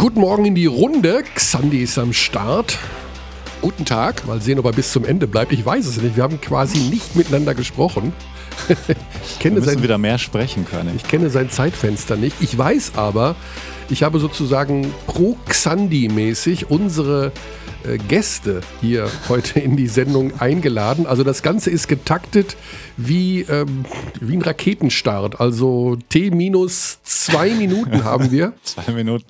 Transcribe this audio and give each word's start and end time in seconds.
Guten 0.00 0.20
Morgen 0.20 0.46
in 0.46 0.54
die 0.54 0.64
Runde. 0.64 1.22
Xandi 1.34 1.82
ist 1.82 1.98
am 1.98 2.14
Start. 2.14 2.78
Guten 3.60 3.84
Tag. 3.84 4.26
Mal 4.26 4.40
sehen, 4.40 4.58
ob 4.58 4.64
er 4.64 4.72
bis 4.72 4.92
zum 4.92 5.04
Ende 5.04 5.26
bleibt. 5.26 5.52
Ich 5.52 5.62
weiß 5.62 5.84
es 5.84 6.00
nicht. 6.00 6.16
Wir 6.16 6.22
haben 6.22 6.40
quasi 6.40 6.78
nicht 6.78 7.16
miteinander 7.16 7.54
gesprochen. 7.54 8.14
ich 8.70 9.38
kenne 9.38 9.56
Wir 9.56 9.60
müssen 9.60 9.74
sein, 9.74 9.82
wieder 9.82 9.98
mehr 9.98 10.16
sprechen 10.16 10.64
können. 10.64 10.96
Ich 10.96 11.02
kenne 11.02 11.28
sein 11.28 11.50
Zeitfenster 11.50 12.16
nicht. 12.16 12.34
Ich 12.40 12.56
weiß 12.56 12.92
aber, 12.96 13.36
ich 13.90 14.02
habe 14.02 14.20
sozusagen 14.20 14.90
pro 15.06 15.36
Xandi-mäßig 15.46 16.70
unsere 16.70 17.30
äh, 17.84 17.98
Gäste 17.98 18.60
hier 18.80 19.08
heute 19.28 19.60
in 19.60 19.76
die 19.76 19.86
Sendung 19.86 20.40
eingeladen. 20.40 21.06
Also 21.06 21.24
das 21.24 21.42
Ganze 21.42 21.70
ist 21.70 21.88
getaktet 21.88 22.56
wie, 22.96 23.42
ähm, 23.42 23.84
wie 24.20 24.36
ein 24.36 24.42
Raketenstart. 24.42 25.40
Also 25.40 25.96
T 26.08 26.30
minus 26.30 26.98
zwei 27.02 27.50
Minuten 27.50 28.04
haben 28.04 28.30
wir. 28.30 28.52
zwei 28.62 28.92
Minuten. 28.92 29.24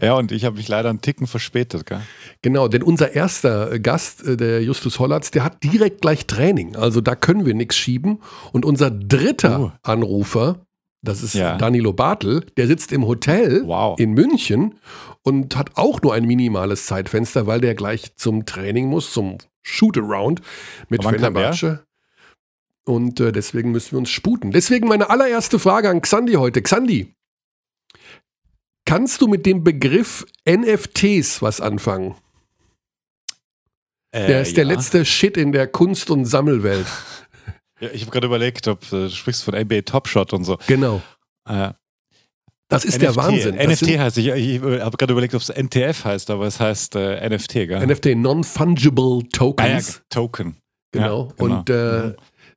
Ja, 0.00 0.14
und 0.14 0.32
ich 0.32 0.44
habe 0.44 0.56
mich 0.56 0.68
leider 0.68 0.90
einen 0.90 1.00
Ticken 1.00 1.26
verspätet. 1.26 1.86
Gell? 1.86 2.00
Genau, 2.42 2.68
denn 2.68 2.82
unser 2.82 3.12
erster 3.12 3.78
Gast, 3.78 4.26
äh, 4.26 4.36
der 4.36 4.62
Justus 4.62 4.98
Hollatz, 4.98 5.30
der 5.30 5.44
hat 5.44 5.62
direkt 5.62 6.02
gleich 6.02 6.26
Training. 6.26 6.76
Also 6.76 7.00
da 7.00 7.14
können 7.14 7.46
wir 7.46 7.54
nichts 7.54 7.76
schieben. 7.76 8.20
Und 8.52 8.64
unser 8.64 8.90
dritter 8.90 9.60
uh. 9.60 9.70
Anrufer, 9.82 10.64
das 11.04 11.22
ist 11.22 11.34
ja. 11.34 11.56
Danilo 11.56 11.92
Bartel, 11.92 12.46
der 12.56 12.66
sitzt 12.66 12.92
im 12.92 13.06
Hotel 13.06 13.62
wow. 13.66 13.98
in 13.98 14.12
München 14.12 14.78
und 15.22 15.56
hat 15.56 15.72
auch 15.76 16.02
nur 16.02 16.14
ein 16.14 16.24
minimales 16.24 16.86
Zeitfenster, 16.86 17.46
weil 17.46 17.60
der 17.60 17.74
gleich 17.74 18.16
zum 18.16 18.46
Training 18.46 18.88
muss, 18.88 19.12
zum 19.12 19.38
Shootaround 19.62 20.40
mit 20.88 21.04
Fenerbahce. 21.04 21.84
Und 22.86 23.20
äh, 23.20 23.32
deswegen 23.32 23.70
müssen 23.70 23.92
wir 23.92 23.98
uns 23.98 24.10
sputen. 24.10 24.50
Deswegen 24.50 24.88
meine 24.88 25.08
allererste 25.08 25.58
Frage 25.58 25.88
an 25.88 26.02
Xandi 26.02 26.34
heute. 26.34 26.60
Xandi, 26.60 27.14
kannst 28.84 29.22
du 29.22 29.26
mit 29.26 29.46
dem 29.46 29.64
Begriff 29.64 30.26
NFTs 30.48 31.40
was 31.40 31.60
anfangen? 31.60 32.14
Äh, 34.10 34.26
der 34.26 34.42
ist 34.42 34.50
ja. 34.50 34.56
der 34.56 34.64
letzte 34.66 35.04
Shit 35.04 35.36
in 35.36 35.52
der 35.52 35.66
Kunst- 35.66 36.10
und 36.10 36.24
Sammelwelt. 36.24 36.86
Ja, 37.80 37.90
ich 37.92 38.02
habe 38.02 38.10
gerade 38.10 38.26
überlegt, 38.26 38.68
ob 38.68 38.84
äh, 38.86 38.90
du 38.90 39.10
sprichst 39.10 39.42
von 39.42 39.54
NBA 39.54 39.82
Top 39.82 40.08
Shot 40.08 40.32
und 40.32 40.44
so. 40.44 40.58
Genau. 40.66 41.02
Äh, 41.48 41.72
das 42.68 42.84
ist 42.84 42.94
NFT, 42.94 43.02
der 43.02 43.16
Wahnsinn. 43.16 43.56
Das 43.56 43.66
NFT 43.66 43.98
heißt, 43.98 44.18
ich, 44.18 44.28
ich 44.28 44.60
habe 44.62 44.96
gerade 44.96 45.12
überlegt, 45.12 45.34
ob 45.34 45.42
es 45.42 45.48
NTF 45.50 46.04
heißt, 46.04 46.30
aber 46.30 46.46
es 46.46 46.60
heißt 46.60 46.96
äh, 46.96 47.28
NFT, 47.28 47.52
gell? 47.52 47.86
NFT, 47.86 48.16
Non-Fungible 48.16 49.28
Tokens. 49.30 49.96
Ah, 49.96 49.98
ja, 49.98 50.04
Token. 50.08 50.56
Genau. 50.92 51.28
Ja, 51.28 51.34
genau. 51.36 51.54
Und 51.54 51.70
äh, 51.70 52.06
mhm. 52.06 52.14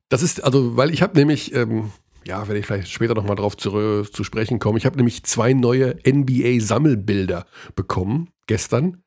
das 0.10 0.22
ist, 0.22 0.44
also, 0.44 0.78
weil 0.78 0.92
ich 0.92 1.02
habe 1.02 1.18
nämlich, 1.18 1.54
ähm, 1.54 1.92
ja, 2.26 2.48
werde 2.48 2.60
ich 2.60 2.66
vielleicht 2.66 2.90
später 2.90 3.16
nochmal 3.16 3.36
drauf 3.36 3.58
zu, 3.58 4.04
zu 4.04 4.24
sprechen 4.24 4.60
kommen, 4.60 4.78
ich 4.78 4.86
habe 4.86 4.98
nämlich 4.98 5.24
zwei 5.24 5.54
neue 5.54 5.98
NBA-Sammelbilder 6.06 7.46
bekommen 7.76 8.30
gestern. 8.48 9.04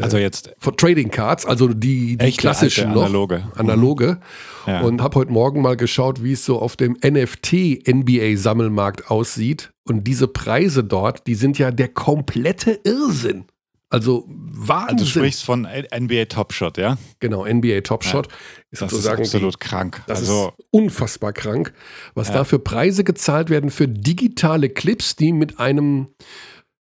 Also 0.00 0.16
jetzt. 0.16 0.54
Von 0.58 0.76
Trading 0.76 1.10
Cards, 1.10 1.44
also 1.44 1.68
die, 1.68 2.16
die 2.16 2.32
klassischen 2.32 2.92
noch. 2.92 3.02
Analoge. 3.02 3.44
Analoge. 3.56 4.20
Mhm. 4.66 4.72
Ja. 4.72 4.80
Und 4.80 5.02
habe 5.02 5.16
heute 5.16 5.32
Morgen 5.32 5.60
mal 5.60 5.76
geschaut, 5.76 6.22
wie 6.22 6.32
es 6.32 6.46
so 6.46 6.60
auf 6.60 6.76
dem 6.76 6.96
NFT-NBA-Sammelmarkt 7.04 9.10
aussieht. 9.10 9.70
Und 9.84 10.04
diese 10.04 10.28
Preise 10.28 10.82
dort, 10.82 11.26
die 11.26 11.34
sind 11.34 11.58
ja 11.58 11.70
der 11.70 11.88
komplette 11.88 12.80
Irrsinn. 12.84 13.44
Also 13.90 14.24
Wahnsinn. 14.26 15.00
Also 15.00 15.04
du 15.04 15.10
sprichst 15.10 15.44
von 15.44 15.66
NBA 15.66 16.24
Top 16.24 16.54
Shot, 16.54 16.78
ja? 16.78 16.96
Genau, 17.20 17.44
NBA 17.44 17.82
Top 17.82 18.04
Shot. 18.04 18.28
Ja, 18.28 18.32
ist 18.70 18.80
das 18.80 18.92
ist 18.94 19.06
absolut 19.06 19.60
krank. 19.60 20.02
Das 20.06 20.20
also, 20.20 20.54
ist 20.56 20.66
unfassbar 20.70 21.34
krank, 21.34 21.74
was 22.14 22.28
ja. 22.28 22.36
da 22.36 22.44
für 22.44 22.58
Preise 22.58 23.04
gezahlt 23.04 23.50
werden 23.50 23.68
für 23.68 23.88
digitale 23.88 24.70
Clips, 24.70 25.16
die 25.16 25.34
mit 25.34 25.60
einem 25.60 26.06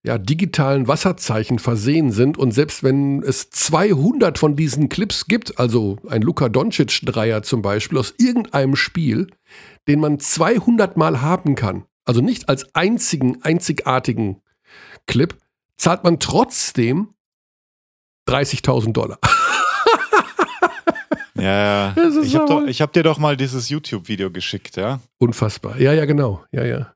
ja, 0.03 0.17
digitalen 0.17 0.87
Wasserzeichen 0.87 1.59
versehen 1.59 2.11
sind. 2.11 2.37
Und 2.37 2.51
selbst 2.51 2.83
wenn 2.83 3.21
es 3.21 3.49
200 3.49 4.37
von 4.37 4.55
diesen 4.55 4.89
Clips 4.89 5.25
gibt, 5.25 5.59
also 5.59 5.97
ein 6.07 6.21
Luka 6.21 6.47
Doncic-Dreier 6.49 7.43
zum 7.43 7.61
Beispiel 7.61 7.97
aus 7.97 8.13
irgendeinem 8.17 8.75
Spiel, 8.75 9.27
den 9.87 9.99
man 9.99 10.19
200 10.19 10.95
Mal 10.95 11.21
haben 11.21 11.55
kann, 11.55 11.85
also 12.05 12.21
nicht 12.21 12.49
als 12.49 12.73
einzigen, 12.75 13.43
einzigartigen 13.43 14.41
Clip, 15.05 15.35
zahlt 15.77 16.03
man 16.03 16.19
trotzdem 16.19 17.09
30.000 18.27 18.93
Dollar. 18.93 19.19
Ja, 21.41 21.93
ja. 21.95 22.21
Ich 22.21 22.35
habe 22.35 22.67
hab 22.69 22.93
dir 22.93 23.03
doch 23.03 23.17
mal 23.17 23.37
dieses 23.37 23.69
YouTube-Video 23.69 24.29
geschickt, 24.29 24.75
ja? 24.75 24.99
Unfassbar. 25.19 25.79
Ja, 25.79 25.93
ja, 25.93 26.03
genau. 26.03 26.43
Ja, 26.51 26.65
ja. 26.65 26.93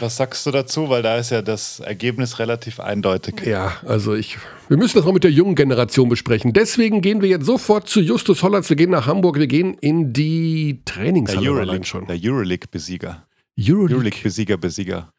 Was 0.00 0.16
sagst 0.16 0.46
du 0.46 0.50
dazu? 0.50 0.88
Weil 0.88 1.02
da 1.02 1.16
ist 1.16 1.30
ja 1.30 1.42
das 1.42 1.80
Ergebnis 1.80 2.38
relativ 2.38 2.80
eindeutig. 2.80 3.42
Ja, 3.44 3.76
also 3.86 4.14
ich, 4.14 4.38
wir 4.68 4.76
müssen 4.76 4.96
das 4.96 5.04
mal 5.04 5.12
mit 5.12 5.24
der 5.24 5.30
jungen 5.30 5.54
Generation 5.54 6.08
besprechen. 6.08 6.52
Deswegen 6.52 7.00
gehen 7.00 7.22
wir 7.22 7.28
jetzt 7.28 7.46
sofort 7.46 7.88
zu 7.88 8.00
Justus 8.00 8.42
Hollands. 8.42 8.68
Wir 8.68 8.76
gehen 8.76 8.90
nach 8.90 9.06
Hamburg. 9.06 9.38
Wir 9.38 9.46
gehen 9.46 9.74
in 9.74 10.12
die 10.12 10.82
Trainingshalle 10.84 11.42
der 11.42 11.52
Euroleague, 11.52 11.84
schon. 11.84 12.06
Der 12.06 12.18
Euroleague-Besieger. 12.22 13.26
Euroleague-Besieger, 13.58 14.56
Besieger. 14.56 15.12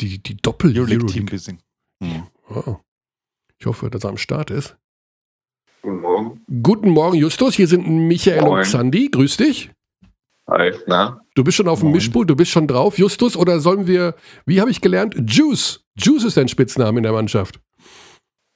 Die, 0.00 0.22
die 0.22 0.36
doppel 0.36 0.76
Euroleague-Team-Besieger. 0.76 1.58
Hm. 2.02 2.24
Oh. 2.50 2.76
Ich 3.58 3.66
hoffe, 3.66 3.90
dass 3.90 4.04
er 4.04 4.10
am 4.10 4.18
Start 4.18 4.50
ist. 4.50 4.76
Guten 5.82 6.00
Morgen. 6.00 6.40
Guten 6.62 6.90
Morgen, 6.90 7.16
Justus. 7.16 7.54
Hier 7.54 7.68
sind 7.68 7.86
Michael 7.86 8.42
Moin. 8.42 8.58
und 8.60 8.64
Sandy. 8.64 9.10
Grüß 9.10 9.36
dich. 9.36 9.70
Hi, 10.46 10.72
na? 10.86 11.20
Du 11.34 11.42
bist 11.42 11.56
schon 11.56 11.68
auf 11.68 11.80
dem 11.80 11.90
Mischpult, 11.90 12.28
du 12.28 12.36
bist 12.36 12.50
schon 12.50 12.66
drauf, 12.66 12.98
Justus, 12.98 13.36
oder 13.36 13.60
sollen 13.60 13.86
wir, 13.86 14.14
wie 14.44 14.60
habe 14.60 14.70
ich 14.70 14.82
gelernt, 14.82 15.14
Juice. 15.26 15.84
Juice 15.96 16.24
ist 16.24 16.36
dein 16.36 16.48
Spitzname 16.48 16.98
in 16.98 17.02
der 17.02 17.12
Mannschaft. 17.12 17.60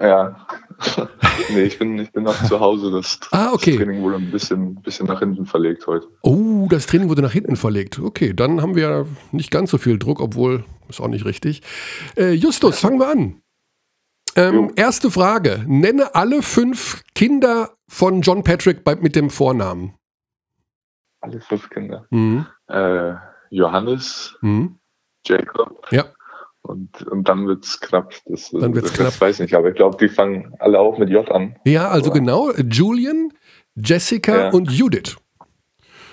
Ja. 0.00 0.46
nee, 1.50 1.62
ich 1.62 1.78
bin, 1.78 1.98
ich 1.98 2.12
bin 2.12 2.24
noch 2.24 2.44
zu 2.44 2.60
Hause. 2.60 2.90
Das, 2.90 3.18
ah, 3.32 3.52
okay. 3.52 3.72
das 3.72 3.80
Training 3.80 4.02
wurde 4.02 4.16
ein 4.16 4.30
bisschen, 4.30 4.74
bisschen 4.82 5.06
nach 5.06 5.18
hinten 5.20 5.46
verlegt 5.46 5.86
heute. 5.86 6.06
Oh, 6.22 6.68
das 6.70 6.86
Training 6.86 7.08
wurde 7.08 7.22
nach 7.22 7.32
hinten 7.32 7.56
verlegt. 7.56 7.98
Okay, 7.98 8.34
dann 8.34 8.60
haben 8.60 8.76
wir 8.76 9.06
nicht 9.32 9.50
ganz 9.50 9.70
so 9.70 9.78
viel 9.78 9.98
Druck, 9.98 10.20
obwohl 10.20 10.64
ist 10.88 11.00
auch 11.00 11.08
nicht 11.08 11.24
richtig. 11.24 11.62
Äh, 12.16 12.32
Justus, 12.32 12.78
fangen 12.78 13.00
wir 13.00 13.08
an. 13.08 13.40
Ähm, 14.36 14.72
erste 14.76 15.10
Frage. 15.10 15.64
Nenne 15.66 16.14
alle 16.14 16.42
fünf 16.42 17.02
Kinder 17.14 17.72
von 17.88 18.20
John 18.20 18.44
Patrick 18.44 18.84
bei, 18.84 18.94
mit 18.94 19.16
dem 19.16 19.30
Vornamen 19.30 19.97
alle 21.28 21.40
fünf 21.40 21.70
Kinder. 21.70 22.06
Mhm. 22.10 22.46
Äh, 22.68 23.14
Johannes, 23.50 24.36
mhm. 24.40 24.78
Jacob. 25.26 25.86
Ja. 25.90 26.04
Und, 26.62 27.02
und 27.06 27.28
dann 27.28 27.46
wird 27.46 27.64
es 27.64 27.80
knapp. 27.80 28.14
Das, 28.26 28.50
dann 28.50 28.74
wird's 28.74 28.88
das, 28.88 28.96
knapp. 28.96 29.06
Das 29.08 29.20
weiß 29.20 29.36
ich 29.36 29.40
nicht, 29.40 29.54
aber 29.54 29.70
ich 29.70 29.74
glaube, 29.76 29.96
die 29.96 30.08
fangen 30.08 30.54
alle 30.58 30.78
auch 30.78 30.98
mit 30.98 31.08
J 31.08 31.30
an. 31.30 31.56
Ja, 31.64 31.88
also 31.88 32.10
oder? 32.10 32.20
genau. 32.20 32.52
Julian, 32.52 33.32
Jessica 33.74 34.36
ja. 34.36 34.50
und 34.50 34.70
Judith. 34.70 35.16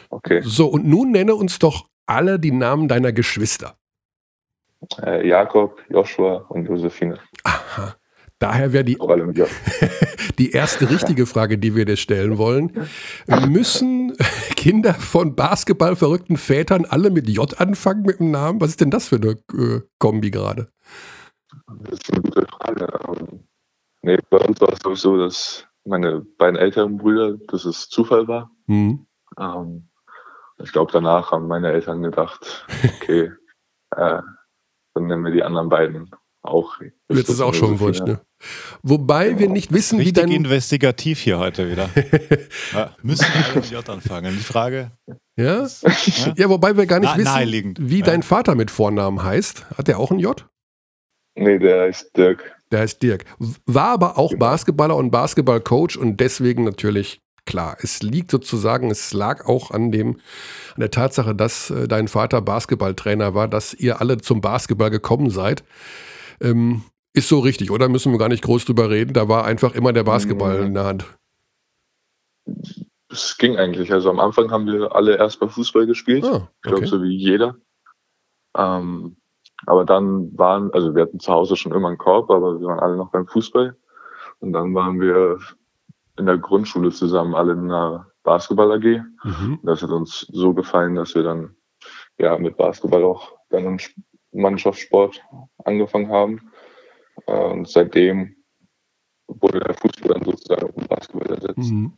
Okay. 0.10 0.42
So, 0.44 0.68
und 0.68 0.86
nun 0.86 1.12
nenne 1.12 1.36
uns 1.36 1.60
doch 1.60 1.90
alle 2.06 2.40
die 2.40 2.52
Namen 2.52 2.88
deiner 2.88 3.12
Geschwister. 3.12 3.76
Äh, 5.02 5.28
Jakob, 5.28 5.82
Joshua 5.90 6.46
und 6.50 6.68
Josephine. 6.68 7.20
Aha. 7.44 7.96
Daher 8.46 8.74
wäre 8.74 8.84
die, 8.84 8.96
die 10.38 10.52
erste 10.52 10.88
richtige 10.88 11.26
Frage, 11.26 11.58
die 11.58 11.76
wir 11.76 11.86
dir 11.86 11.98
stellen 11.98 12.38
wollen. 12.38 12.72
Müssen 13.50 14.16
Kinder 14.56 14.94
von 14.94 15.36
basketballverrückten 15.36 16.38
Vätern 16.38 16.86
alle 16.86 17.10
mit 17.10 17.28
J 17.28 17.60
anfangen 17.60 18.04
mit 18.04 18.20
dem 18.20 18.30
Namen? 18.30 18.62
Was 18.62 18.70
ist 18.70 18.82
denn 18.82 18.92
das 18.92 19.08
für 19.08 19.16
eine 19.16 19.32
äh, 19.60 19.82
Kombi 19.98 20.30
gerade? 20.30 20.70
Das 21.86 21.94
ist 21.94 22.14
eine 22.14 22.22
gute 22.22 22.46
Frage. 22.46 22.88
Ähm, 23.08 23.48
nee, 24.04 24.20
bei 24.30 24.38
uns 24.38 24.62
war 24.62 24.72
es 24.74 24.80
sowieso, 24.84 25.18
dass 25.18 25.68
meine 25.84 26.22
beiden 26.38 26.56
älteren 26.56 26.98
Brüder, 26.98 27.40
dass 27.48 27.66
es 27.66 27.90
Zufall 27.90 28.28
war. 28.28 28.52
Mhm. 28.68 29.08
Ähm, 29.40 29.90
ich 30.60 30.72
glaube, 30.72 30.92
danach 30.92 31.32
haben 31.32 31.48
meine 31.48 31.72
Eltern 31.72 32.04
gedacht, 32.04 32.68
okay, 33.02 33.32
äh, 33.96 34.22
dann 34.94 35.08
nennen 35.08 35.24
wir 35.26 35.32
die 35.32 35.44
anderen 35.44 35.70
beiden 35.70 36.12
auch. 36.48 36.80
Jetzt 37.12 37.30
ist 37.30 37.42
auch 37.42 37.54
schon 37.54 37.80
wurscht, 37.80 38.02
ne? 38.02 38.22
Wobei 38.84 39.40
wir 39.40 39.50
nicht 39.50 39.72
wissen, 39.72 39.98
Richtig 39.98 40.16
wie 40.16 40.22
dein... 40.22 40.32
investigativ 40.32 41.20
hier 41.20 41.40
heute 41.40 41.70
wieder. 41.70 41.90
ja, 42.74 42.96
müssen 43.02 43.26
wir 43.34 43.62
mit 43.62 43.72
J 43.72 43.88
anfangen. 43.90 44.36
Die 44.38 44.44
Frage... 44.44 44.92
Ja? 45.38 45.64
Ist, 45.64 45.84
ja? 45.84 46.34
ja? 46.38 46.50
wobei 46.50 46.78
wir 46.78 46.86
gar 46.86 47.00
nicht 47.00 47.14
Na, 47.18 47.42
wissen, 47.42 47.76
wie 47.80 48.00
ja. 48.00 48.06
dein 48.06 48.24
Vater 48.24 48.56
mit 48.56 48.72
Vornamen 48.72 49.22
heißt. 49.22 49.66
Hat 49.78 49.88
der 49.88 50.00
auch 50.00 50.12
ein 50.12 50.20
J? 50.20 50.48
Nee, 51.36 51.60
der 51.60 51.82
heißt 51.82 52.16
Dirk. 52.16 52.56
Der 52.72 52.80
heißt 52.80 53.04
Dirk. 53.04 53.26
War 53.66 53.90
aber 53.90 54.18
auch 54.18 54.30
genau. 54.30 54.40
Basketballer 54.46 54.96
und 54.96 55.12
Basketballcoach 55.12 55.98
und 55.98 56.20
deswegen 56.22 56.64
natürlich 56.64 57.22
klar. 57.46 57.78
Es 57.82 58.02
liegt 58.02 58.32
sozusagen, 58.32 58.90
es 58.90 59.14
lag 59.14 59.46
auch 59.46 59.72
an 59.72 59.92
dem, 59.92 60.20
an 60.74 60.80
der 60.80 60.92
Tatsache, 60.92 61.36
dass 61.36 61.70
äh, 61.70 61.88
dein 61.88 62.08
Vater 62.08 62.42
Basketballtrainer 62.42 63.36
war, 63.36 63.48
dass 63.48 63.74
ihr 63.74 64.02
alle 64.02 64.18
zum 64.18 64.42
Basketball 64.42 64.90
gekommen 64.90 65.30
seid. 65.30 65.64
Ähm, 66.42 66.84
ist 67.14 67.30
so 67.30 67.40
richtig, 67.40 67.72
oder? 67.72 67.88
Müssen 67.88 68.12
wir 68.12 68.20
gar 68.20 68.30
nicht 68.30 68.44
groß 68.44 68.66
drüber 68.66 68.90
reden. 68.90 69.14
Da 69.14 69.30
war 69.30 69.46
einfach 69.46 69.74
immer 69.74 69.94
der 69.94 70.04
Basketball 70.04 70.58
in 70.58 70.74
der 70.74 70.84
Hand. 70.84 71.06
Es 73.10 73.38
ging 73.38 73.56
eigentlich. 73.56 73.92
Also 73.94 74.10
am 74.10 74.20
Anfang 74.20 74.52
haben 74.52 74.68
wir 74.68 74.94
alle 74.94 75.18
erstmal 75.18 75.50
Fußball 75.50 75.86
gespielt. 75.86 76.26
Ah, 76.26 76.36
okay. 76.36 76.48
Ich 76.64 76.72
glaube, 76.72 76.88
so 76.88 77.02
wie 77.02 77.16
jeder. 77.16 77.56
Ähm, 78.58 79.16
aber 79.66 79.86
dann 79.86 80.38
waren, 80.38 80.72
also 80.74 80.94
wir 80.94 81.04
hatten 81.04 81.20
zu 81.20 81.32
Hause 81.32 81.56
schon 81.56 81.72
immer 81.72 81.88
einen 81.88 81.98
Korb, 81.98 82.30
aber 82.30 82.60
wir 82.60 82.68
waren 82.68 82.80
alle 82.80 82.98
noch 82.98 83.12
beim 83.12 83.28
Fußball. 83.28 83.76
Und 84.40 84.54
dann 84.54 84.76
waren 84.76 85.00
wir 85.00 85.40
in 86.18 86.26
der 86.26 86.38
Grundschule 86.38 86.92
zusammen, 86.92 87.34
alle 87.36 87.54
in 87.54 87.72
einer 87.72 88.08
Basketball 88.24 88.74
AG. 88.74 89.04
Mhm. 89.24 89.60
Das 89.64 89.82
hat 89.82 89.90
uns 89.90 90.28
so 90.32 90.54
gefallen, 90.54 90.96
dass 90.96 91.16
wir 91.16 91.24
dann 91.24 91.56
ja 92.18 92.38
mit 92.38 92.58
Basketball 92.58 93.04
auch 93.04 93.34
dann 93.50 93.80
Mannschaftssport 94.36 95.22
angefangen 95.64 96.10
haben. 96.10 96.52
Und 97.26 97.70
seitdem 97.70 98.36
wurde 99.28 99.60
der 99.60 99.74
Fußball 99.74 100.14
dann 100.14 100.24
sozusagen 100.24 100.64
auf 100.64 100.76
den 100.76 100.88
Basketball 100.88 101.36
ersetzt. 101.36 101.72
Mhm. 101.72 101.94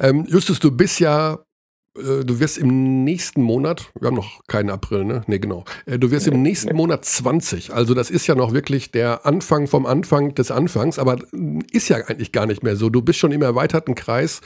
Ähm, 0.00 0.26
Justus, 0.28 0.60
du 0.60 0.70
bist 0.70 1.00
ja 1.00 1.38
äh, 1.96 2.24
du 2.24 2.40
wirst 2.40 2.58
im 2.58 3.04
nächsten 3.04 3.42
Monat, 3.42 3.90
wir 3.98 4.08
haben 4.08 4.16
noch 4.16 4.40
keinen 4.46 4.70
April, 4.70 5.04
ne? 5.04 5.22
Nee, 5.26 5.38
genau. 5.38 5.64
Äh, 5.86 5.98
du 5.98 6.10
wirst 6.10 6.26
im 6.26 6.42
nächsten 6.42 6.74
Monat 6.76 7.04
20. 7.04 7.72
Also 7.72 7.94
das 7.94 8.10
ist 8.10 8.26
ja 8.26 8.34
noch 8.34 8.52
wirklich 8.52 8.90
der 8.90 9.26
Anfang 9.26 9.66
vom 9.66 9.86
Anfang 9.86 10.34
des 10.34 10.50
Anfangs, 10.50 10.98
aber 10.98 11.18
ist 11.72 11.88
ja 11.88 11.96
eigentlich 11.96 12.32
gar 12.32 12.46
nicht 12.46 12.62
mehr 12.62 12.76
so. 12.76 12.90
Du 12.90 13.02
bist 13.02 13.18
schon 13.18 13.32
im 13.32 13.42
erweiterten 13.42 13.94
Kreis 13.94 14.40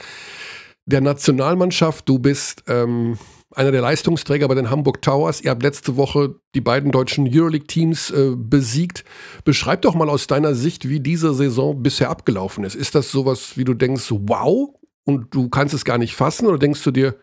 der 0.85 1.01
Nationalmannschaft. 1.01 2.07
Du 2.07 2.19
bist 2.19 2.63
ähm, 2.67 3.17
einer 3.53 3.71
der 3.71 3.81
Leistungsträger 3.81 4.47
bei 4.47 4.55
den 4.55 4.69
Hamburg 4.69 5.01
Towers. 5.01 5.41
Ihr 5.41 5.51
habt 5.51 5.63
letzte 5.63 5.97
Woche 5.97 6.35
die 6.55 6.61
beiden 6.61 6.91
deutschen 6.91 7.27
Euroleague-Teams 7.31 8.11
äh, 8.11 8.31
besiegt. 8.35 9.03
Beschreib 9.43 9.81
doch 9.81 9.95
mal 9.95 10.09
aus 10.09 10.27
deiner 10.27 10.55
Sicht, 10.55 10.87
wie 10.87 10.99
diese 10.99 11.33
Saison 11.33 11.81
bisher 11.81 12.09
abgelaufen 12.09 12.63
ist. 12.63 12.75
Ist 12.75 12.95
das 12.95 13.11
sowas, 13.11 13.57
wie 13.57 13.63
du 13.63 13.73
denkst, 13.73 14.07
wow, 14.11 14.69
und 15.05 15.33
du 15.33 15.49
kannst 15.49 15.73
es 15.73 15.85
gar 15.85 15.97
nicht 15.97 16.15
fassen? 16.15 16.47
Oder 16.47 16.57
denkst 16.57 16.83
du 16.83 16.91
dir, 16.91 17.15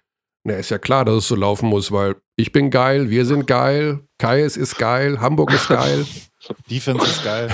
na, 0.44 0.54
ist 0.54 0.70
ja 0.70 0.78
klar, 0.78 1.04
dass 1.04 1.16
es 1.16 1.28
so 1.28 1.34
laufen 1.34 1.68
muss, 1.68 1.92
weil 1.92 2.16
ich 2.36 2.52
bin 2.52 2.70
geil, 2.70 3.10
wir 3.10 3.26
sind 3.26 3.46
geil, 3.46 4.00
Kais 4.18 4.56
ist 4.56 4.78
geil, 4.78 5.20
Hamburg 5.20 5.52
ist 5.52 5.68
geil. 5.68 6.06
Defense 6.70 7.04
ist 7.04 7.24
geil. 7.24 7.50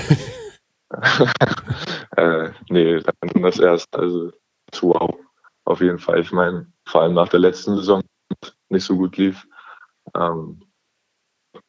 äh, 2.16 2.50
nee, 2.68 3.00
dann 3.00 3.42
das 3.42 3.58
erst. 3.58 3.86
Also, 3.96 4.30
wow, 4.80 5.14
auf 5.64 5.80
jeden 5.80 5.98
Fall. 5.98 6.20
Ich 6.20 6.30
meine, 6.32 6.66
vor 6.86 7.02
allem 7.02 7.14
nach 7.14 7.28
der 7.28 7.40
letzten 7.40 7.76
Saison 7.76 8.02
nicht 8.74 8.84
so 8.84 8.96
gut 8.96 9.16
lief. 9.16 9.46
Ähm, 10.14 10.60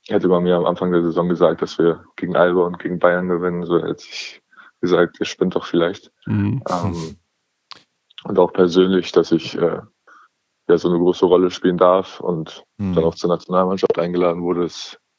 hätte 0.07 0.27
man 0.27 0.43
mir 0.43 0.55
am 0.55 0.65
Anfang 0.65 0.91
der 0.91 1.01
Saison 1.01 1.29
gesagt, 1.29 1.61
dass 1.61 1.77
wir 1.77 2.03
gegen 2.15 2.35
Alba 2.35 2.65
und 2.65 2.79
gegen 2.79 2.99
Bayern 2.99 3.27
gewinnen, 3.27 3.65
so 3.65 3.79
hätte 3.79 4.03
ich 4.07 4.41
gesagt, 4.81 5.19
ihr 5.19 5.25
spinnt 5.25 5.55
doch 5.55 5.65
vielleicht. 5.65 6.11
Mhm. 6.25 6.61
Ähm, 6.69 7.17
und 8.23 8.39
auch 8.39 8.53
persönlich, 8.53 9.11
dass 9.11 9.31
ich 9.31 9.55
äh, 9.57 9.81
ja 10.67 10.77
so 10.77 10.89
eine 10.89 10.97
große 10.97 11.25
Rolle 11.25 11.51
spielen 11.51 11.77
darf 11.77 12.19
und 12.19 12.63
mhm. 12.77 12.95
dann 12.95 13.03
auch 13.03 13.15
zur 13.15 13.29
Nationalmannschaft 13.29 13.97
eingeladen 13.99 14.41
wurde. 14.43 14.67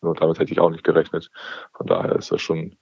Nur 0.03 0.15
damit 0.15 0.39
hätte 0.39 0.53
ich 0.53 0.61
auch 0.61 0.71
nicht 0.71 0.85
gerechnet. 0.85 1.31
Von 1.75 1.87
daher 1.87 2.17
ist 2.17 2.31
das 2.31 2.41
schon 2.41 2.77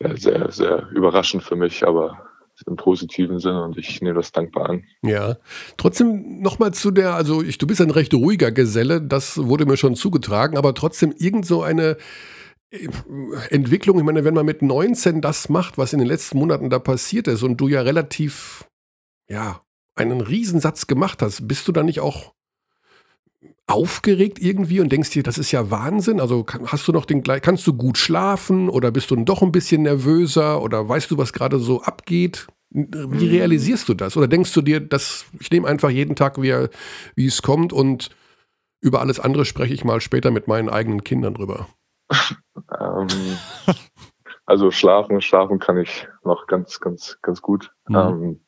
ja, 0.00 0.16
sehr, 0.16 0.50
sehr 0.50 0.88
überraschend 0.90 1.42
für 1.42 1.56
mich, 1.56 1.86
aber 1.86 2.27
im 2.66 2.76
positiven 2.76 3.38
Sinne 3.38 3.64
und 3.64 3.76
ich 3.78 4.00
nehme 4.00 4.14
das 4.14 4.32
dankbar 4.32 4.70
an. 4.70 4.84
Ja, 5.02 5.36
trotzdem 5.76 6.40
nochmal 6.40 6.72
zu 6.74 6.90
der, 6.90 7.14
also 7.14 7.42
ich, 7.42 7.58
du 7.58 7.66
bist 7.66 7.80
ein 7.80 7.90
recht 7.90 8.14
ruhiger 8.14 8.52
Geselle, 8.52 9.00
das 9.00 9.38
wurde 9.38 9.66
mir 9.66 9.76
schon 9.76 9.94
zugetragen, 9.94 10.56
aber 10.56 10.74
trotzdem 10.74 11.14
irgend 11.18 11.46
so 11.46 11.62
eine 11.62 11.96
äh, 12.70 12.88
Entwicklung, 13.50 13.98
ich 13.98 14.04
meine, 14.04 14.24
wenn 14.24 14.34
man 14.34 14.46
mit 14.46 14.62
19 14.62 15.20
das 15.20 15.48
macht, 15.48 15.78
was 15.78 15.92
in 15.92 15.98
den 15.98 16.08
letzten 16.08 16.38
Monaten 16.38 16.70
da 16.70 16.78
passiert 16.78 17.28
ist 17.28 17.42
und 17.42 17.58
du 17.58 17.68
ja 17.68 17.82
relativ, 17.82 18.66
ja, 19.28 19.62
einen 19.94 20.20
Riesensatz 20.20 20.86
gemacht 20.86 21.22
hast, 21.22 21.48
bist 21.48 21.66
du 21.66 21.72
da 21.72 21.82
nicht 21.82 22.00
auch 22.00 22.34
aufgeregt 23.68 24.38
irgendwie 24.40 24.80
und 24.80 24.90
denkst 24.90 25.10
dir, 25.10 25.22
das 25.22 25.38
ist 25.38 25.52
ja 25.52 25.70
Wahnsinn? 25.70 26.20
Also 26.20 26.46
hast 26.66 26.88
du 26.88 26.92
noch 26.92 27.04
den 27.04 27.22
kannst 27.22 27.66
du 27.66 27.74
gut 27.74 27.98
schlafen 27.98 28.68
oder 28.68 28.90
bist 28.90 29.10
du 29.10 29.16
doch 29.16 29.42
ein 29.42 29.52
bisschen 29.52 29.82
nervöser 29.82 30.62
oder 30.62 30.88
weißt 30.88 31.10
du, 31.10 31.18
was 31.18 31.32
gerade 31.32 31.58
so 31.58 31.82
abgeht? 31.82 32.46
Wie 32.70 32.86
mhm. 33.26 33.30
realisierst 33.30 33.88
du 33.88 33.94
das? 33.94 34.16
Oder 34.16 34.26
denkst 34.26 34.52
du 34.52 34.62
dir, 34.62 34.80
dass 34.80 35.26
ich 35.38 35.50
nehme 35.50 35.68
einfach 35.68 35.90
jeden 35.90 36.16
Tag, 36.16 36.40
wie, 36.40 36.68
wie 37.14 37.26
es 37.26 37.42
kommt 37.42 37.72
und 37.72 38.10
über 38.80 39.00
alles 39.00 39.20
andere 39.20 39.44
spreche 39.44 39.74
ich 39.74 39.84
mal 39.84 40.00
später 40.00 40.30
mit 40.30 40.48
meinen 40.48 40.68
eigenen 40.68 41.04
Kindern 41.04 41.34
drüber? 41.34 41.68
ähm, 42.78 43.08
also 44.46 44.70
schlafen, 44.70 45.20
schlafen 45.20 45.58
kann 45.58 45.76
ich 45.78 46.08
noch 46.24 46.46
ganz, 46.46 46.80
ganz, 46.80 47.18
ganz 47.20 47.42
gut. 47.42 47.70
Mhm. 47.86 47.96
Ähm, 47.96 48.40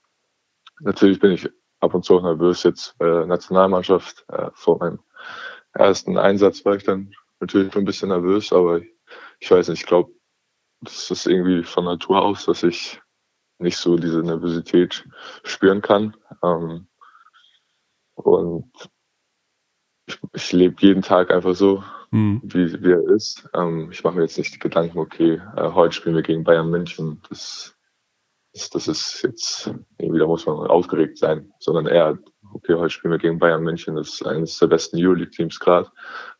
natürlich 0.80 1.18
bin 1.18 1.32
ich 1.32 1.48
ab 1.80 1.94
und 1.94 2.04
zu 2.04 2.16
auch 2.16 2.22
nervös 2.22 2.62
jetzt 2.62 2.94
der 3.00 3.26
Nationalmannschaft. 3.26 4.24
Äh, 4.28 4.50
vor 4.54 4.78
meinem 4.78 5.00
ersten 5.72 6.18
Einsatz 6.18 6.64
war 6.64 6.76
ich 6.76 6.84
dann 6.84 7.14
natürlich 7.40 7.74
ein 7.76 7.84
bisschen 7.84 8.08
nervös, 8.08 8.52
aber 8.52 8.80
ich, 9.38 9.50
weiß 9.50 9.68
nicht, 9.68 9.80
ich 9.80 9.86
glaube, 9.86 10.12
das 10.80 11.10
ist 11.10 11.26
irgendwie 11.26 11.62
von 11.62 11.84
Natur 11.84 12.22
aus, 12.22 12.46
dass 12.46 12.62
ich 12.62 13.00
nicht 13.58 13.76
so 13.76 13.96
diese 13.96 14.22
Nervosität 14.22 15.06
spüren 15.44 15.82
kann. 15.82 16.16
Ähm, 16.42 16.86
und 18.14 18.72
ich, 20.06 20.18
ich 20.32 20.52
lebe 20.52 20.76
jeden 20.78 21.02
Tag 21.02 21.30
einfach 21.30 21.54
so, 21.54 21.82
mhm. 22.10 22.40
wie, 22.42 22.82
wie 22.82 22.92
er 22.92 23.08
ist. 23.10 23.48
Ähm, 23.54 23.90
ich 23.90 24.02
mache 24.02 24.16
mir 24.16 24.22
jetzt 24.22 24.38
nicht 24.38 24.54
die 24.54 24.58
Gedanken, 24.58 24.98
okay, 24.98 25.40
äh, 25.56 25.70
heute 25.72 25.94
spielen 25.94 26.16
wir 26.16 26.22
gegen 26.22 26.44
Bayern 26.44 26.70
München. 26.70 27.20
Das 27.28 27.76
das, 28.52 28.70
das 28.70 28.88
ist 28.88 29.22
jetzt, 29.22 29.74
irgendwie, 29.98 30.18
da 30.18 30.26
muss 30.26 30.46
man 30.46 30.56
aufgeregt 30.66 31.18
sein, 31.18 31.52
sondern 31.58 31.86
eher, 31.86 32.18
okay, 32.52 32.74
heute 32.74 32.90
spielen 32.90 33.12
wir 33.12 33.18
gegen 33.18 33.38
Bayern 33.38 33.62
München, 33.62 33.96
das 33.96 34.14
ist 34.14 34.26
eines 34.26 34.58
der 34.58 34.66
besten 34.66 34.96
Euroleague-Teams 34.98 35.58
gerade. 35.60 35.90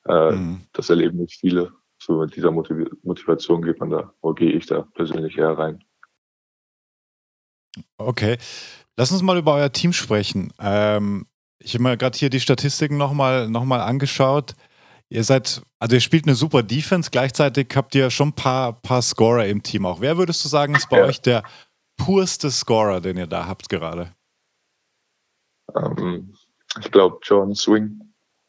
Äh, 0.07 0.33
mhm. 0.33 0.61
Das 0.73 0.91
erleben 0.91 1.19
nicht 1.19 1.39
viele. 1.41 1.73
So 2.03 2.21
mit 2.21 2.35
dieser 2.35 2.51
Motiv 2.51 2.89
Motivation 3.03 3.63
geht 3.63 3.79
man 3.79 3.91
da, 3.91 4.13
wo 4.23 4.33
gehe 4.33 4.53
ich 4.53 4.67
da 4.67 4.83
persönlich 4.95 5.37
eher 5.37 5.59
rein. 5.59 5.85
Okay. 7.99 8.39
Lass 8.97 9.13
uns 9.13 9.23
mal 9.23 9.39
über 9.39 9.55
euer 9.55 9.73
Team 9.73 9.93
sprechen. 9.93 10.53
Ähm, 10.61 11.27
ich 11.59 11.75
habe 11.75 11.83
mir 11.83 11.97
gerade 11.97 12.19
hier 12.19 12.31
die 12.31 12.41
Statistiken 12.41 12.97
nochmal 12.97 13.49
noch 13.49 13.65
mal 13.65 13.81
angeschaut. 13.81 14.55
Ihr 15.11 15.25
seid, 15.25 15.63
also 15.79 15.97
ihr 15.97 16.01
spielt 16.01 16.27
eine 16.27 16.35
super 16.35 16.63
Defense, 16.63 17.11
gleichzeitig 17.11 17.69
habt 17.75 17.95
ihr 17.95 18.11
schon 18.11 18.29
ein 18.29 18.35
paar, 18.35 18.81
paar 18.81 19.03
Scorer 19.03 19.47
im 19.47 19.63
Team 19.63 19.85
auch. 19.85 20.01
Wer 20.01 20.17
würdest 20.17 20.45
du 20.45 20.49
sagen, 20.49 20.75
ist 20.75 20.89
bei 20.89 20.99
ja. 20.99 21.05
euch 21.05 21.21
der 21.21 21.43
purste 21.97 22.51
Scorer, 22.51 23.01
den 23.01 23.19
ihr 23.19 23.27
da 23.27 23.47
habt 23.47 23.69
gerade? 23.69 24.13
Ähm, 25.77 26.35
ich 26.79 26.91
glaube, 26.91 27.19
John 27.23 27.55
Swing. 27.55 28.01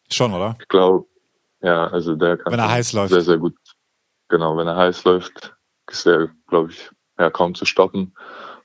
Schon, 0.09 0.33
oder? 0.33 0.57
Ich 0.59 0.67
glaube, 0.67 1.07
ja, 1.61 1.87
also 1.87 2.15
der 2.15 2.37
kann 2.37 2.53
wenn 2.53 2.59
er 2.59 2.69
heiß 2.71 2.93
läuft. 2.93 3.11
sehr, 3.11 3.21
sehr 3.21 3.37
gut. 3.37 3.55
Genau, 4.29 4.57
wenn 4.57 4.67
er 4.67 4.75
heiß 4.75 5.03
läuft, 5.03 5.55
ist 5.89 6.05
er, 6.05 6.29
glaube 6.47 6.71
ich, 6.71 6.89
ja, 7.19 7.29
kaum 7.29 7.55
zu 7.55 7.65
stoppen. 7.65 8.13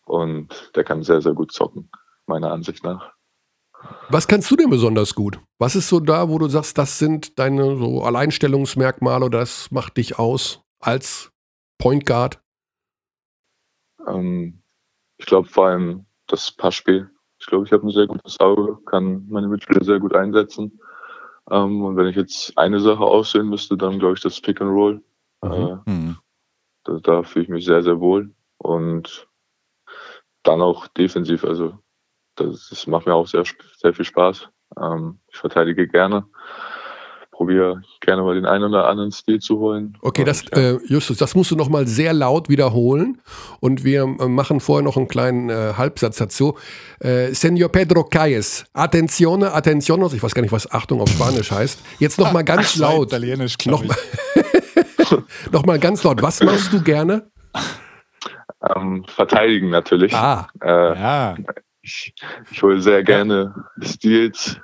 Und 0.04 0.70
der 0.74 0.84
kann 0.84 1.02
sehr, 1.02 1.20
sehr 1.20 1.32
gut 1.32 1.52
zocken, 1.52 1.90
meiner 2.26 2.52
Ansicht 2.52 2.84
nach. 2.84 3.12
Was 4.08 4.28
kannst 4.28 4.50
du 4.50 4.56
denn 4.56 4.70
besonders 4.70 5.14
gut? 5.14 5.40
Was 5.58 5.76
ist 5.76 5.88
so 5.88 6.00
da, 6.00 6.28
wo 6.28 6.38
du 6.38 6.48
sagst, 6.48 6.78
das 6.78 6.98
sind 6.98 7.38
deine 7.38 7.76
so 7.76 8.02
Alleinstellungsmerkmale 8.02 9.26
oder 9.26 9.40
das 9.40 9.70
macht 9.70 9.96
dich 9.96 10.18
aus 10.18 10.62
als 10.80 11.30
Point 11.78 12.06
Guard? 12.06 12.40
Ähm, 14.06 14.62
ich 15.18 15.26
glaube 15.26 15.48
vor 15.48 15.66
allem 15.66 16.06
das 16.26 16.50
Passspiel. 16.50 17.10
Ich 17.46 17.50
glaube, 17.50 17.64
ich 17.64 17.72
habe 17.72 17.86
ein 17.86 17.90
sehr 17.90 18.08
gutes 18.08 18.40
Auge, 18.40 18.76
kann 18.86 19.24
meine 19.28 19.46
Mitspieler 19.46 19.84
sehr 19.84 20.00
gut 20.00 20.16
einsetzen. 20.16 20.80
Ähm, 21.48 21.84
und 21.84 21.96
wenn 21.96 22.08
ich 22.08 22.16
jetzt 22.16 22.58
eine 22.58 22.80
Sache 22.80 23.04
aussehen 23.04 23.48
müsste, 23.48 23.76
dann 23.76 24.00
glaube 24.00 24.14
ich 24.14 24.20
das 24.20 24.40
Pick 24.40 24.60
and 24.60 24.72
Roll. 24.72 25.00
Mhm. 25.44 25.52
Äh, 25.52 25.90
mhm. 25.90 26.16
da, 26.82 26.98
da 26.98 27.22
fühle 27.22 27.44
ich 27.44 27.48
mich 27.48 27.64
sehr, 27.64 27.84
sehr 27.84 28.00
wohl. 28.00 28.34
Und 28.58 29.28
dann 30.42 30.60
auch 30.60 30.88
defensiv. 30.88 31.44
Also 31.44 31.78
das, 32.34 32.66
das 32.68 32.88
macht 32.88 33.06
mir 33.06 33.14
auch 33.14 33.28
sehr, 33.28 33.44
sehr 33.76 33.94
viel 33.94 34.04
Spaß. 34.04 34.48
Ähm, 34.82 35.20
ich 35.28 35.36
verteidige 35.36 35.86
gerne 35.86 36.26
probiere 37.36 37.82
gerne 38.00 38.22
mal 38.22 38.34
den 38.34 38.46
einen 38.46 38.64
oder 38.64 38.88
anderen 38.88 39.12
Stil 39.12 39.40
zu 39.40 39.58
holen. 39.58 39.96
Okay, 40.00 40.24
das, 40.24 40.46
äh, 40.52 40.78
Justus, 40.86 41.18
das 41.18 41.34
musst 41.34 41.50
du 41.50 41.56
nochmal 41.56 41.86
sehr 41.86 42.14
laut 42.14 42.48
wiederholen 42.48 43.20
und 43.60 43.84
wir 43.84 44.02
äh, 44.02 44.26
machen 44.26 44.60
vorher 44.60 44.82
noch 44.82 44.96
einen 44.96 45.06
kleinen 45.06 45.50
äh, 45.50 45.74
Halbsatz 45.76 46.16
dazu. 46.16 46.56
Äh, 47.00 47.34
Senor 47.34 47.68
Pedro 47.68 48.04
Calles, 48.04 48.64
Attenzione, 48.72 49.52
Attentionos, 49.52 50.14
ich 50.14 50.22
weiß 50.22 50.34
gar 50.34 50.40
nicht, 50.40 50.52
was 50.52 50.70
Achtung 50.72 51.00
auf 51.02 51.10
Spanisch 51.10 51.50
heißt. 51.50 51.78
Jetzt 51.98 52.18
nochmal 52.18 52.44
ganz 52.44 52.72
Ach, 52.76 52.80
laut. 52.80 53.08
Italienisch, 53.08 53.56
nochmal 53.66 53.96
noch 55.52 55.64
ganz 55.80 56.02
laut, 56.04 56.22
was 56.22 56.42
machst 56.42 56.72
du 56.72 56.82
gerne? 56.82 57.30
Ähm, 58.74 59.04
verteidigen 59.06 59.68
natürlich. 59.68 60.14
Ah, 60.14 60.48
äh, 60.62 60.98
ja. 60.98 61.36
Ich, 61.82 62.14
ich 62.50 62.62
hole 62.62 62.80
sehr 62.80 63.04
gerne 63.04 63.54
ja. 63.80 63.86
Steals, 63.86 64.58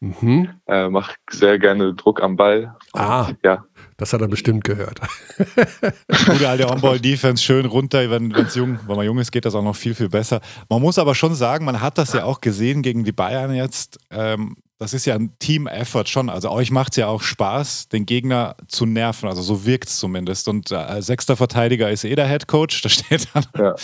Mhm. 0.00 0.50
Äh, 0.66 0.88
macht 0.88 1.16
sehr 1.30 1.58
gerne 1.58 1.94
Druck 1.94 2.22
am 2.22 2.36
Ball. 2.36 2.76
Ah, 2.92 3.32
ja. 3.42 3.64
Das 3.96 4.12
hat 4.12 4.20
er 4.20 4.28
bestimmt 4.28 4.64
gehört. 4.64 5.00
Gute 6.26 6.48
alte 6.48 6.68
On-Ball-Defense, 6.68 7.42
schön 7.42 7.66
runter, 7.66 8.10
wenn, 8.10 8.34
wenn's 8.34 8.54
jung, 8.54 8.78
wenn 8.86 8.96
man 8.96 9.06
jung 9.06 9.18
ist, 9.18 9.30
geht 9.30 9.44
das 9.44 9.54
auch 9.54 9.62
noch 9.62 9.76
viel, 9.76 9.94
viel 9.94 10.08
besser. 10.08 10.40
Man 10.68 10.80
muss 10.82 10.98
aber 10.98 11.14
schon 11.14 11.34
sagen, 11.34 11.64
man 11.64 11.80
hat 11.80 11.98
das 11.98 12.12
ja 12.12 12.24
auch 12.24 12.40
gesehen 12.40 12.82
gegen 12.82 13.04
die 13.04 13.12
Bayern 13.12 13.54
jetzt. 13.54 13.98
Ähm, 14.10 14.56
das 14.80 14.94
ist 14.94 15.04
ja 15.04 15.14
ein 15.14 15.38
Team-Effort 15.38 16.06
schon. 16.06 16.30
Also 16.30 16.50
euch 16.50 16.70
macht 16.70 16.92
es 16.92 16.96
ja 16.96 17.06
auch 17.06 17.20
Spaß, 17.20 17.90
den 17.90 18.06
Gegner 18.06 18.56
zu 18.66 18.86
nerven. 18.86 19.28
Also 19.28 19.42
so 19.42 19.66
wirkt 19.66 19.88
es 19.88 19.98
zumindest. 19.98 20.48
Und 20.48 20.72
äh, 20.72 21.02
sechster 21.02 21.36
Verteidiger 21.36 21.90
ist 21.90 22.04
eh 22.04 22.14
der 22.14 22.26
Head 22.26 22.48
Coach, 22.48 22.80
da 22.82 22.88
steht 22.88 23.28
dann 23.34 23.44
ja. 23.58 23.74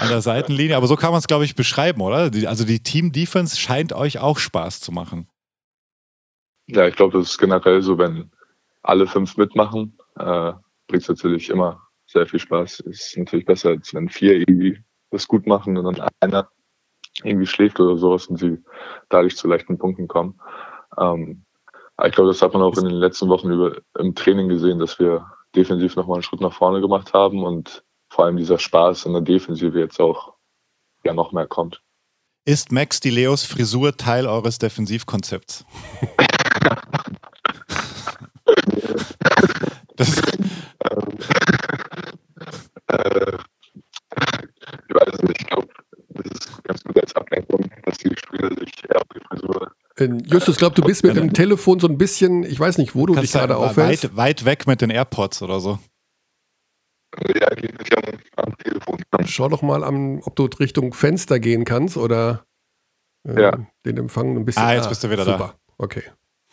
an 0.00 0.08
der 0.08 0.22
Seitenlinie. 0.22 0.78
Aber 0.78 0.86
so 0.86 0.96
kann 0.96 1.10
man 1.10 1.18
es, 1.18 1.26
glaube 1.26 1.44
ich, 1.44 1.54
beschreiben, 1.54 2.00
oder? 2.00 2.30
Die, 2.30 2.46
also 2.46 2.64
die 2.64 2.82
Team-Defense 2.82 3.58
scheint 3.60 3.92
euch 3.92 4.20
auch 4.20 4.38
Spaß 4.38 4.80
zu 4.80 4.90
machen. 4.90 5.28
Ja, 6.66 6.88
ich 6.88 6.96
glaube, 6.96 7.18
das 7.18 7.28
ist 7.28 7.38
generell 7.38 7.82
so, 7.82 7.98
wenn 7.98 8.30
alle 8.82 9.06
fünf 9.06 9.36
mitmachen, 9.36 9.98
äh, 10.16 10.52
bringt 10.86 11.02
es 11.02 11.08
natürlich 11.10 11.50
immer 11.50 11.86
sehr 12.06 12.26
viel 12.26 12.40
Spaß. 12.40 12.80
Ist 12.80 13.18
natürlich 13.18 13.44
besser, 13.44 13.68
als 13.68 13.92
wenn 13.92 14.08
vier 14.08 14.36
irgendwie 14.36 14.82
das 15.10 15.28
gut 15.28 15.46
machen 15.46 15.76
und 15.76 15.98
dann 15.98 16.08
einer 16.20 16.48
irgendwie 17.24 17.46
schläft 17.46 17.80
oder 17.80 17.96
sowas 17.96 18.26
und 18.26 18.38
sie 18.38 18.62
dadurch 19.08 19.36
zu 19.36 19.48
leichten 19.48 19.78
Punkten 19.78 20.08
kommen. 20.08 20.40
Ähm, 20.98 21.44
ich 22.04 22.12
glaube, 22.12 22.30
das 22.30 22.42
hat 22.42 22.52
man 22.52 22.62
auch 22.62 22.76
in 22.76 22.84
den 22.84 22.94
letzten 22.94 23.28
Wochen 23.28 23.50
über, 23.50 23.76
im 23.98 24.14
Training 24.14 24.48
gesehen, 24.48 24.78
dass 24.78 24.98
wir 24.98 25.26
defensiv 25.54 25.96
nochmal 25.96 26.16
einen 26.16 26.22
Schritt 26.22 26.40
nach 26.40 26.54
vorne 26.54 26.80
gemacht 26.80 27.12
haben 27.12 27.44
und 27.44 27.84
vor 28.08 28.24
allem 28.24 28.36
dieser 28.36 28.58
Spaß 28.58 29.06
in 29.06 29.12
der 29.12 29.22
Defensive 29.22 29.78
jetzt 29.78 30.00
auch 30.00 30.34
ja 31.04 31.14
noch 31.14 31.32
mehr 31.32 31.46
kommt. 31.46 31.82
Ist 32.44 32.72
Max 32.72 32.98
Di 33.00 33.10
Leos 33.10 33.44
Frisur 33.44 33.96
Teil 33.96 34.26
eures 34.26 34.58
Defensivkonzepts? 34.58 35.64
das, 39.96 40.20
ähm, 40.90 41.18
äh, 42.88 43.38
ich 44.88 44.94
weiß 44.94 45.14
es 45.14 45.22
nicht, 45.22 45.40
ich 45.40 45.46
glaube, 45.46 45.68
ist 46.46 46.64
ganz 46.64 46.82
gut 46.84 47.00
als 47.00 47.14
Ablenkung, 47.14 47.70
dass 47.84 47.98
die 47.98 48.14
Spieler 48.16 48.48
sich 48.58 48.72
eher 48.88 48.96
auf 48.96 49.08
die 49.14 49.20
Frisur. 49.26 49.72
Äh, 49.96 50.08
Justus, 50.26 50.54
ich 50.54 50.58
glaube, 50.58 50.74
du 50.74 50.82
bist 50.82 51.04
mit 51.04 51.16
dem 51.16 51.32
Telefon 51.32 51.80
so 51.80 51.88
ein 51.88 51.98
bisschen, 51.98 52.44
ich 52.44 52.58
weiß 52.58 52.78
nicht, 52.78 52.94
wo 52.94 53.06
du 53.06 53.14
Kannst 53.14 53.34
dich 53.34 53.40
gerade 53.40 53.56
aufhältst. 53.56 54.04
Weit, 54.04 54.16
weit 54.16 54.44
weg 54.44 54.66
mit 54.66 54.80
den 54.80 54.90
AirPods 54.90 55.42
oder 55.42 55.60
so. 55.60 55.78
Ja, 57.28 57.48
geht 57.50 57.78
nicht 57.78 57.96
am, 57.96 58.04
am 58.36 58.56
Telefon. 58.56 58.98
Schau 59.26 59.48
doch 59.48 59.62
mal, 59.62 59.84
an, 59.84 60.20
ob 60.22 60.34
du 60.36 60.44
Richtung 60.44 60.94
Fenster 60.94 61.38
gehen 61.40 61.64
kannst 61.64 61.96
oder 61.96 62.44
äh, 63.28 63.40
ja. 63.40 63.66
den 63.84 63.98
Empfang 63.98 64.36
ein 64.36 64.44
bisschen. 64.44 64.62
Ah, 64.62 64.74
jetzt 64.74 64.88
bist 64.88 65.04
du 65.04 65.10
wieder 65.10 65.24
super. 65.24 65.54
da. 65.56 65.74
Okay. 65.78 66.02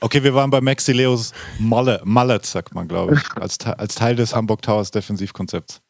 Okay, 0.02 0.24
wir 0.24 0.34
waren 0.34 0.50
bei 0.50 0.62
Maxi 0.62 0.94
Leos 0.94 1.34
Mallet, 1.60 2.06
Mallet 2.06 2.46
sagt 2.46 2.74
man, 2.74 2.88
glaube 2.88 3.16
ich, 3.16 3.42
als, 3.42 3.60
als 3.66 3.96
Teil 3.96 4.16
des 4.16 4.34
Hamburg 4.34 4.62
Towers 4.62 4.92
Defensivkonzepts. 4.92 5.82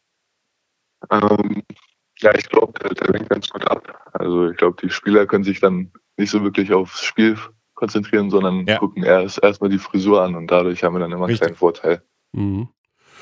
Ähm, 1.12 1.64
ja, 2.22 2.34
ich 2.36 2.50
glaube, 2.50 2.74
der, 2.80 2.90
der 2.90 3.14
winkt 3.14 3.30
ganz 3.30 3.50
gut 3.50 3.66
ab. 3.68 4.10
Also 4.14 4.50
ich 4.50 4.58
glaube, 4.58 4.78
die 4.82 4.90
Spieler 4.90 5.26
können 5.26 5.44
sich 5.44 5.60
dann 5.60 5.92
nicht 6.18 6.32
so 6.32 6.44
wirklich 6.44 6.74
aufs 6.74 7.04
Spiel 7.04 7.38
konzentrieren, 7.76 8.30
sondern 8.30 8.66
ja. 8.68 8.78
gucken 8.78 9.04
erst 9.04 9.42
erstmal 9.42 9.70
die 9.70 9.80
Frisur 9.80 10.22
an 10.22 10.36
und 10.36 10.48
dadurch 10.48 10.84
haben 10.84 10.96
wir 10.96 11.00
dann 11.00 11.12
immer 11.12 11.28
einen 11.28 11.38
kleinen 11.38 11.56
Vorteil. 11.56 12.04
Mhm. 12.34 12.68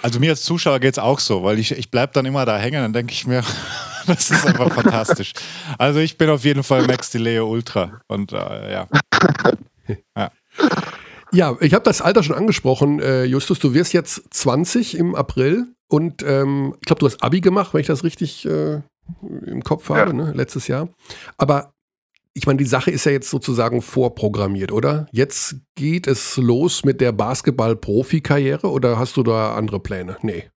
Also 0.01 0.20
mir 0.20 0.32
als 0.32 0.44
Zuschauer 0.44 0.80
geht 0.80 0.94
es 0.94 1.00
auch 1.00 1.20
so, 1.20 1.44
weil 1.44 1.60
ich, 1.60 1.72
ich 1.72 1.92
bleibe 1.92 2.13
dann 2.13 2.25
immer 2.25 2.46
da 2.46 2.58
hängen, 2.58 2.82
dann 2.82 2.94
denke 2.94 3.13
ich 3.13 3.27
mir, 3.27 3.44
das 4.08 4.32
ist 4.32 4.46
einfach 4.46 4.72
fantastisch. 4.72 5.34
Also 5.77 6.00
ich 6.00 6.18
bin 6.18 6.30
auf 6.30 6.44
jeden 6.44 6.63
Fall 6.63 6.86
Max 6.88 7.12
Deleo 7.12 7.50
Ultra 7.50 8.01
und 8.08 8.32
äh, 8.32 8.72
ja. 8.72 8.88
ja. 10.16 10.32
Ja, 11.34 11.58
ich 11.60 11.74
habe 11.74 11.84
das 11.84 12.01
Alter 12.01 12.24
schon 12.24 12.36
angesprochen, 12.36 13.00
äh, 13.00 13.25
Justus. 13.25 13.60
Du 13.60 13.74
wirst 13.74 13.94
jetzt 13.94 14.34
20 14.34 14.98
im 14.98 15.13
April 15.13 15.68
und 15.89 16.24
ähm, 16.24 16.75
ich 16.82 16.86
glaube, 16.86 17.00
du 17.00 17.06
hast 17.06 17.24
Abi 17.24 17.41
gemacht, 17.41 17.74
wenn 17.74 17.82
ich 17.82 17.88
das 17.88 18.03
richtig 18.03 18.46
äh, 18.46 18.82
im 19.22 19.63
Kopf 19.63 19.89
habe, 19.89 20.12
ja. 20.12 20.13
ne? 20.13 20.34
letztes 20.34 20.67
Jahr. 20.67 20.89
Aber 21.38 21.74
ich 22.34 22.46
meine, 22.46 22.58
die 22.58 22.65
Sache 22.65 22.91
ist 22.91 23.06
ja 23.06 23.12
jetzt 23.12 23.29
sozusagen 23.29 23.82
vorprogrammiert, 23.82 24.72
oder? 24.72 25.08
Jetzt 25.12 25.56
geht 25.75 26.06
es 26.06 26.38
los 26.38 26.84
mit 26.84 27.01
der 27.01 27.12
Basketball-Profi-Karriere 27.12 28.70
oder 28.70 29.00
hast 29.00 29.17
du 29.17 29.24
da 29.24 29.56
andere 29.56 29.79
Pläne? 29.79 30.17
Nee. 30.22 30.50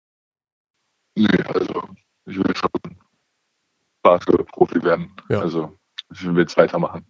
Nee, 1.15 1.43
also 1.45 1.83
ich 2.25 2.37
will 2.37 2.53
schon 2.55 2.97
Basketball-Profi 4.03 4.83
werden. 4.83 5.11
Ja. 5.29 5.39
Also 5.39 5.77
ich 6.11 6.25
will 6.25 6.39
jetzt 6.39 6.57
weitermachen. 6.57 7.05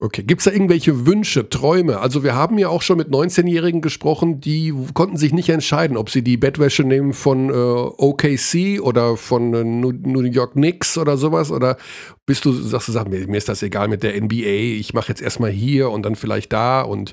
Okay, 0.00 0.22
gibt 0.22 0.40
es 0.40 0.44
da 0.44 0.52
irgendwelche 0.52 1.06
Wünsche, 1.06 1.48
Träume? 1.48 1.98
Also 1.98 2.22
wir 2.22 2.36
haben 2.36 2.56
ja 2.56 2.68
auch 2.68 2.82
schon 2.82 2.98
mit 2.98 3.08
19-Jährigen 3.08 3.80
gesprochen, 3.80 4.40
die 4.40 4.72
konnten 4.94 5.16
sich 5.16 5.32
nicht 5.32 5.48
entscheiden, 5.48 5.96
ob 5.96 6.08
sie 6.08 6.22
die 6.22 6.36
Bettwäsche 6.36 6.84
nehmen 6.84 7.12
von 7.12 7.50
äh, 7.50 7.52
OKC 7.52 8.80
oder 8.80 9.16
von 9.16 9.54
äh, 9.54 9.64
New 9.64 10.22
York 10.22 10.52
Knicks 10.52 10.98
oder 10.98 11.16
sowas. 11.16 11.50
Oder 11.50 11.78
bist 12.26 12.44
du, 12.44 12.52
sagst 12.52 12.86
du, 12.86 12.92
sag, 12.92 13.08
mir, 13.08 13.26
mir 13.26 13.38
ist 13.38 13.48
das 13.48 13.62
egal 13.64 13.88
mit 13.88 14.04
der 14.04 14.20
NBA, 14.20 14.78
ich 14.78 14.94
mache 14.94 15.08
jetzt 15.08 15.20
erstmal 15.20 15.50
hier 15.50 15.90
und 15.90 16.04
dann 16.04 16.14
vielleicht 16.14 16.52
da 16.52 16.82
und 16.82 17.12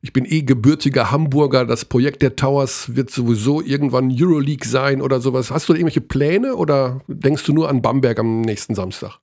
ich 0.00 0.12
bin 0.12 0.26
eh 0.26 0.42
gebürtiger 0.42 1.10
Hamburger, 1.10 1.64
das 1.64 1.86
Projekt 1.86 2.20
der 2.20 2.36
Towers 2.36 2.94
wird 2.94 3.10
sowieso 3.10 3.62
irgendwann 3.62 4.10
Euroleague 4.10 4.68
sein 4.68 5.00
oder 5.00 5.20
sowas. 5.20 5.50
Hast 5.50 5.68
du 5.68 5.72
irgendwelche 5.72 6.02
Pläne 6.02 6.56
oder 6.56 7.00
denkst 7.06 7.44
du 7.44 7.54
nur 7.54 7.70
an 7.70 7.80
Bamberg 7.80 8.18
am 8.18 8.42
nächsten 8.42 8.74
Samstag? 8.74 9.18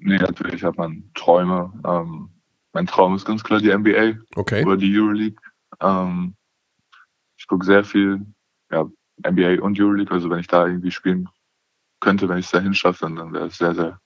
Nee, 0.00 0.18
natürlich 0.18 0.64
hat 0.64 0.78
man 0.78 1.10
Träume. 1.14 1.72
Ähm, 1.84 2.30
mein 2.72 2.86
Traum 2.86 3.14
ist 3.14 3.26
ganz 3.26 3.44
klar 3.44 3.60
die 3.60 3.72
NBA 3.72 4.20
okay. 4.34 4.64
oder 4.64 4.76
die 4.76 4.98
Euroleague. 4.98 5.40
Ähm, 5.80 6.34
ich 7.36 7.46
gucke 7.46 7.64
sehr 7.64 7.84
viel 7.84 8.26
ja, 8.70 8.86
NBA 9.26 9.62
und 9.62 9.78
Euroleague. 9.78 10.12
Also 10.12 10.30
wenn 10.30 10.40
ich 10.40 10.46
da 10.46 10.66
irgendwie 10.66 10.90
spielen 10.90 11.28
könnte, 12.00 12.28
wenn 12.28 12.38
ich 12.38 12.46
es 12.46 12.52
dahin 12.52 12.74
schaffe, 12.74 13.00
dann, 13.04 13.16
dann 13.16 13.32
wäre 13.32 13.46
es 13.46 13.58
sehr, 13.58 13.74
sehr, 13.74 14.00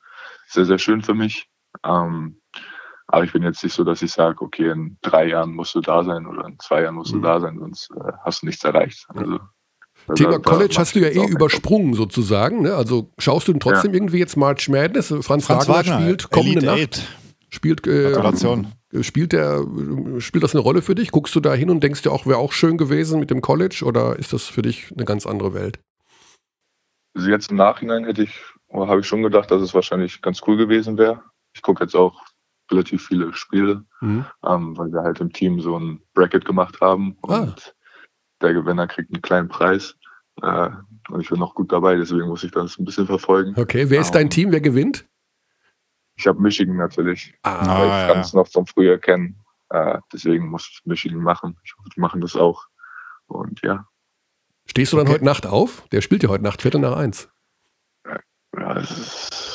sehr, 0.48 0.64
sehr 0.64 0.78
schön 0.78 1.02
für 1.02 1.14
mich. 1.14 1.48
Ähm, 1.84 2.40
aber 3.06 3.24
ich 3.24 3.32
bin 3.32 3.42
jetzt 3.42 3.62
nicht 3.62 3.74
so, 3.74 3.84
dass 3.84 4.02
ich 4.02 4.12
sage, 4.12 4.40
okay, 4.40 4.70
in 4.70 4.98
drei 5.02 5.28
Jahren 5.28 5.52
musst 5.52 5.74
du 5.74 5.80
da 5.80 6.02
sein 6.02 6.26
oder 6.26 6.46
in 6.46 6.58
zwei 6.58 6.82
Jahren 6.82 6.94
musst 6.94 7.12
du 7.12 7.18
mhm. 7.18 7.22
da 7.22 7.40
sein, 7.40 7.58
sonst 7.58 7.90
äh, 7.90 8.12
hast 8.24 8.42
du 8.42 8.46
nichts 8.46 8.64
erreicht. 8.64 9.06
Also 9.08 9.38
Thema 10.14 10.38
College 10.38 10.74
hast 10.78 10.94
du 10.94 11.00
ja 11.00 11.08
eh 11.08 11.26
übersprungen 11.26 11.94
sozusagen. 11.94 12.62
Ne? 12.62 12.74
Also 12.74 13.10
schaust 13.18 13.48
du 13.48 13.52
denn 13.52 13.60
trotzdem 13.60 13.92
ja. 13.92 13.96
irgendwie 13.96 14.18
jetzt 14.18 14.36
March 14.36 14.68
Madness? 14.68 15.08
Franz, 15.08 15.46
Franz 15.46 15.68
Wagner, 15.68 15.94
Wagner, 15.94 16.00
spielt 16.00 16.30
kommende 16.30 16.66
Elite 16.66 17.00
Nacht. 17.00 17.08
Spielt, 17.50 17.86
äh, 17.86 19.02
spielt, 19.02 19.32
der, 19.32 19.64
spielt 20.18 20.42
das 20.42 20.54
eine 20.54 20.62
Rolle 20.62 20.82
für 20.82 20.96
dich? 20.96 21.12
Guckst 21.12 21.34
du 21.36 21.40
da 21.40 21.54
hin 21.54 21.70
und 21.70 21.82
denkst 21.84 22.02
dir 22.02 22.10
auch, 22.10 22.26
wäre 22.26 22.38
auch 22.38 22.52
schön 22.52 22.76
gewesen 22.76 23.20
mit 23.20 23.30
dem 23.30 23.42
College 23.42 23.84
oder 23.86 24.18
ist 24.18 24.32
das 24.32 24.44
für 24.46 24.62
dich 24.62 24.90
eine 24.92 25.04
ganz 25.04 25.24
andere 25.24 25.54
Welt? 25.54 25.78
Also 27.14 27.30
jetzt 27.30 27.52
im 27.52 27.56
Nachhinein 27.56 28.04
hätte 28.04 28.24
ich, 28.24 28.42
habe 28.72 29.00
ich 29.00 29.06
schon 29.06 29.22
gedacht, 29.22 29.52
dass 29.52 29.62
es 29.62 29.72
wahrscheinlich 29.72 30.20
ganz 30.20 30.40
cool 30.48 30.56
gewesen 30.56 30.98
wäre. 30.98 31.22
Ich 31.54 31.62
gucke 31.62 31.84
jetzt 31.84 31.94
auch 31.94 32.20
relativ 32.72 33.06
viele 33.06 33.32
Spiele, 33.34 33.84
mhm. 34.00 34.26
ähm, 34.44 34.76
weil 34.76 34.92
wir 34.92 35.02
halt 35.02 35.20
im 35.20 35.32
Team 35.32 35.60
so 35.60 35.78
ein 35.78 36.00
Bracket 36.14 36.44
gemacht 36.44 36.80
haben 36.80 37.16
ah. 37.22 37.54
Der 38.44 38.54
Gewinner 38.54 38.86
kriegt 38.86 39.12
einen 39.12 39.22
kleinen 39.22 39.48
Preis. 39.48 39.96
Äh, 40.42 40.70
und 41.08 41.20
ich 41.20 41.28
bin 41.28 41.38
noch 41.38 41.54
gut 41.54 41.72
dabei, 41.72 41.96
deswegen 41.96 42.28
muss 42.28 42.44
ich 42.44 42.52
das 42.52 42.78
ein 42.78 42.84
bisschen 42.84 43.06
verfolgen. 43.06 43.54
Okay, 43.56 43.88
wer 43.90 44.00
ist 44.00 44.12
dein 44.12 44.24
ähm, 44.24 44.30
Team? 44.30 44.52
Wer 44.52 44.60
gewinnt? 44.60 45.06
Ich 46.16 46.26
habe 46.26 46.40
Michigan 46.40 46.76
natürlich, 46.76 47.34
ah, 47.42 47.66
weil 47.66 47.86
ich 47.86 48.12
kann 48.12 48.20
es 48.20 48.32
ja. 48.32 48.38
noch 48.38 48.48
vom 48.48 48.66
Frühjahr 48.66 48.98
kennen. 48.98 49.36
Äh, 49.70 49.98
deswegen 50.12 50.48
muss 50.48 50.68
ich 50.70 50.80
Michigan 50.84 51.18
machen. 51.18 51.58
Ich 51.64 51.74
hoffe, 51.76 51.88
die 51.94 52.00
machen 52.00 52.20
das 52.20 52.36
auch. 52.36 52.66
Und 53.26 53.60
ja. 53.62 53.86
Stehst 54.66 54.92
du 54.92 54.96
dann 54.96 55.06
okay. 55.06 55.14
heute 55.14 55.24
Nacht 55.24 55.46
auf? 55.46 55.86
Der 55.88 56.00
spielt 56.00 56.22
ja 56.22 56.28
heute 56.28 56.44
Nacht 56.44 56.62
Viertel 56.62 56.80
nach 56.80 56.96
eins. 56.96 57.28
Ja, 58.56 58.76
es 58.76 58.90
ist 58.90 59.53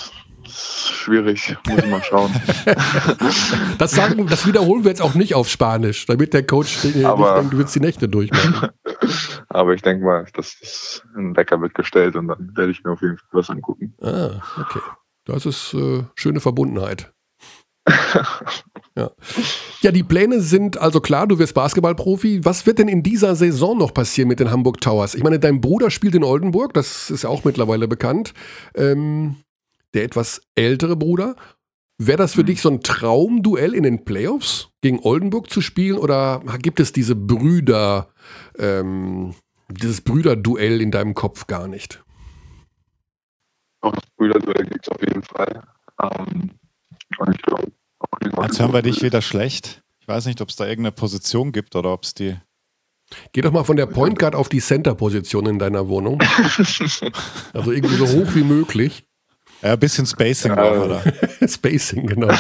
schwierig, 0.50 1.56
muss 1.68 1.80
ich 1.80 1.90
mal 1.90 2.04
schauen. 2.04 2.32
das, 3.78 3.92
sagen, 3.92 4.28
das 4.28 4.46
wiederholen 4.46 4.84
wir 4.84 4.90
jetzt 4.90 5.02
auch 5.02 5.16
nicht 5.16 5.36
auf 5.36 5.50
Spanisch, 5.50 6.06
damit 6.06 6.34
der 6.34 6.46
Coach 6.46 6.84
nicht 6.84 6.96
denkt, 6.96 7.54
du 7.54 7.58
willst 7.58 7.76
die 7.76 7.80
Nächte 7.80 8.08
durchmachen. 8.08 8.70
Aber 9.50 9.74
ich 9.74 9.82
denke 9.82 10.06
mal, 10.06 10.26
dass 10.34 10.58
das 10.60 11.04
ein 11.16 11.36
Wecker 11.36 11.62
wird 11.62 11.74
gestellt 11.74 12.16
und 12.16 12.28
dann 12.28 12.52
werde 12.56 12.72
ich 12.72 12.84
mir 12.84 12.92
auf 12.92 13.02
jeden 13.02 13.18
Fall 13.18 13.28
was 13.32 13.50
angucken. 13.50 13.94
Ah, 14.02 14.42
okay. 14.60 14.80
Das 15.26 15.46
ist 15.46 15.74
äh, 15.74 16.04
schöne 16.16 16.40
Verbundenheit. 16.40 17.12
ja. 18.96 19.12
ja, 19.82 19.92
die 19.92 20.04
Pläne 20.04 20.42
sind 20.42 20.78
also 20.78 21.02
klar, 21.02 21.28
du 21.28 21.40
wirst 21.40 21.54
Basketballprofi. 21.54 22.46
Was 22.46 22.66
wird 22.66 22.80
denn 22.80 22.88
in 22.88 23.04
dieser 23.04 23.36
Saison 23.36 23.78
noch 23.78 23.94
passieren 23.94 24.28
mit 24.28 24.40
den 24.40 24.52
Hamburg 24.52 24.82
Towers? 24.82 25.16
Ich 25.16 25.24
meine, 25.24 25.40
dein 25.40 25.62
Bruder 25.62 25.90
spielt 25.90 26.16
in 26.16 26.24
Oldenburg, 26.24 26.74
das 26.74 27.10
ist 27.10 27.24
ja 27.24 27.30
auch 27.30 27.44
mittlerweile 27.44 27.88
bekannt. 27.88 28.34
Ähm, 28.76 29.38
der 29.94 30.04
etwas 30.04 30.42
ältere 30.56 30.96
Bruder. 30.96 31.36
Wäre 31.98 32.18
das 32.18 32.34
für 32.34 32.44
mhm. 32.44 32.48
dich 32.48 32.62
so 32.62 32.70
ein 32.70 32.82
Traumduell 32.82 33.74
in 33.74 33.84
den 33.84 34.06
Playoffs 34.06 34.70
gegen 34.82 35.00
Oldenburg 35.00 35.50
zu 35.50 35.62
spielen 35.62 35.98
oder 35.98 36.42
gibt 36.60 36.80
es 36.80 36.94
diese 36.94 37.16
Brüder, 37.16 38.10
ähm, 38.58 39.36
dieses 39.70 40.02
Brüderduell 40.02 40.82
in 40.82 40.92
deinem 40.92 41.14
Kopf 41.14 41.48
gar 41.48 41.68
nicht? 41.68 42.04
Auch 43.82 43.94
das 43.94 44.06
Brüderduell 44.18 44.66
gibt 44.66 44.88
es 44.88 44.90
auf 44.90 45.02
jeden 45.02 45.24
Fall. 45.24 45.64
Ähm, 46.02 46.52
ich 47.32 47.42
glaub, 47.42 47.70
Jetzt 48.44 48.60
hören 48.60 48.74
wir 48.74 48.82
dich 48.82 49.02
wieder 49.02 49.22
schlecht. 49.22 49.84
Ich 50.00 50.08
weiß 50.08 50.26
nicht, 50.26 50.42
ob 50.42 50.50
es 50.50 50.56
da 50.56 50.66
irgendeine 50.66 50.94
Position 50.94 51.52
gibt 51.52 51.76
oder 51.76 51.94
ob 51.94 52.04
es 52.04 52.14
die. 52.14 52.38
Geh 53.34 53.42
doch 53.42 53.52
mal 53.52 53.64
von 53.64 53.76
der 53.76 53.88
Point 53.88 54.20
Guard 54.20 54.36
auf 54.36 54.50
die 54.50 54.60
Center-Position 54.60 55.48
in 55.48 55.60
deiner 55.60 55.88
Wohnung. 55.88 56.22
also 57.54 57.72
irgendwie 57.72 57.96
so 57.96 58.08
hoch 58.08 58.36
wie 58.36 58.44
möglich. 58.44 59.06
Ja, 59.62 59.74
ein 59.74 59.80
bisschen 59.80 60.06
Spacing 60.06 60.56
ja, 60.56 60.72
oder? 60.72 61.02
Spacing, 61.48 62.08
genau. 62.08 62.30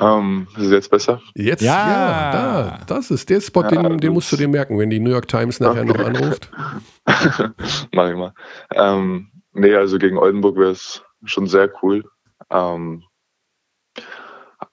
Ähm, 0.00 0.48
ist 0.56 0.64
es 0.64 0.70
jetzt 0.70 0.90
besser? 0.90 1.20
Jetzt, 1.34 1.60
ja, 1.60 1.88
ja 1.88 2.32
da, 2.32 2.84
das 2.86 3.10
ist 3.10 3.28
der 3.28 3.42
Spot, 3.42 3.62
ja, 3.62 3.68
den, 3.68 3.98
den, 3.98 4.12
musst 4.14 4.32
du 4.32 4.36
dir 4.36 4.48
merken, 4.48 4.78
wenn 4.78 4.88
die 4.88 5.00
New 5.00 5.10
York 5.10 5.28
Times 5.28 5.60
nachher 5.60 5.82
okay. 5.82 5.92
noch 5.92 6.06
anruft. 6.06 6.50
Mach 7.92 8.08
ich 8.08 8.16
mal. 8.16 8.32
Ähm, 8.70 9.30
nee, 9.52 9.74
also 9.74 9.98
gegen 9.98 10.16
Oldenburg 10.16 10.56
wäre 10.56 10.70
es 10.70 11.02
schon 11.24 11.46
sehr 11.46 11.70
cool. 11.82 12.04
Ähm, 12.48 13.04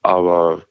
aber 0.02 0.64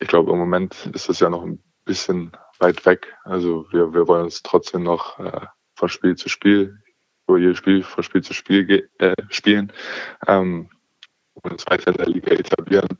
ich 0.00 0.08
glaube, 0.08 0.32
im 0.32 0.38
Moment 0.38 0.90
ist 0.94 1.10
das 1.10 1.20
ja 1.20 1.28
noch 1.28 1.42
ein 1.42 1.62
bisschen 1.84 2.32
weit 2.58 2.86
weg. 2.86 3.14
Also 3.24 3.66
wir, 3.72 3.92
wir 3.92 4.08
wollen 4.08 4.24
uns 4.24 4.42
trotzdem 4.42 4.84
noch 4.84 5.18
äh, 5.18 5.46
von 5.74 5.88
Spiel 5.88 6.16
zu 6.16 6.28
Spiel, 6.28 6.78
wo 7.26 7.36
jedes 7.36 7.58
Spiel 7.58 7.82
von 7.82 8.04
Spiel 8.04 8.22
zu 8.22 8.34
Spiel 8.34 8.88
äh, 8.98 9.14
spielen 9.28 9.72
ähm, 10.26 10.68
und 11.34 11.52
uns 11.52 11.66
weiter 11.66 11.90
in 11.90 11.96
der 11.96 12.06
Liga 12.06 12.32
etablieren. 12.32 12.98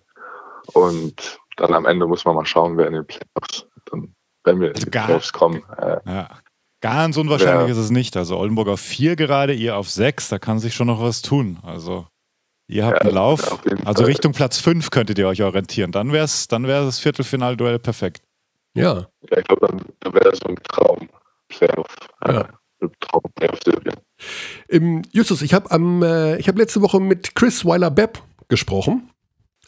Und 0.73 1.38
dann 1.56 1.75
am 1.75 1.87
Ende 1.87 2.06
muss 2.06 2.25
man 2.25 2.35
mal 2.35 2.47
schauen, 2.47 2.76
wer 2.76 2.87
in 2.88 2.95
den 2.95 3.06
Playoffs, 3.06 3.66
dann, 3.90 4.14
wenn 4.45 4.61
wir 4.61 4.68
in 4.68 4.75
also 4.75 4.85
die 4.85 4.90
Playoffs 4.90 5.33
kommen. 5.33 5.62
Äh, 5.78 5.99
ja. 6.06 6.28
Ganz 6.80 7.16
unwahrscheinlich 7.16 7.66
wer, 7.66 7.73
ist 7.73 7.78
es 7.78 7.90
nicht. 7.90 8.16
Also 8.16 8.37
Oldenburg 8.37 8.68
auf 8.68 8.80
vier 8.80 9.16
gerade, 9.16 9.54
ihr 9.54 9.76
auf 9.76 9.88
sechs, 9.88 10.28
da 10.28 10.38
kann 10.38 10.59
sich 10.59 10.75
schon 10.75 10.87
noch 10.87 11.00
was 11.00 11.23
tun. 11.23 11.59
Also 11.62 12.06
ihr 12.68 12.85
habt 12.85 12.99
ja, 12.99 13.00
einen 13.02 13.14
Lauf. 13.14 13.61
Also 13.85 14.02
Fall. 14.02 14.04
Richtung 14.04 14.33
Platz 14.33 14.59
fünf 14.59 14.90
könntet 14.90 15.18
ihr 15.18 15.26
euch 15.26 15.42
orientieren. 15.42 15.90
Dann 15.90 16.12
wäre 16.12 16.28
dann 16.49 16.66
wär 16.66 16.83
das 16.83 16.99
Viertelfinalduell 16.99 17.78
perfekt. 17.78 18.23
Ja. 18.75 19.06
Ja, 19.30 19.38
ich 19.38 19.45
glaube, 19.45 19.66
dann, 20.00 20.14
wäre 20.14 20.30
das 20.30 20.38
so 20.40 20.49
ein 20.49 20.56
Traum. 20.64 21.09
Playoff. 21.49 21.87
Ja. 22.26 22.49
Äh, 22.87 23.28
Playoff 23.35 23.61
Im, 24.69 25.02
Justus, 25.12 25.43
ich 25.43 25.55
habe 25.55 25.69
äh, 25.75 26.43
hab 26.43 26.59
letzte 26.59 26.83
Woche 26.83 27.00
mit 27.00 27.35
Chris 27.35 27.64
Weiler-Bepp 27.64 28.23
gesprochen. 28.49 29.11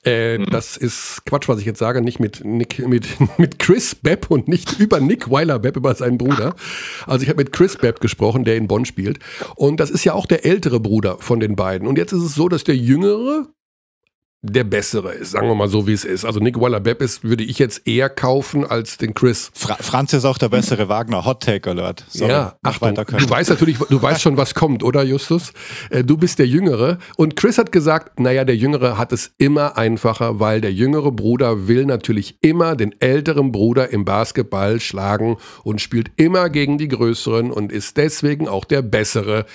Äh, 0.05 0.39
mhm. 0.39 0.47
Das 0.47 0.77
ist 0.77 1.23
Quatsch, 1.27 1.49
was 1.49 1.59
ich 1.59 1.67
jetzt 1.67 1.79
sage, 1.79 2.01
nicht 2.01 2.21
mit 2.21 2.45
Nick, 2.45 2.87
mit, 2.87 3.07
mit 3.39 3.59
Chris 3.59 3.95
Bepp 3.95 4.31
und 4.31 4.49
nicht 4.49 4.79
über 4.79 5.01
Nick 5.01 5.31
Weiler 5.31 5.59
Bepp, 5.59 5.77
über 5.77 5.95
seinen 5.95 6.19
Bruder. 6.19 6.55
Also 7.07 7.23
ich 7.23 7.29
habe 7.29 7.43
mit 7.43 7.53
Chris 7.53 7.77
Bepp 7.77 8.01
gesprochen, 8.01 8.45
der 8.45 8.57
in 8.57 8.69
Bonn 8.69 8.85
spielt. 8.85 9.19
Und 9.57 9.81
das 9.81 9.91
ist 9.91 10.05
ja 10.05 10.15
auch 10.15 10.27
der 10.27 10.45
ältere 10.45 10.81
Bruder 10.81 11.19
von 11.19 11.41
den 11.41 11.57
beiden. 11.57 11.87
Und 11.89 11.99
jetzt 11.99 12.13
ist 12.13 12.23
es 12.23 12.35
so, 12.35 12.49
dass 12.49 12.65
der 12.65 12.77
jüngere 12.77 13.49
der 14.43 14.63
bessere 14.63 15.15
ist, 15.15 15.33
sagen 15.33 15.49
wir 15.49 15.57
mal 15.57 15.69
so, 15.69 15.89
wie 15.89 15.93
es 15.93 16.05
ist. 16.05 16.25
Also 16.25 16.39
Nick 16.39 16.61
Waller-Bepp 16.61 17.03
ist, 17.03 17.25
würde 17.25 17.43
ich 17.43 17.59
jetzt 17.59 17.89
eher 17.89 18.09
kaufen 18.09 18.65
als 18.65 18.97
den 18.97 19.13
Chris. 19.13 19.51
Fra 19.53 19.75
Franz 19.81 20.13
ist 20.13 20.25
auch 20.25 20.39
der 20.39 20.49
bessere 20.49 20.89
Wagner, 20.89 21.25
Hot 21.25 21.43
Take 21.43 21.69
Alert. 21.69 22.05
Sorry, 22.09 22.31
ja, 22.31 22.57
Achtung, 22.63 22.95
du 22.95 23.31
weißt 23.31 23.51
natürlich, 23.51 23.79
du 23.79 24.01
weißt 24.01 24.23
schon, 24.23 24.37
was 24.37 24.55
kommt, 24.55 24.85
oder 24.85 25.03
Justus? 25.03 25.53
Äh, 25.91 26.05
du 26.05 26.17
bist 26.17 26.39
der 26.39 26.47
Jüngere 26.47 26.99
und 27.17 27.35
Chris 27.35 27.59
hat 27.59 27.73
gesagt, 27.73 28.21
naja, 28.21 28.45
der 28.45 28.55
Jüngere 28.57 28.97
hat 28.97 29.13
es 29.13 29.33
immer 29.39 29.77
einfacher, 29.77 30.39
weil 30.39 30.61
der 30.61 30.73
jüngere 30.73 31.11
Bruder 31.11 31.67
will 31.67 31.85
natürlich 31.85 32.39
immer 32.41 32.77
den 32.77 32.95
älteren 33.01 33.51
Bruder 33.51 33.91
im 33.91 34.05
Basketball 34.05 34.79
schlagen 34.79 35.37
und 35.65 35.81
spielt 35.81 36.13
immer 36.15 36.49
gegen 36.49 36.79
die 36.79 36.89
Größeren 36.89 37.51
und 37.51 37.73
ist 37.73 37.97
deswegen 37.97 38.47
auch 38.47 38.65
der 38.65 38.83
Bessere. 38.83 39.47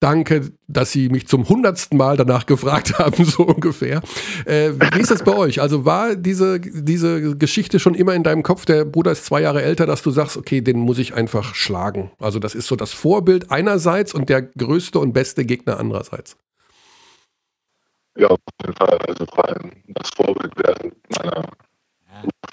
Danke, 0.00 0.52
dass 0.68 0.92
Sie 0.92 1.08
mich 1.08 1.26
zum 1.26 1.48
hundertsten 1.48 1.96
Mal 1.96 2.18
danach 2.18 2.44
gefragt 2.44 2.98
haben, 2.98 3.24
so 3.24 3.44
ungefähr. 3.44 4.02
Äh, 4.44 4.72
wie 4.94 5.00
ist 5.00 5.10
das 5.10 5.22
bei 5.24 5.34
euch? 5.34 5.62
Also 5.62 5.86
war 5.86 6.16
diese, 6.16 6.60
diese 6.60 7.36
Geschichte 7.36 7.80
schon 7.80 7.94
immer 7.94 8.14
in 8.14 8.22
deinem 8.22 8.42
Kopf, 8.42 8.66
der 8.66 8.84
Bruder 8.84 9.12
ist 9.12 9.24
zwei 9.24 9.40
Jahre 9.40 9.62
älter, 9.62 9.86
dass 9.86 10.02
du 10.02 10.10
sagst, 10.10 10.36
okay, 10.36 10.60
den 10.60 10.78
muss 10.78 10.98
ich 10.98 11.14
einfach 11.14 11.54
schlagen. 11.54 12.10
Also 12.18 12.38
das 12.38 12.54
ist 12.54 12.66
so 12.66 12.76
das 12.76 12.92
Vorbild 12.92 13.50
einerseits 13.50 14.12
und 14.12 14.28
der 14.28 14.42
größte 14.42 14.98
und 14.98 15.14
beste 15.14 15.46
Gegner 15.46 15.80
andererseits. 15.80 16.36
Ja, 18.18 18.28
auf 18.28 18.38
jeden 18.62 18.76
Fall. 18.76 18.98
Also 19.08 19.24
vor 19.26 19.48
allem 19.48 19.72
das 19.88 20.10
Vorbild 20.14 20.52
während 20.56 20.94
meiner 21.18 21.48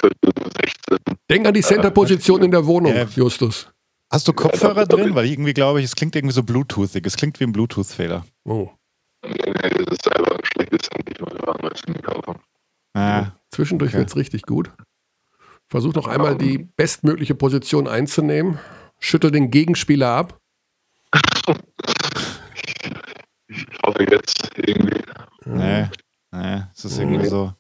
16. 0.10 0.98
Denk 1.30 1.48
an 1.48 1.54
die 1.54 1.62
Center-Position 1.62 2.44
in 2.44 2.52
der 2.52 2.66
Wohnung, 2.66 2.94
Justus. 3.16 3.68
Hast 4.14 4.28
du 4.28 4.34
Kopfhörer 4.34 4.82
ja, 4.82 4.86
drin? 4.86 5.16
Weil 5.16 5.26
irgendwie 5.26 5.56
glaube 5.56 5.80
ich, 5.80 5.86
es 5.86 5.96
klingt 5.96 6.16
irgendwie 6.16 6.36
so 6.36 6.44
Bluetoothig. 6.44 7.04
Es 7.04 7.18
klingt 7.18 7.40
wie 7.40 7.46
ein 7.46 7.52
Bluetooth-Fehler. 7.52 8.24
Oh. 8.44 8.70
Nee, 9.26 9.34
nee, 9.34 9.70
das 9.70 9.88
ist 9.88 10.04
selber 10.04 10.34
ein 10.34 10.46
schlechtes 10.46 10.88
Handy, 10.94 11.16
weil 11.20 11.36
wir 11.36 11.52
haben 11.52 11.68
jetzt 11.68 11.84
gekauft. 11.88 12.40
Ah, 12.94 13.32
Zwischendurch 13.50 13.90
okay. 13.90 13.98
wird 13.98 14.10
es 14.10 14.16
richtig 14.16 14.44
gut. 14.44 14.72
Versuch 15.68 15.96
noch 15.96 16.08
einmal 16.08 16.38
die 16.38 16.60
bestmögliche 16.60 17.34
Position 17.34 17.88
einzunehmen. 17.88 18.60
Schüttel 19.00 19.32
den 19.32 19.50
Gegenspieler 19.50 20.10
ab. 20.10 20.40
ich 23.48 23.66
hoffe 23.84 24.06
jetzt 24.12 24.52
irgendwie. 24.58 25.02
Nee, 25.46 25.90
nee, 26.32 26.62
es 26.76 26.86
ist 26.86 27.00
irgendwie 27.00 27.26
so. 27.26 27.52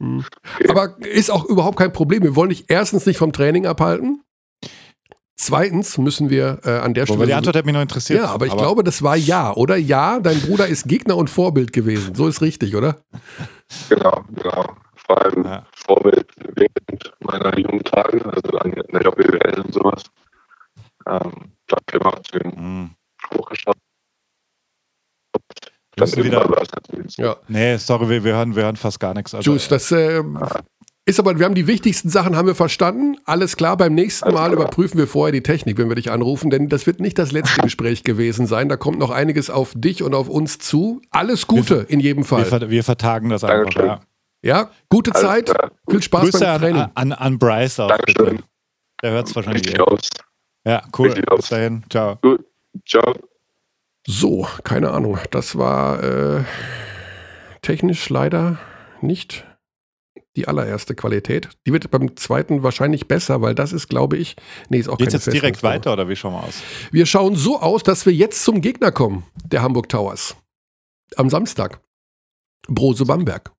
Hm. 0.00 0.24
Aber 0.70 0.96
ist 1.00 1.30
auch 1.30 1.44
überhaupt 1.44 1.76
kein 1.76 1.92
Problem. 1.92 2.22
Wir 2.22 2.34
wollen 2.34 2.48
dich 2.48 2.70
erstens 2.70 3.04
nicht 3.04 3.18
vom 3.18 3.34
Training 3.34 3.66
abhalten. 3.66 4.22
Zweitens 5.38 5.98
müssen 5.98 6.30
wir 6.30 6.60
äh, 6.64 6.70
an 6.78 6.94
der 6.94 7.04
Stelle. 7.04 7.18
Aber 7.18 7.26
die 7.26 7.34
Antwort 7.34 7.56
hat 7.56 7.66
mich 7.66 7.74
noch 7.74 7.82
interessiert. 7.82 8.20
Ja, 8.20 8.30
aber 8.30 8.46
ich 8.46 8.52
aber 8.52 8.62
glaube, 8.62 8.84
das 8.84 9.02
war 9.02 9.16
ja, 9.16 9.52
oder? 9.52 9.76
Ja, 9.76 10.18
dein 10.18 10.40
Bruder 10.40 10.66
ist 10.66 10.88
Gegner 10.88 11.16
und 11.16 11.28
Vorbild 11.28 11.74
gewesen. 11.74 12.14
So 12.14 12.26
ist 12.26 12.40
richtig, 12.40 12.74
oder? 12.74 12.96
Genau, 13.90 14.24
genau. 14.34 14.76
Vor 15.06 15.22
allem 15.22 15.44
ja. 15.44 15.66
Vorbild 15.72 16.26
während 16.54 17.12
meiner 17.20 17.58
jungen 17.58 17.84
Tage, 17.84 18.24
also 18.24 18.58
an 18.58 18.72
der 18.72 19.02
JBL 19.02 19.60
und 19.60 19.74
sowas. 19.74 20.04
Ähm, 21.06 21.32
danke 21.66 22.02
mal 22.02 22.22
zu 22.22 22.38
dem 22.38 22.50
mhm. 22.56 22.90
hochgeschaut. 23.34 23.76
wieder. 26.24 26.48
Ja. 27.18 27.36
Nee, 27.46 27.76
sorry, 27.76 28.08
wir, 28.08 28.24
wir, 28.24 28.34
hören, 28.34 28.56
wir 28.56 28.64
hören 28.64 28.76
fast 28.76 28.98
gar 29.00 29.12
nichts. 29.12 29.34
Also, 29.34 29.50
Juice, 29.50 29.68
das 29.68 29.92
äh, 29.92 30.22
ist 31.08 31.20
aber, 31.20 31.38
wir 31.38 31.46
haben 31.46 31.54
die 31.54 31.68
wichtigsten 31.68 32.08
Sachen 32.08 32.34
haben 32.36 32.48
wir 32.48 32.56
verstanden. 32.56 33.16
Alles 33.24 33.56
klar, 33.56 33.76
beim 33.76 33.94
nächsten 33.94 34.32
Mal 34.32 34.52
überprüfen 34.52 34.98
wir 34.98 35.06
vorher 35.06 35.32
die 35.32 35.42
Technik, 35.42 35.78
wenn 35.78 35.88
wir 35.88 35.94
dich 35.94 36.10
anrufen, 36.10 36.50
denn 36.50 36.68
das 36.68 36.86
wird 36.86 36.98
nicht 36.98 37.16
das 37.16 37.30
letzte 37.30 37.60
Gespräch 37.62 38.02
gewesen 38.02 38.48
sein. 38.48 38.68
Da 38.68 38.76
kommt 38.76 38.98
noch 38.98 39.10
einiges 39.10 39.48
auf 39.48 39.72
dich 39.76 40.02
und 40.02 40.14
auf 40.14 40.28
uns 40.28 40.58
zu. 40.58 41.00
Alles 41.10 41.46
Gute 41.46 41.82
wir, 41.82 41.90
in 41.90 42.00
jedem 42.00 42.24
Fall. 42.24 42.50
Wir, 42.50 42.70
wir 42.70 42.82
vertagen 42.84 43.28
das 43.28 43.44
einfach, 43.44 43.80
ja. 43.80 44.00
Ja, 44.42 44.70
gute 44.88 45.12
Alles 45.12 45.22
Zeit. 45.22 45.46
Klar. 45.46 45.70
Viel 45.88 46.02
Spaß 46.02 46.22
Grüße 46.22 46.38
beim 46.40 46.60
Training. 46.60 46.82
An, 46.82 46.90
an, 46.94 47.12
an 47.12 47.38
Bryce 47.38 47.80
auch, 47.80 47.98
bitte. 48.04 48.38
Der 49.02 49.12
hört 49.12 49.28
es 49.28 49.36
wahrscheinlich 49.36 49.74
eh. 49.74 49.78
aus. 49.78 50.08
Ja, 50.64 50.82
cool. 50.98 51.14
Bis 51.36 51.48
dahin. 51.48 51.84
Ciao. 51.88 52.16
Gut. 52.20 52.44
Ciao. 52.86 53.14
So, 54.06 54.46
keine 54.64 54.90
Ahnung. 54.90 55.18
Das 55.30 55.56
war 55.56 56.02
äh, 56.02 56.44
technisch 57.62 58.08
leider 58.08 58.58
nicht 59.00 59.44
die 60.36 60.46
allererste 60.46 60.94
Qualität. 60.94 61.48
Die 61.66 61.72
wird 61.72 61.90
beim 61.90 62.16
zweiten 62.16 62.62
wahrscheinlich 62.62 63.08
besser, 63.08 63.40
weil 63.40 63.54
das 63.54 63.72
ist, 63.72 63.88
glaube 63.88 64.16
ich, 64.16 64.36
nee, 64.68 64.78
ist 64.78 64.88
auch 64.88 64.98
Geht's 64.98 65.14
jetzt 65.14 65.32
direkt 65.32 65.62
weiter 65.62 65.92
oder 65.92 66.08
wie 66.08 66.16
schauen 66.16 66.34
wir 66.34 66.44
aus? 66.44 66.62
Wir 66.92 67.06
schauen 67.06 67.34
so 67.34 67.60
aus, 67.60 67.82
dass 67.82 68.06
wir 68.06 68.12
jetzt 68.12 68.44
zum 68.44 68.60
Gegner 68.60 68.92
kommen, 68.92 69.24
der 69.44 69.62
Hamburg 69.62 69.88
Towers. 69.88 70.36
Am 71.16 71.30
Samstag. 71.30 71.80
Brose 72.68 73.04
Bamberg. 73.04 73.52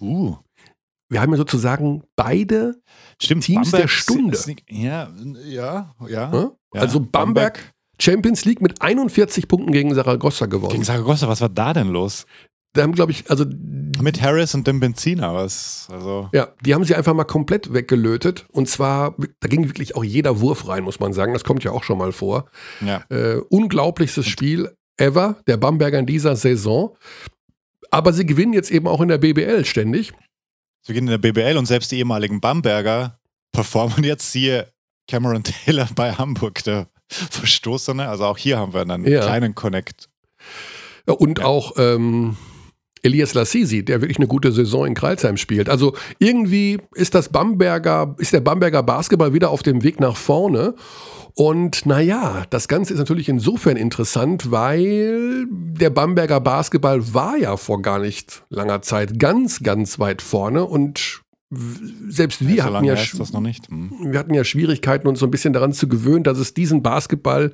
Uh. 0.00 0.36
Wir 1.08 1.20
haben 1.20 1.30
ja 1.30 1.36
sozusagen 1.36 2.02
beide 2.16 2.80
Stimmt, 3.20 3.44
Teams 3.44 3.70
Bamberg 3.70 3.82
der 3.82 3.88
Stunde. 3.88 4.38
ja, 4.68 5.10
ja, 5.44 5.94
ja. 6.08 6.08
ja? 6.08 6.50
Also 6.72 7.00
Bamberg, 7.00 7.10
Bamberg, 7.10 7.72
Champions 8.00 8.44
League 8.44 8.60
mit 8.60 8.82
41 8.82 9.46
Punkten 9.46 9.72
gegen 9.72 9.94
Saragossa 9.94 10.46
gewonnen. 10.46 10.72
Gegen 10.72 10.84
Saragossa, 10.84 11.28
was 11.28 11.40
war 11.40 11.48
da 11.48 11.72
denn 11.72 11.88
los? 11.88 12.26
Da 12.74 12.82
haben, 12.82 12.92
glaube 12.92 13.12
ich, 13.12 13.30
also. 13.30 13.44
Mit 14.00 14.22
Harris 14.22 14.54
und 14.54 14.66
dem 14.66 14.80
Benziner, 14.80 15.34
was? 15.34 15.86
Also. 15.92 16.28
Ja, 16.32 16.48
die 16.64 16.74
haben 16.74 16.84
sie 16.84 16.94
einfach 16.94 17.14
mal 17.14 17.24
komplett 17.24 17.72
weggelötet. 17.72 18.46
Und 18.50 18.68
zwar, 18.68 19.14
da 19.40 19.48
ging 19.48 19.68
wirklich 19.68 19.94
auch 19.94 20.02
jeder 20.02 20.40
Wurf 20.40 20.66
rein, 20.66 20.82
muss 20.82 20.98
man 20.98 21.12
sagen. 21.12 21.34
Das 21.34 21.44
kommt 21.44 21.62
ja 21.62 21.72
auch 21.72 21.84
schon 21.84 21.98
mal 21.98 22.12
vor. 22.12 22.46
Ja. 22.80 23.04
Äh, 23.10 23.36
unglaublichstes 23.48 24.26
Spiel 24.26 24.74
ever, 24.96 25.36
der 25.46 25.58
Bamberger 25.58 25.98
in 25.98 26.06
dieser 26.06 26.36
Saison. 26.36 26.96
Aber 27.90 28.12
sie 28.12 28.24
gewinnen 28.24 28.54
jetzt 28.54 28.70
eben 28.70 28.88
auch 28.88 29.02
in 29.02 29.08
der 29.08 29.18
BBL 29.18 29.64
ständig. 29.66 30.12
Sie 30.80 30.94
gewinnen 30.94 31.08
in 31.12 31.20
der 31.20 31.32
BBL 31.32 31.58
und 31.58 31.66
selbst 31.66 31.92
die 31.92 31.98
ehemaligen 31.98 32.40
Bamberger 32.40 33.20
performen 33.52 34.02
jetzt 34.04 34.32
hier 34.32 34.72
Cameron 35.06 35.44
Taylor 35.44 35.88
bei 35.94 36.12
Hamburg, 36.12 36.64
der 36.64 36.88
Verstoßene. 37.08 38.08
Also 38.08 38.24
auch 38.24 38.38
hier 38.38 38.58
haben 38.58 38.72
wir 38.72 38.80
einen 38.80 39.06
ja. 39.06 39.20
kleinen 39.20 39.54
Connect. 39.54 40.08
Und 41.06 41.40
ja. 41.40 41.44
auch 41.44 41.74
ähm, 41.76 42.36
Elias 43.02 43.34
Lassisi, 43.34 43.84
der 43.84 44.00
wirklich 44.00 44.18
eine 44.18 44.28
gute 44.28 44.52
Saison 44.52 44.86
in 44.86 44.94
Kreilsheim 44.94 45.36
spielt. 45.36 45.68
Also 45.68 45.94
irgendwie 46.18 46.78
ist 46.94 47.14
das 47.14 47.28
Bamberger, 47.28 48.14
ist 48.18 48.32
der 48.32 48.40
Bamberger 48.40 48.82
Basketball 48.82 49.34
wieder 49.34 49.50
auf 49.50 49.62
dem 49.62 49.82
Weg 49.82 49.98
nach 49.98 50.16
vorne. 50.16 50.74
Und 51.34 51.86
naja, 51.86 52.44
das 52.50 52.68
Ganze 52.68 52.92
ist 52.92 52.98
natürlich 52.98 53.28
insofern 53.28 53.76
interessant, 53.76 54.50
weil 54.50 55.46
der 55.50 55.90
Bamberger 55.90 56.40
Basketball 56.40 57.14
war 57.14 57.36
ja 57.36 57.56
vor 57.56 57.82
gar 57.82 57.98
nicht 57.98 58.44
langer 58.50 58.82
Zeit 58.82 59.18
ganz, 59.18 59.62
ganz 59.62 59.98
weit 59.98 60.22
vorne 60.22 60.64
und 60.64 61.22
selbst 62.08 62.46
wir 62.46 62.64
hatten 62.64 62.84
ja, 62.84 62.96
hm. 62.96 64.12
wir 64.12 64.18
hatten 64.18 64.32
ja 64.32 64.44
Schwierigkeiten, 64.44 65.06
uns 65.06 65.18
so 65.18 65.26
ein 65.26 65.30
bisschen 65.30 65.52
daran 65.52 65.72
zu 65.72 65.86
gewöhnen, 65.86 66.24
dass 66.24 66.38
es 66.38 66.54
diesen 66.54 66.82
Basketball 66.82 67.52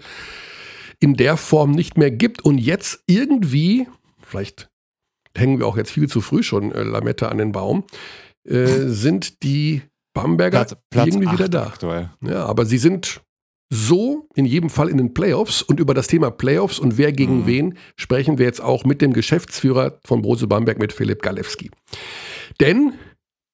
in 1.01 1.15
der 1.15 1.37
Form 1.37 1.73
nicht 1.73 1.97
mehr 1.97 2.11
gibt 2.11 2.45
und 2.45 2.59
jetzt 2.59 3.03
irgendwie, 3.07 3.89
vielleicht 4.21 4.69
hängen 5.37 5.59
wir 5.59 5.67
auch 5.67 5.77
jetzt 5.77 5.91
viel 5.91 6.09
zu 6.09 6.21
früh 6.21 6.43
schon 6.43 6.73
äh, 6.73 6.83
Lamette 6.83 7.29
an 7.29 7.39
den 7.39 7.53
Baum, 7.53 7.85
äh, 8.49 8.67
sind 8.87 9.43
die 9.43 9.83
Bamberger 10.15 10.65
Platz, 10.65 10.77
Platz 10.91 11.07
irgendwie 11.07 11.33
wieder 11.33 11.49
da. 11.49 11.67
Aktuell. 11.67 12.11
Ja, 12.23 12.47
aber 12.47 12.67
sie 12.67 12.79
sind 12.79 13.21
so 13.71 14.27
in 14.35 14.47
jedem 14.47 14.71
Fall 14.71 14.89
in 14.89 14.97
den 14.97 15.13
Playoffs 15.13 15.63
und 15.63 15.79
über 15.79 15.95
das 15.95 16.07
Thema 16.07 16.31
Playoffs 16.31 16.79
und 16.79 16.97
wer 16.97 17.13
gegen 17.13 17.41
mhm. 17.41 17.47
wen 17.47 17.79
sprechen 17.97 18.39
wir 18.39 18.47
jetzt 18.47 18.63
auch 18.63 18.85
mit 18.85 19.03
dem 19.03 19.13
Geschäftsführer 19.13 19.99
von 20.05 20.23
Brose 20.23 20.47
Bamberg, 20.47 20.79
mit 20.79 20.93
Philipp 20.93 21.23
Galewski. 21.23 21.71
Denn 22.61 22.95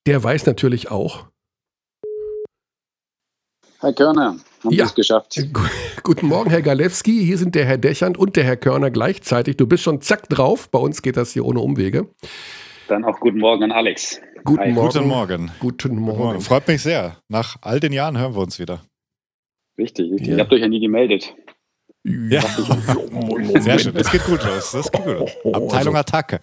der 0.06 0.22
weiß 0.22 0.46
natürlich 0.46 0.90
auch. 0.90 1.26
Herr 3.85 3.92
Körner, 3.92 4.37
haben 4.64 4.75
ja. 4.75 4.87
es 4.87 4.94
geschafft. 4.94 5.38
Guten 6.03 6.27
Morgen, 6.27 6.49
Herr 6.49 6.62
Galewski. 6.62 7.23
Hier 7.23 7.37
sind 7.37 7.55
der 7.55 7.66
Herr 7.66 7.77
Dechand 7.77 8.16
und 8.16 8.35
der 8.35 8.44
Herr 8.44 8.57
Körner 8.57 8.90
gleichzeitig. 8.90 9.59
Du 9.59 9.66
bist 9.66 9.83
schon 9.83 10.01
zack 10.01 10.27
drauf. 10.31 10.70
Bei 10.70 10.79
uns 10.79 11.03
geht 11.03 11.18
das 11.18 11.33
hier 11.33 11.44
ohne 11.44 11.61
Umwege. 11.61 12.09
Dann 12.88 13.05
auch 13.05 13.20
guten 13.20 13.40
Morgen 13.40 13.64
an 13.64 13.73
Alex. 13.73 14.23
Guten 14.42 14.73
Morgen. 14.73 14.88
Guten 14.88 15.07
Morgen. 15.07 15.51
Guten 15.61 15.97
Morgen. 15.97 16.40
Freut 16.40 16.66
mich 16.66 16.83
sehr. 16.83 17.18
Nach 17.29 17.57
all 17.61 17.79
den 17.79 17.92
Jahren 17.92 18.18
hören 18.18 18.35
wir 18.35 18.40
uns 18.40 18.59
wieder. 18.59 18.81
Richtig, 19.77 20.11
richtig. 20.11 20.29
Ja. 20.29 20.37
Ihr 20.37 20.40
habt 20.40 20.53
euch 20.55 20.62
ja 20.62 20.68
nie 20.68 20.81
gemeldet. 20.81 21.35
Ja, 22.07 22.42
sehr 23.61 23.79
schön. 23.79 23.94
Das 23.94 24.11
geht 24.11 24.25
gut 24.25 24.44
los. 24.44 24.73
Das 24.73 24.92
geht 24.92 25.05
gut 25.05 25.14
los. 25.14 25.31
Abteilung 25.55 25.97
also, 25.97 25.99
Attacke. 25.99 26.40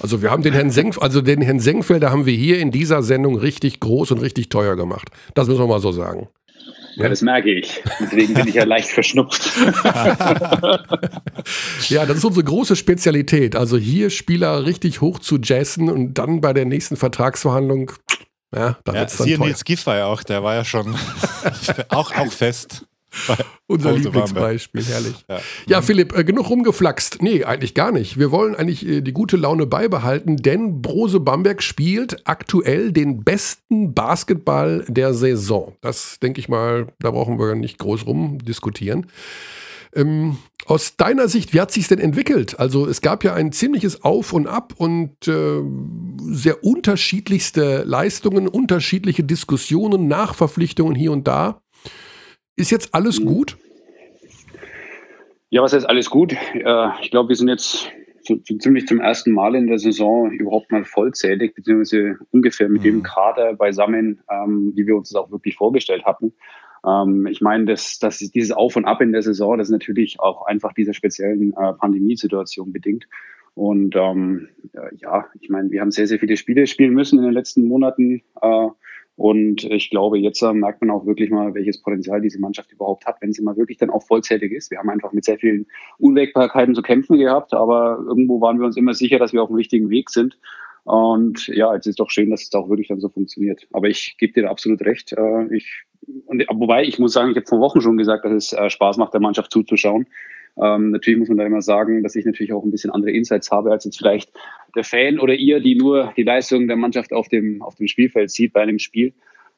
Also 0.00 0.22
wir 0.22 0.30
haben 0.30 0.44
den 0.44 0.52
Herrn 0.52 0.70
Senk, 0.70 0.96
also 1.00 1.20
den 1.20 1.42
Herrn 1.42 1.58
Senkfelder 1.58 2.12
haben 2.12 2.26
wir 2.26 2.34
hier 2.34 2.60
in 2.60 2.70
dieser 2.70 3.02
Sendung 3.02 3.36
richtig 3.36 3.80
groß 3.80 4.12
und 4.12 4.18
richtig 4.18 4.50
teuer 4.50 4.76
gemacht. 4.76 5.08
Das 5.34 5.48
müssen 5.48 5.60
wir 5.60 5.66
mal 5.66 5.80
so 5.80 5.90
sagen. 5.90 6.28
Ja, 6.96 7.08
das 7.08 7.22
merke 7.22 7.52
ich. 7.52 7.82
Deswegen 8.00 8.34
bin 8.34 8.48
ich 8.48 8.54
ja 8.54 8.64
leicht 8.64 8.88
verschnupft. 8.88 9.52
ja, 11.88 12.06
das 12.06 12.18
ist 12.18 12.24
unsere 12.24 12.44
große 12.44 12.76
Spezialität. 12.76 13.56
Also 13.56 13.76
hier 13.76 14.10
Spieler 14.10 14.66
richtig 14.66 15.00
hoch 15.00 15.18
zu 15.18 15.38
jazzen 15.38 15.88
und 15.88 16.14
dann 16.14 16.40
bei 16.40 16.52
der 16.52 16.64
nächsten 16.64 16.96
Vertragsverhandlung, 16.96 17.92
ja, 18.54 18.78
da 18.84 18.92
ja, 18.92 19.00
wird's 19.00 19.16
dann 19.16 19.28
teuer. 19.28 19.46
Nils 19.46 19.64
Giffey 19.64 20.02
auch, 20.02 20.22
der 20.22 20.42
war 20.42 20.54
ja 20.54 20.64
schon 20.64 20.94
auch, 21.88 22.14
auch 22.16 22.32
fest. 22.32 22.86
Unser 23.66 23.92
Lieblingsbeispiel, 23.92 24.84
herrlich. 24.84 25.24
Ja, 25.28 25.40
ja 25.66 25.82
Philipp, 25.82 26.16
äh, 26.16 26.24
genug 26.24 26.50
rumgeflaxt. 26.50 27.22
Nee, 27.22 27.44
eigentlich 27.44 27.74
gar 27.74 27.92
nicht. 27.92 28.18
Wir 28.18 28.30
wollen 28.30 28.54
eigentlich 28.54 28.86
äh, 28.86 29.00
die 29.00 29.12
gute 29.12 29.36
Laune 29.36 29.66
beibehalten, 29.66 30.36
denn 30.36 30.82
Brose 30.82 31.20
Bamberg 31.20 31.62
spielt 31.62 32.26
aktuell 32.26 32.92
den 32.92 33.24
besten 33.24 33.94
Basketball 33.94 34.84
der 34.88 35.14
Saison. 35.14 35.76
Das 35.80 36.18
denke 36.20 36.40
ich 36.40 36.48
mal, 36.48 36.88
da 37.00 37.10
brauchen 37.10 37.38
wir 37.38 37.54
nicht 37.54 37.78
groß 37.78 38.06
rumdiskutieren. 38.06 39.06
Ähm, 39.94 40.38
aus 40.66 40.96
deiner 40.96 41.28
Sicht, 41.28 41.52
wie 41.52 41.60
hat 41.60 41.72
sich 41.72 41.88
denn 41.88 41.98
entwickelt? 41.98 42.60
Also 42.60 42.86
es 42.86 43.00
gab 43.00 43.24
ja 43.24 43.34
ein 43.34 43.50
ziemliches 43.50 44.04
Auf 44.04 44.32
und 44.32 44.46
Ab 44.46 44.74
und 44.76 45.26
äh, 45.26 45.62
sehr 46.32 46.62
unterschiedlichste 46.62 47.82
Leistungen, 47.84 48.46
unterschiedliche 48.46 49.24
Diskussionen, 49.24 50.06
Nachverpflichtungen 50.06 50.94
hier 50.94 51.10
und 51.10 51.26
da. 51.26 51.60
Ist 52.60 52.70
jetzt 52.70 52.94
alles 52.94 53.18
mhm. 53.20 53.24
gut? 53.24 53.56
Ja, 55.48 55.62
was 55.62 55.72
heißt 55.72 55.88
alles 55.88 56.10
gut? 56.10 56.36
ich 57.00 57.10
glaube, 57.10 57.30
wir 57.30 57.36
sind 57.36 57.48
jetzt 57.48 57.90
so, 58.20 58.38
so, 58.44 58.56
ziemlich 58.58 58.86
zum 58.86 59.00
ersten 59.00 59.32
Mal 59.32 59.54
in 59.54 59.66
der 59.66 59.78
Saison 59.78 60.30
überhaupt 60.30 60.70
mal 60.70 60.84
vollzählig, 60.84 61.54
beziehungsweise 61.54 62.18
ungefähr 62.30 62.68
mit 62.68 62.82
mhm. 62.82 62.84
dem 62.84 63.02
Kader 63.02 63.54
beisammen, 63.54 64.20
ähm, 64.30 64.72
wie 64.76 64.86
wir 64.86 64.94
uns 64.94 65.08
das 65.08 65.22
auch 65.22 65.30
wirklich 65.30 65.56
vorgestellt 65.56 66.04
hatten. 66.04 66.34
Ähm, 66.86 67.26
ich 67.26 67.40
meine, 67.40 67.64
dass, 67.64 67.98
dass 67.98 68.18
dieses 68.18 68.52
Auf 68.52 68.76
und 68.76 68.84
Ab 68.84 69.00
in 69.00 69.12
der 69.12 69.22
Saison, 69.22 69.56
das 69.56 69.68
ist 69.68 69.72
natürlich 69.72 70.20
auch 70.20 70.44
einfach 70.44 70.74
dieser 70.74 70.92
speziellen 70.92 71.52
äh, 71.52 71.72
Pandemiesituation 71.72 72.74
bedingt. 72.74 73.06
Und 73.54 73.96
ähm, 73.96 74.48
ja, 74.98 75.26
ich 75.40 75.48
meine, 75.48 75.70
wir 75.70 75.80
haben 75.80 75.90
sehr, 75.90 76.06
sehr 76.06 76.18
viele 76.18 76.36
Spiele 76.36 76.66
spielen 76.66 76.92
müssen 76.92 77.18
in 77.18 77.24
den 77.24 77.34
letzten 77.34 77.66
Monaten. 77.66 78.22
Äh, 78.42 78.68
und 79.20 79.64
ich 79.64 79.90
glaube, 79.90 80.18
jetzt 80.18 80.40
äh, 80.40 80.54
merkt 80.54 80.80
man 80.80 80.88
auch 80.90 81.04
wirklich 81.04 81.28
mal, 81.28 81.52
welches 81.52 81.82
Potenzial 81.82 82.22
diese 82.22 82.40
Mannschaft 82.40 82.72
überhaupt 82.72 83.04
hat, 83.04 83.16
wenn 83.20 83.34
sie 83.34 83.42
mal 83.42 83.54
wirklich 83.58 83.76
dann 83.76 83.90
auch 83.90 84.02
vollzählig 84.02 84.50
ist. 84.50 84.70
Wir 84.70 84.78
haben 84.78 84.88
einfach 84.88 85.12
mit 85.12 85.26
sehr 85.26 85.36
vielen 85.36 85.66
Unwägbarkeiten 85.98 86.74
zu 86.74 86.80
kämpfen 86.80 87.18
gehabt, 87.18 87.52
aber 87.52 88.02
irgendwo 88.08 88.40
waren 88.40 88.58
wir 88.58 88.64
uns 88.64 88.78
immer 88.78 88.94
sicher, 88.94 89.18
dass 89.18 89.34
wir 89.34 89.42
auf 89.42 89.50
dem 89.50 89.56
richtigen 89.56 89.90
Weg 89.90 90.08
sind. 90.08 90.38
Und 90.84 91.48
ja, 91.48 91.74
es 91.74 91.84
ist 91.84 92.00
doch 92.00 92.08
schön, 92.08 92.30
dass 92.30 92.44
es 92.44 92.54
auch 92.54 92.70
wirklich 92.70 92.88
dann 92.88 93.00
so 93.00 93.10
funktioniert. 93.10 93.68
Aber 93.74 93.88
ich 93.88 94.16
gebe 94.16 94.32
dir 94.32 94.48
absolut 94.48 94.80
recht. 94.80 95.12
Äh, 95.12 95.54
ich, 95.54 95.82
und, 96.24 96.42
wobei, 96.54 96.84
ich 96.84 96.98
muss 96.98 97.12
sagen, 97.12 97.32
ich 97.32 97.36
habe 97.36 97.46
vor 97.46 97.60
Wochen 97.60 97.82
schon 97.82 97.98
gesagt, 97.98 98.24
dass 98.24 98.32
es 98.32 98.52
äh, 98.54 98.70
Spaß 98.70 98.96
macht, 98.96 99.12
der 99.12 99.20
Mannschaft 99.20 99.52
zuzuschauen. 99.52 100.06
Ähm, 100.56 100.92
natürlich 100.92 101.18
muss 101.18 101.28
man 101.28 101.36
da 101.36 101.44
immer 101.44 101.60
sagen, 101.60 102.02
dass 102.02 102.16
ich 102.16 102.24
natürlich 102.24 102.54
auch 102.54 102.64
ein 102.64 102.70
bisschen 102.70 102.90
andere 102.90 103.10
Insights 103.10 103.50
habe 103.50 103.70
als 103.70 103.84
jetzt 103.84 103.98
vielleicht 103.98 104.32
der 104.74 104.84
Fan 104.84 105.18
oder 105.18 105.34
ihr, 105.34 105.60
die 105.60 105.74
nur 105.74 106.12
die 106.16 106.22
Leistung 106.22 106.66
der 106.66 106.76
Mannschaft 106.76 107.12
auf 107.12 107.28
dem, 107.28 107.62
auf 107.62 107.74
dem 107.74 107.86
Spielfeld 107.86 108.30
sieht 108.30 108.52
bei 108.52 108.62
einem 108.62 108.78
Spiel. 108.78 109.12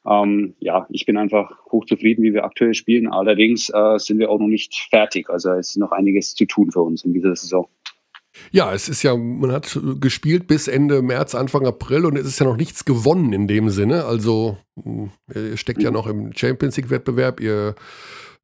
Ähm, 0.05 0.55
ja, 0.59 0.85
ich 0.89 1.05
bin 1.05 1.17
einfach 1.17 1.65
hochzufrieden, 1.71 2.23
wie 2.23 2.33
wir 2.33 2.43
aktuell 2.43 2.73
spielen. 2.73 3.07
Allerdings 3.07 3.69
äh, 3.69 3.97
sind 3.97 4.19
wir 4.19 4.29
auch 4.29 4.39
noch 4.39 4.47
nicht 4.47 4.75
fertig. 4.89 5.29
Also 5.29 5.51
es 5.51 5.69
ist 5.69 5.77
noch 5.77 5.91
einiges 5.91 6.35
zu 6.35 6.45
tun 6.45 6.71
für 6.71 6.81
uns 6.81 7.05
in 7.05 7.13
dieser 7.13 7.35
Saison. 7.35 7.67
Ja, 8.51 8.73
es 8.73 8.89
ist 8.89 9.03
ja, 9.03 9.15
man 9.15 9.51
hat 9.51 9.79
gespielt 9.99 10.47
bis 10.47 10.67
Ende 10.67 11.01
März, 11.01 11.35
Anfang 11.35 11.67
April 11.67 12.05
und 12.05 12.17
es 12.17 12.25
ist 12.25 12.39
ja 12.39 12.45
noch 12.45 12.57
nichts 12.57 12.83
gewonnen 12.83 13.31
in 13.31 13.47
dem 13.47 13.69
Sinne. 13.69 14.05
Also 14.05 14.57
ihr 15.33 15.55
steckt 15.55 15.83
ja 15.83 15.91
mhm. 15.91 15.95
noch 15.95 16.07
im 16.07 16.33
Champions 16.35 16.75
League-Wettbewerb, 16.77 17.39
ihr 17.39 17.75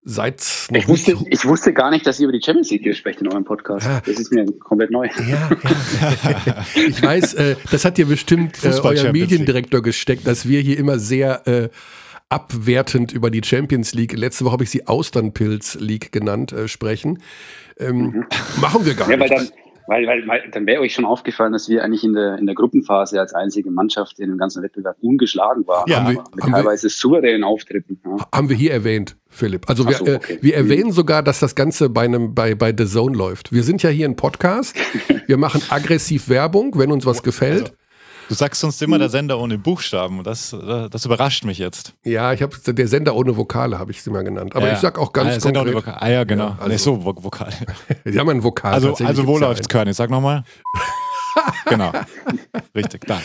Seit 0.01 0.41
ich 0.71 0.87
wusste, 0.87 1.17
ich 1.29 1.45
wusste 1.45 1.73
gar 1.73 1.91
nicht, 1.91 2.07
dass 2.07 2.19
ihr 2.19 2.29
über 2.29 2.37
die 2.37 2.43
Champions 2.43 2.71
League 2.71 2.83
hier 2.83 2.93
sprecht 2.93 3.19
in 3.19 3.27
eurem 3.27 3.43
Podcast. 3.43 3.85
Ja. 3.85 4.01
Das 4.05 4.17
ist 4.17 4.31
mir 4.31 4.45
komplett 4.59 4.91
neu. 4.91 5.09
Ja, 5.27 5.49
ja. 6.45 6.65
ich 6.87 7.03
weiß, 7.03 7.33
äh, 7.33 7.55
das 7.69 7.83
hat 7.83 7.97
dir 7.97 8.05
bestimmt 8.05 8.63
äh, 8.63 8.71
euer 8.81 9.11
Mediendirektor 9.11 9.81
gesteckt, 9.81 10.25
dass 10.25 10.47
wir 10.47 10.61
hier 10.61 10.77
immer 10.77 10.99
sehr 10.99 11.45
äh, 11.47 11.69
abwertend 12.29 13.11
über 13.11 13.29
die 13.29 13.41
Champions 13.43 13.93
League, 13.93 14.17
letzte 14.17 14.45
Woche 14.45 14.53
habe 14.53 14.63
ich 14.63 14.69
sie 14.69 14.87
Austernpilz 14.87 15.75
League 15.79 16.11
genannt, 16.11 16.53
äh, 16.53 16.67
sprechen. 16.67 17.21
Ähm, 17.77 17.97
mhm. 17.97 18.25
Machen 18.61 18.85
wir 18.85 18.93
gar 18.93 19.09
ja, 19.09 19.17
nicht. 19.17 19.31
Dann, 19.31 19.49
weil, 19.87 20.05
weil, 20.05 20.27
weil 20.27 20.49
dann 20.51 20.67
wäre 20.67 20.81
euch 20.81 20.93
schon 20.93 21.05
aufgefallen, 21.05 21.51
dass 21.51 21.67
wir 21.67 21.83
eigentlich 21.83 22.03
in 22.03 22.13
der, 22.13 22.37
in 22.37 22.45
der 22.45 22.53
Gruppenphase 22.53 23.19
als 23.19 23.33
einzige 23.33 23.71
Mannschaft 23.71 24.19
in 24.19 24.29
dem 24.29 24.37
ganzen 24.37 24.61
Wettbewerb 24.61 24.97
ungeschlagen 25.01 25.65
waren. 25.65 25.89
Ja, 25.89 26.07
wir, 26.07 26.23
mit 26.35 26.53
teilweise 26.53 26.83
wir, 26.83 26.89
souveränen 26.91 27.43
Auftritten. 27.43 27.99
Ja. 28.05 28.27
Haben 28.31 28.49
wir 28.49 28.55
hier 28.55 28.71
erwähnt, 28.71 29.17
Philipp. 29.29 29.69
Also 29.69 29.87
wir, 29.87 29.97
so, 29.97 30.05
äh, 30.05 30.15
okay. 30.15 30.33
äh, 30.33 30.37
wir 30.41 30.55
erwähnen 30.55 30.91
sogar, 30.91 31.23
dass 31.23 31.39
das 31.39 31.55
Ganze 31.55 31.89
bei, 31.89 32.03
einem, 32.03 32.33
bei, 32.33 32.55
bei 32.55 32.73
The 32.75 32.85
Zone 32.85 33.15
läuft. 33.15 33.51
Wir 33.51 33.63
sind 33.63 33.83
ja 33.83 33.89
hier 33.89 34.07
ein 34.07 34.15
Podcast. 34.15 34.75
wir 35.27 35.37
machen 35.37 35.61
aggressiv 35.69 36.29
Werbung, 36.29 36.77
wenn 36.77 36.91
uns 36.91 37.05
was 37.05 37.23
gefällt. 37.23 37.61
Also. 37.61 37.73
Du 38.29 38.35
sagst 38.35 38.61
sonst 38.61 38.79
immer 38.83 38.99
der 38.99 39.09
Sender 39.09 39.39
ohne 39.39 39.57
Buchstaben. 39.57 40.23
Das, 40.23 40.55
das 40.91 41.03
überrascht 41.03 41.45
mich 41.45 41.57
jetzt. 41.57 41.95
Ja, 42.03 42.31
ich 42.31 42.43
habe 42.43 42.55
der 42.63 42.87
Sender 42.87 43.15
ohne 43.15 43.35
Vokale, 43.35 43.79
habe 43.79 43.89
ich 43.89 43.97
es 43.97 44.07
immer 44.07 44.23
genannt. 44.23 44.55
Aber 44.55 44.67
ja, 44.67 44.73
ich 44.73 44.79
sag 44.79 44.99
auch 44.99 45.13
ganz 45.13 45.37
ah, 45.37 45.39
Sender 45.39 45.61
konkret. 45.61 45.75
Ohne 45.75 45.85
Vokale. 45.87 46.01
Ah 46.03 46.09
ja, 46.11 46.23
genau. 46.25 46.49
Ja, 46.49 46.57
also, 46.59 46.69
nicht 46.69 46.81
so 46.83 47.03
Vokal. 47.03 47.51
Sie 48.05 48.19
haben 48.19 48.29
ein 48.29 48.43
Vokal. 48.43 48.73
Also, 48.73 48.93
also 49.03 49.25
wo 49.25 49.39
läuft's, 49.39 49.67
Körny? 49.67 49.93
Sag 49.93 50.11
nochmal. 50.11 50.43
genau. 51.69 51.91
Richtig, 52.75 53.07
da. 53.07 53.19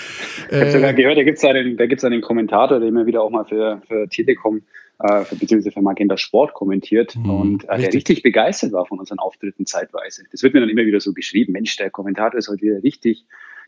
Ich 0.51 0.59
habe 0.59 0.73
sogar 0.73 0.95
gehört, 0.95 1.19
da 1.19 1.23
gibt 1.23 1.39
es 1.39 1.45
einen, 1.45 2.13
einen 2.13 2.23
Kommentator, 2.23 2.79
der 2.81 2.89
immer 2.89 3.05
wieder 3.05 3.21
auch 3.21 3.31
mal 3.31 3.45
für, 3.45 3.83
für 3.87 4.09
Telekom 4.09 4.63
äh, 5.01 5.25
beziehungsweise 5.31 5.73
für 5.73 5.83
Magenta 5.83 6.17
Sport 6.17 6.55
kommentiert 6.55 7.17
mhm, 7.17 7.31
und 7.31 7.65
äh, 7.65 7.73
richtig. 7.73 7.85
der 7.85 7.95
richtig 7.95 8.23
begeistert 8.23 8.73
war 8.73 8.87
von 8.87 8.99
unseren 8.99 9.19
Auftritten 9.19 9.67
zeitweise. 9.67 10.25
Das 10.31 10.43
wird 10.43 10.55
mir 10.55 10.61
dann 10.61 10.69
immer 10.69 10.87
wieder 10.87 11.01
so 11.01 11.13
geschrieben, 11.13 11.53
Mensch, 11.53 11.77
der 11.77 11.91
Kommentator 11.91 12.39
ist 12.39 12.49
heute 12.49 12.63
wieder 12.63 12.83
richtig 12.83 13.27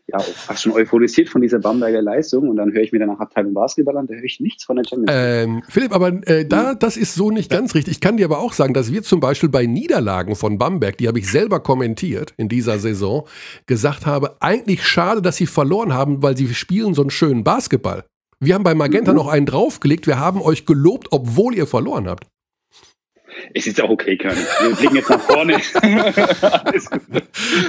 ja, 0.09 0.19
fast 0.19 0.63
schon 0.63 0.71
euphorisiert 0.71 1.27
von 1.27 1.41
dieser 1.41 1.59
Bamberger 1.59 2.01
Leistung 2.01 2.47
und 2.47 2.55
dann 2.55 2.71
höre 2.71 2.81
ich 2.81 2.93
mir 2.93 2.99
danach 2.99 3.19
Abteilung 3.19 3.53
Basketball 3.53 3.97
an, 3.97 4.07
da 4.07 4.13
höre 4.13 4.23
ich 4.23 4.39
nichts 4.39 4.63
von 4.63 4.77
der 4.77 4.85
Champions 4.85 5.11
ähm, 5.13 5.63
Philipp, 5.67 5.93
aber 5.93 6.25
äh, 6.27 6.45
da, 6.45 6.75
das 6.75 6.95
ist 6.95 7.15
so 7.15 7.29
nicht 7.29 7.51
ganz 7.51 7.75
richtig. 7.75 7.95
Ich 7.95 8.01
kann 8.01 8.15
dir 8.15 8.25
aber 8.25 8.39
auch 8.39 8.53
sagen, 8.53 8.73
dass 8.73 8.91
wir 8.91 9.03
zum 9.03 9.19
Beispiel 9.19 9.49
bei 9.49 9.65
Niederlagen 9.65 10.35
von 10.35 10.57
Bamberg, 10.57 10.97
die 10.97 11.09
habe 11.09 11.19
ich 11.19 11.29
selber 11.29 11.59
kommentiert 11.59 12.33
in 12.37 12.47
dieser 12.47 12.79
Saison, 12.79 13.27
gesagt 13.65 14.05
habe, 14.05 14.37
eigentlich 14.39 14.85
schade, 14.85 15.21
dass 15.21 15.35
sie 15.35 15.45
verloren 15.45 15.93
haben, 15.93 16.23
weil 16.23 16.37
sie 16.37 16.53
spielen 16.53 16.93
so 16.93 17.01
einen 17.01 17.11
schönen 17.11 17.43
Basketball. 17.43 18.05
Wir 18.39 18.53
haben 18.53 18.63
bei 18.63 18.75
Magenta 18.75 19.11
mhm. 19.11 19.17
noch 19.17 19.27
einen 19.27 19.45
draufgelegt, 19.45 20.07
wir 20.07 20.19
haben 20.19 20.41
euch 20.41 20.65
gelobt, 20.65 21.07
obwohl 21.11 21.55
ihr 21.55 21.67
verloren 21.67 22.07
habt. 22.07 22.27
Es 23.53 23.67
ist 23.67 23.81
auch 23.81 23.89
okay, 23.89 24.17
Körny. 24.17 24.39
Wir 24.61 24.75
blicken 24.75 24.95
jetzt 24.95 25.09
nach 25.09 25.21
vorne. 25.21 25.53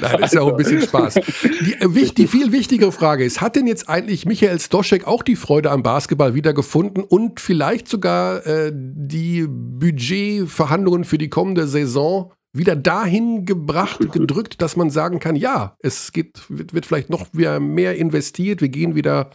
Nein, 0.00 0.22
ist 0.22 0.34
ja 0.34 0.40
auch 0.40 0.50
ein 0.50 0.56
bisschen 0.56 0.82
Spaß. 0.82 1.14
Die, 1.14 1.74
äh, 1.74 2.12
die, 2.16 2.26
viel 2.26 2.52
wichtigere 2.52 2.90
Frage 2.90 3.24
ist, 3.24 3.40
hat 3.40 3.54
denn 3.54 3.66
jetzt 3.66 3.88
eigentlich 3.88 4.24
Michael 4.24 4.58
Stoschek 4.60 5.06
auch 5.06 5.22
die 5.22 5.36
Freude 5.36 5.70
am 5.70 5.82
Basketball 5.82 6.34
wiedergefunden 6.34 7.04
und 7.04 7.40
vielleicht 7.40 7.86
sogar 7.86 8.46
äh, 8.46 8.72
die 8.74 9.46
Budgetverhandlungen 9.46 11.04
für 11.04 11.18
die 11.18 11.28
kommende 11.28 11.66
Saison 11.66 12.32
wieder 12.52 12.74
dahin 12.74 13.44
gebracht, 13.44 14.00
gedrückt, 14.10 14.62
dass 14.62 14.74
man 14.74 14.88
sagen 14.90 15.20
kann, 15.20 15.36
ja, 15.36 15.76
es 15.80 16.12
geht, 16.12 16.40
wird, 16.48 16.72
wird 16.72 16.86
vielleicht 16.86 17.10
noch 17.10 17.26
mehr 17.34 17.96
investiert, 17.96 18.62
wir 18.62 18.70
gehen 18.70 18.94
wieder 18.94 19.30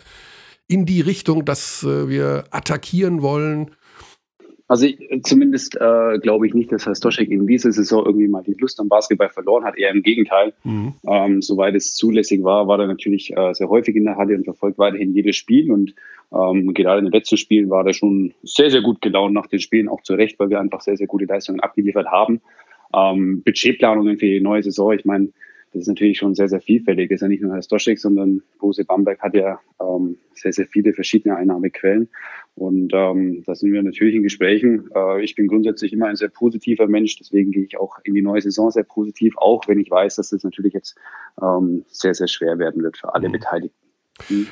in 0.73 0.85
die 0.85 1.01
Richtung, 1.01 1.45
dass 1.45 1.83
äh, 1.83 2.09
wir 2.09 2.45
attackieren 2.51 3.21
wollen 3.21 3.71
Also 4.67 4.87
zumindest 5.21 5.75
äh, 5.75 6.17
glaube 6.19 6.47
ich 6.47 6.55
nicht, 6.55 6.71
dass 6.71 6.87
Herr 6.87 6.95
Stoschek 6.95 7.29
in 7.29 7.45
dieser 7.45 7.71
Saison 7.71 8.05
irgendwie 8.07 8.27
mal 8.27 8.41
die 8.41 8.55
Lust 8.57 8.79
am 8.79 8.89
Basketball 8.89 9.29
verloren 9.29 9.65
hat. 9.65 9.77
Eher 9.77 9.91
im 9.91 10.01
Gegenteil. 10.01 10.53
Mhm. 10.63 10.93
Ähm, 11.05 11.41
soweit 11.43 11.75
es 11.75 11.93
zulässig 11.93 12.43
war, 12.43 12.67
war 12.67 12.79
er 12.79 12.87
natürlich 12.87 13.35
äh, 13.37 13.53
sehr 13.53 13.69
häufig 13.69 13.95
in 13.95 14.05
der 14.05 14.15
Halle 14.15 14.35
und 14.35 14.45
verfolgt 14.45 14.79
weiterhin 14.79 15.13
jedes 15.13 15.35
Spiel. 15.35 15.71
Und 15.71 15.93
ähm, 16.31 16.73
gerade 16.73 16.99
in 16.99 17.05
den 17.05 17.13
letzten 17.13 17.37
Spielen 17.37 17.69
war 17.69 17.85
er 17.85 17.93
schon 17.93 18.33
sehr, 18.41 18.71
sehr 18.71 18.81
gut 18.81 18.99
gelaunt 19.01 19.35
nach 19.35 19.47
den 19.47 19.59
Spielen, 19.59 19.89
auch 19.89 20.01
zu 20.01 20.15
Recht, 20.15 20.39
weil 20.39 20.49
wir 20.49 20.59
einfach 20.59 20.81
sehr, 20.81 20.97
sehr 20.97 21.07
gute 21.07 21.25
Leistungen 21.25 21.59
abgeliefert 21.59 22.07
haben. 22.07 22.41
Ähm, 22.95 23.43
Budgetplanungen 23.43 24.17
für 24.17 24.25
die 24.25 24.41
neue 24.41 24.63
Saison, 24.63 24.93
ich 24.93 25.05
meine, 25.05 25.29
das 25.73 25.81
ist 25.81 25.87
natürlich 25.87 26.19
schon 26.19 26.35
sehr, 26.35 26.47
sehr 26.47 26.61
vielfältig. 26.61 27.09
Das 27.09 27.15
ist 27.15 27.21
ja 27.21 27.27
nicht 27.27 27.41
nur 27.41 27.53
Herr 27.53 27.63
Stoschek, 27.63 27.99
sondern 27.99 28.43
Bose 28.59 28.85
Bamberg 28.85 29.19
hat 29.21 29.33
ja 29.33 29.59
ähm, 29.81 30.17
sehr, 30.35 30.53
sehr 30.53 30.67
viele 30.67 30.93
verschiedene 30.93 31.35
Einnahmequellen. 31.35 32.09
Und 32.55 32.91
ähm, 32.93 33.43
da 33.45 33.55
sind 33.55 33.73
wir 33.73 33.81
natürlich 33.81 34.13
in 34.13 34.21
Gesprächen. 34.21 34.89
Äh, 34.95 35.23
ich 35.23 35.33
bin 35.33 35.47
grundsätzlich 35.47 35.91
immer 35.91 36.07
ein 36.07 36.15
sehr 36.15 36.29
positiver 36.29 36.87
Mensch, 36.87 37.17
deswegen 37.17 37.51
gehe 37.51 37.65
ich 37.65 37.79
auch 37.79 37.97
in 38.03 38.13
die 38.13 38.21
neue 38.21 38.41
Saison 38.41 38.69
sehr 38.69 38.83
positiv, 38.83 39.33
auch 39.37 39.67
wenn 39.67 39.79
ich 39.79 39.89
weiß, 39.89 40.17
dass 40.17 40.29
das 40.29 40.43
natürlich 40.43 40.73
jetzt 40.73 40.95
ähm, 41.41 41.83
sehr, 41.87 42.13
sehr 42.13 42.27
schwer 42.27 42.59
werden 42.59 42.83
wird 42.83 42.97
für 42.97 43.13
alle 43.15 43.29
mhm. 43.29 43.33
Beteiligten. 43.33 43.77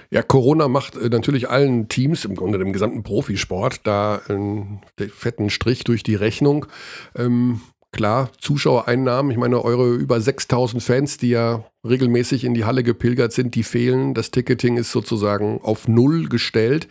Ja, 0.10 0.24
Corona 0.24 0.68
macht 0.68 0.96
äh, 0.96 1.10
natürlich 1.10 1.50
allen 1.50 1.88
Teams, 1.88 2.26
im 2.26 2.36
Grunde 2.36 2.58
dem 2.58 2.74
gesamten 2.74 3.04
Profisport, 3.04 3.86
da 3.86 4.20
einen 4.28 4.82
fetten 4.98 5.52
Strich 5.52 5.84
durch 5.84 6.02
die 6.02 6.16
Rechnung. 6.16 6.66
Ähm, 7.16 7.62
Klar, 7.92 8.32
Zuschauereinnahmen, 8.40 9.32
ich 9.32 9.38
meine, 9.38 9.64
eure 9.64 9.94
über 9.94 10.22
6000 10.22 10.82
Fans, 10.82 11.18
die 11.18 11.30
ja 11.30 11.66
regelmäßig 11.88 12.44
in 12.44 12.54
die 12.54 12.66
Halle 12.66 12.84
gepilgert 12.84 13.32
sind, 13.32 13.56
die 13.56 13.64
fehlen. 13.64 14.14
Das 14.14 14.32
Ticketing 14.32 14.78
ist 14.78 14.92
sozusagen 14.92 15.60
auf 15.64 15.88
Null 15.88 16.30
gestellt. 16.30 16.88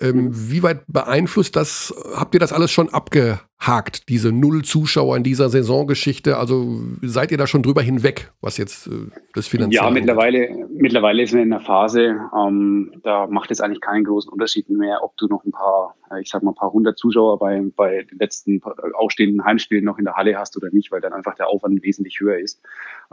Ähm, 0.00 0.30
wie 0.32 0.62
weit 0.62 0.84
beeinflusst 0.88 1.56
das? 1.56 1.94
Habt 2.14 2.34
ihr 2.34 2.40
das 2.40 2.52
alles 2.52 2.70
schon 2.70 2.88
abgehakt, 2.88 4.08
diese 4.08 4.32
Null 4.32 4.62
Zuschauer 4.62 5.16
in 5.16 5.22
dieser 5.22 5.50
Saisongeschichte? 5.50 6.38
Also 6.38 6.80
seid 7.02 7.30
ihr 7.32 7.38
da 7.38 7.46
schon 7.46 7.62
drüber 7.62 7.82
hinweg, 7.82 8.32
was 8.40 8.56
jetzt 8.56 8.86
äh, 8.86 9.10
das 9.34 9.46
Finanzielle 9.46 9.86
Ja, 9.86 9.90
mittlerweile, 9.90 10.68
mittlerweile 10.72 11.22
ist 11.22 11.34
wir 11.34 11.42
in 11.42 11.50
der 11.50 11.60
Phase, 11.60 12.16
ähm, 12.36 12.92
da 13.02 13.26
macht 13.26 13.50
es 13.50 13.60
eigentlich 13.60 13.80
keinen 13.80 14.04
großen 14.04 14.32
Unterschied 14.32 14.68
mehr, 14.70 15.04
ob 15.04 15.16
du 15.16 15.26
noch 15.28 15.44
ein 15.44 15.52
paar, 15.52 15.94
äh, 16.10 16.20
ich 16.22 16.30
sag 16.30 16.42
mal, 16.42 16.52
ein 16.52 16.56
paar 16.56 16.72
hundert 16.72 16.98
Zuschauer 16.98 17.38
bei, 17.38 17.62
bei 17.76 18.04
den 18.10 18.18
letzten 18.18 18.60
ausstehenden 18.94 19.44
Heimspielen 19.44 19.84
noch 19.84 19.98
in 19.98 20.04
der 20.04 20.14
Halle 20.14 20.36
hast 20.36 20.56
oder 20.56 20.70
nicht, 20.72 20.90
weil 20.90 21.00
dann 21.00 21.12
einfach 21.12 21.34
der 21.34 21.48
Aufwand 21.48 21.82
wesentlich 21.82 22.18
höher 22.20 22.38
ist. 22.38 22.62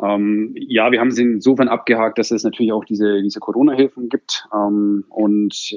Ähm, 0.01 0.53
ja, 0.55 0.91
wir 0.91 0.99
haben 0.99 1.09
es 1.09 1.17
insofern 1.17 1.67
abgehakt, 1.67 2.17
dass 2.17 2.31
es 2.31 2.43
natürlich 2.43 2.71
auch 2.71 2.85
diese, 2.85 3.21
diese 3.21 3.39
Corona-Hilfen 3.39 4.09
gibt 4.09 4.47
ähm, 4.53 5.05
und 5.09 5.75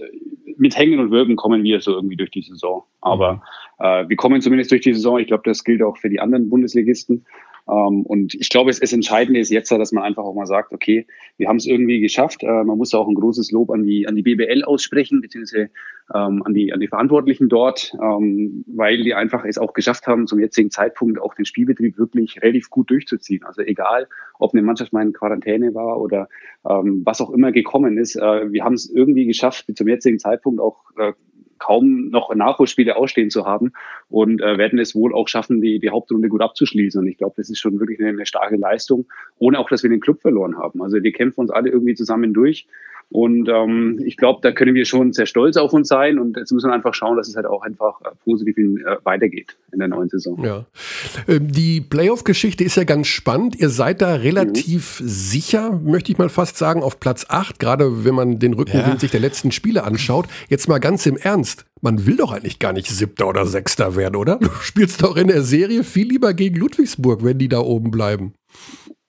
mit 0.56 0.76
Hängen 0.76 1.00
und 1.00 1.10
Würgen 1.10 1.36
kommen 1.36 1.62
wir 1.62 1.80
so 1.80 1.92
irgendwie 1.92 2.16
durch 2.16 2.30
die 2.30 2.42
Saison. 2.42 2.84
Aber 3.00 3.34
mhm. 3.34 3.40
äh, 3.84 4.08
wir 4.08 4.16
kommen 4.16 4.40
zumindest 4.40 4.70
durch 4.70 4.82
die 4.82 4.94
Saison. 4.94 5.18
Ich 5.18 5.26
glaube, 5.26 5.42
das 5.44 5.64
gilt 5.64 5.82
auch 5.82 5.96
für 5.96 6.10
die 6.10 6.20
anderen 6.20 6.48
Bundesligisten. 6.48 7.26
Ähm, 7.68 8.02
und 8.02 8.34
ich 8.34 8.48
glaube, 8.48 8.70
es, 8.70 8.78
es 8.78 8.92
Entscheidende 8.92 9.40
ist 9.40 9.50
jetzt, 9.50 9.70
dass 9.70 9.92
man 9.92 10.04
einfach 10.04 10.24
auch 10.24 10.34
mal 10.34 10.46
sagt, 10.46 10.72
okay, 10.72 11.06
wir 11.36 11.48
haben 11.48 11.56
es 11.56 11.66
irgendwie 11.66 12.00
geschafft. 12.00 12.42
Äh, 12.42 12.64
man 12.64 12.78
muss 12.78 12.94
auch 12.94 13.08
ein 13.08 13.14
großes 13.14 13.50
Lob 13.52 13.70
an 13.70 13.84
die, 13.84 14.06
an 14.06 14.16
die 14.16 14.22
BBL 14.22 14.64
aussprechen, 14.64 15.20
beziehungsweise 15.20 15.70
ähm, 16.14 16.42
an, 16.44 16.52
die, 16.52 16.72
an 16.72 16.80
die 16.80 16.88
Verantwortlichen 16.88 17.48
dort, 17.48 17.94
ähm, 18.00 18.64
weil 18.66 19.02
die 19.02 19.14
einfach 19.14 19.44
es 19.44 19.58
auch 19.58 19.72
geschafft 19.72 20.06
haben, 20.06 20.26
zum 20.26 20.40
jetzigen 20.40 20.70
Zeitpunkt 20.70 21.20
auch 21.20 21.34
den 21.34 21.46
Spielbetrieb 21.46 21.96
wirklich 21.96 22.42
relativ 22.42 22.68
gut 22.68 22.90
durchzuziehen. 22.90 23.44
Also 23.44 23.62
egal, 23.62 24.08
ob 24.38 24.52
eine 24.52 24.62
Mannschaft 24.62 24.92
mal 24.92 25.02
in 25.02 25.12
Quarantäne 25.12 25.74
war 25.74 26.00
oder 26.00 26.28
was 26.66 27.20
auch 27.20 27.30
immer 27.30 27.52
gekommen 27.52 27.98
ist, 27.98 28.16
äh, 28.16 28.52
wir 28.52 28.64
haben 28.64 28.74
es 28.74 28.90
irgendwie 28.90 29.26
geschafft, 29.26 29.66
zum 29.74 29.88
jetzigen 29.88 30.18
Zeitpunkt 30.18 30.60
auch 30.60 30.78
äh, 30.96 31.12
kaum 31.58 32.08
noch 32.10 32.34
Nachholspiele 32.34 32.96
ausstehen 32.96 33.30
zu 33.30 33.46
haben 33.46 33.72
und 34.08 34.40
äh, 34.40 34.58
werden 34.58 34.78
es 34.78 34.94
wohl 34.94 35.14
auch 35.14 35.28
schaffen, 35.28 35.60
die, 35.60 35.78
die 35.78 35.90
Hauptrunde 35.90 36.28
gut 36.28 36.42
abzuschließen. 36.42 37.00
Und 37.00 37.08
ich 37.08 37.18
glaube, 37.18 37.34
das 37.36 37.50
ist 37.50 37.58
schon 37.58 37.80
wirklich 37.80 38.00
eine, 38.00 38.10
eine 38.10 38.26
starke 38.26 38.56
Leistung, 38.56 39.06
ohne 39.38 39.58
auch, 39.58 39.68
dass 39.68 39.82
wir 39.82 39.90
den 39.90 40.00
Club 40.00 40.20
verloren 40.20 40.58
haben. 40.58 40.82
Also 40.82 41.02
wir 41.02 41.12
kämpfen 41.12 41.40
uns 41.40 41.50
alle 41.50 41.70
irgendwie 41.70 41.94
zusammen 41.94 42.32
durch. 42.32 42.66
Und 43.10 43.48
ähm, 43.48 44.00
ich 44.04 44.16
glaube, 44.16 44.40
da 44.42 44.52
können 44.52 44.74
wir 44.74 44.84
schon 44.84 45.12
sehr 45.12 45.26
stolz 45.26 45.56
auf 45.56 45.72
uns 45.72 45.88
sein. 45.88 46.18
Und 46.18 46.36
jetzt 46.36 46.52
müssen 46.52 46.68
wir 46.68 46.74
einfach 46.74 46.94
schauen, 46.94 47.16
dass 47.16 47.28
es 47.28 47.36
halt 47.36 47.46
auch 47.46 47.62
einfach 47.62 48.00
äh, 48.00 48.10
positiv 48.24 48.58
in, 48.58 48.78
äh, 48.78 48.96
weitergeht 49.04 49.56
in 49.72 49.78
der 49.78 49.88
neuen 49.88 50.08
Saison. 50.08 50.42
Ja. 50.44 50.66
Ähm, 51.28 51.50
die 51.50 51.80
Playoff-Geschichte 51.80 52.64
ist 52.64 52.76
ja 52.76 52.84
ganz 52.84 53.06
spannend. 53.06 53.56
Ihr 53.56 53.68
seid 53.68 54.02
da 54.02 54.14
relativ 54.14 55.00
mhm. 55.00 55.08
sicher, 55.08 55.80
möchte 55.84 56.12
ich 56.12 56.18
mal 56.18 56.28
fast 56.28 56.56
sagen, 56.56 56.82
auf 56.82 56.98
Platz 57.00 57.26
8, 57.28 57.58
gerade 57.58 58.04
wenn 58.04 58.14
man 58.14 58.38
den 58.38 58.54
Rückenwind 58.54 58.94
ja. 58.94 58.98
sich 58.98 59.10
der 59.10 59.20
letzten 59.20 59.52
Spiele 59.52 59.84
anschaut. 59.84 60.26
Jetzt 60.48 60.68
mal 60.68 60.78
ganz 60.78 61.06
im 61.06 61.16
Ernst. 61.16 61.66
Man 61.80 62.06
will 62.06 62.16
doch 62.16 62.32
eigentlich 62.32 62.58
gar 62.58 62.72
nicht 62.72 62.88
Siebter 62.88 63.28
oder 63.28 63.46
Sechster 63.46 63.94
werden, 63.94 64.16
oder? 64.16 64.38
Du 64.40 64.50
spielst 64.62 65.02
doch 65.02 65.16
in 65.16 65.28
der 65.28 65.42
Serie 65.42 65.84
viel 65.84 66.08
lieber 66.08 66.34
gegen 66.34 66.56
Ludwigsburg, 66.56 67.22
wenn 67.22 67.38
die 67.38 67.48
da 67.48 67.60
oben 67.60 67.90
bleiben. 67.90 68.34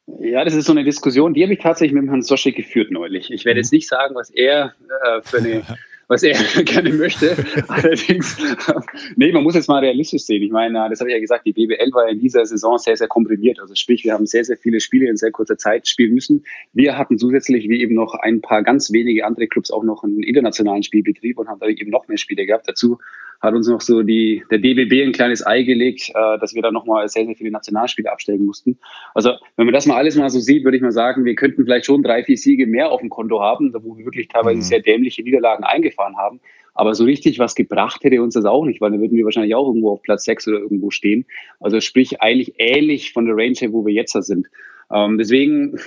Ja, 0.08 0.44
das 0.44 0.54
ist 0.54 0.66
so 0.66 0.72
eine 0.72 0.84
Diskussion, 0.84 1.34
die 1.34 1.44
habe 1.44 1.54
ich 1.54 1.60
tatsächlich 1.60 2.00
mit 2.00 2.10
Herrn 2.10 2.22
Sosche 2.22 2.52
geführt 2.52 2.92
neulich. 2.92 3.32
Ich 3.32 3.46
werde 3.46 3.60
jetzt 3.60 3.72
mhm. 3.72 3.78
nicht 3.78 3.88
sagen, 3.88 4.16
was 4.16 4.30
er 4.30 4.76
äh, 5.04 5.22
für 5.24 5.38
eine 5.38 5.64
was 6.08 6.24
er 6.24 6.36
gerne 6.64 6.92
möchte. 6.94 7.36
Allerdings, 7.68 8.38
nee, 9.16 9.32
man 9.32 9.44
muss 9.44 9.56
jetzt 9.56 9.68
mal 9.68 9.80
realistisch 9.80 10.24
sehen. 10.24 10.44
Ich 10.44 10.52
meine, 10.52 10.88
das 10.90 11.00
habe 11.00 11.10
ich 11.10 11.16
ja 11.16 11.20
gesagt, 11.20 11.46
die 11.46 11.54
BBL 11.54 11.92
war 11.94 12.08
in 12.10 12.20
dieser 12.20 12.46
Saison 12.46 12.78
sehr, 12.78 12.96
sehr 12.96 13.08
komprimiert. 13.08 13.60
Also 13.60 13.76
sprich, 13.76 14.04
wir 14.04 14.14
haben 14.14 14.26
sehr, 14.26 14.46
sehr 14.46 14.58
viele 14.58 14.80
Spiele 14.80 15.10
in 15.10 15.18
sehr 15.18 15.32
kurzer 15.32 15.58
Zeit 15.58 15.88
spielen 15.88 16.14
müssen. 16.14 16.44
Wir 16.74 16.98
hatten 16.98 17.18
zusätzlich, 17.18 17.68
wie 17.70 17.82
eben 17.82 17.96
noch 17.96 18.14
ein 18.16 18.42
paar 18.42 18.64
ganz 18.64 18.92
wenige 18.92 19.26
andere 19.26 19.48
Clubs, 19.48 19.72
auch 19.72 19.84
noch 19.84 20.04
einen 20.04 20.24
internationalen 20.24 20.84
Spielbetrieb 20.84 21.38
und 21.40 21.48
haben 21.48 21.60
dadurch 21.60 21.80
eben 21.80 21.92
noch 21.92 22.08
mehr 22.08 22.18
Spiele 22.18 22.46
gehabt. 22.46 22.68
Dazu 22.68 23.00
hat 23.42 23.54
uns 23.54 23.68
noch 23.68 23.82
so 23.82 24.02
die, 24.02 24.44
der 24.52 24.60
DBB 24.60 25.04
ein 25.04 25.12
kleines 25.12 25.46
Ei 25.46 25.64
gelegt, 25.64 26.10
äh, 26.10 26.40
dass 26.40 26.56
wir 26.56 26.62
da 26.62 26.72
nochmal 26.72 27.08
sehr, 27.10 27.26
sehr 27.26 27.36
viele 27.36 27.52
Nationalspiele 27.52 28.12
abstellen 28.12 28.46
mussten. 28.46 28.78
Also 29.14 29.34
wenn 29.58 29.66
man 29.66 29.74
das 29.74 29.86
mal 29.86 29.98
alles 29.98 30.16
mal 30.16 30.30
so 30.30 30.40
sieht, 30.40 30.64
würde 30.64 30.78
ich 30.78 30.84
mal 30.84 30.92
sagen, 30.92 31.26
wir 31.26 31.36
könnten 31.36 31.64
vielleicht 31.64 31.86
schon 31.86 32.04
drei, 32.04 32.24
vier 32.24 32.38
Siege 32.38 32.68
mehr 32.68 32.92
auf 32.92 33.02
dem 33.02 33.10
Konto 33.10 33.42
haben, 33.42 33.74
wo 33.74 33.98
wir 33.98 34.06
wirklich 34.06 34.28
teilweise 34.28 34.58
mhm. 34.58 34.62
sehr 34.62 34.82
dämliche 34.82 35.24
Niederlagen 35.24 35.64
eingefahren 35.64 36.18
haben. 36.18 36.40
Aber 36.74 36.94
so 36.94 37.06
richtig 37.06 37.40
was 37.40 37.56
gebracht 37.56 38.04
hätte 38.04 38.22
uns 38.22 38.34
das 38.34 38.44
auch 38.44 38.66
nicht, 38.66 38.82
weil 38.82 38.92
dann 38.92 39.00
würden 39.00 39.18
wir 39.18 39.24
wahrscheinlich 39.24 39.56
auch 39.56 39.68
irgendwo 39.68 39.92
auf 39.92 40.02
Platz 40.02 40.26
sechs 40.26 40.46
oder 40.48 40.60
irgendwo 40.60 40.92
stehen. 40.92 41.26
Also 41.62 41.80
sprich 41.80 42.22
eigentlich 42.22 42.56
ähnlich 42.58 43.14
von 43.14 43.26
der 43.26 43.36
Range 43.36 43.56
her, 43.58 43.72
wo 43.72 43.86
wir 43.86 43.94
jetzt 43.94 44.14
da 44.14 44.22
sind. 44.22 44.48
Ähm, 44.94 45.18
deswegen 45.18 45.80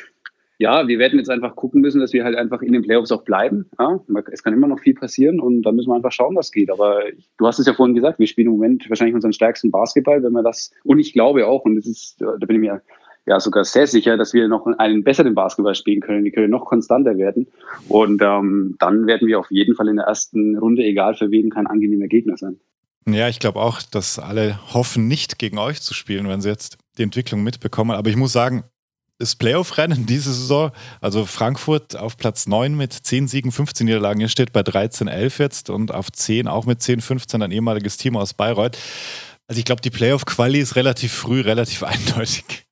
ja, 0.59 0.88
wir 0.88 0.99
werden 0.99 1.18
jetzt 1.18 1.31
einfach 1.31 1.55
gucken 1.55 1.81
müssen, 1.81 2.01
dass 2.01 2.12
wir 2.12 2.25
halt 2.25 2.37
einfach 2.37 2.62
in 2.62 2.73
den 2.73 2.83
Playoffs 2.83 3.12
auch 3.12 3.23
bleiben. 3.23 3.71
Ja, 3.79 4.01
es 4.33 4.42
kann 4.42 4.53
immer 4.53 4.66
noch 4.66 4.81
viel 4.81 4.94
passieren 4.94 5.38
und 5.40 5.62
da 5.62 5.71
müssen 5.71 5.88
wir 5.88 5.94
einfach 5.94 6.12
schauen, 6.12 6.35
was 6.35 6.51
geht. 6.51 6.71
Aber 6.71 7.01
du 7.38 7.47
hast 7.47 7.61
es 7.61 7.66
ja 7.66 7.75
vorhin 7.75 7.94
gesagt, 7.94 8.18
wir 8.18 8.27
spielen 8.27 8.49
im 8.49 8.55
Moment 8.55 8.88
wahrscheinlich 8.88 9.14
unseren 9.14 9.33
stärksten 9.33 9.71
Basketball, 9.71 10.23
wenn 10.23 10.33
wir 10.33 10.42
das, 10.42 10.73
und 10.83 10.99
ich 10.99 11.12
glaube 11.12 11.47
auch, 11.47 11.64
und 11.64 11.77
das 11.77 11.87
ist, 11.87 12.21
da 12.21 12.35
bin 12.35 12.57
ich 12.57 12.61
mir 12.61 12.83
ja 13.27 13.38
sogar 13.38 13.62
sehr 13.64 13.87
sicher, 13.87 14.16
dass 14.16 14.35
wir 14.35 14.49
noch 14.49 14.66
einen 14.79 15.05
besseren 15.05 15.35
Basketball 15.35 15.75
spielen 15.77 16.01
können. 16.01 16.25
Wir 16.25 16.33
können 16.33 16.51
noch 16.51 16.64
konstanter 16.64 17.16
werden. 17.16 17.47
Und 17.88 18.21
ähm, 18.23 18.75
dann 18.81 19.07
werden 19.07 19.29
wir 19.29 19.38
auf 19.38 19.51
jeden 19.51 19.77
Fall 19.77 19.88
in 19.88 19.97
der 19.97 20.07
ersten 20.07 20.57
Runde, 20.57 20.83
egal 20.83 21.14
für 21.14 21.31
wen, 21.31 21.51
kein 21.51 21.66
angenehmer 21.66 22.09
Gegner 22.09 22.37
sein. 22.37 22.59
Ja, 23.07 23.29
ich 23.29 23.38
glaube 23.38 23.61
auch, 23.61 23.81
dass 23.83 24.18
alle 24.18 24.59
hoffen, 24.75 25.09
nicht 25.09 25.38
gegen 25.38 25.59
euch 25.59 25.81
zu 25.81 25.94
spielen, 25.94 26.29
wenn 26.29 26.40
sie 26.40 26.49
jetzt 26.49 26.79
die 26.99 27.03
Entwicklung 27.03 27.42
mitbekommen. 27.42 27.92
Aber 27.92 28.11
ich 28.11 28.16
muss 28.16 28.33
sagen, 28.33 28.64
das 29.18 29.35
Playoff-Rennen 29.35 30.07
diese 30.07 30.33
Saison. 30.33 30.70
Also 31.00 31.26
Frankfurt 31.26 31.96
auf 31.96 32.16
Platz 32.16 32.46
9 32.46 32.76
mit 32.76 32.92
10 32.92 33.28
Siegen, 33.28 33.52
15 33.52 33.87
Niederlagen. 33.87 34.20
Ihr 34.20 34.28
steht 34.28 34.52
bei 34.52 34.62
13, 34.62 35.09
11 35.09 35.38
jetzt 35.38 35.70
und 35.70 35.92
auf 35.92 36.11
10 36.11 36.48
auch 36.48 36.66
mit 36.66 36.81
10, 36.81 37.00
15 37.00 37.42
ein 37.42 37.50
ehemaliges 37.50 37.96
Team 37.96 38.16
aus 38.16 38.35
Bayreuth. 38.35 38.78
Also 39.48 39.59
ich 39.59 39.64
glaube, 39.64 39.83
die 39.83 39.90
Playoff-Quali 39.90 40.61
ist 40.61 40.76
relativ 40.76 41.12
früh, 41.12 41.40
relativ 41.40 41.83
eindeutig. 41.83 42.67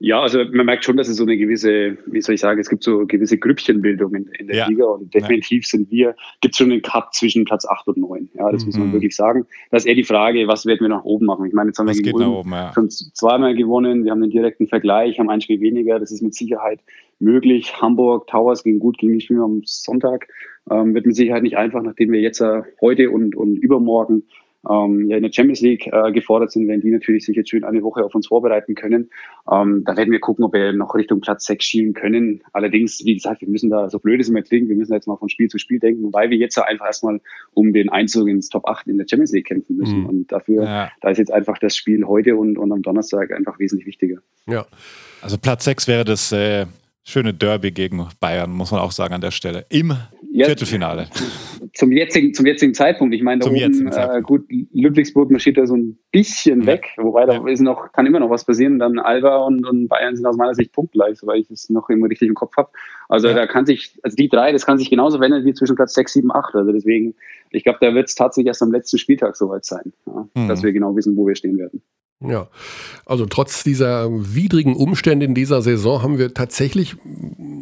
Ja, 0.00 0.22
also 0.22 0.44
man 0.52 0.66
merkt 0.66 0.84
schon, 0.84 0.96
dass 0.96 1.08
es 1.08 1.16
so 1.16 1.24
eine 1.24 1.36
gewisse, 1.36 1.98
wie 2.06 2.20
soll 2.20 2.36
ich 2.36 2.40
sagen, 2.40 2.60
es 2.60 2.68
gibt 2.68 2.84
so 2.84 3.04
gewisse 3.04 3.36
Grüppchenbildung 3.36 4.14
in, 4.14 4.26
in 4.38 4.46
der 4.46 4.56
ja. 4.56 4.68
Liga 4.68 4.84
und 4.84 5.12
definitiv 5.12 5.64
ja. 5.64 5.68
sind 5.68 5.90
wir, 5.90 6.14
gibt 6.40 6.54
es 6.54 6.58
schon 6.58 6.70
einen 6.70 6.82
Cut 6.82 7.12
zwischen 7.14 7.44
Platz 7.44 7.66
8 7.66 7.88
und 7.88 7.96
9. 7.96 8.28
Ja, 8.34 8.52
das 8.52 8.62
mhm. 8.62 8.66
muss 8.66 8.78
man 8.78 8.88
mhm. 8.88 8.92
wirklich 8.92 9.16
sagen. 9.16 9.46
Das 9.72 9.82
ist 9.82 9.88
eher 9.88 9.96
die 9.96 10.04
Frage, 10.04 10.46
was 10.46 10.66
werden 10.66 10.82
wir 10.82 10.88
nach 10.88 11.04
oben 11.04 11.26
machen? 11.26 11.46
Ich 11.46 11.52
meine, 11.52 11.70
jetzt 11.70 11.80
haben 11.80 11.88
was 11.88 11.98
wir 11.98 12.14
oben, 12.14 12.50
ja. 12.50 12.72
schon 12.72 12.90
zweimal 12.90 13.56
gewonnen, 13.56 14.04
wir 14.04 14.12
haben 14.12 14.20
den 14.20 14.30
direkten 14.30 14.68
Vergleich, 14.68 15.18
haben 15.18 15.30
ein 15.30 15.40
Spiel 15.40 15.60
weniger, 15.60 15.98
das 15.98 16.12
ist 16.12 16.22
mit 16.22 16.34
Sicherheit 16.34 16.78
möglich. 17.18 17.80
Hamburg, 17.82 18.28
Towers 18.28 18.62
gehen 18.62 18.78
gut 18.78 18.98
gegen 18.98 19.14
die 19.14 19.20
Spiele 19.20 19.42
am 19.42 19.62
Sonntag. 19.64 20.28
Ähm, 20.70 20.94
wird 20.94 21.06
mit 21.06 21.16
Sicherheit 21.16 21.42
nicht 21.42 21.56
einfach, 21.56 21.82
nachdem 21.82 22.12
wir 22.12 22.20
jetzt 22.20 22.40
äh, 22.40 22.62
heute 22.80 23.10
und, 23.10 23.34
und 23.34 23.56
übermorgen 23.56 24.24
ähm, 24.68 25.08
ja 25.08 25.16
in 25.16 25.22
der 25.22 25.32
Champions 25.32 25.60
League 25.60 25.86
äh, 25.86 26.12
gefordert 26.12 26.50
sind, 26.50 26.68
werden 26.68 26.80
die 26.80 26.90
natürlich 26.90 27.24
sich 27.24 27.36
jetzt 27.36 27.50
schön 27.50 27.64
eine 27.64 27.82
Woche 27.82 28.04
auf 28.04 28.14
uns 28.14 28.26
vorbereiten 28.26 28.74
können. 28.74 29.10
Ähm, 29.50 29.82
da 29.84 29.96
werden 29.96 30.10
wir 30.10 30.20
gucken, 30.20 30.44
ob 30.44 30.52
wir 30.52 30.72
noch 30.72 30.94
Richtung 30.94 31.20
Platz 31.20 31.44
6 31.46 31.64
schielen 31.64 31.94
können. 31.94 32.42
Allerdings, 32.52 33.04
wie 33.04 33.14
gesagt, 33.14 33.40
wir 33.40 33.48
müssen 33.48 33.70
da, 33.70 33.88
so 33.88 33.98
blöd 33.98 34.20
es 34.20 34.28
immer 34.28 34.42
klingt, 34.42 34.68
wir 34.68 34.76
müssen 34.76 34.92
jetzt 34.92 35.06
mal 35.06 35.16
von 35.16 35.28
Spiel 35.28 35.48
zu 35.48 35.58
Spiel 35.58 35.78
denken, 35.78 36.12
weil 36.12 36.30
wir 36.30 36.36
jetzt 36.36 36.58
einfach 36.58 36.86
erstmal 36.86 37.20
um 37.54 37.72
den 37.72 37.88
Einzug 37.88 38.28
ins 38.28 38.48
Top 38.48 38.66
8 38.66 38.88
in 38.88 38.98
der 38.98 39.06
Champions 39.08 39.32
League 39.32 39.46
kämpfen 39.46 39.76
müssen. 39.76 40.00
Mhm. 40.00 40.06
Und 40.06 40.32
dafür, 40.32 40.64
ja. 40.64 40.90
da 41.00 41.10
ist 41.10 41.18
jetzt 41.18 41.32
einfach 41.32 41.58
das 41.58 41.76
Spiel 41.76 42.04
heute 42.06 42.36
und, 42.36 42.58
und 42.58 42.72
am 42.72 42.82
Donnerstag 42.82 43.32
einfach 43.32 43.58
wesentlich 43.58 43.86
wichtiger. 43.86 44.18
Ja. 44.46 44.66
Also 45.22 45.38
Platz 45.38 45.64
6 45.64 45.88
wäre 45.88 46.04
das 46.04 46.32
äh, 46.32 46.66
schöne 47.04 47.34
Derby 47.34 47.70
gegen 47.70 48.06
Bayern, 48.20 48.50
muss 48.50 48.70
man 48.70 48.80
auch 48.80 48.92
sagen 48.92 49.14
an 49.14 49.20
der 49.20 49.30
Stelle. 49.30 49.66
Im 49.70 49.94
ja, 50.30 50.46
Viertelfinale. 50.46 51.08
zum 51.74 51.90
jetzigen, 51.92 52.34
zum 52.34 52.46
jetzigen 52.46 52.74
Zeitpunkt. 52.74 53.14
Ich 53.14 53.22
meine, 53.22 53.40
da 53.40 53.50
oben, 53.50 53.88
äh, 53.88 54.20
gut, 54.22 54.46
Ludwigsburg 54.72 55.30
marschiert 55.30 55.56
da 55.56 55.66
so 55.66 55.74
ein 55.74 55.98
bisschen 56.12 56.60
ja. 56.60 56.66
weg, 56.66 56.88
wobei 56.96 57.26
da 57.26 57.46
ist 57.48 57.60
noch, 57.60 57.92
kann 57.92 58.06
immer 58.06 58.20
noch 58.20 58.30
was 58.30 58.44
passieren. 58.44 58.78
Dann 58.78 58.98
Alba 58.98 59.38
und, 59.38 59.66
und 59.66 59.88
Bayern 59.88 60.16
sind 60.16 60.26
aus 60.26 60.36
meiner 60.36 60.54
Sicht 60.54 60.72
punktgleich, 60.72 61.18
soweit 61.18 61.40
ich 61.40 61.50
es 61.50 61.70
noch 61.70 61.88
immer 61.88 62.08
richtig 62.08 62.28
im 62.28 62.34
Kopf 62.34 62.56
habe. 62.56 62.70
Also 63.08 63.28
ja. 63.28 63.34
da 63.34 63.46
kann 63.46 63.66
sich, 63.66 63.98
also 64.02 64.16
die 64.16 64.28
drei, 64.28 64.52
das 64.52 64.66
kann 64.66 64.78
sich 64.78 64.90
genauso 64.90 65.18
wenden 65.20 65.44
wie 65.44 65.54
zwischen 65.54 65.76
Platz 65.76 65.94
6, 65.94 66.12
7, 66.12 66.32
8. 66.32 66.54
Also 66.54 66.72
deswegen, 66.72 67.14
ich 67.50 67.64
glaube, 67.64 67.78
da 67.80 67.94
wird 67.94 68.08
es 68.08 68.14
tatsächlich 68.14 68.48
erst 68.48 68.62
am 68.62 68.72
letzten 68.72 68.98
Spieltag 68.98 69.36
soweit 69.36 69.64
sein, 69.64 69.92
ja, 70.06 70.28
mhm. 70.34 70.48
dass 70.48 70.62
wir 70.62 70.72
genau 70.72 70.94
wissen, 70.94 71.16
wo 71.16 71.26
wir 71.26 71.34
stehen 71.34 71.58
werden. 71.58 71.82
Ja, 72.20 72.48
also 73.06 73.26
trotz 73.26 73.62
dieser 73.62 74.08
widrigen 74.10 74.74
Umstände 74.74 75.24
in 75.24 75.36
dieser 75.36 75.62
Saison 75.62 76.02
haben 76.02 76.18
wir 76.18 76.34
tatsächlich, 76.34 76.96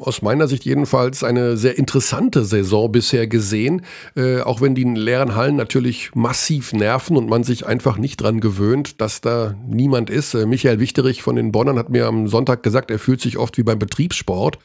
aus 0.01 0.23
meiner 0.23 0.49
Sicht 0.49 0.65
jedenfalls, 0.65 1.23
eine 1.23 1.59
sehr 1.59 1.77
interessante 1.77 2.43
Saison 2.43 2.91
bisher 2.91 3.27
gesehen. 3.27 3.83
Äh, 4.15 4.41
auch 4.41 4.63
wenn 4.63 4.75
die 4.75 4.85
leeren 4.85 5.35
Hallen 5.35 5.57
natürlich 5.57 6.15
massiv 6.15 6.73
nerven 6.73 7.19
und 7.19 7.29
man 7.29 7.45
sich 7.45 7.67
einfach 7.67 7.99
nicht 7.99 8.17
dran 8.17 8.41
gewöhnt, 8.41 9.03
dass 9.03 9.21
da 9.21 9.55
niemand 9.69 10.09
ist. 10.09 10.33
Äh, 10.33 10.47
Michael 10.47 10.81
Wichterich 10.81 11.21
von 11.21 11.37
den 11.37 11.53
Bonnern 11.53 11.79
hat 11.79 11.91
mir 11.91 12.07
am 12.07 12.27
Sonntag 12.27 12.63
gesagt, 12.63 12.91
er 12.91 12.99
fühlt 12.99 13.21
sich 13.21 13.37
oft 13.37 13.59
wie 13.59 13.63
beim 13.63 13.79
Betriebssport. 13.79 14.59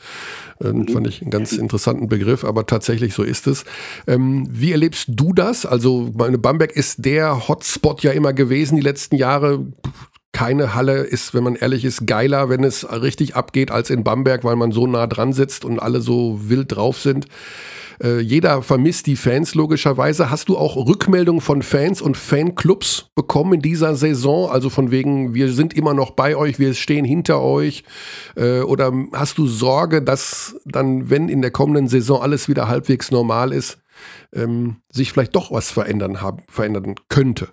Äh. 0.61 0.71
Fand 0.91 1.07
ich 1.07 1.21
einen 1.21 1.31
ganz 1.31 1.51
interessanten 1.51 2.07
Begriff, 2.07 2.45
aber 2.45 2.65
tatsächlich 2.65 3.13
so 3.13 3.23
ist 3.23 3.45
es. 3.47 3.65
Ähm, 4.07 4.47
wie 4.49 4.71
erlebst 4.71 5.09
du 5.09 5.33
das? 5.33 5.65
Also, 5.65 6.11
meine 6.15 6.37
Bamberg 6.37 6.71
ist 6.71 7.03
der 7.03 7.49
Hotspot 7.49 8.03
ja 8.03 8.11
immer 8.11 8.31
gewesen 8.31 8.77
die 8.77 8.81
letzten 8.81 9.15
Jahre 9.15 9.65
keine 10.33 10.73
Halle 10.73 10.99
ist, 10.99 11.33
wenn 11.33 11.43
man 11.43 11.55
ehrlich 11.55 11.85
ist, 11.85 12.07
geiler, 12.07 12.49
wenn 12.49 12.63
es 12.63 12.89
richtig 12.89 13.35
abgeht 13.35 13.69
als 13.69 13.89
in 13.89 14.03
Bamberg, 14.03 14.43
weil 14.43 14.55
man 14.55 14.71
so 14.71 14.87
nah 14.87 15.07
dran 15.07 15.33
sitzt 15.33 15.65
und 15.65 15.79
alle 15.79 16.01
so 16.01 16.39
wild 16.49 16.75
drauf 16.75 16.99
sind. 16.99 17.27
Äh, 18.01 18.19
jeder 18.19 18.63
vermisst 18.63 19.05
die 19.07 19.15
Fans 19.15 19.53
logischerweise. 19.53 20.31
Hast 20.31 20.49
du 20.49 20.57
auch 20.57 20.75
Rückmeldungen 20.75 21.41
von 21.41 21.61
Fans 21.61 22.01
und 22.01 22.17
Fanclubs 22.17 23.11
bekommen 23.13 23.53
in 23.53 23.61
dieser 23.61 23.95
Saison? 23.95 24.49
Also 24.49 24.69
von 24.69 24.89
wegen, 24.89 25.33
wir 25.33 25.51
sind 25.51 25.73
immer 25.75 25.93
noch 25.93 26.11
bei 26.11 26.35
euch, 26.35 26.57
wir 26.57 26.73
stehen 26.73 27.05
hinter 27.05 27.41
euch. 27.41 27.83
Äh, 28.35 28.61
oder 28.61 28.91
hast 29.13 29.37
du 29.37 29.47
Sorge, 29.47 30.01
dass 30.01 30.55
dann, 30.65 31.09
wenn 31.09 31.29
in 31.29 31.41
der 31.41 31.51
kommenden 31.51 31.87
Saison 31.87 32.21
alles 32.21 32.49
wieder 32.49 32.67
halbwegs 32.67 33.11
normal 33.11 33.53
ist, 33.53 33.79
ähm, 34.33 34.77
sich 34.89 35.11
vielleicht 35.11 35.35
doch 35.35 35.51
was 35.51 35.69
verändern, 35.69 36.21
haben, 36.21 36.41
verändern 36.49 36.95
könnte? 37.09 37.49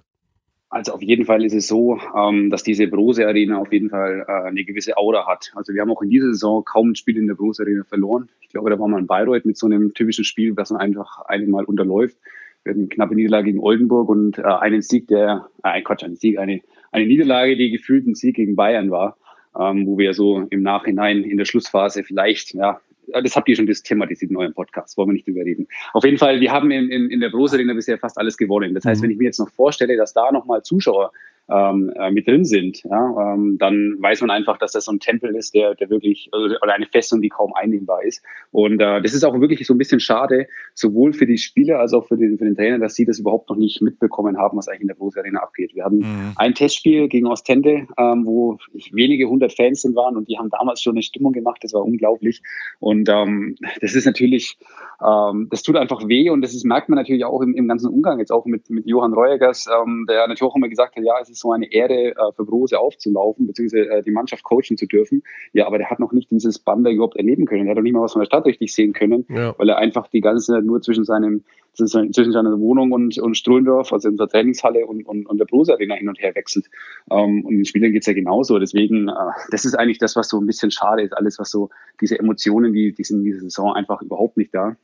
Also 0.71 0.93
auf 0.93 1.03
jeden 1.03 1.25
Fall 1.25 1.45
ist 1.45 1.55
es 1.55 1.67
so, 1.67 1.99
ähm, 2.15 2.51
dass 2.51 2.63
diese 2.63 2.89
Brose 2.89 3.27
Arena 3.27 3.59
auf 3.59 3.73
jeden 3.73 3.89
Fall 3.89 4.27
äh, 4.29 4.49
eine 4.49 4.65
gewisse 4.65 4.99
Aura 4.99 5.27
hat. 5.27 5.51
Also 5.55 5.73
wir 5.73 5.81
haben 5.81 5.91
auch 5.91 6.03
in 6.03 6.11
dieser 6.11 6.27
Saison 6.27 6.63
kaum 6.63 6.91
ein 6.91 6.95
Spiel 6.95 7.17
in 7.17 7.27
der 7.27 7.35
Brose 7.35 7.63
Arena 7.63 7.85
verloren. 7.85 8.29
Ich 8.41 8.51
glaube, 8.51 8.69
da 8.69 8.79
war 8.79 8.87
man 8.87 9.01
in 9.01 9.07
Bayreuth 9.07 9.47
mit 9.47 9.57
so 9.57 9.67
einem 9.67 9.95
typischen 9.95 10.25
Spiel, 10.25 10.55
das 10.55 10.71
man 10.71 10.81
einfach 10.81 11.21
einmal 11.25 11.65
unterläuft. 11.65 12.19
Wir 12.65 12.73
hatten 12.73 12.81
eine 12.81 12.89
knappe 12.89 13.15
Niederlage 13.15 13.47
gegen 13.47 13.61
Oldenburg 13.61 14.11
und 14.11 14.39
äh, 14.39 14.43
einen 14.43 14.83
Sieg, 14.83 15.09
der, 15.09 15.49
äh, 15.63 15.81
Quatsch, 15.81 16.05
einen 16.05 16.17
Sieg, 16.17 16.39
eine, 16.39 16.61
eine 16.93 17.07
Niederlage, 17.07 17.57
die 17.57 17.71
gefühlt 17.71 18.07
ein 18.07 18.15
Sieg 18.15 18.37
gegen 18.37 18.55
Bayern 18.55 18.91
war, 18.91 19.17
ähm, 19.59 19.87
wo 19.87 19.97
wir 19.97 20.13
so 20.13 20.47
im 20.51 20.63
Nachhinein 20.63 21.23
in 21.23 21.39
der 21.39 21.47
Schlussphase 21.47 22.05
vielleicht 22.05 22.53
ja, 22.53 22.83
das 23.13 23.37
habt 23.37 23.49
ihr 23.49 23.57
schon 23.57 23.67
das 23.67 23.83
thematisiert 23.83 24.31
in 24.31 24.37
eurem 24.37 24.55
Podcast, 24.55 24.97
wollen 24.97 25.09
wir 25.09 25.13
nicht 25.15 25.27
drüber 25.27 25.45
reden. 25.45 25.67
Auf 25.93 26.05
jeden 26.05 26.19
Fall, 26.19 26.41
wir 26.41 26.53
haben 26.53 26.71
in, 26.71 26.91
in, 26.91 27.11
in 27.11 27.21
der 27.21 27.31
Brose 27.31 27.57
Arena 27.57 27.75
bisher 27.75 27.99
fast 27.99 28.19
alles 28.19 28.37
gewonnen. 28.37 28.75
Das 28.75 28.85
heißt, 28.85 29.01
mhm. 29.01 29.05
wenn 29.05 29.11
ich 29.13 29.19
mir 29.19 29.25
jetzt 29.25 29.39
noch 29.39 29.51
vorstelle, 29.51 29.97
dass 29.97 30.13
da 30.13 30.31
nochmal 30.33 30.63
Zuschauer 30.63 31.13
ähm, 31.51 31.93
äh, 31.97 32.11
mit 32.11 32.27
drin 32.27 32.45
sind, 32.45 32.83
ja, 32.85 33.35
ähm, 33.35 33.57
dann 33.59 33.97
weiß 34.01 34.21
man 34.21 34.31
einfach, 34.31 34.59
dass 34.59 34.73
das 34.73 34.85
so 34.85 34.93
ein 34.93 35.01
Tempel 35.01 35.35
ist, 35.35 35.55
der, 35.55 35.75
der 35.75 35.89
wirklich, 35.89 36.29
also, 36.33 36.57
oder 36.63 36.75
eine 36.75 36.87
Festung, 36.87 37.23
die 37.23 37.29
kaum 37.29 37.55
einnehmbar 37.55 38.03
ist. 38.05 38.23
Und 38.51 38.81
äh, 38.81 39.01
das 39.01 39.15
ist 39.15 39.25
auch 39.25 39.39
wirklich 39.41 39.67
so 39.67 39.75
ein 39.75 39.79
bisschen 39.79 40.01
schade, 40.01 40.47
sowohl 40.75 41.13
für 41.13 41.27
die 41.27 41.39
Spieler 41.39 41.79
als 41.79 41.95
auch 41.95 42.07
für 42.07 42.17
den, 42.17 42.39
für 42.39 42.45
den 42.45 42.55
Trainer, 42.55 42.79
dass 42.79 42.95
sie 42.95 43.07
das 43.07 43.19
überhaupt 43.19 43.49
noch 43.49 43.57
nicht 43.57 43.81
mitbekommen 43.81 44.37
haben, 44.37 44.59
was 44.59 44.69
eigentlich 44.69 44.83
in 44.83 44.89
der 44.89 44.95
Brose 44.95 45.21
Arena 45.21 45.41
abgeht. 45.41 45.75
Wir 45.75 45.85
hatten 45.85 45.99
mhm. 45.99 46.33
ein 46.37 46.55
Testspiel 46.55 47.09
gegen 47.09 47.27
Ostende, 47.27 47.87
ähm, 47.97 48.27
wo 48.27 48.59
wenige 48.93 49.29
hundert 49.29 49.55
Fans 49.55 49.83
sind 49.83 49.97
waren 49.97 50.17
und 50.17 50.29
die 50.29 50.39
haben 50.39 50.51
damals 50.51 50.83
schon 50.83 50.95
eine 50.95 51.03
Stimmung 51.03 51.33
gemacht, 51.33 51.63
das 51.63 51.73
war 51.73 51.85
unglaublich. 51.85 52.43
Und 52.79 53.09
ähm, 53.09 53.57
das 53.81 53.95
ist 53.95 54.05
natürlich, 54.05 54.59
ähm, 55.05 55.49
das 55.51 55.63
tut 55.63 55.77
einfach 55.77 56.07
weh 56.09 56.31
und 56.31 56.43
das 56.43 56.55
ist, 56.55 56.65
merkt 56.65 56.89
man 56.89 56.97
natürlich 56.97 57.25
auch 57.25 57.41
im, 57.41 57.55
im 57.55 57.69
ganzen 57.69 57.91
Umgang, 57.91 58.19
jetzt 58.19 58.33
auch 58.33 58.45
mit, 58.45 58.69
mit 58.71 58.87
Johann 58.87 59.15
Reuegers, 59.15 59.67
ähm, 59.67 60.07
der 60.09 60.27
natürlich 60.29 60.43
auch 60.43 60.57
immer 60.57 60.69
gesagt 60.69 60.97
hat, 60.97 61.05
ja, 61.05 61.15
es 61.21 61.31
ist 61.31 61.38
so 61.39 61.53
eine 61.53 61.71
Ehre, 61.73 62.17
äh, 62.17 62.33
für 62.35 62.45
Brose 62.45 62.79
aufzulaufen, 62.79 63.47
beziehungsweise 63.47 63.89
äh, 63.89 64.03
die 64.03 64.11
Mannschaft 64.11 64.45
coachen 64.45 64.77
zu 64.77 64.87
dürfen. 64.87 65.23
Ja, 65.53 65.67
aber 65.67 65.79
der 65.79 65.91
hat 65.91 66.01
noch 66.01 66.13
nicht 66.13 66.31
dieses 66.31 66.59
Bamberg 66.59 66.95
überhaupt 66.95 67.17
erleben 67.17 67.47
können. 67.47 67.67
Er 67.67 67.71
hat 67.71 67.77
noch 67.77 67.83
nicht 67.83 67.95
mal 67.95 68.03
was 68.03 68.13
von 68.13 68.21
der 68.21 68.27
Stadt 68.27 68.47
richtig 68.47 68.75
sehen 68.75 68.93
können, 68.93 69.25
ja. 69.29 69.55
weil 69.59 69.69
er 69.69 69.79
einfach 69.79 70.09
die 70.09 70.21
ganze 70.21 70.53
Zeit 70.53 70.65
nur 70.65 70.81
zwischen 70.81 71.05
seinem 71.05 71.45
zwischen 71.87 72.33
seiner 72.33 72.59
Wohnung 72.59 72.91
und, 72.91 73.19
und 73.19 73.37
Struhlendorf, 73.37 73.93
also 73.93 74.09
in 74.09 74.17
der 74.17 74.27
Trainingshalle 74.27 74.85
und, 74.85 75.07
und, 75.07 75.27
und 75.27 75.39
der 75.39 75.45
Brose 75.45 75.73
Arena 75.73 75.95
hin 75.95 76.09
und 76.09 76.19
her 76.19 76.35
wechselt. 76.35 76.67
Ähm, 77.11 77.45
und 77.45 77.55
den 77.55 77.65
Spielern 77.65 77.93
geht 77.93 78.03
es 78.03 78.07
ja 78.07 78.15
genauso. 78.15 78.59
Deswegen, 78.59 79.09
äh, 79.09 79.13
das 79.51 79.65
ist 79.65 79.75
eigentlich 79.75 79.99
das, 79.99 80.17
was 80.17 80.29
so 80.29 80.41
ein 80.41 80.47
bisschen 80.47 80.73
schade 80.73 81.03
ist. 81.03 81.17
Alles, 81.17 81.39
was 81.39 81.51
so 81.51 81.71
diese 82.01 82.19
Emotionen, 82.19 82.73
die, 82.73 82.93
die 82.93 83.05
sind 83.05 83.19
in 83.19 83.25
dieser 83.25 83.41
Saison 83.41 83.75
einfach 83.75 84.03
überhaupt 84.03 84.37
nicht 84.37 84.53
da. 84.53 84.77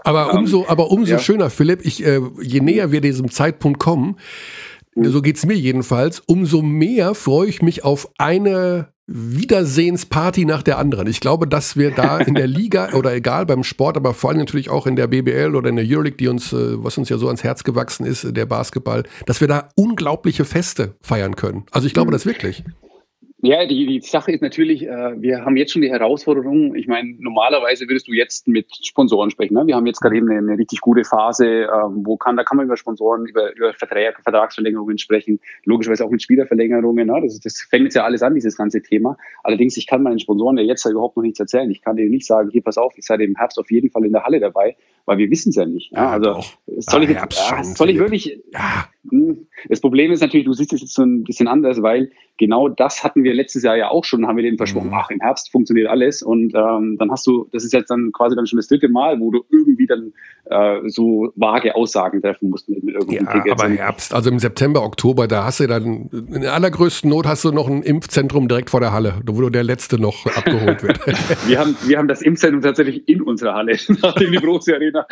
Aber 0.00 0.30
ähm, 0.32 0.38
umso, 0.38 0.66
aber 0.68 0.90
umso 0.90 1.12
ja. 1.12 1.18
schöner, 1.18 1.50
Philipp, 1.50 1.84
ich, 1.84 2.04
äh, 2.04 2.20
je 2.42 2.60
näher 2.60 2.92
wir 2.92 3.00
diesem 3.00 3.30
Zeitpunkt 3.30 3.78
kommen, 3.78 4.16
so 5.04 5.22
geht 5.22 5.36
es 5.36 5.46
mir 5.46 5.54
jedenfalls, 5.54 6.20
umso 6.26 6.62
mehr 6.62 7.14
freue 7.14 7.48
ich 7.48 7.62
mich 7.62 7.84
auf 7.84 8.10
eine 8.18 8.88
Wiedersehensparty 9.08 10.44
nach 10.44 10.62
der 10.62 10.78
anderen. 10.78 11.06
Ich 11.06 11.20
glaube, 11.20 11.48
dass 11.48 11.76
wir 11.76 11.90
da 11.90 12.18
in 12.18 12.34
der 12.34 12.46
Liga 12.58 12.92
oder 12.92 13.14
egal 13.14 13.46
beim 13.46 13.64
Sport, 13.64 13.96
aber 13.96 14.12
vor 14.12 14.30
allem 14.30 14.38
natürlich 14.38 14.68
auch 14.68 14.86
in 14.86 14.96
der 14.96 15.06
BBL 15.06 15.56
oder 15.56 15.70
in 15.70 15.76
der 15.76 15.86
Euroleague, 15.88 16.18
die 16.18 16.28
uns, 16.28 16.52
äh, 16.52 16.82
was 16.84 16.98
uns 16.98 17.08
ja 17.08 17.16
so 17.16 17.26
ans 17.26 17.42
Herz 17.42 17.64
gewachsen 17.64 18.04
ist, 18.04 18.36
der 18.36 18.46
Basketball, 18.46 19.04
dass 19.24 19.40
wir 19.40 19.48
da 19.48 19.70
unglaubliche 19.76 20.44
Feste 20.44 20.94
feiern 21.00 21.36
können. 21.36 21.64
Also 21.70 21.86
ich 21.86 21.94
glaube 21.94 22.12
das 22.12 22.26
wirklich. 22.26 22.64
Ja, 23.40 23.64
die, 23.66 23.86
die 23.86 24.00
Sache 24.00 24.32
ist 24.32 24.42
natürlich, 24.42 24.82
äh, 24.82 25.22
wir 25.22 25.44
haben 25.44 25.56
jetzt 25.56 25.72
schon 25.72 25.82
die 25.82 25.90
Herausforderung. 25.90 26.74
Ich 26.74 26.88
meine, 26.88 27.14
normalerweise 27.20 27.86
würdest 27.86 28.08
du 28.08 28.12
jetzt 28.12 28.48
mit 28.48 28.66
Sponsoren 28.84 29.30
sprechen. 29.30 29.54
Ne? 29.54 29.64
Wir 29.66 29.76
haben 29.76 29.86
jetzt 29.86 30.00
gerade 30.00 30.16
eben 30.16 30.28
eine, 30.28 30.38
eine 30.40 30.58
richtig 30.58 30.80
gute 30.80 31.04
Phase, 31.04 31.46
äh, 31.46 31.68
wo 31.68 32.16
kann, 32.16 32.36
da 32.36 32.42
kann 32.42 32.56
man 32.56 32.66
über 32.66 32.76
Sponsoren, 32.76 33.26
über, 33.26 33.54
über 33.54 33.72
Vertrag, 33.74 34.20
Vertragsverlängerungen 34.24 34.98
sprechen, 34.98 35.38
logischerweise 35.64 36.04
auch 36.04 36.10
mit 36.10 36.20
Spielerverlängerungen. 36.20 37.06
Ne? 37.06 37.20
Das, 37.22 37.38
das 37.38 37.60
fängt 37.60 37.84
jetzt 37.84 37.94
ja 37.94 38.02
alles 38.02 38.24
an, 38.24 38.34
dieses 38.34 38.56
ganze 38.56 38.82
Thema. 38.82 39.16
Allerdings, 39.44 39.76
ich 39.76 39.86
kann 39.86 40.02
meinen 40.02 40.18
Sponsoren 40.18 40.58
ja 40.58 40.64
jetzt 40.64 40.84
ja 40.84 40.90
überhaupt 40.90 41.16
noch 41.16 41.22
nichts 41.22 41.38
erzählen. 41.38 41.70
Ich 41.70 41.80
kann 41.80 41.94
denen 41.94 42.10
nicht 42.10 42.26
sagen, 42.26 42.50
hier, 42.50 42.62
pass 42.62 42.76
auf, 42.76 42.92
ich 42.96 43.06
sei 43.06 43.14
im 43.18 43.36
Herbst 43.36 43.60
auf 43.60 43.70
jeden 43.70 43.90
Fall 43.90 44.04
in 44.04 44.12
der 44.12 44.24
Halle 44.24 44.40
dabei, 44.40 44.76
weil 45.04 45.18
wir 45.18 45.30
wissen 45.30 45.50
es 45.50 45.56
ja 45.56 45.64
nicht. 45.64 45.92
Ja? 45.92 46.10
Also 46.10 46.32
doch. 46.32 46.46
soll 46.78 47.04
ich, 47.04 47.10
jetzt, 47.10 47.50
ja, 47.50 47.62
soll 47.62 47.90
ich 47.90 47.98
wirklich... 48.00 48.42
Ja. 48.52 48.88
Hm, 49.10 49.46
das 49.68 49.80
Problem 49.80 50.10
ist 50.10 50.20
natürlich, 50.20 50.46
du 50.46 50.52
siehst 50.52 50.72
es 50.72 50.80
jetzt 50.80 50.94
so 50.94 51.02
ein 51.02 51.22
bisschen 51.22 51.46
anders, 51.46 51.82
weil 51.82 52.10
genau 52.38 52.68
das 52.68 53.04
hatten 53.04 53.24
wir 53.24 53.34
letztes 53.34 53.62
Jahr 53.62 53.76
ja 53.76 53.88
auch 53.90 54.04
schon, 54.04 54.26
haben 54.26 54.36
wir 54.36 54.44
denen 54.44 54.56
versprochen, 54.56 54.88
mhm. 54.88 54.94
ach, 54.94 55.10
im 55.10 55.20
Herbst 55.20 55.50
funktioniert 55.50 55.88
alles. 55.88 56.22
Und 56.22 56.54
ähm, 56.54 56.96
dann 56.98 57.10
hast 57.10 57.26
du, 57.26 57.48
das 57.52 57.64
ist 57.64 57.72
jetzt 57.72 57.90
dann 57.90 58.12
quasi 58.12 58.36
dann 58.36 58.46
schon 58.46 58.56
das 58.56 58.68
dritte 58.68 58.88
Mal, 58.88 59.20
wo 59.20 59.30
du 59.30 59.44
irgendwie 59.50 59.86
dann 59.86 60.12
äh, 60.46 60.88
so 60.88 61.32
vage 61.36 61.74
Aussagen 61.74 62.22
treffen 62.22 62.50
musst 62.50 62.68
mit, 62.68 62.82
mit 62.82 62.94
irgendeinem 62.94 63.26
ja, 63.26 63.32
Ticket. 63.32 63.52
Aber 63.52 63.68
Herbst, 63.68 64.14
also 64.14 64.30
im 64.30 64.38
September, 64.38 64.82
Oktober, 64.82 65.28
da 65.28 65.44
hast 65.44 65.60
du 65.60 65.66
dann, 65.66 66.08
in 66.32 66.46
allergrößten 66.46 67.10
Not 67.10 67.26
hast 67.26 67.44
du 67.44 67.52
noch 67.52 67.68
ein 67.68 67.82
Impfzentrum 67.82 68.48
direkt 68.48 68.70
vor 68.70 68.80
der 68.80 68.92
Halle, 68.92 69.20
wo 69.26 69.40
du 69.40 69.50
der 69.50 69.64
Letzte 69.64 70.00
noch 70.00 70.24
abgeholt 70.26 70.82
wird. 70.82 71.00
wir, 71.46 71.58
haben, 71.58 71.76
wir 71.86 71.98
haben 71.98 72.08
das 72.08 72.22
Impfzentrum 72.22 72.62
tatsächlich 72.62 73.08
in 73.08 73.20
unserer 73.20 73.54
Halle, 73.54 73.76
nachdem 74.02 74.32
die 74.32 74.38
große 74.42 74.74
Arena 74.74 75.06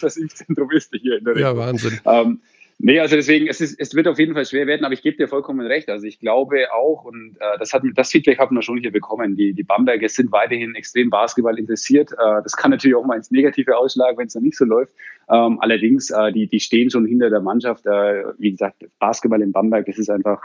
das 0.00 0.16
Impfzentrum 0.16 0.70
ist 0.72 0.92
hier 1.00 1.18
in 1.18 1.24
der 1.24 1.34
Region. 1.34 1.56
Ja, 1.56 1.56
Wahnsinn. 1.56 2.00
Ähm, 2.04 2.40
Nee, 2.84 2.98
also 2.98 3.14
deswegen, 3.14 3.46
es, 3.46 3.60
ist, 3.60 3.78
es 3.78 3.94
wird 3.94 4.08
auf 4.08 4.18
jeden 4.18 4.34
Fall 4.34 4.44
schwer 4.44 4.66
werden, 4.66 4.84
aber 4.84 4.92
ich 4.92 5.02
gebe 5.02 5.16
dir 5.16 5.28
vollkommen 5.28 5.64
recht. 5.64 5.88
Also 5.88 6.04
ich 6.04 6.18
glaube 6.18 6.66
auch, 6.74 7.04
und 7.04 7.36
äh, 7.38 7.56
das, 7.60 7.72
hat, 7.72 7.84
das 7.94 8.10
Feedback 8.10 8.40
haben 8.40 8.56
wir 8.56 8.62
schon 8.62 8.78
hier 8.78 8.90
bekommen, 8.90 9.36
die, 9.36 9.52
die 9.52 9.62
Bamberger 9.62 10.08
sind 10.08 10.32
weiterhin 10.32 10.74
extrem 10.74 11.08
Basketball 11.08 11.56
interessiert. 11.60 12.10
Äh, 12.10 12.42
das 12.42 12.56
kann 12.56 12.72
natürlich 12.72 12.96
auch 12.96 13.04
mal 13.04 13.14
ins 13.14 13.30
Negative 13.30 13.76
ausschlagen, 13.76 14.18
wenn 14.18 14.26
es 14.26 14.32
dann 14.32 14.42
nicht 14.42 14.56
so 14.56 14.64
läuft. 14.64 14.92
Ähm, 15.30 15.60
allerdings, 15.60 16.10
äh, 16.10 16.32
die, 16.32 16.48
die 16.48 16.58
stehen 16.58 16.90
schon 16.90 17.06
hinter 17.06 17.30
der 17.30 17.40
Mannschaft. 17.40 17.86
Äh, 17.86 18.24
wie 18.38 18.50
gesagt, 18.50 18.84
Basketball 18.98 19.42
in 19.42 19.52
Bamberg, 19.52 19.86
das 19.86 19.98
ist 19.98 20.10
einfach, 20.10 20.42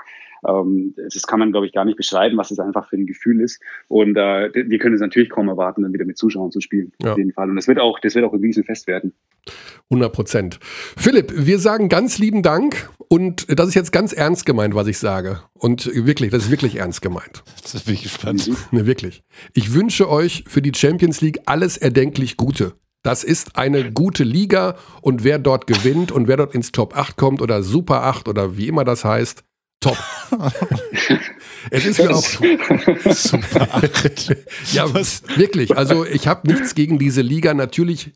ähm, 0.47 0.93
das 0.95 1.23
kann 1.23 1.39
man, 1.39 1.51
glaube 1.51 1.65
ich, 1.65 1.73
gar 1.73 1.85
nicht 1.85 1.97
beschreiben, 1.97 2.37
was 2.37 2.51
es 2.51 2.59
einfach 2.59 2.89
für 2.89 2.97
ein 2.97 3.05
Gefühl 3.05 3.41
ist. 3.41 3.61
Und 3.87 4.17
äh, 4.17 4.51
wir 4.53 4.79
können 4.79 4.95
es 4.95 5.01
natürlich 5.01 5.29
kaum 5.29 5.47
erwarten, 5.47 5.83
dann 5.83 5.93
wieder 5.93 6.05
mit 6.05 6.17
Zuschauern 6.17 6.51
zu 6.51 6.61
spielen. 6.61 6.91
Ja. 7.01 7.11
Auf 7.11 7.17
jeden 7.17 7.33
Fall. 7.33 7.49
Und 7.49 7.55
das 7.55 7.67
wird 7.67 7.79
auch, 7.79 7.99
das 7.99 8.15
wird 8.15 8.25
auch 8.25 8.33
ein 8.33 8.39
Riesenfest 8.39 8.87
werden. 8.87 9.13
100 9.89 10.11
Prozent. 10.11 10.59
Philipp, 10.97 11.31
wir 11.35 11.59
sagen 11.59 11.87
ganz 11.87 12.19
lieben 12.19 12.43
Dank 12.43 12.89
und 13.07 13.45
das 13.57 13.69
ist 13.69 13.75
jetzt 13.75 13.91
ganz 13.91 14.11
ernst 14.11 14.45
gemeint, 14.45 14.75
was 14.75 14.87
ich 14.87 14.97
sage. 14.97 15.39
Und 15.53 15.85
wirklich, 16.05 16.31
das 16.31 16.45
ist 16.45 16.51
wirklich 16.51 16.75
ernst 16.77 17.01
gemeint. 17.01 17.43
Das 17.61 17.83
bin 17.83 17.93
ich 17.93 18.03
gespannt. 18.03 18.49
Ne, 18.71 18.85
wirklich. 18.85 19.23
Ich 19.53 19.73
wünsche 19.73 20.09
euch 20.09 20.43
für 20.47 20.61
die 20.61 20.73
Champions 20.75 21.21
League 21.21 21.39
alles 21.45 21.77
erdenklich 21.77 22.35
Gute. 22.35 22.73
Das 23.03 23.23
ist 23.23 23.55
eine 23.55 23.93
gute 23.93 24.25
Liga 24.25 24.75
und 25.01 25.23
wer 25.23 25.39
dort 25.39 25.67
gewinnt 25.67 26.11
und 26.11 26.27
wer 26.27 26.35
dort 26.35 26.53
ins 26.53 26.73
Top 26.73 26.97
8 26.97 27.15
kommt 27.15 27.41
oder 27.41 27.63
Super 27.63 28.03
8 28.03 28.27
oder 28.27 28.57
wie 28.57 28.67
immer 28.67 28.83
das 28.83 29.05
heißt, 29.05 29.43
top. 29.79 29.97
es 31.71 31.85
ist 31.85 31.99
mir 31.99 32.15
auch 32.15 32.23
super. 32.23 33.81
ja, 34.73 34.93
was? 34.93 35.23
wirklich. 35.37 35.75
Also 35.77 36.05
ich 36.05 36.27
habe 36.27 36.47
nichts 36.47 36.75
gegen 36.75 36.99
diese 36.99 37.21
Liga. 37.21 37.53
Natürlich 37.53 38.11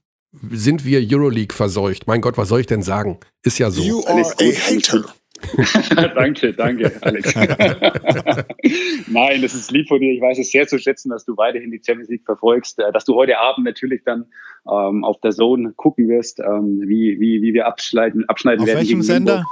sind 0.50 0.86
wir 0.86 1.02
Euroleague 1.02 1.56
verseucht. 1.56 2.08
Mein 2.08 2.22
Gott, 2.22 2.38
was 2.38 2.50
soll 2.50 2.62
ich 2.62 2.68
denn 2.68 2.82
sagen? 2.82 3.20
Ist 3.44 3.60
ja 3.60 3.70
so. 3.70 3.82
You 3.82 4.06
are 4.06 4.22
a 4.22 4.24
hater. 4.24 5.06
danke, 6.16 6.54
danke, 6.54 6.92
Alex. 7.02 7.34
Nein, 9.08 9.42
das 9.42 9.56
ist 9.56 9.72
lieb 9.72 9.88
von 9.88 10.00
dir. 10.00 10.14
Ich 10.14 10.22
weiß 10.22 10.38
es 10.40 10.52
sehr 10.52 10.68
zu 10.68 10.78
schätzen, 10.78 11.10
dass 11.10 11.26
du 11.26 11.36
weiterhin 11.36 11.72
die 11.72 11.82
Champions 11.84 12.10
League 12.10 12.26
verfolgst, 12.26 12.80
äh, 12.80 12.92
dass 12.92 13.06
du 13.06 13.16
heute 13.16 13.40
Abend 13.40 13.66
natürlich 13.66 14.04
dann 14.06 14.26
ähm, 14.72 15.04
auf 15.04 15.20
der 15.22 15.32
Zone 15.32 15.74
gucken 15.76 16.08
wirst, 16.10 16.40
ähm, 16.40 16.82
wie, 16.86 17.20
wie, 17.20 17.42
wie 17.42 17.54
wir 17.54 17.68
abschneiden, 17.68 18.30
abschneiden 18.30 18.62
auf 18.62 18.68
werden. 18.68 18.78
Auf 18.78 18.84
welchem 18.84 19.02
Sender? 19.02 19.44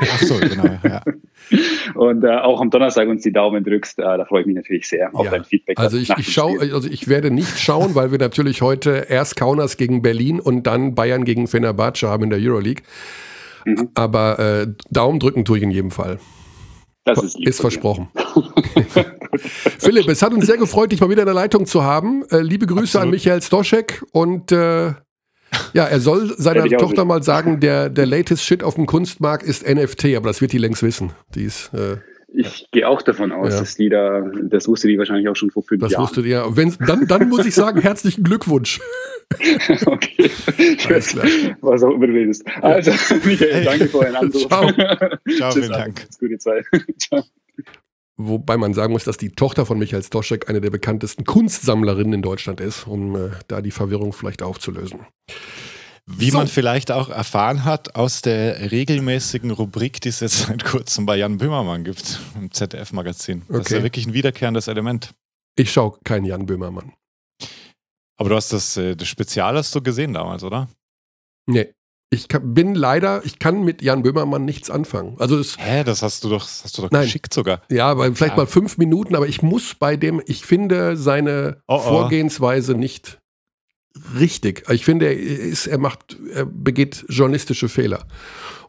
Ach 0.00 0.22
so, 0.22 0.36
genau, 0.38 0.78
ja. 0.84 1.02
Und 1.94 2.24
äh, 2.24 2.28
auch 2.28 2.60
am 2.60 2.70
Donnerstag 2.70 3.08
uns 3.08 3.22
die 3.22 3.32
Daumen 3.32 3.64
drückst, 3.64 3.98
äh, 3.98 4.02
da 4.02 4.24
freue 4.24 4.42
ich 4.42 4.46
mich 4.46 4.56
natürlich 4.56 4.88
sehr 4.88 5.14
auf 5.14 5.24
ja. 5.24 5.30
dein 5.30 5.44
Feedback. 5.44 5.78
Also 5.78 5.96
ich, 5.96 6.10
ich 6.10 6.32
schaue, 6.32 6.60
also 6.60 6.88
ich 6.88 7.08
werde 7.08 7.30
nicht 7.30 7.58
schauen, 7.58 7.94
weil 7.94 8.10
wir 8.10 8.18
natürlich 8.18 8.60
heute 8.60 9.06
erst 9.08 9.36
Kaunas 9.36 9.76
gegen 9.76 10.02
Berlin 10.02 10.40
und 10.40 10.66
dann 10.66 10.94
Bayern 10.94 11.24
gegen 11.24 11.46
Fenerbahce 11.46 12.08
haben 12.08 12.24
in 12.24 12.30
der 12.30 12.38
Euroleague. 12.38 12.82
Mhm. 13.64 13.88
Aber 13.94 14.38
äh, 14.38 14.66
Daumen 14.90 15.20
drücken 15.20 15.44
tue 15.44 15.58
ich 15.58 15.62
in 15.62 15.70
jedem 15.70 15.90
Fall. 15.90 16.18
Das 17.04 17.22
ist, 17.22 17.40
ist 17.40 17.60
versprochen. 17.60 18.08
Philipp, 19.78 20.08
es 20.08 20.22
hat 20.22 20.32
uns 20.32 20.46
sehr 20.46 20.56
gefreut, 20.56 20.92
dich 20.92 21.00
mal 21.00 21.10
wieder 21.10 21.22
in 21.22 21.26
der 21.26 21.34
Leitung 21.34 21.66
zu 21.66 21.82
haben. 21.82 22.24
Äh, 22.30 22.40
liebe 22.40 22.66
Grüße 22.66 22.98
Absolut. 22.98 23.04
an 23.04 23.10
Michael 23.10 23.42
Stoschek 23.42 24.04
und 24.12 24.52
äh, 24.52 24.92
ja, 25.74 25.84
er 25.84 26.00
soll 26.00 26.34
seiner 26.36 26.66
Tochter 26.66 27.04
mal 27.04 27.22
sagen, 27.22 27.60
der, 27.60 27.88
der 27.88 28.06
latest 28.06 28.44
Shit 28.44 28.62
auf 28.62 28.74
dem 28.74 28.86
Kunstmarkt 28.86 29.42
ist 29.42 29.68
NFT, 29.68 30.16
aber 30.16 30.28
das 30.28 30.40
wird 30.40 30.52
die 30.52 30.58
längst 30.58 30.82
wissen. 30.82 31.12
Die 31.34 31.44
ist, 31.44 31.70
äh, 31.74 31.96
ich 32.30 32.68
gehe 32.72 32.86
auch 32.86 33.00
davon 33.00 33.32
aus, 33.32 33.54
ja. 33.54 33.60
dass 33.60 33.74
die 33.74 33.88
da, 33.88 34.30
das 34.42 34.68
wusste 34.68 34.86
die 34.86 34.98
wahrscheinlich 34.98 35.28
auch 35.28 35.36
schon 35.36 35.50
vor 35.50 35.62
fünf 35.62 35.80
das 35.80 35.92
Jahren. 35.92 36.02
Das 36.02 36.10
wusste 36.10 36.22
die 36.22 36.28
ja. 36.28 36.44
Wenn, 36.56 36.74
dann, 36.86 37.06
dann 37.06 37.28
muss 37.28 37.46
ich 37.46 37.54
sagen, 37.54 37.80
herzlichen 37.82 38.22
Glückwunsch. 38.22 38.80
okay. 39.86 40.30
Alles 40.88 41.08
klar. 41.08 41.26
Was 41.60 41.82
auch 41.82 41.94
immer 41.94 42.06
du 42.06 42.12
willst. 42.12 42.44
Also, 42.62 42.90
Michael, 43.24 43.64
danke 43.64 43.86
für 43.86 43.98
euren 43.98 44.16
Anruf. 44.16 44.46
Ciao. 44.46 44.70
Ciao, 45.36 45.52
vielen 45.52 45.72
Dank. 45.72 46.06
Gute 46.18 46.38
Zeit. 46.38 46.64
Ciao. 46.98 47.24
Wobei 48.20 48.56
man 48.56 48.74
sagen 48.74 48.92
muss, 48.92 49.04
dass 49.04 49.16
die 49.16 49.30
Tochter 49.30 49.64
von 49.64 49.78
Michael 49.78 50.02
Stoschek 50.02 50.48
eine 50.48 50.60
der 50.60 50.70
bekanntesten 50.70 51.24
Kunstsammlerinnen 51.24 52.14
in 52.14 52.22
Deutschland 52.22 52.60
ist, 52.60 52.88
um 52.88 53.14
äh, 53.14 53.30
da 53.46 53.62
die 53.62 53.70
Verwirrung 53.70 54.12
vielleicht 54.12 54.42
aufzulösen. 54.42 55.06
Wie 56.04 56.30
so. 56.30 56.38
man 56.38 56.48
vielleicht 56.48 56.90
auch 56.90 57.10
erfahren 57.10 57.64
hat 57.64 57.94
aus 57.94 58.20
der 58.22 58.72
regelmäßigen 58.72 59.52
Rubrik, 59.52 60.00
die 60.00 60.08
es 60.08 60.18
jetzt 60.18 60.38
seit 60.48 60.64
kurzem 60.64 61.06
bei 61.06 61.16
Jan 61.16 61.38
Böhmermann 61.38 61.84
gibt, 61.84 62.18
im 62.34 62.50
ZDF-Magazin. 62.50 63.42
Das 63.48 63.66
ist 63.66 63.70
ja 63.70 63.82
wirklich 63.84 64.06
ein 64.06 64.14
wiederkehrendes 64.14 64.66
Element. 64.66 65.14
Ich 65.54 65.70
schaue 65.70 65.98
keinen 66.02 66.24
Jan 66.24 66.46
Böhmermann. 66.46 66.92
Aber 68.16 68.30
du 68.30 68.34
hast 68.34 68.52
das, 68.52 68.76
äh, 68.76 68.96
das 68.96 69.06
Spezial 69.06 69.56
hast 69.56 69.72
du 69.76 69.80
gesehen 69.80 70.14
damals, 70.14 70.42
oder? 70.42 70.68
Nee. 71.46 71.72
Ich 72.10 72.28
kann, 72.28 72.54
bin 72.54 72.74
leider, 72.74 73.22
ich 73.24 73.38
kann 73.38 73.64
mit 73.64 73.82
Jan 73.82 74.02
Böhmermann 74.02 74.44
nichts 74.44 74.70
anfangen. 74.70 75.16
Also 75.18 75.38
es, 75.38 75.58
Hä, 75.58 75.84
das 75.84 76.02
hast 76.02 76.24
du 76.24 76.30
doch, 76.30 76.42
hast 76.42 76.78
du 76.78 76.82
doch 76.82 76.90
nein, 76.90 77.02
geschickt 77.02 77.34
sogar. 77.34 77.60
Ja, 77.70 77.90
aber 77.90 78.04
vielleicht 78.14 78.32
ja. 78.32 78.36
mal 78.36 78.46
fünf 78.46 78.78
Minuten, 78.78 79.14
aber 79.14 79.28
ich 79.28 79.42
muss 79.42 79.74
bei 79.74 79.96
dem, 79.96 80.22
ich 80.24 80.46
finde 80.46 80.96
seine 80.96 81.62
oh, 81.68 81.74
oh. 81.76 81.80
Vorgehensweise 81.80 82.74
nicht 82.74 83.18
richtig. 84.18 84.64
Ich 84.70 84.84
finde, 84.84 85.06
er, 85.06 85.18
ist, 85.18 85.66
er 85.66 85.78
macht, 85.78 86.16
er 86.32 86.46
begeht 86.46 87.04
journalistische 87.08 87.68
Fehler. 87.68 88.06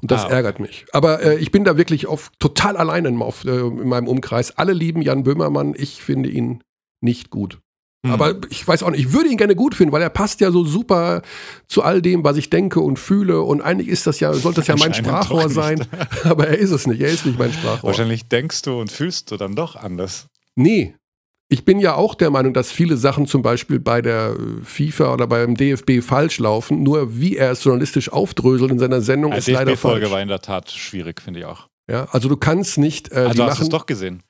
Und 0.02 0.12
das 0.12 0.24
ah, 0.24 0.26
okay. 0.26 0.34
ärgert 0.36 0.60
mich. 0.60 0.86
Aber 0.92 1.22
äh, 1.22 1.38
ich 1.38 1.52
bin 1.52 1.64
da 1.64 1.78
wirklich 1.78 2.08
auf, 2.08 2.32
total 2.40 2.78
allein 2.78 3.06
in, 3.06 3.22
auf, 3.22 3.46
äh, 3.46 3.60
in 3.60 3.88
meinem 3.88 4.08
Umkreis. 4.08 4.58
Alle 4.58 4.74
lieben 4.74 5.02
Jan 5.02 5.24
Böhmermann. 5.24 5.76
Ich 5.78 6.02
finde 6.02 6.30
ihn 6.30 6.64
nicht 7.02 7.30
gut. 7.30 7.60
Mhm. 8.04 8.12
Aber 8.12 8.36
ich 8.50 8.66
weiß 8.66 8.84
auch 8.84 8.92
nicht, 8.92 9.02
ich 9.02 9.14
würde 9.14 9.30
ihn 9.30 9.38
gerne 9.38 9.56
gut 9.56 9.76
finden, 9.76 9.92
weil 9.92 10.02
er 10.02 10.10
passt 10.10 10.40
ja 10.40 10.52
so 10.52 10.64
super 10.64 11.22
zu 11.68 11.84
all 11.84 12.02
dem, 12.02 12.24
was 12.24 12.38
ich 12.38 12.50
denke 12.50 12.80
und 12.80 12.98
fühle. 12.98 13.42
Und 13.42 13.62
eigentlich 13.62 13.90
ist 13.90 14.08
das 14.08 14.20
ja, 14.20 14.34
sollte 14.34 14.62
das 14.62 14.68
ja 14.68 14.76
mein 14.78 14.94
Sprachrohr 14.94 15.50
sein. 15.50 15.86
Aber 16.24 16.48
er 16.48 16.58
ist 16.58 16.72
es 16.72 16.88
nicht. 16.88 17.02
Er 17.02 17.10
ist 17.10 17.26
nicht 17.26 17.38
mein 17.38 17.52
Sprachrohr. 17.52 17.90
Wahrscheinlich 17.90 18.30
denkst 18.30 18.62
du 18.62 18.80
und 18.80 18.92
fühlst 18.92 19.32
du 19.32 19.38
dann 19.38 19.56
doch 19.56 19.76
anders. 19.76 20.28
Nee, 20.56 20.96
ich 21.50 21.66
bin 21.66 21.80
ja 21.80 21.96
auch 21.96 22.14
der 22.14 22.30
Meinung, 22.30 22.54
dass 22.54 22.72
viele 22.72 22.96
Sachen 22.96 23.26
zum 23.26 23.42
Beispiel 23.42 23.80
bei 23.80 24.02
der 24.02 24.36
äh, 24.38 24.64
FIFA 24.64 25.14
oder 25.14 25.28
beim 25.28 25.56
DFB 25.56 26.02
falsch 26.02 26.38
laufen. 26.40 26.84
Nur 26.84 27.20
wie 27.20 27.36
er 27.36 27.52
es 27.52 27.64
journalistisch 27.64 28.14
aufdröselt 28.14 28.72
in 28.72 28.80
seiner 28.80 29.02
Sendung 29.02 29.32
ja, 29.32 29.40
ist 29.40 29.48
leider 29.48 29.76
falsch. 29.76 29.80
Die 29.80 29.82
Folge 29.82 30.12
war 30.12 30.22
in 30.22 30.28
der 30.28 30.42
Tat 30.42 30.70
schwierig, 30.72 31.22
finde 31.22 31.40
ich 31.42 31.46
auch. 31.46 31.68
Ja, 31.90 32.08
also 32.12 32.30
du 32.30 32.38
kannst 32.38 32.78
nicht. 32.78 33.12
Äh, 33.12 33.16
also 33.16 33.44
hast 33.44 33.60
du 33.60 33.64
es 33.64 33.70
doch 33.70 33.88
gesehen. 33.88 34.22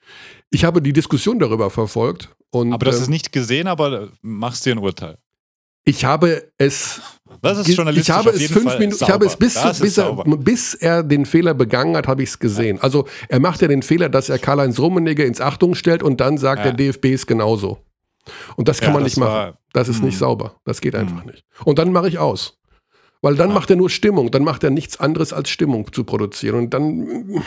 Ich 0.49 0.63
habe 0.63 0.81
die 0.81 0.93
Diskussion 0.93 1.39
darüber 1.39 1.69
verfolgt. 1.69 2.29
Und, 2.51 2.73
aber 2.73 2.85
du 2.85 2.91
hast 2.91 2.99
äh, 2.99 3.03
es 3.03 3.09
nicht 3.09 3.31
gesehen, 3.31 3.67
aber 3.67 4.09
machst 4.21 4.65
dir 4.65 4.73
ein 4.73 4.79
Urteil. 4.79 5.17
Ich 5.85 6.05
habe 6.05 6.51
es. 6.57 7.01
Das 7.41 7.57
ist 7.57 7.75
journalistisch 7.75 8.09
ich 8.09 8.15
habe 8.15 8.29
es 8.31 8.51
fünf 8.51 8.77
Minuten, 8.77 9.03
ich 9.03 9.09
habe 9.09 9.25
es 9.25 9.35
bis, 9.35 9.55
bis 9.79 9.97
er, 9.97 10.13
bis, 10.23 10.73
er, 10.73 11.03
den 11.03 11.25
Fehler 11.25 11.53
begangen 11.53 11.95
hat, 11.95 12.07
habe 12.07 12.21
ich 12.23 12.29
es 12.29 12.39
gesehen. 12.39 12.77
Ja. 12.77 12.83
Also 12.83 13.07
er 13.27 13.39
macht 13.39 13.61
ja 13.61 13.67
den 13.67 13.81
Fehler, 13.81 14.09
dass 14.09 14.29
er 14.29 14.39
Karl-Heinz 14.39 14.79
Rummenigge 14.79 15.23
ins 15.23 15.39
Achtung 15.39 15.75
stellt 15.75 16.03
und 16.03 16.19
dann 16.21 16.37
sagt, 16.37 16.65
ja. 16.65 16.71
der 16.71 16.73
DFB 16.73 17.05
ist 17.05 17.27
genauso. 17.27 17.79
Und 18.55 18.67
das 18.67 18.79
kann 18.79 18.89
ja, 18.89 18.93
man 18.95 19.03
nicht 19.03 19.17
machen. 19.17 19.31
War, 19.31 19.59
das 19.73 19.87
ist 19.89 19.99
mh. 19.99 20.05
nicht 20.05 20.15
hm. 20.15 20.19
sauber. 20.19 20.55
Das 20.65 20.81
geht 20.81 20.95
einfach 20.95 21.23
mh. 21.23 21.31
nicht. 21.31 21.43
Und 21.63 21.79
dann 21.79 21.91
mache 21.91 22.07
ich 22.07 22.19
aus. 22.19 22.57
Weil 23.21 23.35
dann 23.35 23.53
macht 23.53 23.69
er 23.69 23.75
nur 23.75 23.89
Stimmung. 23.89 24.31
Dann 24.31 24.43
macht 24.43 24.63
er 24.63 24.69
nichts 24.69 24.99
anderes 24.99 25.33
als 25.33 25.49
Stimmung 25.49 25.91
zu 25.91 26.03
produzieren. 26.03 26.55
Und 26.55 26.73
dann. 26.73 27.43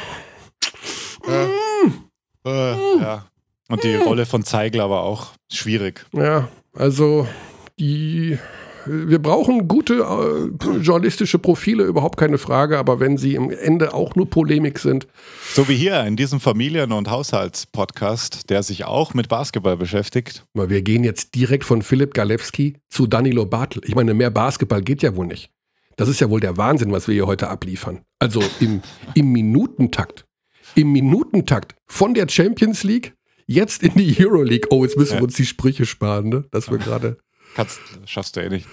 Äh, 2.44 2.98
ja. 3.00 3.26
Und 3.72 3.84
die 3.84 3.94
Rolle 3.94 4.26
von 4.26 4.44
Zeigler 4.44 4.90
war 4.90 5.02
auch 5.02 5.28
schwierig. 5.50 6.04
Ja, 6.12 6.48
also 6.74 7.26
die 7.80 8.38
wir 8.84 9.18
brauchen 9.18 9.66
gute 9.66 9.94
äh, 9.94 10.76
journalistische 10.76 11.38
Profile, 11.38 11.84
überhaupt 11.84 12.18
keine 12.18 12.36
Frage, 12.36 12.78
aber 12.78 13.00
wenn 13.00 13.16
sie 13.16 13.34
im 13.34 13.50
Ende 13.50 13.94
auch 13.94 14.14
nur 14.14 14.28
Polemik 14.28 14.78
sind. 14.78 15.06
So 15.54 15.68
wie 15.68 15.74
hier 15.76 16.04
in 16.04 16.16
diesem 16.16 16.38
Familien- 16.38 16.92
und 16.92 17.08
Haushaltspodcast, 17.08 18.50
der 18.50 18.62
sich 18.62 18.84
auch 18.84 19.14
mit 19.14 19.30
Basketball 19.30 19.78
beschäftigt. 19.78 20.44
Wir 20.52 20.82
gehen 20.82 21.02
jetzt 21.02 21.34
direkt 21.34 21.64
von 21.64 21.80
Philipp 21.80 22.12
Galewski 22.12 22.76
zu 22.90 23.06
Danilo 23.06 23.46
Bartel. 23.46 23.80
Ich 23.86 23.94
meine, 23.94 24.12
mehr 24.12 24.30
Basketball 24.30 24.82
geht 24.82 25.02
ja 25.02 25.16
wohl 25.16 25.28
nicht. 25.28 25.50
Das 25.96 26.10
ist 26.10 26.20
ja 26.20 26.28
wohl 26.28 26.40
der 26.40 26.58
Wahnsinn, 26.58 26.92
was 26.92 27.08
wir 27.08 27.14
hier 27.14 27.26
heute 27.26 27.48
abliefern. 27.48 28.00
Also 28.18 28.42
im, 28.60 28.82
im 29.14 29.32
Minutentakt. 29.32 30.26
Im 30.74 30.92
Minutentakt 30.92 31.74
von 31.86 32.12
der 32.12 32.28
Champions 32.28 32.82
League 32.82 33.14
jetzt 33.52 33.82
in 33.82 33.94
die 33.94 34.16
Euroleague. 34.18 34.68
Oh, 34.70 34.84
jetzt 34.84 34.96
müssen 34.96 35.18
wir 35.18 35.24
uns 35.24 35.34
die 35.34 35.46
Sprüche 35.46 35.86
sparen, 35.86 36.28
ne? 36.28 36.44
Dass 36.50 36.70
wir 36.70 36.78
gerade. 36.78 37.18
Kannst, 37.54 37.80
schaffst 38.06 38.36
du 38.36 38.40
eh 38.40 38.48
nicht. 38.48 38.66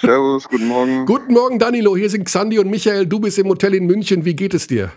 Servus, 0.00 0.48
guten 0.48 0.68
Morgen. 0.68 1.06
Guten 1.06 1.32
Morgen, 1.32 1.58
Danilo. 1.58 1.96
Hier 1.96 2.10
sind 2.10 2.24
Xandi 2.24 2.58
und 2.58 2.70
Michael. 2.70 3.06
Du 3.06 3.18
bist 3.20 3.38
im 3.38 3.48
Hotel 3.48 3.74
in 3.74 3.86
München. 3.86 4.24
Wie 4.24 4.34
geht 4.34 4.54
es 4.54 4.66
dir? 4.66 4.92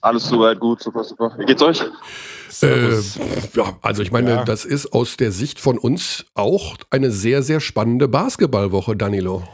Alles 0.00 0.24
soweit 0.24 0.60
gut, 0.60 0.82
super, 0.82 1.04
super. 1.04 1.34
Wie 1.38 1.44
geht's 1.44 1.62
euch? 1.62 1.82
Äh, 2.62 3.00
ja, 3.54 3.78
also 3.80 4.02
ich 4.02 4.12
meine, 4.12 4.30
ja. 4.30 4.44
das 4.44 4.64
ist 4.64 4.92
aus 4.92 5.16
der 5.16 5.32
Sicht 5.32 5.58
von 5.58 5.78
uns 5.78 6.26
auch 6.34 6.76
eine 6.90 7.10
sehr, 7.10 7.42
sehr 7.42 7.60
spannende 7.60 8.08
Basketballwoche, 8.08 8.96
Danilo. 8.96 9.44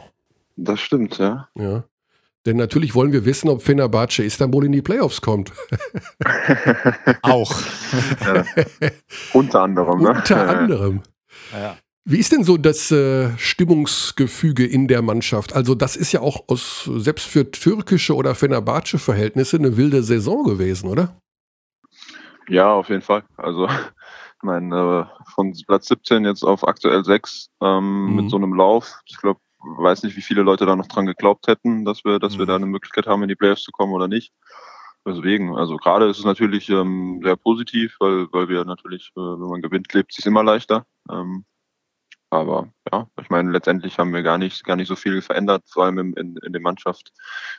Das 0.55 0.79
stimmt, 0.79 1.17
ja. 1.17 1.47
Ja. 1.55 1.83
Denn 2.47 2.55
natürlich 2.55 2.95
wollen 2.95 3.11
wir 3.11 3.25
wissen, 3.25 3.49
ob 3.49 3.61
Fenerbahce 3.61 4.23
Istanbul 4.23 4.65
in 4.65 4.71
die 4.71 4.81
Playoffs 4.81 5.21
kommt. 5.21 5.51
auch. 7.21 7.53
Ja. 8.21 8.45
Unter 9.33 9.63
anderem. 9.63 10.01
Ne? 10.01 10.09
Unter 10.11 10.49
anderem. 10.49 11.01
Ja. 11.51 11.75
Wie 12.05 12.19
ist 12.19 12.31
denn 12.31 12.45
so 12.45 12.55
das 12.55 12.89
äh, 12.89 13.37
Stimmungsgefüge 13.37 14.65
in 14.65 14.87
der 14.87 15.01
Mannschaft? 15.01 15.53
Also 15.53 15.75
das 15.75 15.97
ist 15.97 16.13
ja 16.13 16.21
auch 16.21 16.45
aus, 16.47 16.89
selbst 16.95 17.27
für 17.27 17.51
türkische 17.51 18.15
oder 18.15 18.33
Fenerbahce 18.33 18.97
Verhältnisse 18.97 19.57
eine 19.57 19.75
wilde 19.75 20.01
Saison 20.01 20.45
gewesen, 20.45 20.87
oder? 20.87 21.19
Ja, 22.47 22.71
auf 22.71 22.87
jeden 22.87 23.01
Fall. 23.01 23.25
Also 23.35 23.67
ich 23.67 24.43
meine, 24.43 25.09
äh, 25.11 25.31
von 25.33 25.53
Platz 25.67 25.87
17 25.87 26.23
jetzt 26.23 26.43
auf 26.43 26.65
aktuell 26.65 27.03
6 27.03 27.49
ähm, 27.61 28.05
mhm. 28.05 28.15
mit 28.15 28.29
so 28.29 28.37
einem 28.37 28.53
Lauf. 28.53 29.01
Ich 29.05 29.17
glaube, 29.17 29.41
weiß 29.77 30.03
nicht, 30.03 30.15
wie 30.15 30.21
viele 30.21 30.41
Leute 30.41 30.65
da 30.65 30.75
noch 30.75 30.87
dran 30.87 31.05
geglaubt 31.05 31.47
hätten, 31.47 31.85
dass 31.85 32.03
wir, 32.05 32.19
dass 32.19 32.35
mhm. 32.35 32.39
wir 32.39 32.45
da 32.45 32.55
eine 32.55 32.65
Möglichkeit 32.65 33.07
haben, 33.07 33.23
in 33.23 33.29
die 33.29 33.35
Playoffs 33.35 33.63
zu 33.63 33.71
kommen 33.71 33.93
oder 33.93 34.07
nicht. 34.07 34.33
Deswegen, 35.05 35.55
also 35.55 35.77
gerade 35.77 36.09
ist 36.09 36.19
es 36.19 36.25
natürlich 36.25 36.69
ähm, 36.69 37.21
sehr 37.23 37.37
positiv, 37.37 37.95
weil, 37.99 38.27
weil 38.33 38.49
wir 38.49 38.65
natürlich, 38.65 39.11
äh, 39.15 39.19
wenn 39.19 39.49
man 39.49 39.61
gewinnt, 39.61 39.93
lebt 39.93 40.11
es 40.11 40.17
sich 40.17 40.25
immer 40.25 40.43
leichter. 40.43 40.85
Ähm, 41.09 41.45
aber 42.29 42.69
ja, 42.91 43.07
ich 43.21 43.29
meine, 43.29 43.51
letztendlich 43.51 43.97
haben 43.97 44.13
wir 44.13 44.21
gar 44.21 44.37
nicht, 44.37 44.65
gar 44.65 44.75
nicht 44.75 44.89
so 44.89 44.97
viel 44.97 45.21
verändert, 45.21 45.63
vor 45.69 45.85
allem 45.85 45.97
in, 45.99 46.13
in, 46.13 46.37
in 46.45 46.51
der 46.51 46.61
Mannschaft, 46.61 47.13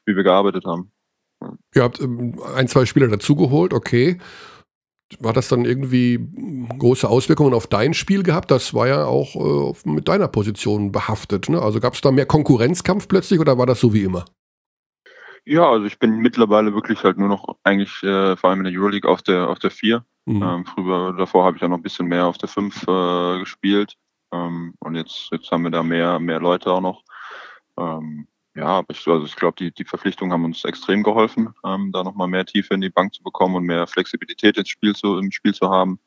wie 0.04 0.14
wir 0.14 0.24
gearbeitet 0.24 0.66
haben. 0.66 0.92
Ja. 1.40 1.56
Ihr 1.74 1.82
habt 1.84 2.00
ähm, 2.00 2.38
ein, 2.54 2.68
zwei 2.68 2.84
Spieler 2.84 3.08
dazugeholt, 3.08 3.72
okay. 3.72 4.18
War 5.20 5.32
das 5.32 5.48
dann 5.48 5.64
irgendwie 5.64 6.18
große 6.78 7.08
Auswirkungen 7.08 7.54
auf 7.54 7.66
dein 7.66 7.94
Spiel 7.94 8.22
gehabt? 8.22 8.50
Das 8.50 8.74
war 8.74 8.88
ja 8.88 9.06
auch 9.06 9.74
äh, 9.74 9.88
mit 9.88 10.06
deiner 10.08 10.28
Position 10.28 10.92
behaftet. 10.92 11.48
Ne? 11.48 11.60
Also 11.60 11.80
gab 11.80 11.94
es 11.94 12.02
da 12.02 12.10
mehr 12.10 12.26
Konkurrenzkampf 12.26 13.08
plötzlich 13.08 13.40
oder 13.40 13.56
war 13.56 13.66
das 13.66 13.80
so 13.80 13.94
wie 13.94 14.02
immer? 14.02 14.26
Ja, 15.46 15.66
also 15.70 15.86
ich 15.86 15.98
bin 15.98 16.18
mittlerweile 16.18 16.74
wirklich 16.74 17.02
halt 17.04 17.16
nur 17.16 17.28
noch 17.28 17.56
eigentlich 17.64 18.02
äh, 18.02 18.36
vor 18.36 18.50
allem 18.50 18.60
in 18.60 18.64
der 18.72 18.80
Euroleague 18.80 19.10
auf 19.10 19.22
der 19.22 19.48
auf 19.48 19.58
der 19.58 19.70
4. 19.70 20.04
Mhm. 20.26 20.42
Ähm, 20.42 20.66
früher, 20.66 21.14
davor 21.16 21.44
habe 21.44 21.56
ich 21.56 21.62
ja 21.62 21.68
noch 21.68 21.78
ein 21.78 21.82
bisschen 21.82 22.06
mehr 22.06 22.26
auf 22.26 22.36
der 22.36 22.50
5 22.50 22.82
äh, 22.86 23.38
gespielt. 23.38 23.94
Ähm, 24.30 24.74
und 24.80 24.94
jetzt, 24.94 25.28
jetzt 25.32 25.50
haben 25.50 25.64
wir 25.64 25.70
da 25.70 25.82
mehr, 25.82 26.18
mehr 26.18 26.38
Leute 26.38 26.70
auch 26.70 26.82
noch. 26.82 27.02
ähm, 27.78 28.28
ja, 28.58 28.82
ich, 28.88 29.06
also 29.06 29.24
ich 29.24 29.36
glaube, 29.36 29.56
die, 29.58 29.72
die 29.72 29.84
Verpflichtungen 29.84 30.32
haben 30.32 30.44
uns 30.44 30.64
extrem 30.64 31.02
geholfen, 31.02 31.54
ähm, 31.64 31.92
da 31.92 32.02
nochmal 32.02 32.28
mehr 32.28 32.44
Tiefe 32.44 32.74
in 32.74 32.80
die 32.80 32.90
Bank 32.90 33.14
zu 33.14 33.22
bekommen 33.22 33.54
und 33.54 33.64
mehr 33.64 33.86
Flexibilität 33.86 34.56
ins 34.56 34.68
Spiel 34.68 34.94
zu, 34.94 35.16
im 35.18 35.30
Spiel 35.30 35.54
zu 35.54 35.70
haben. 35.70 36.00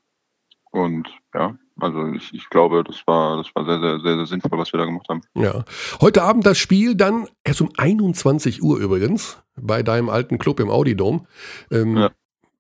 Und 0.72 1.10
ja, 1.34 1.58
also 1.80 2.08
ich, 2.14 2.34
ich 2.34 2.50
glaube, 2.50 2.84
das 2.84 3.06
war, 3.06 3.38
das 3.38 3.54
war 3.56 3.66
sehr, 3.66 3.80
sehr, 3.80 4.00
sehr, 4.02 4.16
sehr 4.18 4.26
sinnvoll, 4.26 4.60
was 4.60 4.72
wir 4.74 4.80
da 4.80 4.86
gemacht 4.86 5.08
haben. 5.10 5.22
Ja. 5.34 5.64
Heute 6.02 6.24
Abend 6.24 6.46
das 6.46 6.58
Spiel 6.58 6.96
dann 6.96 7.28
erst 7.44 7.62
um 7.62 7.72
21 7.78 8.62
Uhr 8.62 8.80
übrigens 8.80 9.42
bei 9.56 9.82
deinem 9.84 10.10
alten 10.10 10.38
Club 10.38 10.60
im 10.60 10.70
Audidom. 10.70 11.28
Ähm, 11.72 11.98
ja. 11.98 12.12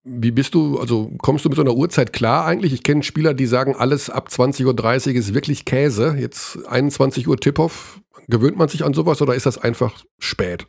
Wie 0.03 0.31
bist 0.31 0.55
du, 0.55 0.79
also 0.79 1.11
kommst 1.19 1.45
du 1.45 1.49
mit 1.49 1.55
so 1.55 1.61
einer 1.61 1.75
Uhrzeit 1.75 2.11
klar 2.11 2.45
eigentlich? 2.45 2.73
Ich 2.73 2.83
kenne 2.83 3.03
Spieler, 3.03 3.33
die 3.33 3.45
sagen, 3.45 3.75
alles 3.75 4.09
ab 4.09 4.29
20.30 4.29 5.09
Uhr 5.09 5.15
ist 5.15 5.33
wirklich 5.33 5.65
Käse. 5.65 6.15
Jetzt 6.17 6.65
21 6.67 7.27
Uhr 7.27 7.37
Tip-Off. 7.37 8.01
Gewöhnt 8.27 8.57
man 8.57 8.67
sich 8.67 8.83
an 8.83 8.93
sowas 8.93 9.21
oder 9.21 9.35
ist 9.35 9.45
das 9.45 9.57
einfach 9.57 10.03
spät? 10.17 10.65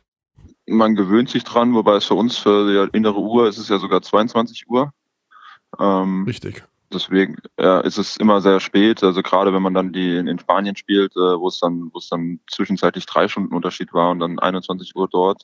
Man 0.67 0.95
gewöhnt 0.95 1.29
sich 1.29 1.43
dran, 1.43 1.73
wobei 1.73 1.95
es 1.95 2.05
für 2.05 2.13
uns, 2.13 2.37
für 2.37 2.89
die 2.89 2.97
innere 2.97 3.19
Uhr, 3.19 3.47
ist 3.47 3.57
es 3.57 3.69
ja 3.69 3.79
sogar 3.79 4.01
22 4.01 4.69
Uhr. 4.69 4.91
Ähm, 5.79 6.25
Richtig 6.25 6.63
deswegen 6.93 7.37
ja, 7.59 7.79
ist 7.79 7.97
es 7.97 8.17
immer 8.17 8.41
sehr 8.41 8.59
spät. 8.59 9.03
Also 9.03 9.21
gerade 9.21 9.53
wenn 9.53 9.61
man 9.61 9.73
dann 9.73 9.93
die 9.93 10.17
in, 10.17 10.27
in 10.27 10.39
Spanien 10.39 10.75
spielt, 10.75 11.15
äh, 11.15 11.39
wo 11.39 11.47
es 11.47 11.59
dann, 11.59 11.89
wo 11.93 11.99
es 11.99 12.09
dann 12.09 12.39
zwischenzeitlich 12.49 13.05
drei 13.05 13.27
Stunden 13.27 13.53
Unterschied 13.53 13.93
war 13.93 14.11
und 14.11 14.19
dann 14.19 14.39
21 14.39 14.95
Uhr 14.95 15.07
dort. 15.07 15.43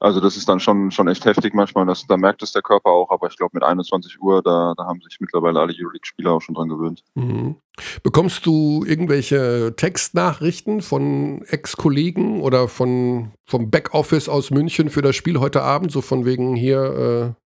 Also 0.00 0.20
das 0.20 0.36
ist 0.36 0.48
dann 0.48 0.60
schon 0.60 0.90
schon 0.90 1.08
echt 1.08 1.24
heftig 1.24 1.54
manchmal. 1.54 1.86
Das, 1.86 2.06
da 2.06 2.16
merkt 2.16 2.42
es 2.42 2.52
der 2.52 2.62
Körper 2.62 2.90
auch. 2.90 3.10
Aber 3.10 3.28
ich 3.28 3.36
glaube 3.36 3.52
mit 3.54 3.62
21 3.62 4.20
Uhr 4.20 4.42
da, 4.42 4.74
da 4.76 4.84
haben 4.86 5.00
sich 5.00 5.18
mittlerweile 5.20 5.60
alle 5.60 5.74
Euroleague-Spieler 5.78 6.32
auch 6.32 6.42
schon 6.42 6.54
dran 6.54 6.68
gewöhnt. 6.68 7.02
Mhm. 7.14 7.56
Bekommst 8.02 8.44
du 8.46 8.84
irgendwelche 8.86 9.74
Textnachrichten 9.76 10.82
von 10.82 11.42
Ex-Kollegen 11.46 12.40
oder 12.42 12.68
von 12.68 13.32
vom 13.44 13.70
Backoffice 13.70 14.28
aus 14.28 14.50
München 14.50 14.90
für 14.90 15.02
das 15.02 15.16
Spiel 15.16 15.38
heute 15.38 15.62
Abend, 15.62 15.92
so 15.92 16.00
von 16.00 16.24
wegen 16.24 16.56
hier 16.56 17.34
äh 17.36 17.47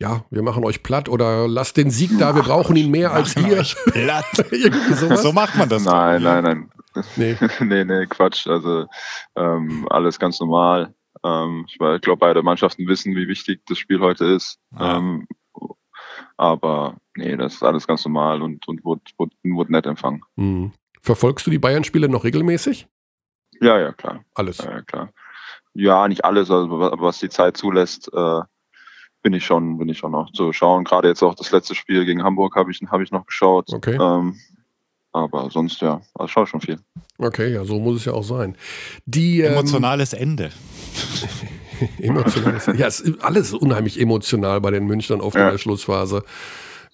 ja, 0.00 0.24
wir 0.30 0.42
machen 0.42 0.64
euch 0.64 0.82
platt 0.82 1.08
oder 1.08 1.46
lasst 1.48 1.76
den 1.76 1.90
Sieg 1.90 2.18
da, 2.18 2.34
wir 2.34 2.42
brauchen 2.42 2.76
ihn 2.76 2.90
mehr 2.90 3.12
als 3.12 3.36
ihr. 3.36 3.62
platt. 3.92 4.26
so 5.18 5.32
macht 5.32 5.56
man 5.56 5.68
das. 5.68 5.84
Nein, 5.84 6.22
nein, 6.22 6.44
nein. 6.44 6.70
Nee. 7.16 7.36
nee, 7.60 7.84
nee, 7.84 8.06
Quatsch. 8.06 8.46
Also 8.46 8.86
ähm, 9.36 9.86
alles 9.90 10.18
ganz 10.18 10.40
normal. 10.40 10.94
Ähm, 11.24 11.64
ich 11.68 11.78
glaube, 11.78 12.16
beide 12.16 12.42
Mannschaften 12.42 12.86
wissen, 12.86 13.14
wie 13.14 13.28
wichtig 13.28 13.62
das 13.66 13.78
Spiel 13.78 14.00
heute 14.00 14.24
ist. 14.26 14.58
Ja. 14.78 14.96
Ähm, 14.96 15.26
aber 16.36 16.96
nee, 17.16 17.36
das 17.36 17.54
ist 17.54 17.62
alles 17.62 17.86
ganz 17.86 18.04
normal 18.04 18.42
und, 18.42 18.66
und 18.66 18.84
wurde, 18.84 19.02
wurde, 19.16 19.34
wurde 19.44 19.72
nett 19.72 19.86
empfangen. 19.86 20.22
Mhm. 20.36 20.72
Verfolgst 21.02 21.46
du 21.46 21.50
die 21.50 21.58
Bayern-Spiele 21.58 22.08
noch 22.08 22.24
regelmäßig? 22.24 22.88
Ja, 23.60 23.78
ja, 23.78 23.92
klar. 23.92 24.24
Alles. 24.34 24.58
Ja, 24.58 24.82
klar. 24.82 25.10
Ja, 25.74 26.08
nicht 26.08 26.24
alles, 26.24 26.50
also 26.50 26.70
was 26.70 27.18
die 27.18 27.28
Zeit 27.28 27.56
zulässt. 27.56 28.12
Äh, 28.12 28.40
bin 29.24 29.32
ich 29.32 29.44
schon, 29.44 29.78
bin 29.78 29.88
ich 29.88 29.98
schon 29.98 30.12
noch 30.12 30.30
zu 30.32 30.52
schauen. 30.52 30.84
Gerade 30.84 31.08
jetzt 31.08 31.22
auch 31.22 31.34
das 31.34 31.50
letzte 31.50 31.74
Spiel 31.74 32.04
gegen 32.04 32.22
Hamburg 32.22 32.54
habe 32.54 32.70
ich, 32.70 32.80
hab 32.86 33.00
ich 33.00 33.10
noch 33.10 33.26
geschaut. 33.26 33.72
Okay. 33.72 33.96
Ähm, 34.00 34.38
aber 35.12 35.50
sonst 35.50 35.80
ja, 35.80 36.02
also 36.14 36.28
schaue 36.28 36.46
schon 36.46 36.60
viel. 36.60 36.78
Okay, 37.18 37.52
ja, 37.54 37.64
so 37.64 37.80
muss 37.80 37.96
es 37.96 38.04
ja 38.04 38.12
auch 38.12 38.22
sein. 38.22 38.56
Die, 39.06 39.40
ähm, 39.40 39.54
Emotionales 39.54 40.12
ähm, 40.12 40.20
Ende. 40.20 40.50
emotionales 41.98 42.66
Ja, 42.76 42.86
es 42.86 43.00
ist 43.00 43.24
alles 43.24 43.54
unheimlich 43.54 43.98
emotional 43.98 44.60
bei 44.60 44.70
den 44.70 44.86
Münchnern 44.86 45.22
oft 45.22 45.36
ja. 45.36 45.46
in 45.46 45.52
der 45.52 45.58
Schlussphase. 45.58 46.22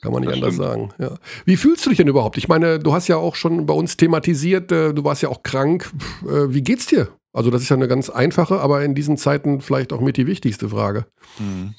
Kann 0.00 0.12
man 0.12 0.22
nicht 0.22 0.30
das 0.30 0.36
anders 0.36 0.54
stimmt. 0.54 0.68
sagen. 0.68 0.94
Ja. 0.98 1.18
Wie 1.44 1.56
fühlst 1.56 1.84
du 1.84 1.90
dich 1.90 1.96
denn 1.96 2.08
überhaupt? 2.08 2.38
Ich 2.38 2.46
meine, 2.46 2.78
du 2.78 2.92
hast 2.92 3.08
ja 3.08 3.16
auch 3.16 3.34
schon 3.34 3.66
bei 3.66 3.74
uns 3.74 3.96
thematisiert, 3.96 4.70
äh, 4.70 4.94
du 4.94 5.02
warst 5.02 5.22
ja 5.22 5.30
auch 5.30 5.42
krank. 5.42 5.90
Äh, 6.22 6.54
wie 6.54 6.62
geht's 6.62 6.86
dir? 6.86 7.08
Also, 7.32 7.50
das 7.50 7.62
ist 7.62 7.68
ja 7.68 7.76
eine 7.76 7.88
ganz 7.88 8.10
einfache, 8.10 8.60
aber 8.60 8.82
in 8.82 8.94
diesen 8.94 9.16
Zeiten 9.16 9.60
vielleicht 9.60 9.92
auch 9.92 10.00
mit 10.00 10.16
die 10.16 10.26
wichtigste 10.26 10.68
Frage. 10.68 11.06
Mhm. 11.38 11.74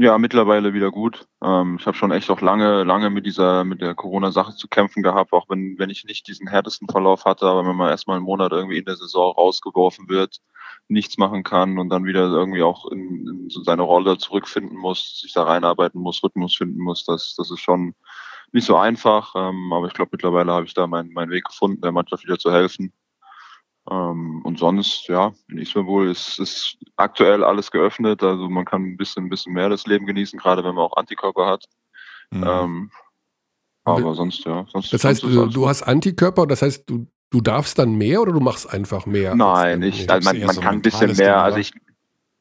Ja, 0.00 0.16
mittlerweile 0.16 0.74
wieder 0.74 0.92
gut. 0.92 1.26
Ähm, 1.42 1.76
ich 1.80 1.86
habe 1.86 1.96
schon 1.96 2.12
echt 2.12 2.30
auch 2.30 2.40
lange, 2.40 2.84
lange 2.84 3.10
mit 3.10 3.26
dieser, 3.26 3.64
mit 3.64 3.80
der 3.80 3.96
Corona-Sache 3.96 4.54
zu 4.54 4.68
kämpfen 4.68 5.02
gehabt, 5.02 5.32
auch 5.32 5.48
wenn, 5.48 5.76
wenn 5.78 5.90
ich 5.90 6.04
nicht 6.04 6.28
diesen 6.28 6.46
härtesten 6.46 6.88
Verlauf 6.88 7.24
hatte, 7.24 7.46
aber 7.46 7.66
wenn 7.66 7.74
man 7.74 7.90
erstmal 7.90 8.16
einen 8.16 8.24
Monat 8.24 8.52
irgendwie 8.52 8.78
in 8.78 8.84
der 8.84 8.94
Saison 8.94 9.32
rausgeworfen 9.32 10.08
wird, 10.08 10.38
nichts 10.86 11.18
machen 11.18 11.42
kann 11.42 11.78
und 11.78 11.88
dann 11.88 12.04
wieder 12.04 12.26
irgendwie 12.28 12.62
auch 12.62 12.86
in, 12.92 13.26
in 13.26 13.50
so 13.50 13.64
seine 13.64 13.82
Rolle 13.82 14.18
zurückfinden 14.18 14.78
muss, 14.78 15.18
sich 15.20 15.32
da 15.32 15.42
reinarbeiten 15.42 16.00
muss, 16.00 16.22
Rhythmus 16.22 16.56
finden 16.56 16.80
muss, 16.80 17.04
das, 17.04 17.34
das 17.36 17.50
ist 17.50 17.60
schon 17.60 17.94
nicht 18.52 18.66
so 18.66 18.76
einfach. 18.76 19.34
Ähm, 19.36 19.72
aber 19.72 19.88
ich 19.88 19.94
glaube, 19.94 20.10
mittlerweile 20.12 20.52
habe 20.52 20.66
ich 20.66 20.74
da 20.74 20.86
meinen 20.86 21.12
meinen 21.12 21.30
Weg 21.32 21.44
gefunden, 21.46 21.80
der 21.80 21.90
Mannschaft 21.92 22.22
wieder 22.24 22.38
zu 22.38 22.52
helfen. 22.52 22.92
Ähm, 23.90 24.42
und 24.42 24.58
sonst, 24.58 25.08
ja, 25.08 25.32
in 25.48 25.58
Istanbul 25.58 26.10
ist, 26.10 26.38
ist 26.38 26.76
aktuell 26.96 27.42
alles 27.42 27.70
geöffnet. 27.70 28.22
Also 28.22 28.48
man 28.48 28.64
kann 28.64 28.82
ein 28.82 28.96
bisschen, 28.96 29.26
ein 29.26 29.28
bisschen 29.28 29.54
mehr 29.54 29.68
das 29.68 29.86
Leben 29.86 30.06
genießen, 30.06 30.38
gerade 30.38 30.64
wenn 30.64 30.74
man 30.74 30.84
auch 30.84 30.96
Antikörper 30.96 31.46
hat. 31.46 31.64
Mhm. 32.30 32.44
Ähm, 32.46 32.90
aber 33.84 34.14
sonst, 34.14 34.44
ja. 34.44 34.66
Sonst, 34.70 34.92
das 34.92 35.04
heißt, 35.04 35.22
du, 35.22 35.46
du 35.46 35.68
hast 35.68 35.82
Antikörper, 35.82 36.46
das 36.46 36.60
heißt, 36.60 36.88
du, 36.90 37.06
du 37.30 37.40
darfst 37.40 37.78
dann 37.78 37.94
mehr 37.94 38.20
oder 38.20 38.32
du 38.32 38.40
machst 38.40 38.68
einfach 38.68 39.06
mehr? 39.06 39.34
Nein, 39.34 39.82
ich, 39.82 40.10
also 40.10 40.30
man, 40.30 40.40
man 40.44 40.54
so 40.54 40.60
kann 40.60 40.74
ein 40.76 40.82
bisschen 40.82 41.16
mehr. 41.16 41.42
Also 41.42 41.58
ich. 41.58 41.72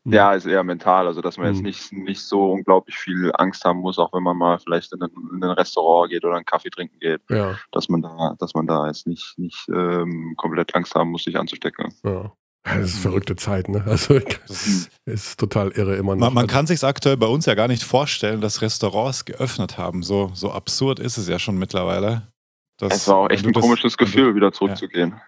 Ja, 0.09 0.33
ist 0.33 0.45
eher 0.45 0.63
mental, 0.63 1.07
also 1.07 1.21
dass 1.21 1.37
man 1.37 1.47
jetzt 1.47 1.57
mhm. 1.57 1.65
nicht, 1.65 1.91
nicht 1.91 2.21
so 2.21 2.51
unglaublich 2.51 2.95
viel 2.95 3.31
Angst 3.35 3.65
haben 3.65 3.79
muss, 3.79 3.99
auch 3.99 4.13
wenn 4.13 4.23
man 4.23 4.37
mal 4.37 4.57
vielleicht 4.59 4.93
in 4.93 5.01
ein, 5.01 5.09
in 5.33 5.43
ein 5.43 5.51
Restaurant 5.51 6.09
geht 6.09 6.23
oder 6.23 6.35
einen 6.35 6.45
Kaffee 6.45 6.69
trinken 6.69 6.97
geht, 6.99 7.21
ja. 7.29 7.55
dass 7.71 7.89
man 7.89 8.01
da, 8.01 8.35
dass 8.39 8.53
man 8.53 8.67
da 8.67 8.87
jetzt 8.87 9.05
nicht, 9.05 9.33
nicht 9.37 9.67
ähm, 9.69 10.33
komplett 10.37 10.73
Angst 10.75 10.95
haben 10.95 11.11
muss, 11.11 11.23
sich 11.23 11.37
anzustecken. 11.37 11.93
Ja. 12.03 12.31
Das 12.63 12.89
ist 12.89 12.99
verrückte 12.99 13.35
Zeit, 13.37 13.69
ne? 13.69 13.83
Also 13.85 14.19
das 14.47 14.89
ist 15.05 15.39
total 15.39 15.71
irre 15.71 15.95
immer 15.95 16.15
noch. 16.15 16.25
Man, 16.27 16.33
man 16.33 16.47
kann 16.47 16.67
sich 16.67 16.83
aktuell 16.83 17.15
bei 17.15 17.27
uns 17.27 17.45
ja 17.45 17.55
gar 17.55 17.67
nicht 17.67 17.83
vorstellen, 17.83 18.41
dass 18.41 18.61
Restaurants 18.61 19.25
geöffnet 19.25 19.77
haben. 19.77 20.03
So, 20.03 20.31
so 20.33 20.51
absurd 20.51 20.99
ist 20.99 21.17
es 21.17 21.29
ja 21.29 21.39
schon 21.39 21.57
mittlerweile. 21.57 22.27
Es 22.81 23.07
war 23.07 23.15
auch 23.15 23.29
echt 23.29 23.45
ein 23.45 23.53
das, 23.53 23.61
komisches 23.61 23.97
Gefühl, 23.97 24.35
wieder 24.35 24.51
zurückzugehen. 24.51 25.11
Ja. 25.11 25.21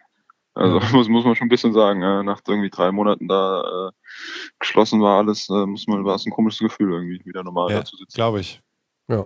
Also 0.59 0.79
muss, 0.95 1.07
muss 1.07 1.25
man 1.25 1.35
schon 1.35 1.45
ein 1.45 1.49
bisschen 1.49 1.73
sagen, 1.73 2.01
äh, 2.01 2.23
nach 2.23 2.41
irgendwie 2.47 2.69
drei 2.69 2.91
Monaten 2.91 3.27
da 3.27 3.61
äh, 3.61 3.91
geschlossen 4.59 5.01
war 5.01 5.17
alles, 5.17 5.49
äh, 5.49 5.65
muss 5.65 5.87
man, 5.87 6.03
war 6.03 6.15
es 6.15 6.25
ein 6.25 6.31
komisches 6.31 6.59
Gefühl, 6.59 6.91
irgendwie 6.91 7.21
wieder 7.25 7.43
normal 7.43 7.71
ja, 7.71 7.79
da 7.79 7.85
zu 7.85 7.95
sitzen. 7.95 8.15
Glaube 8.15 8.41
ich. 8.41 8.61
Ja. 9.07 9.25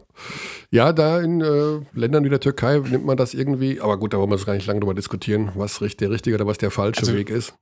ja, 0.71 0.93
da 0.93 1.19
in 1.19 1.41
äh, 1.41 1.81
Ländern 1.91 2.23
wie 2.23 2.29
der 2.29 2.39
Türkei 2.39 2.77
nimmt 2.77 3.05
man 3.05 3.17
das 3.17 3.33
irgendwie, 3.33 3.81
aber 3.81 3.97
gut, 3.97 4.13
da 4.13 4.17
wollen 4.17 4.29
wir 4.29 4.35
es 4.35 4.45
gar 4.45 4.53
nicht 4.53 4.65
lange 4.65 4.79
drüber 4.79 4.93
diskutieren, 4.93 5.51
was 5.55 5.79
der 5.79 6.09
richtige 6.09 6.35
oder 6.35 6.47
was 6.47 6.57
der 6.57 6.71
falsche 6.71 7.01
also, 7.01 7.13
Weg 7.13 7.29
ist. 7.29 7.53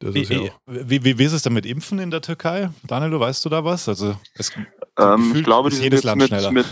Wie, 0.00 0.20
ist 0.20 0.30
ja 0.30 0.50
wie, 0.66 1.02
wie, 1.02 1.18
wie, 1.18 1.24
ist 1.24 1.32
es 1.32 1.42
denn 1.42 1.52
mit 1.52 1.66
Impfen 1.66 1.98
in 1.98 2.10
der 2.10 2.20
Türkei? 2.20 2.70
Daniel, 2.84 3.18
weißt 3.18 3.44
du 3.44 3.48
da 3.48 3.64
was? 3.64 3.88
Also 3.88 4.16
es, 4.34 4.52
ähm, 4.98 5.32
ich 5.34 5.42
glaube, 5.42 5.70
die 5.70 5.78
jedes 5.78 6.04
Land 6.04 6.20
mit, 6.20 6.28
schneller. 6.28 6.52
mit 6.52 6.66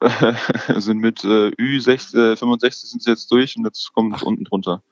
sind 0.82 0.98
mit 0.98 1.24
äh, 1.24 1.48
Ü65 1.50 2.36
65 2.36 2.90
sind 2.90 3.02
sie 3.02 3.10
jetzt 3.10 3.30
durch 3.30 3.56
und 3.56 3.64
jetzt 3.64 3.92
kommt 3.94 4.14
Ach. 4.16 4.22
unten 4.22 4.44
drunter. 4.44 4.82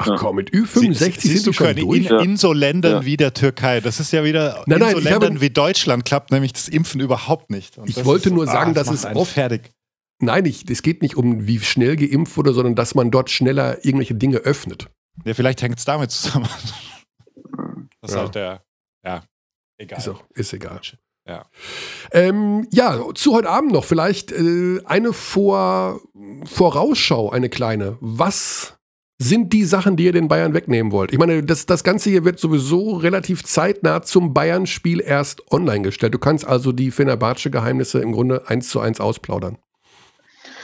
Ach 0.00 0.16
komm, 0.18 0.36
mit 0.36 0.50
Ü65 0.50 1.20
Sie, 1.20 1.28
sind 1.36 1.46
du 1.46 1.52
schon 1.52 1.76
durch. 1.76 2.10
In, 2.10 2.18
in 2.20 2.36
so 2.36 2.52
Ländern 2.52 2.92
ja. 2.92 3.04
wie 3.04 3.16
der 3.16 3.34
Türkei, 3.34 3.80
das 3.80 4.00
ist 4.00 4.12
ja 4.12 4.24
wieder 4.24 4.64
nein, 4.66 4.80
nein, 4.80 4.90
in 4.90 4.96
so 4.96 5.02
Ländern 5.02 5.34
habe, 5.34 5.40
wie 5.40 5.50
Deutschland 5.50 6.04
klappt 6.04 6.30
nämlich 6.30 6.52
das 6.52 6.68
Impfen 6.68 7.00
überhaupt 7.00 7.50
nicht. 7.50 7.78
Und 7.78 7.88
ich 7.88 8.04
wollte 8.04 8.30
nur 8.30 8.46
sagen, 8.46 8.70
ah, 8.70 8.74
dass 8.74 8.90
es 8.90 9.04
oft 9.04 9.32
fertig. 9.32 9.72
Nein, 10.22 10.44
es 10.46 10.82
geht 10.82 11.02
nicht 11.02 11.16
um, 11.16 11.46
wie 11.46 11.60
schnell 11.60 11.96
geimpft 11.96 12.36
wurde, 12.36 12.52
sondern 12.52 12.74
dass 12.74 12.94
man 12.94 13.10
dort 13.10 13.30
schneller 13.30 13.84
irgendwelche 13.84 14.14
Dinge 14.14 14.38
öffnet. 14.38 14.88
Ja, 15.24 15.34
vielleicht 15.34 15.62
hängt 15.62 15.78
es 15.78 15.84
damit 15.84 16.10
zusammen. 16.10 16.48
Das 18.02 18.12
ist 18.12 18.14
ja. 18.14 18.22
halt 18.22 18.34
der, 18.34 18.64
ja, 19.04 19.22
egal. 19.76 19.98
Ist, 19.98 20.08
auch, 20.08 20.24
ist 20.30 20.54
egal. 20.54 20.80
Ja. 21.28 21.44
Ähm, 22.12 22.66
ja, 22.72 22.98
zu 23.14 23.34
heute 23.34 23.50
Abend 23.50 23.72
noch 23.72 23.84
vielleicht 23.84 24.32
äh, 24.32 24.80
eine 24.84 25.12
Vor 25.12 26.00
Vorausschau, 26.44 27.30
eine 27.30 27.50
kleine. 27.50 27.98
Was 28.00 28.79
sind 29.22 29.52
die 29.52 29.64
Sachen, 29.64 29.96
die 29.96 30.04
ihr 30.04 30.12
den 30.12 30.28
Bayern 30.28 30.54
wegnehmen 30.54 30.92
wollt? 30.92 31.12
Ich 31.12 31.18
meine, 31.18 31.42
das, 31.42 31.66
das 31.66 31.84
Ganze 31.84 32.08
hier 32.08 32.24
wird 32.24 32.40
sowieso 32.40 32.96
relativ 32.96 33.44
zeitnah 33.44 34.00
zum 34.00 34.32
Bayern-Spiel 34.32 35.00
erst 35.00 35.52
online 35.52 35.82
gestellt. 35.82 36.14
Du 36.14 36.18
kannst 36.18 36.46
also 36.46 36.72
die 36.72 36.90
Fenerbahce-Geheimnisse 36.90 38.00
im 38.00 38.12
Grunde 38.12 38.48
eins 38.48 38.70
zu 38.70 38.80
eins 38.80 38.98
ausplaudern. 38.98 39.58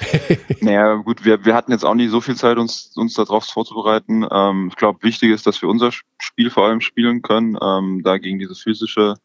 naja, 0.62 0.94
gut, 0.94 1.22
wir, 1.26 1.44
wir 1.44 1.54
hatten 1.54 1.70
jetzt 1.70 1.84
auch 1.84 1.94
nicht 1.94 2.10
so 2.10 2.22
viel 2.22 2.34
Zeit, 2.34 2.56
uns, 2.56 2.92
uns 2.96 3.12
darauf 3.12 3.44
vorzubereiten. 3.44 4.26
Ähm, 4.30 4.68
ich 4.70 4.76
glaube, 4.76 5.02
wichtig 5.02 5.32
ist, 5.32 5.46
dass 5.46 5.60
wir 5.60 5.68
unser 5.68 5.90
Spiel 6.18 6.48
vor 6.48 6.64
allem 6.64 6.80
spielen 6.80 7.20
können, 7.20 7.58
ähm, 7.60 8.00
da 8.04 8.16
gegen 8.16 8.38
diese 8.38 8.54
physische 8.54 9.16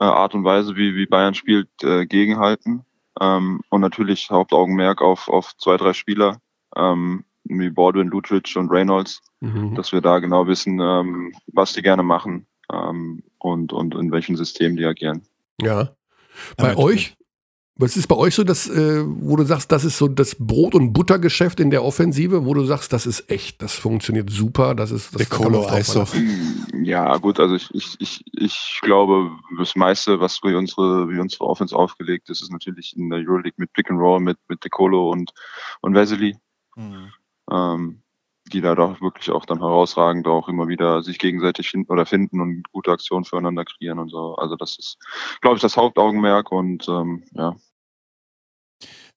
äh, 0.00 0.04
Art 0.04 0.34
und 0.34 0.44
Weise, 0.44 0.76
wie, 0.76 0.94
wie 0.94 1.04
Bayern 1.04 1.34
spielt, 1.34 1.68
äh, 1.82 2.06
gegenhalten. 2.06 2.86
Ähm, 3.20 3.60
und 3.68 3.82
natürlich 3.82 4.30
Hauptaugenmerk 4.30 5.02
auf, 5.02 5.28
auf 5.28 5.54
zwei, 5.58 5.76
drei 5.76 5.92
Spieler. 5.92 6.40
Ähm, 6.74 7.24
wie 7.48 7.70
Baldwin, 7.70 8.08
Lutric 8.08 8.54
und 8.56 8.70
Reynolds, 8.70 9.22
mhm. 9.40 9.74
dass 9.74 9.92
wir 9.92 10.00
da 10.00 10.18
genau 10.18 10.46
wissen, 10.46 10.80
ähm, 10.80 11.32
was 11.52 11.72
die 11.72 11.82
gerne 11.82 12.02
machen 12.02 12.46
ähm, 12.72 13.22
und, 13.38 13.72
und 13.72 13.94
in 13.94 14.10
welchem 14.12 14.36
System 14.36 14.76
die 14.76 14.84
agieren. 14.84 15.22
Ja. 15.60 15.90
Bei 16.56 16.72
ja, 16.72 16.76
euch, 16.76 17.16
Was 17.78 17.94
ist 17.98 18.06
bei 18.06 18.16
euch 18.16 18.34
so, 18.34 18.42
dass, 18.42 18.70
äh, 18.70 19.04
wo 19.04 19.36
du 19.36 19.44
sagst, 19.44 19.70
das 19.70 19.84
ist 19.84 19.98
so 19.98 20.08
das 20.08 20.34
Brot- 20.38 20.74
und 20.74 20.94
Buttergeschäft 20.94 21.60
in 21.60 21.68
der 21.70 21.84
Offensive, 21.84 22.46
wo 22.46 22.54
du 22.54 22.64
sagst, 22.64 22.90
das 22.90 23.04
ist 23.04 23.30
echt, 23.30 23.60
das 23.60 23.74
funktioniert 23.74 24.30
super, 24.30 24.74
das 24.74 24.90
ist 24.90 25.14
das 25.14 25.20
Nicolo 25.20 25.68
Ja, 26.82 27.14
gut, 27.18 27.38
also 27.38 27.54
ich, 27.54 27.68
ich, 27.74 27.96
ich, 27.98 28.24
ich 28.32 28.78
glaube, 28.80 29.30
das 29.58 29.76
meiste, 29.76 30.20
was 30.20 30.40
wie 30.42 30.54
unsere, 30.54 31.10
wie 31.10 31.18
unsere 31.18 31.44
Offense 31.44 31.76
aufgelegt 31.76 32.30
ist, 32.30 32.40
ist 32.40 32.50
natürlich 32.50 32.96
in 32.96 33.10
der 33.10 33.18
Euroleague 33.18 33.56
mit 33.58 33.70
Pick 33.74 33.90
and 33.90 34.00
Roll, 34.00 34.20
mit, 34.20 34.38
mit 34.48 34.64
Decolo 34.64 35.10
und, 35.10 35.32
und 35.82 35.94
Vesely. 35.94 36.34
Mhm. 36.76 37.12
Ähm, 37.50 38.02
die 38.52 38.60
da 38.60 38.74
doch 38.74 39.00
wirklich 39.00 39.30
auch 39.30 39.44
dann 39.44 39.58
herausragend 39.58 40.26
auch 40.26 40.48
immer 40.48 40.68
wieder 40.68 41.02
sich 41.02 41.18
gegenseitig 41.18 41.70
finden 41.70 41.90
oder 41.90 42.06
finden 42.06 42.40
und 42.40 42.70
gute 42.72 42.92
Aktionen 42.92 43.24
füreinander 43.24 43.64
kreieren 43.64 43.98
und 43.98 44.10
so. 44.10 44.36
Also 44.36 44.56
das 44.56 44.78
ist, 44.78 44.98
glaube 45.40 45.56
ich, 45.56 45.62
das 45.62 45.76
Hauptaugenmerk 45.76 46.52
und 46.52 46.88
ähm, 46.88 47.24
ja. 47.32 47.56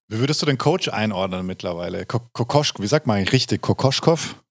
Wie 0.08 0.20
würdest 0.20 0.42
du 0.42 0.48
den 0.48 0.58
Coach 0.58 0.90
einordnen 0.90 1.46
mittlerweile? 1.46 2.06
Kokoschk, 2.06 2.80
wie 2.80 2.88
sagt 2.88 3.06
man 3.06 3.18
eigentlich 3.18 3.34
richtig? 3.34 3.62
Kokoschkov? 3.62 4.44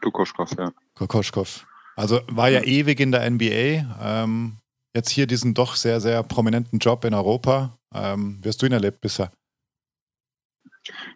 Kokoschkov, 0.00 0.52
ja. 0.58 0.72
Kokoschkov. 0.94 1.66
Also 1.96 2.20
war 2.28 2.48
ja 2.48 2.62
ewig 2.62 2.98
in 3.00 3.12
der 3.12 3.28
NBA. 3.28 3.84
Ähm, 4.00 4.56
jetzt 4.96 5.10
hier 5.10 5.26
diesen 5.26 5.52
doch 5.52 5.76
sehr, 5.76 6.00
sehr 6.00 6.22
prominenten 6.22 6.78
Job 6.78 7.04
in 7.04 7.12
Europa. 7.12 7.76
Ähm, 7.94 8.38
wie 8.42 8.48
hast 8.48 8.62
du 8.62 8.66
ihn 8.66 8.72
erlebt 8.72 9.02
bisher? 9.02 9.30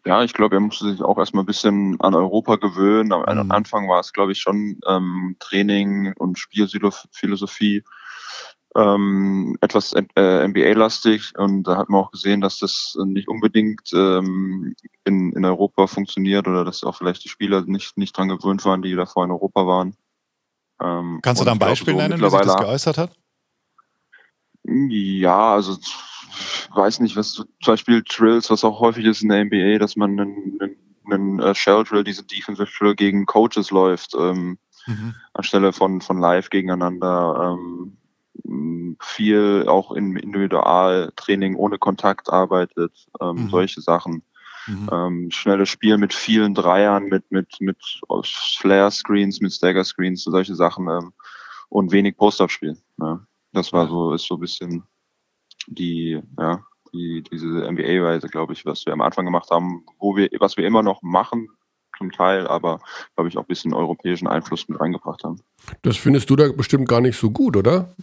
Ja, 0.05 0.23
ich 0.23 0.35
glaube, 0.35 0.57
er 0.57 0.61
musste 0.61 0.91
sich 0.91 1.03
auch 1.03 1.19
erstmal 1.19 1.43
ein 1.43 1.47
bisschen 1.47 1.99
an 2.01 2.15
Europa 2.15 2.57
gewöhnen. 2.57 3.13
Am 3.13 3.47
mhm. 3.47 3.51
Anfang 3.51 3.89
war 3.89 4.01
es, 4.01 4.13
glaube 4.13 4.33
ich, 4.33 4.41
schon 4.41 4.79
ähm, 4.87 5.37
Training 5.41 6.13
und 6.19 6.39
Spielphilosophie 6.39 7.83
ähm, 8.77 9.57
etwas 9.61 9.93
äh, 9.93 10.49
NBA-lastig 10.49 11.33
und 11.39 11.63
da 11.63 11.77
hat 11.77 11.89
man 11.89 12.01
auch 12.01 12.11
gesehen, 12.11 12.41
dass 12.41 12.59
das 12.59 12.97
nicht 13.05 13.29
unbedingt 13.29 13.93
ähm, 13.93 14.75
in, 15.05 15.33
in 15.33 15.45
Europa 15.45 15.87
funktioniert 15.87 16.49
oder 16.49 16.65
dass 16.65 16.83
auch 16.83 16.97
vielleicht 16.97 17.25
die 17.25 17.29
Spieler 17.29 17.63
nicht, 17.63 17.97
nicht 17.97 18.17
dran 18.17 18.29
gewöhnt 18.29 18.65
waren, 18.65 18.83
die 18.83 18.95
davor 18.95 19.25
in 19.25 19.31
Europa 19.31 19.67
waren. 19.67 19.97
Ähm, 20.83 21.21
Kannst 21.23 21.41
du 21.41 21.45
da 21.45 21.53
ein 21.53 21.59
Beispiel 21.59 21.95
nennen, 21.95 22.21
wie 22.21 22.31
sich 22.31 22.41
das 22.41 22.57
geäußert 22.57 22.99
hat? 22.99 23.17
Ja, 24.65 25.55
also 25.55 25.77
weiß 26.75 27.01
nicht, 27.01 27.17
was 27.17 27.35
zum 27.35 27.47
Beispiel 27.65 28.03
Drills, 28.03 28.51
was 28.51 28.65
auch 28.65 28.81
häufig 28.81 29.05
ist 29.05 29.23
in 29.23 29.29
der 29.29 29.45
NBA, 29.45 29.79
dass 29.79 29.97
man 29.97 30.19
einen, 30.19 30.59
einen, 30.61 30.77
einen 31.11 31.41
äh, 31.41 31.55
Shell 31.55 31.85
Drill, 31.85 32.05
diese 32.05 32.25
Defensive 32.25 32.71
Drill 32.79 32.95
gegen 32.95 33.27
Coaches 33.27 33.71
läuft, 33.71 34.15
ähm, 34.19 34.59
mhm. 34.87 35.15
anstelle 35.33 35.73
von, 35.73 36.01
von 36.01 36.19
live 36.19 36.51
gegeneinander. 36.51 37.57
Ähm, 37.59 37.97
viel 39.01 39.65
auch 39.69 39.93
im 39.93 40.17
Individualtraining 40.17 41.55
ohne 41.55 41.79
Kontakt 41.79 42.31
arbeitet, 42.31 43.07
ähm, 43.21 43.45
mhm. 43.45 43.49
solche 43.51 43.81
Sachen. 43.81 44.23
Mhm. 44.67 44.89
Ähm, 44.91 45.31
schnelles 45.31 45.69
Spiel 45.69 45.99
mit 45.99 46.15
vielen 46.15 46.55
Dreiern, 46.55 47.05
mit, 47.05 47.31
mit, 47.31 47.61
mit 47.61 47.77
Flare-Screens, 48.25 49.41
mit 49.41 49.53
Stagger-Screens, 49.53 50.25
solche 50.25 50.55
Sachen 50.55 50.89
ähm, 50.89 51.13
und 51.69 51.93
wenig 51.93 52.17
Post-Up-Spiel. 52.17 52.77
Ja. 52.99 53.21
Das 53.53 53.73
war 53.73 53.89
so, 53.89 54.13
ist 54.15 54.27
so 54.27 54.35
ein 54.35 54.41
bisschen 54.41 54.83
die, 55.67 56.21
ja, 56.39 56.65
die, 56.93 57.23
diese 57.23 57.71
MBA-Weise, 57.71 58.29
glaube 58.29 58.53
ich, 58.53 58.65
was 58.65 58.87
wir 58.87 58.93
am 58.93 59.01
Anfang 59.01 59.25
gemacht 59.25 59.51
haben, 59.51 59.85
wo 59.99 60.17
wir, 60.17 60.29
was 60.39 60.57
wir 60.57 60.67
immer 60.67 60.83
noch 60.83 61.03
machen, 61.03 61.49
zum 61.99 62.11
Teil, 62.11 62.47
aber 62.49 62.81
glaube 63.15 63.29
ich 63.29 63.37
auch 63.37 63.43
ein 63.43 63.49
bisschen 63.49 63.73
europäischen 63.73 64.27
Einfluss 64.27 64.69
mit 64.69 64.81
reingebracht 64.81 65.23
haben. 65.23 65.41
Das 65.83 65.97
findest 65.97 66.29
du 66.29 66.37
da 66.37 66.51
bestimmt 66.51 66.89
gar 66.89 67.01
nicht 67.01 67.19
so 67.19 67.31
gut, 67.31 67.57
oder? 67.57 67.95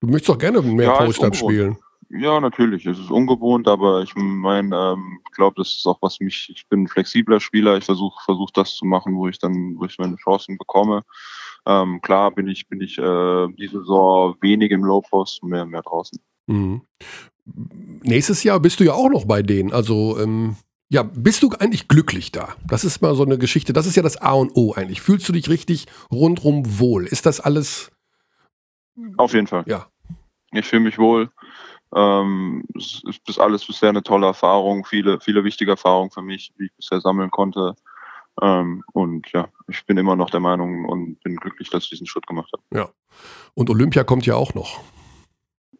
Du 0.00 0.06
möchtest 0.06 0.28
doch 0.28 0.38
gerne 0.38 0.62
mehr 0.62 0.86
ja, 0.86 0.96
Post-Up 0.96 1.34
spielen. 1.34 1.76
Ja, 2.10 2.40
natürlich. 2.40 2.86
Es 2.86 2.98
ist 2.98 3.10
ungewohnt, 3.10 3.68
aber 3.68 4.02
ich 4.02 4.14
meine, 4.14 4.74
ähm, 4.74 5.20
glaube, 5.38 5.54
das 5.56 5.74
ist 5.74 5.86
auch 5.86 5.98
was 6.02 6.20
mich. 6.20 6.50
Ich 6.54 6.68
bin 6.68 6.82
ein 6.82 6.88
flexibler 6.88 7.40
Spieler. 7.40 7.78
Ich 7.78 7.84
versuche 7.84 8.22
versuch 8.24 8.50
das 8.50 8.74
zu 8.74 8.84
machen, 8.84 9.16
wo 9.16 9.28
ich 9.28 9.38
dann, 9.38 9.76
wo 9.78 9.84
ich 9.86 9.98
meine 9.98 10.16
Chancen 10.16 10.58
bekomme. 10.58 11.02
Ähm, 11.66 12.00
klar 12.02 12.30
bin 12.30 12.48
ich, 12.48 12.68
bin 12.68 12.80
ich 12.80 12.98
äh, 12.98 13.48
diese 13.58 13.80
Saison 13.80 14.36
wenig 14.40 14.70
im 14.70 14.84
Low 14.84 15.00
Post, 15.00 15.42
mehr, 15.44 15.64
mehr 15.64 15.82
draußen. 15.82 16.18
Mhm. 16.48 16.82
Nächstes 18.02 18.42
Jahr 18.42 18.60
bist 18.60 18.80
du 18.80 18.84
ja 18.84 18.92
auch 18.92 19.08
noch 19.08 19.24
bei 19.24 19.42
denen. 19.42 19.72
Also, 19.72 20.18
ähm, 20.18 20.56
ja, 20.90 21.02
bist 21.02 21.42
du 21.42 21.50
eigentlich 21.58 21.88
glücklich 21.88 22.32
da? 22.32 22.56
Das 22.66 22.84
ist 22.84 23.02
mal 23.02 23.14
so 23.14 23.24
eine 23.24 23.38
Geschichte. 23.38 23.72
Das 23.72 23.86
ist 23.86 23.96
ja 23.96 24.02
das 24.02 24.16
A 24.16 24.32
und 24.32 24.52
O 24.56 24.74
eigentlich. 24.74 25.00
Fühlst 25.00 25.28
du 25.28 25.32
dich 25.32 25.48
richtig 25.48 25.86
rundrum 26.10 26.78
wohl? 26.78 27.06
Ist 27.06 27.26
das 27.26 27.40
alles? 27.40 27.90
Auf 29.16 29.34
jeden 29.34 29.46
Fall. 29.46 29.64
Ja. 29.66 29.86
Ich 30.52 30.66
fühle 30.66 30.82
mich 30.82 30.98
wohl. 30.98 31.30
Ähm, 31.94 32.64
es 32.76 33.02
ist 33.26 33.38
alles 33.38 33.66
bisher 33.66 33.90
eine 33.90 34.02
tolle 34.02 34.26
Erfahrung, 34.26 34.84
viele, 34.84 35.20
viele 35.20 35.44
wichtige 35.44 35.72
Erfahrungen 35.72 36.10
für 36.10 36.22
mich, 36.22 36.52
die 36.58 36.64
ich 36.64 36.76
bisher 36.76 37.00
sammeln 37.00 37.30
konnte. 37.30 37.74
Ähm, 38.42 38.84
und 38.92 39.30
ja, 39.32 39.48
ich 39.68 39.84
bin 39.86 39.96
immer 39.96 40.16
noch 40.16 40.30
der 40.30 40.40
Meinung 40.40 40.84
und 40.84 41.20
bin 41.22 41.36
glücklich, 41.36 41.70
dass 41.70 41.84
ich 41.84 41.90
diesen 41.90 42.06
Schritt 42.06 42.26
gemacht 42.26 42.50
habe. 42.52 42.62
Ja. 42.72 42.90
Und 43.54 43.70
Olympia 43.70 44.04
kommt 44.04 44.26
ja 44.26 44.36
auch 44.36 44.54
noch. 44.54 44.80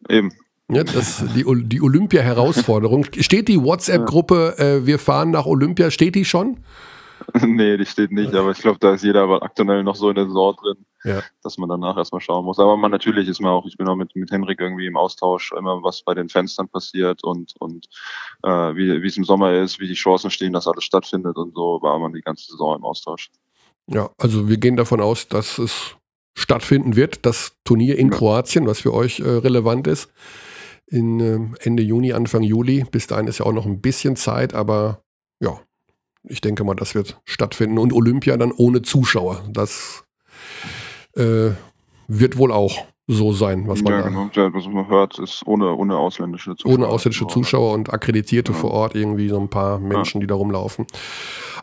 Eben. 0.07 0.31
Ja, 0.71 0.83
das, 0.83 1.23
die, 1.35 1.45
die 1.65 1.81
Olympia-Herausforderung. 1.81 3.05
Steht 3.19 3.47
die 3.47 3.61
WhatsApp-Gruppe, 3.61 4.55
äh, 4.59 4.85
wir 4.85 4.99
fahren 4.99 5.31
nach 5.31 5.47
Olympia, 5.47 5.89
steht 5.89 6.13
die 6.13 6.25
schon? 6.25 6.59
nee, 7.41 7.75
die 7.75 7.85
steht 7.85 8.11
nicht, 8.11 8.33
aber 8.35 8.51
ich 8.51 8.59
glaube, 8.59 8.77
da 8.79 8.93
ist 8.93 9.03
jeder 9.03 9.23
aber 9.23 9.41
aktuell 9.41 9.83
noch 9.83 9.95
so 9.95 10.09
in 10.09 10.15
der 10.15 10.27
Saison 10.27 10.55
drin, 10.55 10.85
ja. 11.03 11.23
dass 11.41 11.57
man 11.57 11.69
danach 11.69 11.97
erstmal 11.97 12.21
schauen 12.21 12.45
muss. 12.45 12.59
Aber 12.59 12.77
man 12.77 12.91
natürlich 12.91 13.27
ist 13.27 13.41
man 13.41 13.51
auch, 13.51 13.65
ich 13.65 13.77
bin 13.77 13.87
auch 13.87 13.95
mit, 13.95 14.15
mit 14.15 14.29
Henrik 14.31 14.61
irgendwie 14.61 14.85
im 14.85 14.95
Austausch, 14.95 15.51
immer 15.57 15.81
was 15.81 16.03
bei 16.03 16.13
den 16.13 16.29
Fenstern 16.29 16.69
passiert 16.69 17.23
und, 17.23 17.53
und 17.59 17.87
äh, 18.43 18.49
wie, 18.75 19.01
wie 19.01 19.07
es 19.07 19.17
im 19.17 19.23
Sommer 19.23 19.53
ist, 19.53 19.79
wie 19.79 19.87
die 19.87 19.95
Chancen 19.95 20.29
stehen, 20.29 20.53
dass 20.53 20.67
alles 20.67 20.83
stattfindet 20.83 21.35
und 21.35 21.55
so, 21.55 21.79
war 21.81 21.97
man 21.97 22.13
die 22.13 22.21
ganze 22.21 22.45
Saison 22.51 22.77
im 22.77 22.85
Austausch. 22.85 23.31
Ja, 23.87 24.11
also 24.19 24.47
wir 24.47 24.57
gehen 24.57 24.77
davon 24.77 25.01
aus, 25.01 25.27
dass 25.27 25.57
es 25.57 25.95
stattfinden 26.35 26.95
wird, 26.95 27.25
das 27.25 27.53
Turnier 27.63 27.97
in 27.97 28.11
ja. 28.11 28.17
Kroatien, 28.17 28.67
was 28.67 28.81
für 28.81 28.93
euch 28.93 29.19
äh, 29.19 29.27
relevant 29.27 29.87
ist 29.87 30.11
in 30.89 31.19
ähm, 31.19 31.55
Ende 31.61 31.83
Juni, 31.83 32.13
Anfang 32.13 32.43
Juli. 32.43 32.85
Bis 32.91 33.07
dahin 33.07 33.27
ist 33.27 33.39
ja 33.39 33.45
auch 33.45 33.53
noch 33.53 33.65
ein 33.65 33.81
bisschen 33.81 34.15
Zeit, 34.15 34.53
aber 34.53 35.03
ja, 35.39 35.59
ich 36.23 36.41
denke 36.41 36.63
mal, 36.63 36.75
das 36.75 36.95
wird 36.95 37.21
stattfinden. 37.25 37.77
Und 37.77 37.93
Olympia 37.93 38.37
dann 38.37 38.51
ohne 38.51 38.81
Zuschauer. 38.81 39.47
Das 39.51 40.03
äh, 41.15 41.51
wird 42.07 42.37
wohl 42.37 42.51
auch 42.51 42.85
so 43.11 43.33
sein, 43.33 43.67
was 43.67 43.81
man, 43.81 43.93
ja, 43.93 44.01
genau. 44.01 44.29
ja, 44.33 44.53
was 44.53 44.67
man 44.67 44.87
hört, 44.87 45.17
ist 45.17 45.41
ohne, 45.47 45.73
ohne 45.73 45.97
ausländische 45.97 46.55
Zuschauer. 46.55 46.75
Ohne 46.75 46.87
ausländische 46.87 47.25
Zuschauer 47.25 47.73
und 47.73 47.91
Akkreditierte 47.91 48.51
ja. 48.51 48.57
vor 48.57 48.69
Ort, 48.69 48.93
irgendwie 48.93 49.29
so 49.29 49.39
ein 49.39 49.49
paar 49.49 49.79
Menschen, 49.79 50.21
die 50.21 50.27
da 50.27 50.35
rumlaufen. 50.35 50.85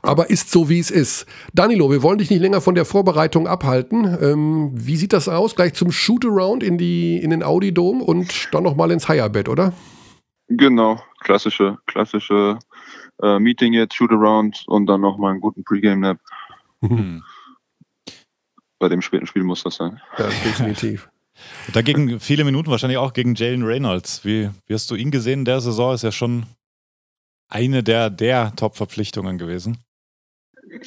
Aber 0.03 0.29
ist 0.29 0.51
so, 0.51 0.69
wie 0.69 0.81
es 0.81 0.91
ist. 0.91 1.25
Danilo, 1.55 1.89
wir 1.89 2.03
wollen 2.03 2.19
dich 2.19 2.31
nicht 2.31 2.41
länger 2.41 2.61
von 2.61 2.75
der 2.75 2.85
Vorbereitung 2.85 3.47
abhalten. 3.47 4.19
Ähm, 4.21 4.71
wie 4.75 4.97
sieht 4.97 5.13
das 5.13 5.29
aus? 5.29 5.55
Gleich 5.55 5.75
zum 5.75 5.93
Shootaround 5.93 6.65
in, 6.65 6.81
in 6.81 7.31
den 7.31 7.45
Audi 7.45 7.73
Dome 7.73 8.03
und 8.03 8.49
dann 8.53 8.65
nochmal 8.65 8.91
ins 8.91 9.09
Higher-Bett, 9.09 9.49
oder? 9.49 9.73
Genau, 10.49 11.01
klassische, 11.21 11.79
klassische 11.87 12.59
äh, 13.23 13.39
Meeting 13.39 13.73
jetzt, 13.73 13.95
Shootaround 13.95 14.65
und 14.67 14.87
dann 14.87 15.01
nochmal 15.01 15.31
einen 15.31 15.41
guten 15.41 15.63
Pre-Game-Nap. 15.63 16.19
Mhm. 16.81 17.23
Bei 18.81 18.89
dem 18.89 19.01
späten 19.01 19.27
Spiel 19.27 19.45
muss 19.45 19.63
das 19.63 19.77
sein. 19.77 20.01
Ja, 20.19 20.27
definitiv. 20.27 21.09
Dagegen 21.73 22.21
viele 22.21 22.45
Minuten 22.45 22.71
wahrscheinlich 22.71 22.99
auch 22.99 23.13
gegen 23.13 23.35
Jalen 23.35 23.63
Reynolds. 23.63 24.25
Wie, 24.25 24.51
wie 24.67 24.75
hast 24.75 24.91
du 24.91 24.95
ihn 24.95 25.11
gesehen 25.11 25.41
in 25.41 25.45
der 25.45 25.61
Saison? 25.61 25.95
Ist 25.95 26.03
ja 26.03 26.13
schon 26.13 26.47
eine 27.49 27.83
der, 27.83 28.11
der 28.11 28.55
Top-Verpflichtungen 28.57 29.39
gewesen. 29.39 29.79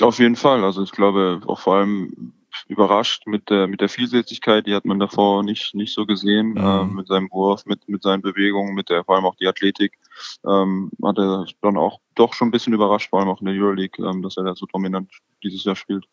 Auf 0.02 0.20
jeden 0.20 0.36
Fall. 0.36 0.64
Also 0.64 0.84
ich 0.84 0.92
glaube 0.92 1.42
auch 1.48 1.60
vor 1.60 1.76
allem 1.76 2.34
überrascht 2.68 3.28
mit 3.28 3.50
der 3.50 3.68
mit 3.68 3.80
der 3.80 3.90
Vielseitigkeit, 3.90 4.66
die 4.66 4.74
hat 4.74 4.86
man 4.86 5.00
davor 5.00 5.44
nicht 5.44 5.76
nicht 5.76 5.94
so 5.94 6.06
gesehen, 6.06 6.52
mhm. 6.52 6.58
ähm, 6.58 6.96
mit 6.96 7.08
seinem 7.08 7.30
Wurf, 7.32 7.66
mit 7.66 7.88
mit 7.88 8.04
seinen 8.04 8.22
Bewegungen, 8.22 8.74
mit 8.74 8.90
der 8.90 9.04
vor 9.04 9.16
allem 9.16 9.26
auch 9.26 9.36
die 9.36 9.48
Athletik, 9.48 9.98
ähm, 10.46 10.92
hat 11.04 11.18
er 11.18 11.46
dann 11.62 11.78
auch 11.78 12.00
doch 12.16 12.34
schon 12.34 12.50
ein 12.50 12.52
bisschen 12.52 12.74
überrascht, 12.74 13.10
vor 13.10 13.20
allem 13.20 13.30
auch 13.30 13.40
in 13.40 13.46
der 13.46 13.56
Euroleague, 13.56 14.04
ähm, 14.06 14.22
dass 14.22 14.38
er 14.38 14.44
da 14.44 14.56
so 14.56 14.66
dominant 14.66 15.12
dieses 15.44 15.64
Jahr 15.64 15.76
spielt. 15.76 16.06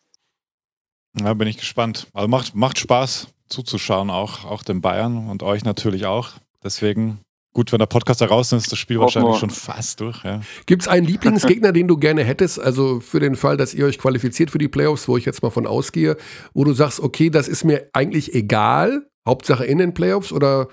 Ja, 1.21 1.33
bin 1.33 1.47
ich 1.47 1.57
gespannt. 1.57 2.07
Also 2.13 2.27
macht 2.27 2.55
macht 2.55 2.79
Spaß 2.79 3.27
zuzuschauen, 3.47 4.09
auch, 4.09 4.45
auch 4.45 4.63
den 4.63 4.81
Bayern 4.81 5.29
und 5.29 5.43
euch 5.43 5.63
natürlich 5.63 6.05
auch. 6.05 6.31
Deswegen 6.63 7.19
gut, 7.57 7.71
wenn 7.71 7.79
der 7.79 7.87
Podcast 7.87 8.21
da 8.21 8.27
raus 8.27 8.51
ist, 8.51 8.65
ist 8.65 8.71
das 8.71 8.77
Spiel 8.77 8.99
wahrscheinlich 8.99 9.37
schon 9.37 9.49
fast 9.49 9.99
durch. 9.99 10.23
Ja. 10.23 10.41
Gibt 10.67 10.83
es 10.83 10.87
einen 10.87 11.07
Lieblingsgegner, 11.07 11.71
den 11.71 11.87
du 11.87 11.97
gerne 11.97 12.23
hättest? 12.23 12.59
Also 12.59 12.99
für 12.99 13.19
den 13.19 13.35
Fall, 13.35 13.57
dass 13.57 13.73
ihr 13.73 13.85
euch 13.85 13.97
qualifiziert 13.97 14.51
für 14.51 14.59
die 14.59 14.67
Playoffs, 14.67 15.07
wo 15.07 15.17
ich 15.17 15.25
jetzt 15.25 15.41
mal 15.41 15.49
von 15.49 15.65
ausgehe, 15.65 16.17
wo 16.53 16.63
du 16.63 16.73
sagst, 16.73 16.99
okay, 16.99 17.31
das 17.31 17.47
ist 17.47 17.63
mir 17.63 17.89
eigentlich 17.93 18.35
egal, 18.35 19.07
Hauptsache 19.27 19.65
in 19.65 19.79
den 19.79 19.95
Playoffs 19.95 20.31
oder 20.31 20.67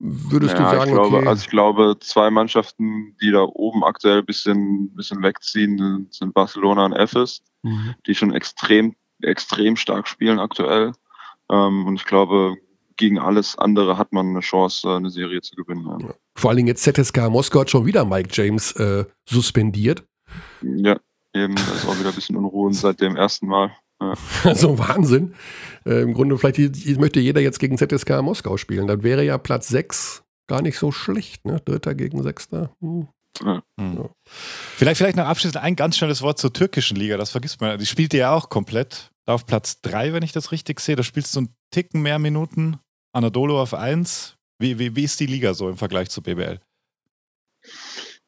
würdest 0.00 0.54
ja, 0.58 0.58
du 0.58 0.76
sagen, 0.76 0.90
ich 0.90 0.94
glaube, 0.94 1.16
okay. 1.16 1.28
Also 1.28 1.42
ich 1.42 1.50
glaube, 1.50 1.96
zwei 2.00 2.30
Mannschaften, 2.30 3.16
die 3.22 3.30
da 3.30 3.42
oben 3.42 3.82
aktuell 3.82 4.18
ein 4.18 4.26
bisschen, 4.26 4.94
bisschen 4.94 5.22
wegziehen, 5.22 6.08
sind 6.10 6.34
Barcelona 6.34 6.84
und 6.84 6.92
Efes, 6.92 7.42
mhm. 7.62 7.94
die 8.06 8.14
schon 8.14 8.34
extrem, 8.34 8.94
extrem 9.22 9.76
stark 9.76 10.08
spielen 10.08 10.38
aktuell. 10.38 10.92
Ähm, 11.50 11.86
und 11.86 11.96
ich 11.96 12.04
glaube, 12.04 12.56
gegen 12.96 13.18
alles 13.18 13.56
andere 13.56 13.96
hat 13.96 14.12
man 14.12 14.28
eine 14.28 14.40
Chance, 14.40 14.90
eine 14.90 15.10
Serie 15.10 15.40
zu 15.40 15.54
gewinnen. 15.54 15.86
Ja. 16.00 16.14
Vor 16.36 16.50
allen 16.50 16.58
Dingen 16.58 16.68
jetzt 16.68 16.82
ZSK 16.82 17.30
Moskau 17.30 17.60
hat 17.60 17.70
schon 17.70 17.86
wieder 17.86 18.04
Mike 18.04 18.28
James 18.32 18.72
äh, 18.72 19.04
suspendiert. 19.28 20.04
Ja, 20.62 20.98
eben, 21.32 21.54
da 21.54 21.62
ist 21.72 21.86
auch 21.86 21.98
wieder 21.98 22.10
ein 22.10 22.14
bisschen 22.14 22.36
Unruhe 22.36 22.72
seit 22.74 23.00
dem 23.00 23.16
ersten 23.16 23.46
Mal. 23.46 23.72
Ja. 24.00 24.14
Also 24.44 24.78
Wahnsinn. 24.78 25.34
Äh, 25.84 26.02
Im 26.02 26.14
Grunde, 26.14 26.38
vielleicht 26.38 26.98
möchte 26.98 27.20
jeder 27.20 27.40
jetzt 27.40 27.58
gegen 27.58 27.78
ZSK 27.78 28.22
Moskau 28.22 28.56
spielen. 28.56 28.86
Dann 28.86 29.02
wäre 29.02 29.24
ja 29.24 29.38
Platz 29.38 29.68
6 29.68 30.24
gar 30.46 30.62
nicht 30.62 30.78
so 30.78 30.92
schlecht, 30.92 31.44
ne? 31.44 31.60
Dritter 31.64 31.94
gegen 31.94 32.22
Sechster. 32.22 32.70
Hm. 32.80 33.08
Ja. 33.44 33.62
Hm. 33.78 34.08
Vielleicht, 34.24 34.98
vielleicht 34.98 35.16
noch 35.16 35.26
abschließend 35.26 35.62
ein 35.62 35.76
ganz 35.76 35.96
schnelles 35.96 36.22
Wort 36.22 36.38
zur 36.38 36.52
türkischen 36.52 36.96
Liga, 36.96 37.16
das 37.16 37.30
vergisst 37.30 37.60
man. 37.60 37.78
Die 37.78 37.86
spielt 37.86 38.14
ja 38.14 38.32
auch 38.32 38.48
komplett. 38.48 39.10
Da 39.24 39.34
auf 39.34 39.44
Platz 39.44 39.80
3, 39.82 40.14
wenn 40.14 40.22
ich 40.22 40.32
das 40.32 40.52
richtig 40.52 40.80
sehe. 40.80 40.96
Da 40.96 41.02
spielst 41.02 41.34
du 41.36 41.40
einen 41.40 41.54
Ticken 41.70 42.00
mehr 42.00 42.18
Minuten. 42.18 42.78
Anadolu 43.12 43.58
auf 43.58 43.74
1. 43.74 44.36
Wie, 44.58 44.78
wie, 44.78 44.96
wie 44.96 45.04
ist 45.04 45.20
die 45.20 45.26
Liga 45.26 45.54
so 45.54 45.68
im 45.68 45.76
Vergleich 45.76 46.08
zu 46.10 46.22
BBL? 46.22 46.60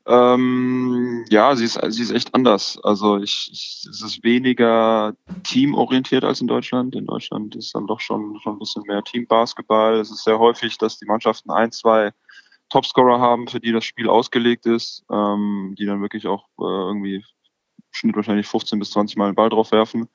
Ähm, 0.06 1.24
ja, 1.28 1.54
sie 1.54 1.64
ist, 1.64 1.80
sie 1.88 2.02
ist 2.02 2.10
echt 2.10 2.34
anders. 2.34 2.78
Also 2.82 3.18
ich, 3.18 3.48
ich, 3.52 3.86
es 3.88 4.02
ist 4.02 4.24
weniger 4.24 5.14
teamorientiert 5.44 6.24
als 6.24 6.40
in 6.40 6.48
Deutschland. 6.48 6.94
In 6.94 7.06
Deutschland 7.06 7.54
ist 7.54 7.74
dann 7.74 7.86
doch 7.86 8.00
schon, 8.00 8.38
schon 8.42 8.54
ein 8.54 8.58
bisschen 8.58 8.82
mehr 8.86 9.02
Teambasketball. 9.04 10.00
Es 10.00 10.10
ist 10.10 10.24
sehr 10.24 10.38
häufig, 10.38 10.78
dass 10.78 10.98
die 10.98 11.06
Mannschaften 11.06 11.50
ein, 11.50 11.70
zwei 11.70 12.12
Topscorer 12.70 13.20
haben, 13.20 13.48
für 13.48 13.60
die 13.60 13.72
das 13.72 13.84
Spiel 13.84 14.08
ausgelegt 14.08 14.66
ist, 14.66 15.04
ähm, 15.10 15.74
die 15.78 15.86
dann 15.86 16.00
wirklich 16.00 16.26
auch 16.26 16.46
äh, 16.58 16.62
irgendwie 16.62 17.24
Schnitt 17.90 18.16
wahrscheinlich 18.16 18.46
15 18.46 18.78
bis 18.78 18.92
20 18.92 19.16
Mal 19.16 19.30
den 19.30 19.34
Ball 19.34 19.50
drauf 19.50 19.72
werfen. 19.72 20.08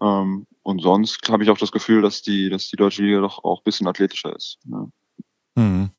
Ähm, 0.00 0.46
und 0.62 0.82
sonst 0.82 1.28
habe 1.30 1.44
ich 1.44 1.50
auch 1.50 1.58
das 1.58 1.72
Gefühl, 1.72 2.02
dass 2.02 2.22
die, 2.22 2.50
dass 2.50 2.68
die 2.68 2.76
deutsche 2.76 3.02
Liga 3.02 3.20
doch 3.20 3.42
auch 3.44 3.60
ein 3.60 3.64
bisschen 3.64 3.86
athletischer 3.86 4.34
ist. 4.34 4.58
Ja. 4.64 4.86
Mhm. 5.54 5.90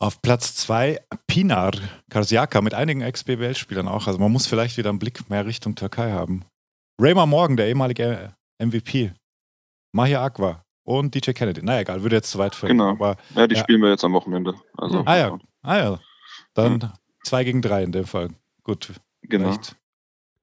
Auf 0.00 0.22
Platz 0.22 0.54
zwei 0.54 1.00
Pinar 1.26 1.72
Karsiaka 2.08 2.60
mit 2.60 2.72
einigen 2.72 3.02
Ex-BBL-Spielern 3.02 3.88
auch. 3.88 4.06
Also 4.06 4.18
man 4.18 4.32
muss 4.32 4.46
vielleicht 4.46 4.76
wieder 4.78 4.90
einen 4.90 4.98
Blick 4.98 5.28
mehr 5.28 5.44
Richtung 5.44 5.74
Türkei 5.74 6.12
haben. 6.12 6.44
Raymar 7.00 7.26
Morgan, 7.26 7.56
der 7.56 7.68
ehemalige 7.68 8.34
MVP. 8.58 9.12
Mahia 9.92 10.24
Aqua 10.24 10.64
und 10.88 11.14
DJ 11.14 11.32
Kennedy. 11.32 11.60
Na 11.62 11.80
egal, 11.80 12.02
würde 12.02 12.16
jetzt 12.16 12.30
zu 12.30 12.38
weit 12.38 12.54
führen. 12.54 12.70
Genau. 12.70 12.90
Aber, 12.90 13.16
ja, 13.34 13.46
die 13.46 13.54
ja. 13.54 13.60
spielen 13.60 13.82
wir 13.82 13.90
jetzt 13.90 14.04
am 14.04 14.14
Wochenende. 14.14 14.54
Also, 14.76 15.02
ah, 15.04 15.16
ja. 15.16 15.38
ah 15.62 15.76
ja. 15.76 16.00
Dann 16.54 16.80
ja. 16.80 16.94
zwei 17.22 17.44
gegen 17.44 17.60
drei 17.60 17.82
in 17.82 17.92
dem 17.92 18.06
Fall. 18.06 18.30
Gut. 18.64 18.92
Genau. 19.22 19.52
Vielleicht, 19.52 19.76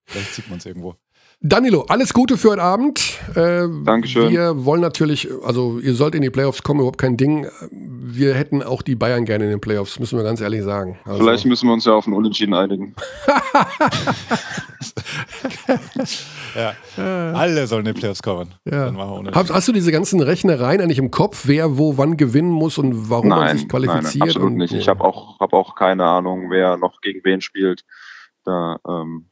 vielleicht 0.05 0.33
sieht 0.35 0.49
man 0.49 0.59
es 0.59 0.65
irgendwo. 0.67 0.95
Danilo, 1.41 1.81
alles 1.89 2.13
Gute 2.13 2.37
für 2.37 2.51
heute 2.51 2.61
Abend. 2.61 3.19
Äh, 3.35 3.67
Dankeschön. 3.83 4.29
Wir 4.31 4.65
wollen 4.65 4.81
natürlich, 4.81 5.27
also 5.43 5.79
ihr 5.79 5.93
sollt 5.95 6.15
in 6.15 6.21
die 6.21 6.29
Playoffs 6.29 6.63
kommen, 6.63 6.79
überhaupt 6.79 6.99
kein 6.99 7.17
Ding. 7.17 7.47
Wir 7.71 8.35
hätten 8.35 8.63
auch 8.63 8.81
die 8.81 8.95
Bayern 8.95 9.25
gerne 9.25 9.45
in 9.45 9.49
den 9.49 9.61
Playoffs, 9.61 9.99
müssen 9.99 10.17
wir 10.17 10.23
ganz 10.23 10.41
ehrlich 10.41 10.63
sagen. 10.63 10.97
Also 11.05 11.19
Vielleicht 11.19 11.45
müssen 11.45 11.67
wir 11.67 11.73
uns 11.73 11.85
ja 11.85 11.93
auf 11.93 12.07
ein 12.07 12.13
Unentschieden 12.13 12.53
einigen. 12.53 12.95
ja. 16.55 16.73
Alle 17.33 17.67
sollen 17.67 17.85
in 17.85 17.93
die 17.93 17.99
Playoffs 17.99 18.23
kommen. 18.23 18.55
Ja. 18.63 18.93
Hast, 19.33 19.53
hast, 19.53 19.67
du 19.67 19.71
diese 19.73 19.91
ganzen 19.91 20.21
Rechnereien 20.21 20.81
eigentlich 20.81 20.99
im 20.99 21.11
Kopf, 21.11 21.43
wer 21.45 21.77
wo 21.77 21.97
wann 21.97 22.17
gewinnen 22.17 22.51
muss 22.51 22.77
und 22.77 23.09
warum 23.09 23.29
nein, 23.29 23.39
man 23.39 23.57
sich 23.57 23.67
qualifiziert? 23.67 24.15
Nein, 24.15 24.29
absolut 24.29 24.53
nicht. 24.53 24.73
Ich 24.73 24.87
habe 24.87 25.03
auch, 25.03 25.39
hab 25.39 25.53
auch 25.53 25.75
keine 25.75 26.05
Ahnung, 26.05 26.49
wer 26.49 26.77
noch 26.77 27.01
gegen 27.01 27.21
wen 27.23 27.41
spielt. 27.41 27.83
Da 28.45 28.79
ähm, 28.87 29.29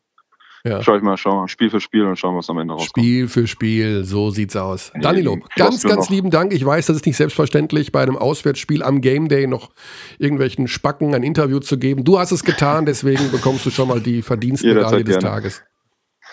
ja. 0.66 0.82
Schau 0.82 0.96
ich 0.96 1.02
mal, 1.02 1.18
schau 1.18 1.36
mal, 1.36 1.48
Spiel 1.50 1.70
für 1.70 1.82
Spiel 1.82 2.06
und 2.06 2.18
schauen, 2.18 2.38
was 2.38 2.50
am 2.50 2.58
Ende 2.58 2.74
rauskommt. 2.74 3.06
Spiel 3.06 3.28
für 3.28 3.48
Spiel, 3.48 4.06
so 4.06 4.30
sieht's 4.30 4.56
aus. 4.56 4.94
Danilo, 5.00 5.38
ganz, 5.58 5.84
ganz 5.84 6.06
noch. 6.06 6.10
lieben 6.10 6.30
Dank. 6.30 6.54
Ich 6.54 6.66
weiß, 6.66 6.86
das 6.86 6.98
ist 6.98 7.06
nicht 7.06 7.18
selbstverständlich, 7.18 7.92
bei 7.92 8.02
einem 8.02 8.16
Auswärtsspiel 8.16 8.82
am 8.82 9.02
Game 9.02 9.28
Day 9.28 9.46
noch 9.46 9.72
irgendwelchen 10.20 10.70
Spacken 10.70 11.14
ein 11.16 11.24
Interview 11.24 11.60
zu 11.60 11.78
geben. 11.78 12.06
Du 12.06 12.18
hast 12.18 12.32
es 12.32 12.46
getan, 12.46 12.86
deswegen 12.88 13.30
bekommst 13.30 13.66
du 13.66 13.72
schon 13.72 13.90
mal 13.90 14.00
die 14.00 14.22
Verdienstmedaille 14.22 15.04
des 15.04 15.20
gerne. 15.20 15.36
Tages. 15.36 15.64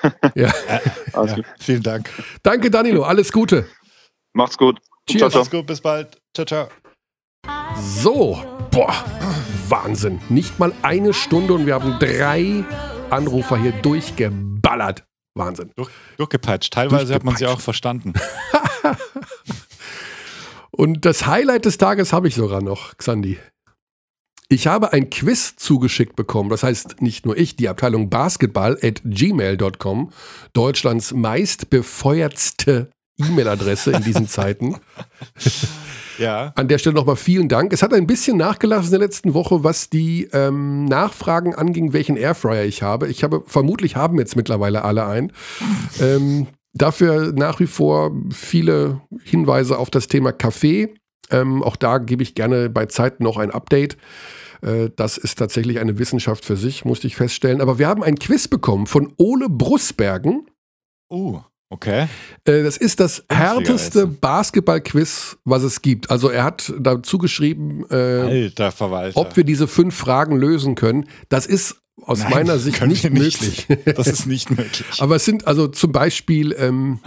ja. 0.37 0.53
Also. 1.12 1.37
ja. 1.37 1.43
Vielen 1.59 1.83
Dank. 1.83 2.09
Danke, 2.45 2.70
Danilo. 2.70 3.03
Alles 3.03 3.33
Gute. 3.33 3.66
Macht's 4.33 4.57
gut. 4.57 4.78
Cheers. 5.09 5.18
Ciao, 5.18 5.31
ciao. 5.31 5.41
Macht's 5.41 5.51
gut. 5.51 5.66
Bis 5.66 5.81
bald. 5.81 6.20
Ciao, 6.35 6.47
ciao. 6.47 6.68
So, 7.76 8.39
boah, 8.70 8.95
Wahnsinn. 9.68 10.20
Nicht 10.28 10.59
mal 10.61 10.72
eine 10.83 11.12
Stunde 11.12 11.55
und 11.55 11.66
wir 11.66 11.74
haben 11.74 11.99
drei 11.99 12.64
Anrufer 13.13 13.57
hier 13.57 13.73
durchgeballert. 13.73 15.05
Wahnsinn. 15.35 15.71
Durch, 15.77 15.91
durchgepeitscht. 16.17 16.73
Teilweise 16.73 17.15
hat 17.15 17.25
man 17.25 17.37
sie 17.37 17.47
auch 17.47 17.61
verstanden. 17.61 18.15
Und 20.71 21.05
das 21.05 21.27
Highlight 21.27 21.65
des 21.65 21.79
Tages 21.79 22.13
habe 22.13 22.29
ich 22.29 22.35
sogar 22.35 22.63
noch, 22.63 22.97
Xandi. 22.97 23.39
Ich 24.49 24.67
habe 24.67 24.93
ein 24.93 25.11
Quiz 25.11 25.55
zugeschickt 25.57 26.17
bekommen. 26.17 26.51
Das 26.51 26.65
heißt, 26.65 27.01
nicht 27.01 27.25
nur 27.25 27.37
ich, 27.37 27.55
die 27.55 27.69
Abteilung 27.69 28.11
Basketball 28.11 28.77
at 28.83 29.01
gmail.com, 29.05 30.11
Deutschlands 30.53 31.13
meistbefeuertste 31.13 32.91
E-Mail-Adresse 33.19 33.93
in 33.93 34.03
diesen 34.03 34.27
Zeiten. 34.27 34.77
Ja. 36.21 36.53
An 36.55 36.68
der 36.68 36.79
Stelle 36.79 36.95
nochmal 36.95 37.16
vielen 37.16 37.49
Dank. 37.49 37.73
Es 37.73 37.83
hat 37.83 37.95
ein 37.95 38.07
bisschen 38.07 38.37
nachgelassen 38.37 38.87
in 38.87 38.91
der 38.91 39.01
letzten 39.01 39.35
Woche, 39.35 39.64
was 39.64 39.89
die 39.89 40.29
ähm, 40.33 40.85
Nachfragen 40.85 41.55
anging, 41.55 41.93
welchen 41.93 42.16
Airfryer 42.16 42.64
ich 42.64 42.83
habe. 42.83 43.09
Ich 43.09 43.25
habe, 43.25 43.43
vermutlich 43.47 43.97
haben 43.97 44.18
jetzt 44.18 44.37
mittlerweile 44.37 44.85
alle 44.85 45.07
einen. 45.07 45.33
ähm, 46.01 46.47
dafür 46.75 47.33
nach 47.33 47.59
wie 47.59 47.66
vor 47.66 48.12
viele 48.31 49.01
Hinweise 49.25 49.79
auf 49.79 49.91
das 49.91 50.09
Thema 50.09 50.33
Kaffee. 50.33 50.95
Ähm, 51.31 51.62
auch 51.62 51.77
da 51.77 51.99
gebe 51.99 52.23
ich 52.23 52.35
gerne 52.35 52.68
bei 52.68 52.87
Zeiten 52.87 53.25
noch 53.25 53.39
ein 53.39 53.51
Update. 53.51 53.97
Äh, 54.62 54.91
das 54.95 55.16
ist 55.16 55.39
tatsächlich 55.39 55.79
eine 55.79 55.99
Wissenschaft 55.99 56.45
für 56.45 56.57
sich, 56.57 56.85
musste 56.85 57.07
ich 57.07 57.16
feststellen. 57.16 57.61
Aber 57.61 57.79
wir 57.79 57.89
haben 57.89 58.03
ein 58.03 58.18
Quiz 58.18 58.47
bekommen 58.47 58.87
von 58.87 59.14
Ole 59.16 59.49
Brusbergen. 59.49 60.47
Oh. 61.09 61.41
Okay. 61.73 62.09
Äh, 62.45 62.64
das 62.64 62.77
ist 62.77 62.99
das 62.99 63.25
härteste 63.31 64.09
Basketball-Quiz, 64.09 65.39
was 65.45 65.62
es 65.62 65.83
gibt. 65.83 66.11
Also 66.11 66.29
er 66.29 66.43
hat 66.43 66.73
dazu 66.79 67.18
geschrieben, 67.18 67.85
äh, 67.91 68.51
ob 69.14 69.37
wir 69.37 69.45
diese 69.45 69.68
fünf 69.68 69.95
Fragen 69.95 70.37
lösen 70.37 70.75
können. 70.75 71.09
Das 71.29 71.47
ist 71.47 71.77
aus 72.03 72.21
Nein, 72.21 72.31
meiner 72.31 72.59
Sicht 72.59 72.85
nicht, 72.87 73.05
nicht, 73.05 73.41
möglich. 73.41 73.66
Das 73.97 74.09
ist 74.09 74.27
nicht 74.27 74.51
möglich. 74.51 74.85
Aber 74.99 75.16
es 75.16 75.25
sind 75.25 75.47
also 75.47 75.68
zum 75.68 75.93
Beispiel 75.93 76.57
ähm, 76.59 76.99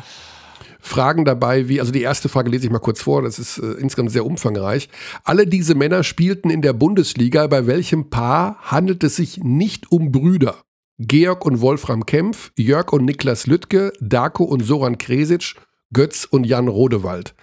Fragen 0.79 1.25
dabei, 1.25 1.67
wie, 1.67 1.81
also 1.81 1.91
die 1.91 2.01
erste 2.01 2.29
Frage 2.29 2.49
lese 2.49 2.65
ich 2.65 2.71
mal 2.71 2.79
kurz 2.79 3.01
vor, 3.01 3.21
das 3.21 3.39
ist 3.39 3.57
äh, 3.57 3.71
insgesamt 3.73 4.11
sehr 4.11 4.25
umfangreich. 4.25 4.87
Alle 5.25 5.45
diese 5.45 5.75
Männer 5.75 6.03
spielten 6.03 6.49
in 6.49 6.61
der 6.61 6.73
Bundesliga. 6.73 7.47
Bei 7.47 7.67
welchem 7.67 8.09
Paar 8.09 8.59
handelt 8.61 9.03
es 9.03 9.17
sich 9.17 9.39
nicht 9.39 9.91
um 9.91 10.11
Brüder? 10.11 10.55
Georg 10.99 11.45
und 11.45 11.61
Wolfram 11.61 12.05
Kempf, 12.05 12.51
Jörg 12.57 12.91
und 12.93 13.05
Niklas 13.05 13.47
Lüttke, 13.47 13.93
Darko 13.99 14.43
und 14.43 14.61
Soran 14.61 14.97
Kresic, 14.97 15.55
Götz 15.91 16.25
und 16.25 16.43
Jan 16.43 16.67
Rodewald. 16.67 17.35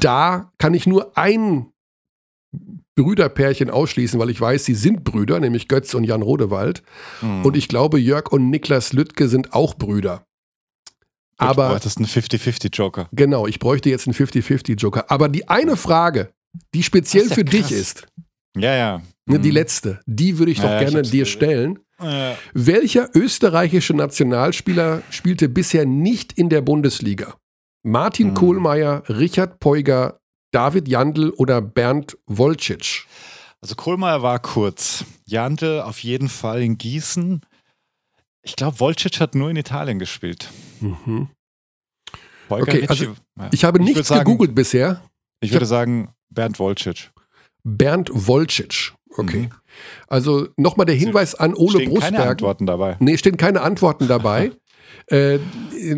Da 0.00 0.52
kann 0.58 0.74
ich 0.74 0.86
nur 0.86 1.16
ein 1.16 1.72
Brüderpärchen 2.96 3.70
ausschließen, 3.70 4.18
weil 4.18 4.30
ich 4.30 4.40
weiß, 4.40 4.64
sie 4.64 4.74
sind 4.74 5.04
Brüder, 5.04 5.38
nämlich 5.38 5.68
Götz 5.68 5.94
und 5.94 6.04
Jan 6.04 6.22
Rodewald. 6.22 6.82
Mhm. 7.22 7.44
Und 7.44 7.56
ich 7.56 7.68
glaube, 7.68 7.98
Jörg 7.98 8.32
und 8.32 8.50
Niklas 8.50 8.92
Lüttke 8.92 9.28
sind 9.28 9.52
auch 9.52 9.74
Brüder. 9.74 10.24
Aber. 11.36 11.64
Du 11.64 11.72
bräuchtest 11.74 11.98
einen 11.98 12.06
50-50-Joker. 12.06 13.08
Genau, 13.12 13.46
ich 13.46 13.60
bräuchte 13.60 13.90
jetzt 13.90 14.08
einen 14.08 14.14
50-50-Joker. 14.14 15.10
Aber 15.10 15.28
die 15.28 15.48
eine 15.48 15.76
Frage, 15.76 16.32
die 16.74 16.82
speziell 16.82 17.28
ja 17.28 17.34
für 17.34 17.44
krass. 17.44 17.68
dich 17.68 17.72
ist. 17.72 18.06
Ja, 18.56 18.74
ja. 18.74 19.02
Ne, 19.26 19.38
die 19.38 19.48
mhm. 19.50 19.54
letzte, 19.54 20.00
die 20.06 20.38
würde 20.38 20.50
ich 20.50 20.58
doch 20.58 20.70
ja, 20.70 20.80
gerne 20.80 21.02
dir 21.02 21.26
stellen. 21.26 21.78
Ja. 22.00 22.36
Welcher 22.54 23.10
österreichische 23.14 23.94
Nationalspieler 23.94 25.02
spielte 25.10 25.48
bisher 25.48 25.84
nicht 25.84 26.32
in 26.32 26.48
der 26.48 26.60
Bundesliga? 26.60 27.36
Martin 27.82 28.28
mhm. 28.28 28.34
Kohlmeier, 28.34 29.02
Richard 29.08 29.60
Peuger, 29.60 30.20
David 30.52 30.88
Jandl 30.88 31.30
oder 31.30 31.60
Bernd 31.60 32.16
Wolcic? 32.26 33.06
Also 33.60 33.74
Kohlmeier 33.74 34.22
war 34.22 34.38
kurz. 34.38 35.04
Jandl 35.26 35.80
auf 35.80 35.98
jeden 36.02 36.28
Fall 36.28 36.62
in 36.62 36.78
Gießen. 36.78 37.42
Ich 38.42 38.56
glaube, 38.56 38.80
Wolcic 38.80 39.20
hat 39.20 39.34
nur 39.34 39.50
in 39.50 39.56
Italien 39.56 39.98
gespielt. 39.98 40.48
Mhm. 40.80 41.28
okay, 42.48 42.86
also 42.88 43.14
ich 43.52 43.64
habe 43.64 43.78
ich 43.78 43.84
nichts 43.84 44.08
sagen, 44.08 44.24
gegoogelt 44.24 44.54
bisher. 44.54 45.02
Ich, 45.40 45.48
ich 45.48 45.52
würde 45.52 45.66
sagen 45.66 46.14
Bernd 46.30 46.58
Wolcic. 46.58 47.10
Bernd 47.64 48.10
Wolcic. 48.12 48.94
Okay. 49.18 49.42
Mhm. 49.42 49.50
Also 50.06 50.48
nochmal 50.56 50.86
der 50.86 50.94
Hinweis 50.94 51.34
an 51.34 51.54
Ole 51.54 51.78
stehen 51.78 51.90
Brustberg. 51.90 52.14
Keine 52.14 52.30
Antworten 52.30 52.66
dabei. 52.66 52.96
Nee, 53.00 53.16
stehen 53.18 53.36
keine 53.36 53.60
Antworten 53.62 54.08
dabei. 54.08 54.52
äh, 55.06 55.38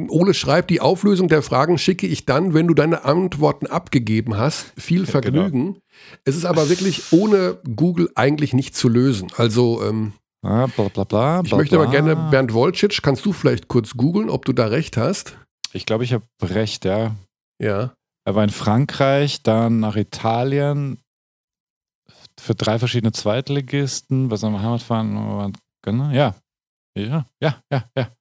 Ole 0.08 0.34
schreibt, 0.34 0.70
die 0.70 0.80
Auflösung 0.80 1.28
der 1.28 1.42
Fragen 1.42 1.78
schicke 1.78 2.06
ich 2.06 2.26
dann, 2.26 2.54
wenn 2.54 2.66
du 2.66 2.74
deine 2.74 3.04
Antworten 3.04 3.66
abgegeben 3.66 4.36
hast. 4.36 4.72
Viel 4.78 5.00
genau. 5.04 5.10
Vergnügen. 5.10 5.64
Genau. 5.66 5.82
Es 6.24 6.36
ist 6.36 6.44
aber 6.44 6.68
wirklich 6.68 7.12
ohne 7.12 7.58
Google 7.76 8.10
eigentlich 8.14 8.54
nicht 8.54 8.74
zu 8.74 8.88
lösen. 8.88 9.28
Also 9.36 9.82
ähm, 9.82 10.12
ah, 10.42 10.66
bla, 10.66 10.88
bla, 10.88 11.04
bla, 11.04 11.42
ich 11.44 11.54
möchte 11.54 11.76
aber 11.76 11.90
gerne 11.90 12.16
Bernd 12.30 12.52
Wolcic, 12.52 13.02
kannst 13.02 13.24
du 13.26 13.32
vielleicht 13.32 13.68
kurz 13.68 13.94
googeln, 13.94 14.30
ob 14.30 14.44
du 14.44 14.52
da 14.52 14.66
recht 14.66 14.96
hast? 14.96 15.36
Ich 15.72 15.86
glaube, 15.86 16.04
ich 16.04 16.12
habe 16.12 16.24
recht, 16.42 16.84
ja. 16.84 17.14
Ja. 17.60 17.92
Er 18.24 18.34
war 18.34 18.44
in 18.44 18.50
Frankreich, 18.50 19.42
dann 19.42 19.80
nach 19.80 19.96
Italien, 19.96 20.98
für 22.40 22.54
drei 22.54 22.78
verschiedene 22.78 23.12
Zweitligisten, 23.12 24.30
was 24.30 24.44
am 24.44 24.60
Heimatverein, 24.60 25.52
genau, 25.82 26.10
ja. 26.10 26.34
Ja, 26.96 27.26
ja, 27.40 27.62
ja, 27.70 27.84
ja. 27.96 28.16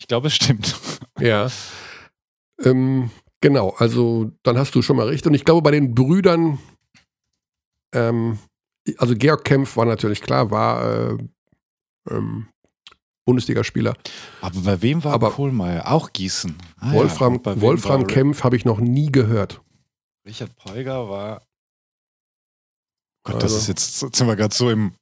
Ich 0.00 0.08
glaube, 0.08 0.28
es 0.28 0.34
stimmt. 0.34 0.76
Ja. 1.20 1.48
Ähm, 2.64 3.10
genau, 3.40 3.74
also 3.76 4.32
dann 4.42 4.58
hast 4.58 4.74
du 4.74 4.82
schon 4.82 4.96
mal 4.96 5.06
recht. 5.06 5.24
Und 5.26 5.34
ich 5.34 5.44
glaube, 5.44 5.62
bei 5.62 5.70
den 5.70 5.94
Brüdern, 5.94 6.58
ähm, 7.94 8.38
also 8.98 9.14
Georg 9.14 9.44
Kempf 9.44 9.76
war 9.76 9.84
natürlich 9.84 10.20
klar, 10.20 10.50
war 10.50 11.10
äh, 11.12 11.18
ähm, 12.10 12.48
Bundesligaspieler. 13.24 13.94
Aber 14.40 14.60
bei 14.62 14.82
wem 14.82 15.04
war 15.04 15.12
Aber 15.12 15.30
Kohlmeier? 15.30 15.92
Auch 15.92 16.12
Gießen. 16.12 16.56
Ah, 16.80 16.92
Wolfram, 16.92 17.40
ja, 17.44 17.60
Wolfram 17.60 18.06
Kempf 18.08 18.42
habe 18.42 18.56
ich 18.56 18.64
noch 18.64 18.80
nie 18.80 19.12
gehört. 19.12 19.60
Richard 20.26 20.56
Peuger 20.56 21.08
war. 21.08 21.42
Gott, 23.24 23.36
also. 23.36 23.46
das 23.46 23.56
ist 23.56 23.68
jetzt, 23.68 24.02
jetzt 24.02 24.16
sind 24.16 24.26
wir 24.26 24.36
gerade 24.36 24.54
so 24.54 24.70
im. 24.70 24.92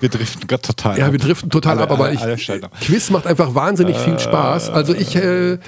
Wir 0.00 0.08
driften 0.08 0.46
gerade 0.46 0.62
total 0.62 0.98
Ja, 0.98 1.06
ab. 1.06 1.12
wir 1.12 1.18
driften 1.18 1.50
total 1.50 1.78
alle, 1.78 1.82
ab, 1.84 1.92
aber 1.92 2.12
ich, 2.12 2.50
Quiz 2.80 3.10
macht 3.10 3.26
einfach 3.26 3.54
wahnsinnig 3.54 3.96
viel 3.96 4.14
äh, 4.14 4.18
Spaß. 4.18 4.68
Also 4.70 4.92
ich, 4.92 5.16
äh, 5.16 5.58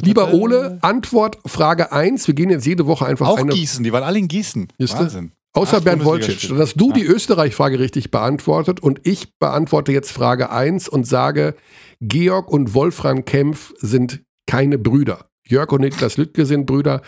lieber 0.00 0.32
Ole, 0.32 0.78
Antwort 0.80 1.38
Frage 1.46 1.92
1. 1.92 2.26
Wir 2.26 2.34
gehen 2.34 2.50
jetzt 2.50 2.66
jede 2.66 2.86
Woche 2.86 3.06
einfach 3.06 3.28
Auch 3.28 3.38
eine, 3.38 3.52
Gießen, 3.52 3.84
die 3.84 3.92
waren 3.92 4.02
alle 4.02 4.18
in 4.18 4.26
Gießen. 4.26 4.68
Wahnsinn. 4.78 5.32
Außer 5.52 5.80
Bernd 5.80 6.04
Wolcic. 6.04 6.48
Dann 6.48 6.58
hast 6.58 6.76
du 6.76 6.88
ja. 6.88 6.94
die 6.94 7.04
Österreich-Frage 7.04 7.78
richtig 7.78 8.10
beantwortet 8.10 8.80
und 8.80 9.00
ich 9.04 9.38
beantworte 9.38 9.92
jetzt 9.92 10.12
Frage 10.12 10.50
1 10.50 10.88
und 10.88 11.06
sage, 11.06 11.54
Georg 12.00 12.50
und 12.50 12.74
Wolfram 12.74 13.24
Kempf 13.24 13.74
sind 13.78 14.22
keine 14.46 14.78
Brüder. 14.78 15.26
Jörg 15.46 15.72
und 15.72 15.80
Niklas 15.80 16.16
Lüttke 16.16 16.46
sind 16.46 16.66
Brüder. 16.66 17.02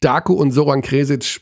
Darko 0.00 0.34
und 0.34 0.52
Soran 0.52 0.82
Kresic 0.82 1.40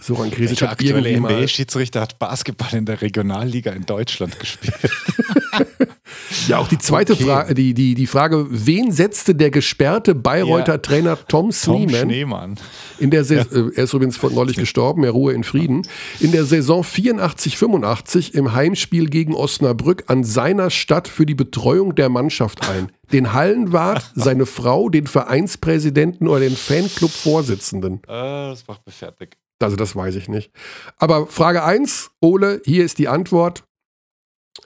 Soran 0.00 0.30
Kresic 0.30 0.62
hat 0.62 0.70
aktuelle 0.70 1.18
NBA-Schiedsrichter 1.18 2.00
hat 2.00 2.18
Basketball 2.18 2.72
in 2.74 2.86
der 2.86 3.02
Regionalliga 3.02 3.72
in 3.72 3.84
Deutschland 3.84 4.38
gespielt. 4.38 4.74
ja, 6.48 6.58
auch 6.58 6.68
die 6.68 6.78
zweite 6.78 7.14
okay. 7.14 7.24
Frage, 7.24 7.54
die, 7.54 7.74
die, 7.74 7.94
die 7.94 8.06
Frage, 8.06 8.46
wen 8.48 8.92
setzte 8.92 9.34
der 9.34 9.50
gesperrte 9.50 10.14
Bayreuther 10.14 10.74
ja. 10.74 10.78
Trainer 10.78 11.18
Tom 11.26 11.50
Schneemann. 11.52 12.56
In 12.98 13.10
der 13.10 13.22
ja. 13.22 13.42
Äh, 13.42 13.70
er 13.74 13.84
ist 13.84 13.92
übrigens 13.92 14.22
neulich 14.22 14.56
gestorben, 14.56 15.04
er 15.04 15.10
ruhe 15.10 15.32
in 15.32 15.44
Frieden. 15.44 15.82
In 16.20 16.32
der 16.32 16.44
Saison 16.44 16.82
84-85 16.82 18.34
im 18.34 18.54
Heimspiel 18.54 19.08
gegen 19.08 19.34
Osnabrück 19.34 20.04
an 20.06 20.22
seiner 20.24 20.70
Stadt 20.70 21.08
für 21.08 21.26
die 21.26 21.34
Betreuung 21.34 21.94
der 21.94 22.08
Mannschaft 22.08 22.68
ein. 22.68 22.92
Den 23.12 23.32
Hallenwart, 23.32 24.10
seine 24.14 24.46
Frau, 24.46 24.88
den 24.88 25.06
Vereinspräsidenten 25.06 26.28
oder 26.28 26.40
den 26.40 26.56
Fanclub-Vorsitzenden. 26.56 28.02
Äh, 28.04 28.06
das 28.06 28.66
macht 28.66 28.86
mich 28.86 28.94
fertig. 28.94 29.36
Also 29.60 29.76
das 29.76 29.96
weiß 29.96 30.14
ich 30.14 30.28
nicht. 30.28 30.52
Aber 30.96 31.26
Frage 31.26 31.64
1, 31.64 32.10
Ole, 32.20 32.62
hier 32.64 32.84
ist 32.84 32.98
die 32.98 33.08
Antwort. 33.08 33.64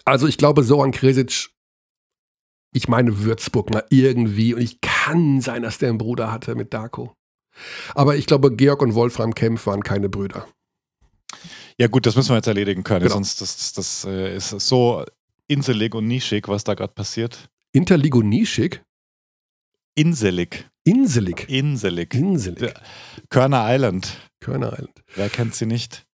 Also 0.04 0.26
ich 0.26 0.38
glaube, 0.38 0.62
Soran 0.62 0.92
Kresic, 0.92 1.50
ich 2.72 2.88
meine 2.88 3.20
Würzburg 3.20 3.70
mal 3.70 3.84
irgendwie, 3.90 4.54
und 4.54 4.60
ich 4.60 4.80
kann 4.80 5.40
sein, 5.40 5.62
dass 5.62 5.78
der 5.78 5.90
einen 5.90 5.98
Bruder 5.98 6.32
hatte 6.32 6.54
mit 6.54 6.74
Darko. 6.74 7.14
Aber 7.94 8.16
ich 8.16 8.26
glaube, 8.26 8.54
Georg 8.54 8.82
und 8.82 8.94
Wolfram 8.94 9.34
Kempf 9.34 9.66
waren 9.66 9.82
keine 9.82 10.08
Brüder. 10.08 10.46
Ja 11.78 11.86
gut, 11.88 12.06
das 12.06 12.16
müssen 12.16 12.30
wir 12.30 12.36
jetzt 12.36 12.46
erledigen 12.46 12.84
können, 12.84 13.02
genau. 13.02 13.14
sonst 13.14 13.40
das, 13.40 13.56
das, 13.56 13.72
das 13.72 14.04
äh, 14.04 14.36
ist 14.36 14.50
so 14.50 15.04
inselig 15.46 15.94
und 15.94 16.06
nischig, 16.06 16.48
was 16.48 16.64
da 16.64 16.74
gerade 16.74 16.92
passiert. 16.92 17.50
Interlig 17.72 18.14
und 18.14 18.28
nischig? 18.28 18.82
Inselig. 19.94 20.70
Inselig. 20.84 21.48
Inselig. 21.48 22.14
Inselig. 22.14 22.74
Körner 23.30 23.66
Island. 23.68 24.16
Körner 24.40 24.72
Island. 24.72 25.02
Wer 25.14 25.28
kennt 25.28 25.54
sie 25.54 25.66
nicht? 25.66 26.04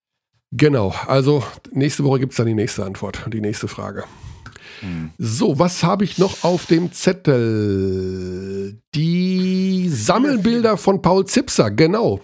Genau, 0.51 0.95
also 1.07 1.45
nächste 1.73 2.05
Woche 2.05 2.21
gibt 2.21 2.33
es 2.33 2.39
dann 2.39 2.47
die 2.47 2.55
nächste 2.55 2.85
Antwort, 2.85 3.23
die 3.33 3.41
nächste 3.41 3.69
Frage. 3.69 4.05
Hm. 4.81 5.11
So, 5.19 5.59
was 5.59 5.83
habe 5.83 6.05
ich 6.05 6.19
noch 6.19 6.43
auf 6.45 6.67
dem 6.67 6.93
Zettel? 6.93 8.81
Die 8.95 9.89
Sammelbilder 9.89 10.77
von 10.79 11.03
Paul 11.03 11.27
Zipser, 11.27 11.71
genau. 11.71 12.21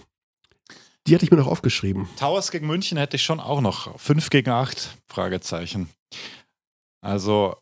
Die 1.05 1.13
hatte 1.13 1.23
ich 1.23 1.31
mir 1.31 1.37
noch 1.37 1.47
aufgeschrieben. 1.47 2.07
Towers 2.17 2.49
gegen 2.49 2.65
München 2.65 2.97
hätte 2.97 3.17
ich 3.17 3.23
schon 3.23 3.39
auch 3.39 3.61
noch. 3.61 3.99
5 3.99 4.31
gegen 4.31 4.49
8, 4.49 4.97
Fragezeichen. 5.07 5.89
Also, 7.01 7.55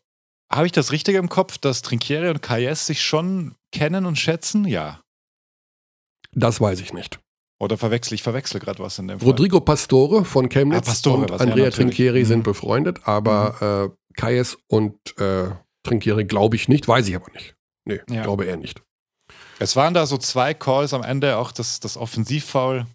habe 0.54 0.66
ich 0.66 0.72
das 0.72 0.92
Richtige 0.92 1.18
im 1.18 1.28
Kopf, 1.28 1.58
dass 1.58 1.82
Trinkieri 1.82 2.28
und 2.30 2.42
Kayes 2.42 2.86
sich 2.86 3.02
schon 3.02 3.54
kennen 3.72 4.06
und 4.06 4.16
schätzen? 4.16 4.64
Ja. 4.66 5.00
Das 6.32 6.60
weiß 6.60 6.80
ich 6.80 6.92
nicht. 6.92 7.20
Oder 7.60 7.78
verwechsel 7.78 8.14
ich 8.14 8.22
verwechsel 8.22 8.60
gerade 8.60 8.80
was 8.80 8.98
in 8.98 9.08
dem 9.08 9.20
Fall. 9.20 9.28
Rodrigo 9.28 9.60
Pastore 9.60 10.24
von 10.24 10.48
Chemnitz 10.48 10.88
ah, 10.88 10.90
Pastore, 10.90 11.22
und 11.22 11.32
Andrea 11.32 11.64
ja, 11.64 11.70
Trinchieri 11.70 12.20
mhm. 12.20 12.26
sind 12.26 12.42
befreundet, 12.42 13.00
aber 13.04 13.86
mhm. 13.88 13.92
äh, 13.92 14.20
Kayes 14.20 14.58
und 14.68 14.96
äh, 15.18 15.50
Trinchieri 15.82 16.24
glaube 16.24 16.56
ich 16.56 16.68
nicht, 16.68 16.88
weiß 16.88 17.08
ich 17.08 17.16
aber 17.16 17.30
nicht. 17.32 17.54
Nee, 17.86 18.00
ja. 18.10 18.22
glaube 18.22 18.46
er 18.46 18.56
nicht. 18.56 18.82
Es 19.58 19.76
waren 19.76 19.94
da 19.94 20.06
so 20.06 20.18
zwei 20.18 20.52
Calls 20.52 20.92
am 20.92 21.02
Ende, 21.02 21.36
auch 21.36 21.52
das, 21.52 21.80
das 21.80 21.96
Offensivfoul. 21.96 22.86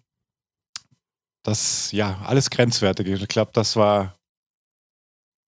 Das, 1.42 1.90
ja, 1.92 2.20
alles 2.26 2.50
grenzwertig. 2.50 3.08
Ich 3.08 3.28
glaube, 3.28 3.50
das 3.54 3.76
war, 3.76 4.14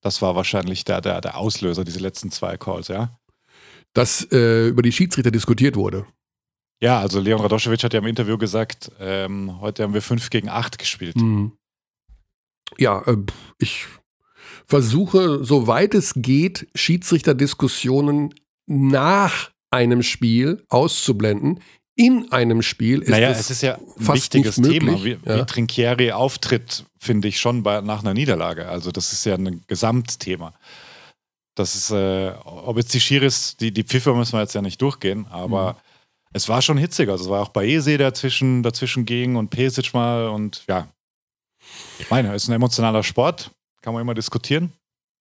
das 0.02 0.20
war 0.20 0.36
wahrscheinlich 0.36 0.84
der, 0.84 1.00
der, 1.00 1.20
der 1.20 1.38
Auslöser, 1.38 1.84
diese 1.84 2.00
letzten 2.00 2.30
zwei 2.30 2.56
Calls, 2.56 2.88
ja. 2.88 3.16
Dass 3.94 4.26
äh, 4.32 4.68
über 4.68 4.82
die 4.82 4.92
Schiedsrichter 4.92 5.30
diskutiert 5.30 5.76
wurde. 5.76 6.06
Ja, 6.82 6.98
also 6.98 7.20
Leon 7.20 7.40
Radoschewitsch 7.40 7.84
hat 7.84 7.94
ja 7.94 8.00
im 8.00 8.06
Interview 8.06 8.36
gesagt, 8.36 8.90
ähm, 8.98 9.60
heute 9.60 9.84
haben 9.84 9.94
wir 9.94 10.02
5 10.02 10.30
gegen 10.30 10.48
8 10.48 10.78
gespielt. 10.78 11.16
Mhm. 11.16 11.52
Ja, 12.78 13.02
äh, 13.06 13.16
ich 13.58 13.86
versuche, 14.66 15.44
soweit 15.44 15.94
es 15.94 16.14
geht, 16.16 16.66
Schiedsrichterdiskussionen 16.74 18.34
nach 18.66 19.52
einem 19.70 20.02
Spiel 20.02 20.64
auszublenden. 20.68 21.60
In 21.94 22.32
einem 22.32 22.62
Spiel 22.62 23.02
ist 23.02 23.10
naja, 23.10 23.30
es, 23.30 23.40
es 23.40 23.50
ist 23.50 23.62
ja 23.62 23.74
ein 23.74 24.08
wichtiges 24.14 24.56
Thema, 24.56 25.02
wie, 25.04 25.18
ja. 25.24 25.38
wie 25.38 25.44
Trinkieri 25.44 26.12
auftritt, 26.12 26.84
finde 26.98 27.28
ich 27.28 27.38
schon 27.38 27.62
bei, 27.62 27.80
nach 27.82 28.00
einer 28.00 28.14
Niederlage. 28.14 28.68
Also 28.68 28.90
das 28.90 29.12
ist 29.12 29.26
ja 29.26 29.34
ein 29.34 29.62
Gesamtthema. 29.66 30.54
Das 31.54 31.74
ist, 31.74 31.90
äh, 31.90 32.32
ob 32.44 32.78
jetzt 32.78 32.94
die 32.94 33.00
Schiris, 33.00 33.56
die, 33.58 33.72
die 33.72 33.82
Pfiffe 33.82 34.14
müssen 34.14 34.32
wir 34.32 34.40
jetzt 34.40 34.54
ja 34.54 34.62
nicht 34.62 34.80
durchgehen, 34.80 35.26
aber 35.28 35.74
mhm 35.74 35.76
es 36.32 36.48
war 36.48 36.62
schon 36.62 36.78
hitzig. 36.78 37.08
Also 37.08 37.24
es 37.24 37.30
war 37.30 37.42
auch 37.42 37.50
Baese 37.50 37.98
dazwischen, 37.98 38.62
dazwischen 38.62 39.04
ging 39.04 39.36
und 39.36 39.50
Pesic 39.50 39.92
mal 39.94 40.28
und 40.28 40.64
ja. 40.68 40.88
Meine, 42.10 42.34
ist 42.34 42.48
ein 42.48 42.54
emotionaler 42.54 43.02
Sport. 43.02 43.50
Kann 43.82 43.94
man 43.94 44.00
immer 44.00 44.14
diskutieren. 44.14 44.72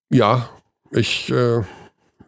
Ja, 0.09 0.49
ich, 0.91 1.29
äh, 1.29 1.61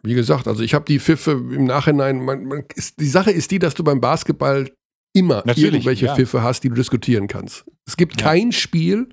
wie 0.04 0.14
gesagt, 0.14 0.46
also 0.46 0.62
ich 0.62 0.74
habe 0.74 0.84
die 0.84 1.00
Pfiffe 1.00 1.32
im 1.32 1.64
Nachhinein. 1.64 2.24
Man, 2.24 2.44
man, 2.44 2.64
ist, 2.74 3.00
die 3.00 3.08
Sache 3.08 3.30
ist 3.30 3.50
die, 3.50 3.58
dass 3.58 3.74
du 3.74 3.82
beim 3.82 4.00
Basketball 4.00 4.70
immer 5.14 5.42
Natürlich, 5.46 5.74
irgendwelche 5.74 6.06
ja. 6.06 6.14
Pfiffe 6.14 6.42
hast, 6.42 6.62
die 6.62 6.68
du 6.68 6.74
diskutieren 6.74 7.26
kannst. 7.26 7.64
Es 7.86 7.96
gibt 7.96 8.20
ja. 8.20 8.28
kein 8.28 8.52
Spiel, 8.52 9.08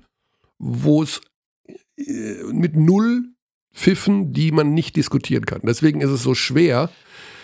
wo 0.58 1.02
es 1.02 1.20
äh, 1.96 2.42
mit 2.52 2.76
null 2.76 3.24
Pfiffen, 3.74 4.32
die 4.34 4.52
man 4.52 4.74
nicht 4.74 4.96
diskutieren 4.96 5.46
kann. 5.46 5.62
Deswegen 5.64 6.02
ist 6.02 6.10
es 6.10 6.22
so 6.22 6.34
schwer, 6.34 6.90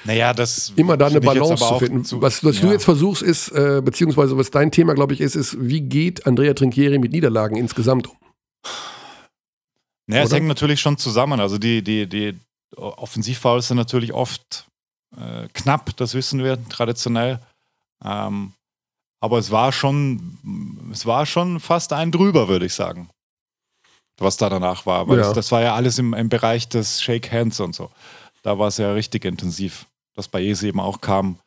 naja, 0.05 0.33
das 0.33 0.73
immer 0.77 0.97
da 0.97 1.07
eine 1.07 1.21
Balance 1.21 1.57
zu 1.57 1.79
finden. 1.79 2.05
Zu, 2.05 2.23
was, 2.23 2.45
was 2.45 2.57
ja. 2.57 2.67
du 2.67 2.73
jetzt 2.73 2.85
versuchst, 2.85 3.23
ist, 3.23 3.49
äh, 3.51 3.83
beziehungsweise 3.85 4.37
was 4.37 4.51
dein 4.51 4.71
Thema, 4.71 4.95
glaube 4.95 5.15
ich, 5.15 5.21
ist, 5.21 5.35
ist, 5.35 5.57
wie 5.59 5.81
geht 5.81 6.27
Andrea 6.27 6.55
Trinchieri 6.55 6.99
mit 6.99 7.13
Niederlagen 7.13 7.57
insgesamt 7.57 8.09
um? 8.09 8.17
Naja, 10.07 10.23
Oder? 10.23 10.29
es 10.29 10.33
hängt 10.33 10.47
natürlich 10.47 10.81
schon 10.81 10.97
zusammen. 10.97 11.41
Also 11.41 11.59
die, 11.59 11.83
die, 11.83 12.07
die 12.09 12.39
Offensivfouls 12.77 13.69
sind 13.69 13.77
natürlich 13.77 14.13
oft 14.13 14.67
äh, 15.17 15.49
knapp, 15.55 15.97
das 15.97 16.15
wissen 16.15 16.45
wir 16.45 16.63
traditionell. 16.69 17.41
Ähm, 18.05 18.53
aber 19.21 19.39
es 19.39 19.51
war 19.51 19.73
schon, 19.73 20.89
es 20.93 21.07
war 21.07 21.27
schon 21.27 21.61
fast 21.61 21.93
ein 21.93 22.13
drüber, 22.13 22.49
würde 22.49 22.67
ich 22.67 22.75
sagen. 22.75 23.09
Was 24.19 24.37
da 24.37 24.49
danach 24.49 24.87
war. 24.87 25.09
Weil 25.09 25.19
ja. 25.19 25.25
das, 25.25 25.33
das, 25.33 25.53
war 25.53 25.63
ja 25.63 25.75
alles 25.75 25.99
im, 25.99 26.15
im 26.15 26.29
Bereich 26.29 26.69
des 26.69 27.03
Shake 27.03 27.31
Hands 27.33 27.59
und 27.61 27.75
so. 27.75 27.91
Da 28.43 28.59
war 28.59 28.69
es 28.69 28.79
ja 28.79 28.93
richtig 28.93 29.25
intensiv, 29.25 29.87
dass 30.15 30.29
bei 30.29 30.41
Bayes 30.41 30.63
eben 30.63 30.81
auch 30.81 31.01
kam. 31.01 31.39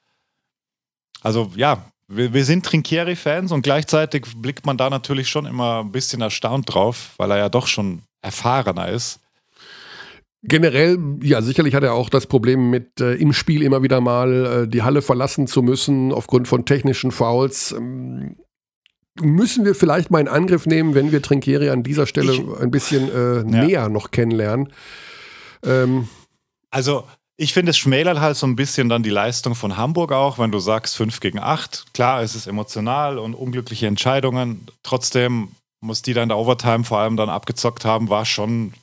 Also 1.22 1.52
ja, 1.56 1.86
wir, 2.08 2.34
wir 2.34 2.46
sind 2.46 2.66
Trinkieri-Fans 2.66 3.52
und 3.52 3.62
gleichzeitig 3.62 4.26
blickt 4.36 4.66
man 4.66 4.78
da 4.78 4.90
natürlich 4.90 5.30
schon 5.30 5.46
immer 5.46 5.82
ein 5.82 5.92
bisschen 5.92 6.22
erstaunt 6.22 6.74
drauf, 6.74 7.14
weil 7.18 7.32
er 7.32 7.38
ja 7.38 7.50
doch 7.50 7.68
schon 7.68 8.04
erfahrener 8.22 8.90
ist. 8.90 9.20
Generell, 10.44 10.98
ja, 11.22 11.42
sicherlich 11.42 11.76
hat 11.76 11.84
er 11.84 11.94
auch 11.94 12.10
das 12.10 12.26
Problem 12.26 12.72
mit 12.72 13.00
äh, 13.00 13.14
im 13.14 13.32
Spiel 13.32 13.62
immer 13.62 13.84
wieder 13.84 14.02
mal 14.02 14.64
äh, 14.64 14.68
die 14.68 14.82
Halle 14.82 15.04
verlassen 15.04 15.46
zu 15.46 15.62
müssen 15.62 16.12
aufgrund 16.12 16.48
von 16.48 16.66
technischen 16.66 17.12
Fouls. 17.12 17.72
Ähm, 17.72 18.38
müssen 19.20 19.66
wir 19.66 19.76
vielleicht 19.76 20.10
mal 20.10 20.20
in 20.20 20.28
Angriff 20.28 20.66
nehmen, 20.66 20.96
wenn 20.96 21.12
wir 21.12 21.22
Trinkieri 21.22 21.70
an 21.70 21.84
dieser 21.84 22.08
Stelle 22.08 22.34
ich, 22.34 22.44
ein 22.60 22.72
bisschen 22.72 23.10
äh, 23.12 23.38
ja. 23.38 23.44
näher 23.44 23.90
noch 23.90 24.10
kennenlernen. 24.10 24.74
Ähm, 25.64 26.08
also 26.72 27.06
ich 27.38 27.54
finde, 27.54 27.72
es 27.72 27.78
schmälert 27.78 28.20
halt 28.20 28.38
so 28.38 28.46
ein 28.46 28.56
bisschen 28.56 28.88
dann 28.90 29.04
die 29.04 29.10
Leistung 29.10 29.56
von 29.56 29.78
Hamburg 29.78 30.12
auch, 30.12 30.38
wenn 30.38 30.52
du 30.52 30.60
sagst 30.60 30.96
5 30.98 31.20
gegen 31.20 31.40
8. 31.40 31.94
Klar, 31.94 32.22
es 32.22 32.36
ist 32.36 32.48
emotional 32.48 33.18
und 33.18 33.34
unglückliche 33.34 33.88
Entscheidungen. 33.88 34.68
Trotzdem 34.84 35.50
muss 35.82 36.02
die 36.04 36.14
dann 36.14 36.24
in 36.24 36.30
der 36.30 36.38
Overtime 36.38 36.84
vor 36.84 37.00
allem 37.00 37.18
dann 37.18 37.30
abgezockt 37.30 37.84
haben, 37.84 38.10
war 38.10 38.26
schon, 38.26 38.74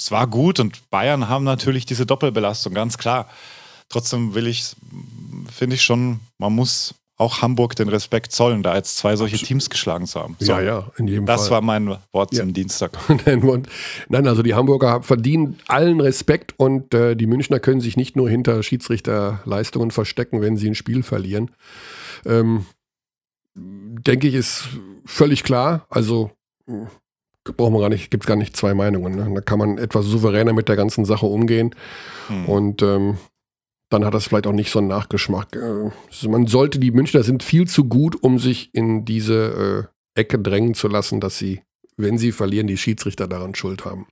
es 0.00 0.10
war 0.10 0.26
gut 0.26 0.58
und 0.60 0.88
Bayern 0.88 1.28
haben 1.28 1.44
natürlich 1.44 1.84
diese 1.84 2.06
Doppelbelastung, 2.06 2.72
ganz 2.72 2.96
klar. 2.96 3.28
Trotzdem 3.90 4.34
will 4.34 4.46
ich, 4.46 4.74
finde 5.52 5.76
ich 5.76 5.82
schon, 5.82 6.20
man 6.38 6.54
muss 6.54 6.94
auch 7.18 7.42
Hamburg 7.42 7.76
den 7.76 7.90
Respekt 7.90 8.32
zollen, 8.32 8.62
da 8.62 8.76
jetzt 8.76 8.96
zwei 8.96 9.14
solche 9.16 9.36
Teams 9.36 9.68
geschlagen 9.68 10.06
zu 10.06 10.18
haben. 10.18 10.36
So, 10.38 10.52
ja, 10.52 10.62
ja, 10.62 10.90
in 10.96 11.06
jedem 11.06 11.26
das 11.26 11.40
Fall. 11.40 11.44
Das 11.44 11.50
war 11.50 11.60
mein 11.60 11.98
Wort 12.12 12.32
ja. 12.32 12.40
zum 12.40 12.54
Dienstag. 12.54 12.92
Nein, 13.26 14.26
also 14.26 14.42
die 14.42 14.54
Hamburger 14.54 15.02
verdienen 15.02 15.58
allen 15.68 16.00
Respekt 16.00 16.54
und 16.56 16.94
äh, 16.94 17.14
die 17.14 17.26
Münchner 17.26 17.60
können 17.60 17.82
sich 17.82 17.98
nicht 17.98 18.16
nur 18.16 18.30
hinter 18.30 18.62
Schiedsrichterleistungen 18.62 19.90
verstecken, 19.90 20.40
wenn 20.40 20.56
sie 20.56 20.68
ein 20.70 20.74
Spiel 20.74 21.02
verlieren. 21.02 21.50
Ähm, 22.24 22.64
denke 23.54 24.28
ich, 24.28 24.34
ist 24.34 24.68
völlig 25.04 25.44
klar. 25.44 25.84
Also 25.90 26.30
brauchen 27.44 27.74
wir 27.74 27.80
gar 27.80 27.88
nicht, 27.88 28.10
gibt 28.10 28.24
es 28.24 28.28
gar 28.28 28.36
nicht 28.36 28.56
zwei 28.56 28.74
Meinungen. 28.74 29.14
Ne? 29.14 29.30
Da 29.34 29.40
kann 29.40 29.58
man 29.58 29.78
etwas 29.78 30.06
souveräner 30.06 30.52
mit 30.52 30.68
der 30.68 30.76
ganzen 30.76 31.04
Sache 31.04 31.26
umgehen. 31.26 31.74
Hm. 32.28 32.46
Und 32.46 32.82
ähm, 32.82 33.18
dann 33.88 34.04
hat 34.04 34.14
das 34.14 34.26
vielleicht 34.26 34.46
auch 34.46 34.52
nicht 34.52 34.70
so 34.70 34.78
einen 34.78 34.88
Nachgeschmack. 34.88 35.56
Äh, 35.56 36.28
man 36.28 36.46
sollte, 36.46 36.78
die 36.78 36.92
Münchner 36.92 37.22
sind 37.22 37.42
viel 37.42 37.66
zu 37.66 37.84
gut, 37.84 38.22
um 38.22 38.38
sich 38.38 38.74
in 38.74 39.04
diese 39.04 39.88
äh, 40.14 40.20
Ecke 40.20 40.38
drängen 40.38 40.74
zu 40.74 40.88
lassen, 40.88 41.20
dass 41.20 41.38
sie, 41.38 41.62
wenn 41.96 42.18
sie 42.18 42.32
verlieren, 42.32 42.66
die 42.66 42.76
Schiedsrichter 42.76 43.26
daran 43.26 43.54
schuld 43.54 43.84
haben. 43.84 44.06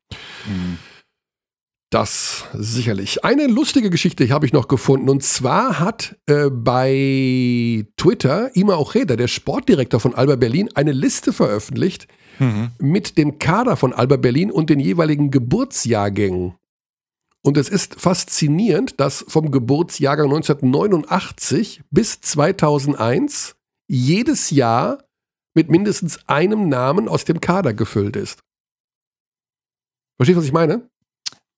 Mhm. 0.47 0.79
Das 1.91 2.45
sicherlich. 2.53 3.25
Eine 3.25 3.47
lustige 3.47 3.89
Geschichte 3.89 4.29
habe 4.29 4.45
ich 4.45 4.53
noch 4.53 4.69
gefunden. 4.69 5.09
Und 5.09 5.23
zwar 5.23 5.79
hat 5.79 6.19
äh, 6.27 6.51
bei 6.51 7.87
Twitter 7.97 8.55
Ima 8.55 8.77
Ocheda, 8.77 9.17
der 9.17 9.29
Sportdirektor 9.29 9.99
von 9.99 10.15
Alba 10.15 10.37
Berlin, 10.37 10.69
eine 10.75 10.93
Liste 10.93 11.33
veröffentlicht 11.33 12.07
mhm. 12.39 12.71
mit 12.79 13.19
dem 13.19 13.39
Kader 13.39 13.77
von 13.77 13.93
Alba 13.93 14.17
Berlin 14.17 14.51
und 14.51 14.71
den 14.71 14.81
jeweiligen 14.81 15.31
Geburtsjahrgängen. 15.31 16.55
Und 17.43 17.57
es 17.57 17.69
ist 17.69 18.01
faszinierend, 18.01 19.01
dass 19.01 19.25
vom 19.29 19.51
Geburtsjahrgang 19.51 20.27
1989 20.27 21.83
bis 21.91 22.21
2001 22.21 23.57
jedes 23.87 24.51
Jahr 24.51 25.05
mit 25.55 25.71
mindestens 25.71 26.29
einem 26.29 26.69
Namen 26.69 27.09
aus 27.09 27.25
dem 27.25 27.41
Kader 27.41 27.75
gefüllt 27.75 28.17
ist. 28.17 28.41
Verstehst 30.17 30.37
du, 30.37 30.41
was 30.41 30.47
ich 30.47 30.53
meine? 30.53 30.89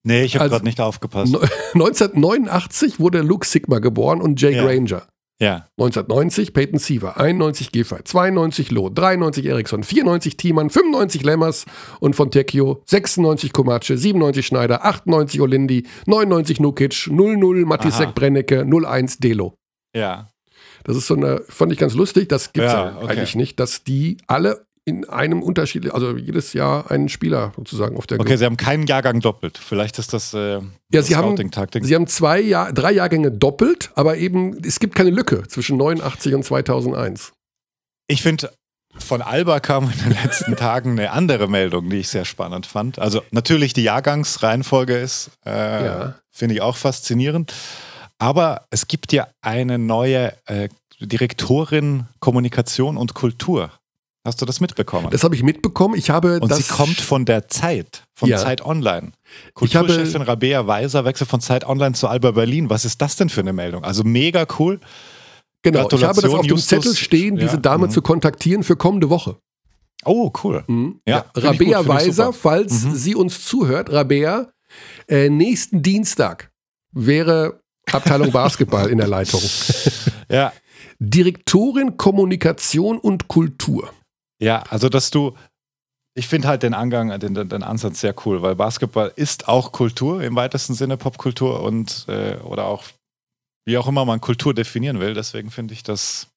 Nee, 0.02 0.22
ich 0.22 0.34
habe 0.34 0.44
also, 0.44 0.54
gerade 0.54 0.64
nicht 0.64 0.80
aufgepasst. 0.80 1.34
1989 1.74 3.00
wurde 3.00 3.20
Luke 3.20 3.46
Sigma 3.46 3.78
geboren 3.80 4.20
und 4.20 4.40
Jay 4.40 4.54
ja. 4.54 4.64
Granger. 4.64 5.06
Ja. 5.40 5.66
1990 5.78 6.52
Peyton 6.52 6.78
Siever, 6.78 7.18
91 7.18 7.72
Giffey, 7.72 8.04
92 8.04 8.70
Loh, 8.70 8.90
93 8.90 9.46
Eriksson, 9.46 9.82
94 9.82 10.36
Thiemann, 10.36 10.68
95 10.68 11.24
Lemmers 11.24 11.64
und 11.98 12.14
von 12.14 12.30
Tecchio, 12.30 12.82
96 12.84 13.52
Komace, 13.52 13.92
97 13.96 14.44
Schneider, 14.44 14.84
98 14.84 15.40
Olindi, 15.40 15.86
99 16.06 16.60
Nukic, 16.60 17.08
00 17.10 17.64
Matisek 17.64 18.14
Brennecke, 18.14 18.66
01 18.66 19.18
Delo. 19.18 19.54
Ja. 19.96 20.28
Das 20.84 20.96
ist 20.96 21.06
so 21.06 21.14
eine, 21.14 21.42
fand 21.48 21.72
ich 21.72 21.78
ganz 21.78 21.94
lustig, 21.94 22.28
das 22.28 22.52
gibt 22.52 22.66
es 22.66 22.72
ja, 22.72 22.96
okay. 22.96 23.12
eigentlich 23.12 23.34
nicht, 23.34 23.58
dass 23.60 23.82
die 23.82 24.18
alle 24.26 24.66
in 24.90 25.08
einem 25.08 25.40
Unterschied, 25.40 25.88
also 25.92 26.16
jedes 26.16 26.52
Jahr 26.52 26.90
einen 26.90 27.08
Spieler 27.08 27.52
sozusagen 27.54 27.96
auf 27.96 28.08
der 28.08 28.16
Okay, 28.16 28.26
Gruppe. 28.26 28.38
Sie 28.38 28.44
haben 28.44 28.56
keinen 28.56 28.86
Jahrgang 28.88 29.20
doppelt. 29.20 29.56
Vielleicht 29.56 30.00
ist 30.00 30.12
das, 30.12 30.34
äh, 30.34 30.60
ja, 30.92 31.02
Sie 31.02 31.14
haben, 31.14 31.36
Sie 31.36 31.94
haben 31.94 32.08
zwei 32.08 32.40
Jahr, 32.40 32.72
drei 32.72 32.92
Jahrgänge 32.92 33.30
doppelt, 33.30 33.92
aber 33.94 34.16
eben 34.16 34.58
es 34.64 34.80
gibt 34.80 34.96
keine 34.96 35.10
Lücke 35.10 35.46
zwischen 35.46 35.76
89 35.76 36.34
und 36.34 36.44
2001. 36.44 37.32
Ich 38.08 38.22
finde, 38.22 38.50
von 38.98 39.22
Alba 39.22 39.60
kam 39.60 39.84
in 39.84 39.98
den 40.10 40.22
letzten 40.24 40.56
Tagen 40.56 40.98
eine 40.98 41.12
andere 41.12 41.46
Meldung, 41.46 41.88
die 41.88 41.98
ich 41.98 42.08
sehr 42.08 42.24
spannend 42.24 42.66
fand. 42.66 42.98
Also 42.98 43.22
natürlich 43.30 43.72
die 43.72 43.84
Jahrgangsreihenfolge 43.84 44.98
ist, 44.98 45.30
äh, 45.46 45.50
ja. 45.84 46.14
finde 46.30 46.56
ich 46.56 46.62
auch 46.62 46.76
faszinierend. 46.76 47.54
Aber 48.18 48.66
es 48.70 48.88
gibt 48.88 49.12
ja 49.12 49.28
eine 49.40 49.78
neue 49.78 50.34
äh, 50.46 50.68
Direktorin 51.00 52.08
Kommunikation 52.18 52.96
und 52.96 53.14
Kultur 53.14 53.70
Hast 54.24 54.42
du 54.42 54.44
das 54.44 54.60
mitbekommen? 54.60 55.08
Das 55.10 55.24
habe 55.24 55.34
ich 55.34 55.42
mitbekommen. 55.42 55.94
Ich 55.94 56.10
habe 56.10 56.40
Und 56.40 56.54
sie 56.54 56.62
kommt 56.62 57.00
von 57.00 57.24
der 57.24 57.48
Zeit, 57.48 58.04
von 58.14 58.28
ja. 58.28 58.36
Zeit 58.36 58.64
Online. 58.64 59.12
Kulturchefin 59.54 60.20
Rabea 60.20 60.66
Weiser 60.66 61.06
wechselt 61.06 61.30
von 61.30 61.40
Zeit 61.40 61.66
Online 61.66 61.94
zu 61.94 62.06
Alba 62.06 62.32
Berlin. 62.32 62.68
Was 62.68 62.84
ist 62.84 63.00
das 63.00 63.16
denn 63.16 63.30
für 63.30 63.40
eine 63.40 63.54
Meldung? 63.54 63.82
Also 63.82 64.04
mega 64.04 64.46
cool. 64.58 64.78
Genau, 65.62 65.88
ich 65.90 66.04
habe 66.04 66.20
das 66.20 66.30
auf 66.30 66.46
dem 66.46 66.58
Zettel 66.58 66.94
stehen, 66.94 67.36
diese 67.36 67.54
ja. 67.54 67.60
Dame 67.60 67.86
mhm. 67.86 67.90
zu 67.90 68.02
kontaktieren 68.02 68.62
für 68.62 68.76
kommende 68.76 69.08
Woche. 69.08 69.36
Oh, 70.04 70.30
cool. 70.42 70.64
Mhm. 70.66 71.00
Ja, 71.06 71.24
ja. 71.34 71.42
Rabea 71.42 71.78
gut, 71.78 71.88
Weiser, 71.88 72.32
falls 72.32 72.84
mhm. 72.84 72.94
sie 72.94 73.14
uns 73.14 73.44
zuhört, 73.44 73.90
Rabea, 73.90 74.48
äh, 75.08 75.28
nächsten 75.28 75.82
Dienstag 75.82 76.50
wäre 76.92 77.60
Abteilung 77.90 78.32
Basketball 78.32 78.88
in 78.88 78.98
der 78.98 79.08
Leitung. 79.08 79.40
Ja. 80.30 80.52
Direktorin 81.00 81.96
Kommunikation 81.96 82.96
und 82.96 83.26
Kultur. 83.26 83.90
Ja, 84.40 84.64
also 84.70 84.88
dass 84.88 85.10
du, 85.10 85.34
ich 86.14 86.26
finde 86.26 86.48
halt 86.48 86.62
den 86.62 86.74
Angang, 86.74 87.18
den, 87.20 87.34
den, 87.34 87.62
Ansatz 87.62 88.00
sehr 88.00 88.14
cool, 88.24 88.42
weil 88.42 88.56
Basketball 88.56 89.12
ist 89.14 89.48
auch 89.48 89.70
Kultur 89.70 90.22
im 90.22 90.34
weitesten 90.34 90.74
Sinne, 90.74 90.96
Popkultur 90.96 91.62
und 91.62 92.06
äh, 92.08 92.36
oder 92.38 92.64
auch 92.64 92.84
wie 93.66 93.78
auch 93.78 93.86
immer 93.86 94.04
man 94.04 94.20
Kultur 94.20 94.54
definieren 94.54 94.98
will. 94.98 95.14
Deswegen 95.14 95.50
finde 95.50 95.74
ich 95.74 95.82
das, 95.82 96.28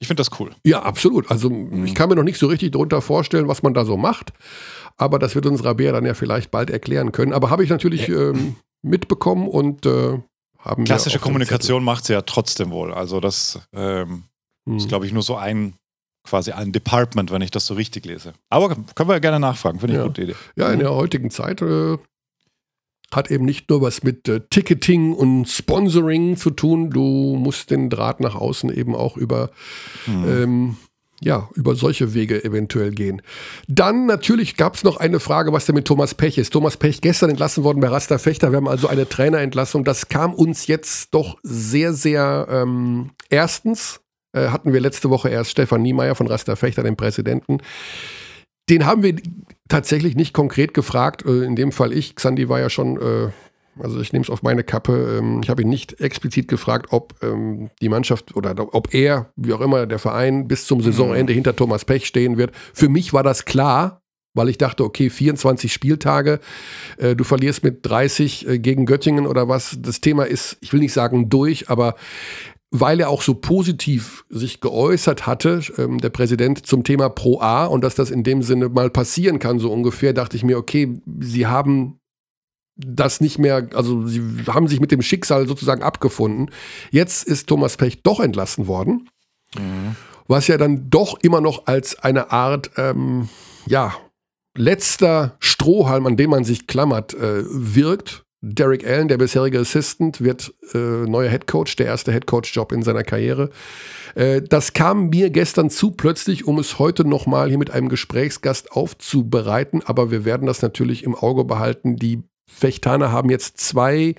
ich 0.00 0.08
finde 0.08 0.20
das 0.20 0.38
cool. 0.40 0.50
Ja, 0.64 0.82
absolut. 0.82 1.30
Also 1.30 1.48
mhm. 1.48 1.84
ich 1.84 1.94
kann 1.94 2.08
mir 2.08 2.16
noch 2.16 2.24
nicht 2.24 2.38
so 2.38 2.48
richtig 2.48 2.72
darunter 2.72 3.00
vorstellen, 3.00 3.48
was 3.48 3.62
man 3.62 3.74
da 3.74 3.84
so 3.84 3.96
macht, 3.96 4.32
aber 4.96 5.18
das 5.18 5.34
wird 5.34 5.46
uns 5.46 5.64
Rabea 5.64 5.92
dann 5.92 6.04
ja 6.04 6.14
vielleicht 6.14 6.50
bald 6.50 6.70
erklären 6.70 7.12
können. 7.12 7.32
Aber 7.32 7.50
habe 7.50 7.62
ich 7.62 7.70
natürlich 7.70 8.08
ja. 8.08 8.30
ähm, 8.30 8.56
mitbekommen 8.82 9.48
und 9.48 9.86
äh, 9.86 10.20
haben 10.58 10.84
Klassische 10.84 11.20
Kommunikation 11.20 11.84
macht 11.84 12.04
sie 12.04 12.12
ja 12.12 12.22
trotzdem 12.22 12.70
wohl. 12.70 12.92
Also 12.92 13.20
das 13.20 13.60
ähm, 13.72 14.24
mhm. 14.64 14.76
ist, 14.76 14.88
glaube 14.88 15.06
ich, 15.06 15.12
nur 15.12 15.22
so 15.22 15.36
ein 15.36 15.74
quasi 16.28 16.52
ein 16.52 16.72
Department, 16.72 17.30
wenn 17.30 17.42
ich 17.42 17.50
das 17.50 17.66
so 17.66 17.74
richtig 17.74 18.04
lese. 18.06 18.34
Aber 18.50 18.68
können 18.68 19.08
wir 19.08 19.14
ja 19.14 19.18
gerne 19.18 19.40
nachfragen, 19.40 19.80
finde 19.80 19.94
ich 19.94 19.96
ja. 19.96 20.02
eine 20.02 20.10
gute 20.10 20.22
Idee. 20.22 20.34
Ja, 20.56 20.72
in 20.72 20.80
der 20.80 20.94
heutigen 20.94 21.30
Zeit 21.30 21.62
äh, 21.62 21.96
hat 23.12 23.30
eben 23.30 23.44
nicht 23.44 23.70
nur 23.70 23.80
was 23.80 24.02
mit 24.02 24.28
äh, 24.28 24.40
Ticketing 24.50 25.14
und 25.14 25.46
Sponsoring 25.46 26.36
zu 26.36 26.50
tun, 26.50 26.90
du 26.90 27.36
musst 27.38 27.70
den 27.70 27.90
Draht 27.90 28.20
nach 28.20 28.34
außen 28.34 28.72
eben 28.72 28.94
auch 28.94 29.16
über 29.16 29.50
mhm. 30.06 30.24
ähm, 30.28 30.76
ja, 31.20 31.48
über 31.54 31.74
solche 31.74 32.14
Wege 32.14 32.44
eventuell 32.44 32.92
gehen. 32.92 33.22
Dann 33.66 34.06
natürlich 34.06 34.56
gab 34.56 34.76
es 34.76 34.84
noch 34.84 34.98
eine 34.98 35.18
Frage, 35.18 35.52
was 35.52 35.66
denn 35.66 35.74
mit 35.74 35.84
Thomas 35.84 36.14
Pech 36.14 36.38
ist. 36.38 36.52
Thomas 36.52 36.76
Pech 36.76 37.00
gestern 37.00 37.30
entlassen 37.30 37.64
worden 37.64 37.80
bei 37.80 37.88
Rasta 37.88 38.18
Fechter. 38.18 38.52
Wir 38.52 38.58
haben 38.58 38.68
also 38.68 38.86
eine 38.86 39.08
Trainerentlassung. 39.08 39.82
Das 39.82 40.08
kam 40.08 40.32
uns 40.32 40.68
jetzt 40.68 41.12
doch 41.14 41.36
sehr, 41.42 41.92
sehr 41.92 42.46
ähm, 42.48 43.10
erstens 43.30 44.00
äh, 44.32 44.48
hatten 44.48 44.72
wir 44.72 44.80
letzte 44.80 45.10
Woche 45.10 45.28
erst 45.28 45.50
Stefan 45.50 45.82
Niemeyer 45.82 46.14
von 46.14 46.26
Rasta 46.26 46.56
Fechter, 46.56 46.82
den 46.82 46.96
Präsidenten. 46.96 47.58
Den 48.68 48.84
haben 48.84 49.02
wir 49.02 49.16
tatsächlich 49.68 50.14
nicht 50.16 50.34
konkret 50.34 50.74
gefragt. 50.74 51.24
Äh, 51.24 51.44
in 51.44 51.56
dem 51.56 51.72
Fall 51.72 51.92
ich. 51.92 52.14
Xandi 52.14 52.48
war 52.48 52.60
ja 52.60 52.68
schon, 52.68 52.96
äh, 53.00 53.30
also 53.82 54.00
ich 54.00 54.12
nehme 54.12 54.24
es 54.24 54.30
auf 54.30 54.42
meine 54.42 54.64
Kappe. 54.64 55.18
Ähm, 55.18 55.40
ich 55.42 55.50
habe 55.50 55.62
ihn 55.62 55.68
nicht 55.68 56.00
explizit 56.00 56.48
gefragt, 56.48 56.88
ob 56.90 57.14
ähm, 57.22 57.70
die 57.80 57.88
Mannschaft 57.88 58.36
oder 58.36 58.54
ob 58.74 58.92
er, 58.92 59.30
wie 59.36 59.52
auch 59.52 59.60
immer, 59.60 59.86
der 59.86 59.98
Verein 59.98 60.48
bis 60.48 60.66
zum 60.66 60.82
Saisonende 60.82 61.32
mhm. 61.32 61.36
hinter 61.36 61.56
Thomas 61.56 61.84
Pech 61.84 62.06
stehen 62.06 62.36
wird. 62.36 62.52
Für 62.74 62.88
mich 62.88 63.12
war 63.12 63.22
das 63.22 63.46
klar, 63.46 64.02
weil 64.34 64.48
ich 64.48 64.58
dachte, 64.58 64.84
okay, 64.84 65.10
24 65.10 65.72
Spieltage, 65.72 66.40
äh, 66.98 67.16
du 67.16 67.24
verlierst 67.24 67.64
mit 67.64 67.84
30 67.86 68.46
äh, 68.46 68.58
gegen 68.58 68.84
Göttingen 68.84 69.26
oder 69.26 69.48
was. 69.48 69.78
Das 69.80 70.00
Thema 70.00 70.24
ist, 70.24 70.58
ich 70.60 70.72
will 70.72 70.80
nicht 70.80 70.92
sagen 70.92 71.30
durch, 71.30 71.70
aber 71.70 71.94
weil 72.70 73.00
er 73.00 73.08
auch 73.08 73.22
so 73.22 73.34
positiv 73.34 74.24
sich 74.28 74.60
geäußert 74.60 75.26
hatte, 75.26 75.62
ähm, 75.78 75.98
der 75.98 76.10
Präsident, 76.10 76.66
zum 76.66 76.84
Thema 76.84 77.08
Pro 77.08 77.40
A 77.40 77.64
und 77.64 77.82
dass 77.82 77.94
das 77.94 78.10
in 78.10 78.24
dem 78.24 78.42
Sinne 78.42 78.68
mal 78.68 78.90
passieren 78.90 79.38
kann, 79.38 79.58
so 79.58 79.72
ungefähr, 79.72 80.12
dachte 80.12 80.36
ich 80.36 80.44
mir, 80.44 80.58
okay, 80.58 81.00
sie 81.20 81.46
haben 81.46 81.98
das 82.76 83.20
nicht 83.20 83.38
mehr, 83.38 83.68
also 83.74 84.06
sie 84.06 84.22
haben 84.46 84.68
sich 84.68 84.80
mit 84.80 84.92
dem 84.92 85.02
Schicksal 85.02 85.48
sozusagen 85.48 85.82
abgefunden. 85.82 86.50
Jetzt 86.90 87.26
ist 87.26 87.48
Thomas 87.48 87.76
Pech 87.76 88.02
doch 88.02 88.20
entlassen 88.20 88.66
worden, 88.66 89.08
mhm. 89.56 89.96
was 90.28 90.46
ja 90.46 90.58
dann 90.58 90.90
doch 90.90 91.18
immer 91.22 91.40
noch 91.40 91.66
als 91.66 91.98
eine 91.98 92.30
Art, 92.30 92.70
ähm, 92.76 93.28
ja, 93.66 93.94
letzter 94.56 95.36
Strohhalm, 95.40 96.06
an 96.06 96.16
dem 96.16 96.30
man 96.30 96.44
sich 96.44 96.66
klammert, 96.66 97.14
äh, 97.14 97.44
wirkt 97.46 98.24
Derek 98.40 98.86
Allen, 98.86 99.08
der 99.08 99.18
bisherige 99.18 99.58
Assistant, 99.58 100.20
wird 100.20 100.54
äh, 100.72 100.78
neuer 100.78 101.28
Head 101.28 101.48
Coach, 101.48 101.74
der 101.76 101.86
erste 101.86 102.12
Head 102.12 102.26
Coach 102.26 102.54
Job 102.54 102.70
in 102.70 102.82
seiner 102.82 103.02
Karriere. 103.02 103.50
Äh, 104.14 104.42
das 104.42 104.74
kam 104.74 105.08
mir 105.08 105.30
gestern 105.30 105.70
zu 105.70 105.90
plötzlich, 105.90 106.46
um 106.46 106.60
es 106.60 106.78
heute 106.78 107.04
nochmal 107.04 107.48
hier 107.48 107.58
mit 107.58 107.70
einem 107.70 107.88
Gesprächsgast 107.88 108.70
aufzubereiten. 108.72 109.82
Aber 109.84 110.12
wir 110.12 110.24
werden 110.24 110.46
das 110.46 110.62
natürlich 110.62 111.02
im 111.02 111.16
Auge 111.16 111.44
behalten. 111.44 111.96
Die 111.96 112.22
Fechtaner 112.48 113.10
haben 113.10 113.28
jetzt 113.28 113.58
zwei 113.58 114.14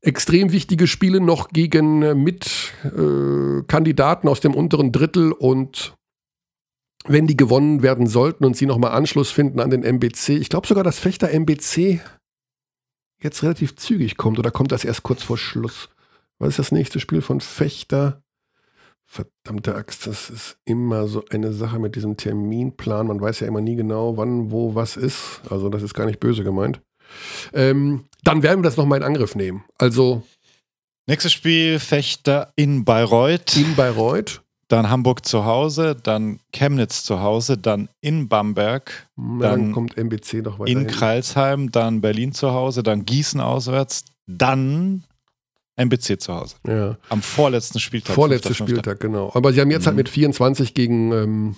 extrem 0.00 0.52
wichtige 0.52 0.86
Spiele 0.86 1.20
noch 1.20 1.48
gegen 1.50 2.02
äh, 2.02 2.14
Mitkandidaten 2.16 4.28
äh, 4.28 4.30
aus 4.30 4.40
dem 4.40 4.54
unteren 4.54 4.92
Drittel 4.92 5.32
und 5.32 5.94
wenn 7.06 7.26
die 7.26 7.36
gewonnen 7.36 7.82
werden 7.82 8.06
sollten 8.06 8.44
und 8.44 8.56
sie 8.56 8.66
nochmal 8.66 8.92
Anschluss 8.92 9.30
finden 9.30 9.60
an 9.60 9.70
den 9.70 9.82
MBC. 9.82 10.30
Ich 10.30 10.50
glaube 10.50 10.66
sogar, 10.66 10.84
dass 10.84 10.98
Fechter 10.98 11.30
MBC 11.30 12.00
jetzt 13.22 13.42
relativ 13.42 13.76
zügig 13.76 14.16
kommt 14.16 14.38
oder 14.38 14.50
kommt 14.50 14.72
das 14.72 14.84
erst 14.84 15.02
kurz 15.02 15.22
vor 15.22 15.38
Schluss? 15.38 15.88
Was 16.38 16.50
ist 16.50 16.58
das 16.58 16.72
nächste 16.72 17.00
Spiel 17.00 17.22
von 17.22 17.40
Fechter? 17.40 18.22
Verdammte 19.04 19.74
Axt, 19.74 20.06
das 20.06 20.28
ist 20.28 20.58
immer 20.66 21.08
so 21.08 21.24
eine 21.30 21.52
Sache 21.52 21.78
mit 21.78 21.96
diesem 21.96 22.16
Terminplan. 22.16 23.06
Man 23.06 23.20
weiß 23.20 23.40
ja 23.40 23.46
immer 23.46 23.62
nie 23.62 23.76
genau, 23.76 24.16
wann, 24.18 24.50
wo, 24.50 24.74
was 24.74 24.96
ist. 24.96 25.40
Also 25.48 25.70
das 25.70 25.82
ist 25.82 25.94
gar 25.94 26.04
nicht 26.04 26.20
böse 26.20 26.44
gemeint. 26.44 26.82
Ähm, 27.54 28.04
dann 28.22 28.42
werden 28.42 28.60
wir 28.60 28.68
das 28.68 28.76
nochmal 28.76 28.98
in 28.98 29.04
Angriff 29.04 29.34
nehmen. 29.34 29.64
Also. 29.78 30.22
Nächstes 31.06 31.32
Spiel 31.32 31.78
Fechter 31.78 32.52
in 32.54 32.84
Bayreuth. 32.84 33.56
In 33.56 33.74
Bayreuth. 33.74 34.42
Dann 34.68 34.90
Hamburg 34.90 35.24
zu 35.24 35.46
Hause, 35.46 35.96
dann 36.00 36.40
Chemnitz 36.52 37.02
zu 37.02 37.20
Hause, 37.20 37.56
dann 37.56 37.88
in 38.02 38.28
Bamberg. 38.28 39.08
Dann, 39.16 39.38
dann 39.40 39.72
kommt 39.72 39.96
MBC 39.96 40.42
noch 40.42 40.58
weiter. 40.58 40.70
In 40.70 40.86
Kreilsheim, 40.86 41.72
dann 41.72 42.02
Berlin 42.02 42.32
zu 42.32 42.52
Hause, 42.52 42.82
dann 42.82 43.06
Gießen 43.06 43.40
auswärts, 43.40 44.04
dann 44.26 45.04
MBC 45.78 46.20
zu 46.20 46.34
Hause. 46.34 46.56
Ja. 46.66 46.98
Am 47.08 47.22
vorletzten 47.22 47.80
Spieltag. 47.80 48.14
Vorletzter 48.14 48.52
Spieltag, 48.52 49.00
genau. 49.00 49.30
Aber 49.34 49.52
sie 49.52 49.60
haben 49.60 49.70
jetzt 49.70 49.86
halt 49.86 49.94
mhm. 49.94 49.98
halt 50.00 50.08
mit 50.08 50.08
24 50.10 50.74
gegen, 50.74 51.12
ähm, 51.12 51.56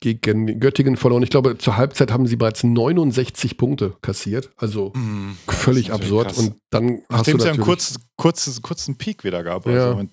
gegen 0.00 0.58
Göttingen 0.58 0.96
verloren. 0.96 1.22
Ich 1.22 1.30
glaube, 1.30 1.58
zur 1.58 1.76
Halbzeit 1.76 2.10
haben 2.10 2.26
sie 2.26 2.36
bereits 2.36 2.64
69 2.64 3.58
Punkte 3.58 3.94
kassiert. 4.00 4.50
Also 4.56 4.92
mhm. 4.96 5.36
völlig 5.46 5.92
absurd. 5.92 6.28
Krass. 6.28 6.38
Und 6.38 6.56
dann 6.70 7.02
Nachdem 7.08 7.16
hast 7.18 7.28
du 7.28 7.38
sie 7.38 7.48
einen 7.50 7.60
kurz, 7.60 7.96
kurz, 8.16 8.62
kurzen 8.62 8.96
Peak 8.96 9.22
wieder 9.22 9.44
gab. 9.44 9.66
Also 9.66 9.78
ja. 9.78 10.06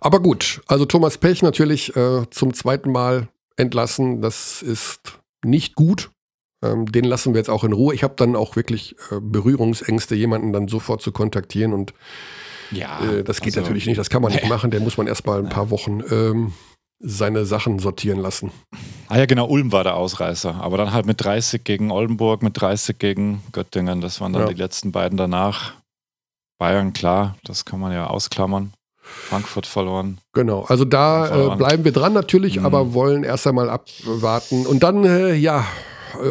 Aber 0.00 0.20
gut, 0.20 0.60
also 0.66 0.84
Thomas 0.84 1.18
Pech 1.18 1.42
natürlich 1.42 1.94
äh, 1.96 2.28
zum 2.30 2.54
zweiten 2.54 2.92
Mal 2.92 3.28
entlassen. 3.56 4.20
Das 4.20 4.62
ist 4.62 5.20
nicht 5.44 5.74
gut. 5.74 6.10
Ähm, 6.62 6.90
den 6.90 7.04
lassen 7.04 7.32
wir 7.32 7.38
jetzt 7.38 7.50
auch 7.50 7.64
in 7.64 7.72
Ruhe. 7.72 7.94
Ich 7.94 8.02
habe 8.02 8.14
dann 8.16 8.36
auch 8.36 8.56
wirklich 8.56 8.96
äh, 9.10 9.20
Berührungsängste, 9.20 10.14
jemanden 10.14 10.52
dann 10.52 10.68
sofort 10.68 11.00
zu 11.00 11.12
kontaktieren 11.12 11.72
und 11.72 11.94
ja, 12.70 13.00
äh, 13.04 13.24
das 13.24 13.40
geht 13.40 13.54
also, 13.54 13.60
natürlich 13.62 13.86
nicht. 13.86 13.98
Das 13.98 14.10
kann 14.10 14.22
man 14.22 14.32
nicht 14.32 14.48
machen. 14.48 14.70
Der 14.70 14.80
muss 14.80 14.96
man 14.96 15.06
erst 15.06 15.26
mal 15.26 15.38
ein 15.38 15.48
paar 15.48 15.70
Wochen 15.70 16.02
ähm, 16.10 16.52
seine 16.98 17.46
Sachen 17.46 17.78
sortieren 17.78 18.20
lassen. 18.20 18.52
Ah 19.08 19.18
ja, 19.18 19.26
genau, 19.26 19.48
Ulm 19.48 19.72
war 19.72 19.84
der 19.84 19.96
Ausreißer. 19.96 20.54
Aber 20.54 20.76
dann 20.76 20.92
halt 20.92 21.06
mit 21.06 21.24
30 21.24 21.64
gegen 21.64 21.90
Oldenburg, 21.90 22.42
mit 22.42 22.60
30 22.60 22.98
gegen 22.98 23.42
Göttingen. 23.52 24.00
Das 24.00 24.20
waren 24.20 24.32
dann 24.32 24.42
ja. 24.42 24.48
die 24.48 24.60
letzten 24.60 24.92
beiden 24.92 25.16
danach. 25.16 25.74
Bayern, 26.58 26.92
klar, 26.92 27.36
das 27.42 27.64
kann 27.64 27.80
man 27.80 27.92
ja 27.92 28.06
ausklammern. 28.06 28.74
Frankfurt 29.30 29.66
verloren. 29.66 30.18
Genau, 30.32 30.62
also 30.62 30.84
da 30.84 31.52
äh, 31.52 31.56
bleiben 31.56 31.84
wir 31.84 31.92
dran 31.92 32.12
natürlich, 32.12 32.58
mhm. 32.58 32.66
aber 32.66 32.94
wollen 32.94 33.22
erst 33.22 33.46
einmal 33.46 33.70
abwarten. 33.70 34.66
Und 34.66 34.82
dann, 34.82 35.04
äh, 35.04 35.34
ja, 35.34 35.66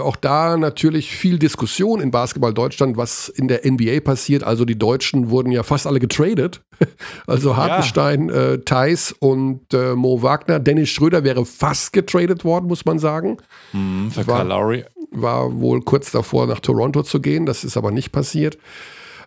auch 0.04 0.16
da 0.16 0.58
natürlich 0.58 1.12
viel 1.12 1.40
Diskussion 1.40 2.02
in 2.02 2.12
Basketball 2.12 2.54
Deutschland, 2.54 2.98
was 2.98 3.30
in 3.30 3.48
der 3.48 3.62
NBA 3.70 4.02
passiert. 4.02 4.44
Also 4.44 4.66
die 4.66 4.78
Deutschen 4.78 5.30
wurden 5.30 5.52
ja 5.52 5.64
fast 5.64 5.88
alle 5.88 6.00
getradet. 6.00 6.62
Also 7.28 7.58
Hartenstein, 7.58 8.30
ja. 8.30 8.54
äh, 8.54 8.60
Thais 8.60 9.14
und 9.20 9.74
äh, 9.74 9.96
Mo 9.96 10.22
Wagner. 10.22 10.60
Dennis 10.60 10.90
Schröder 10.90 11.26
wäre 11.26 11.46
fast 11.46 11.92
getradet 11.92 12.46
worden, 12.46 12.68
muss 12.68 12.86
man 12.86 13.00
sagen. 13.00 13.38
Mhm, 13.74 14.12
für 14.12 14.26
war, 14.28 14.46
Lowry. 14.46 14.86
war 15.12 15.60
wohl 15.60 15.82
kurz 15.82 16.12
davor, 16.12 16.48
nach 16.48 16.62
Toronto 16.62 17.04
zu 17.04 17.20
gehen. 17.20 17.46
Das 17.46 17.66
ist 17.66 17.76
aber 17.76 17.92
nicht 17.92 18.12
passiert. 18.14 18.58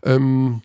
Ähm, 0.03 0.63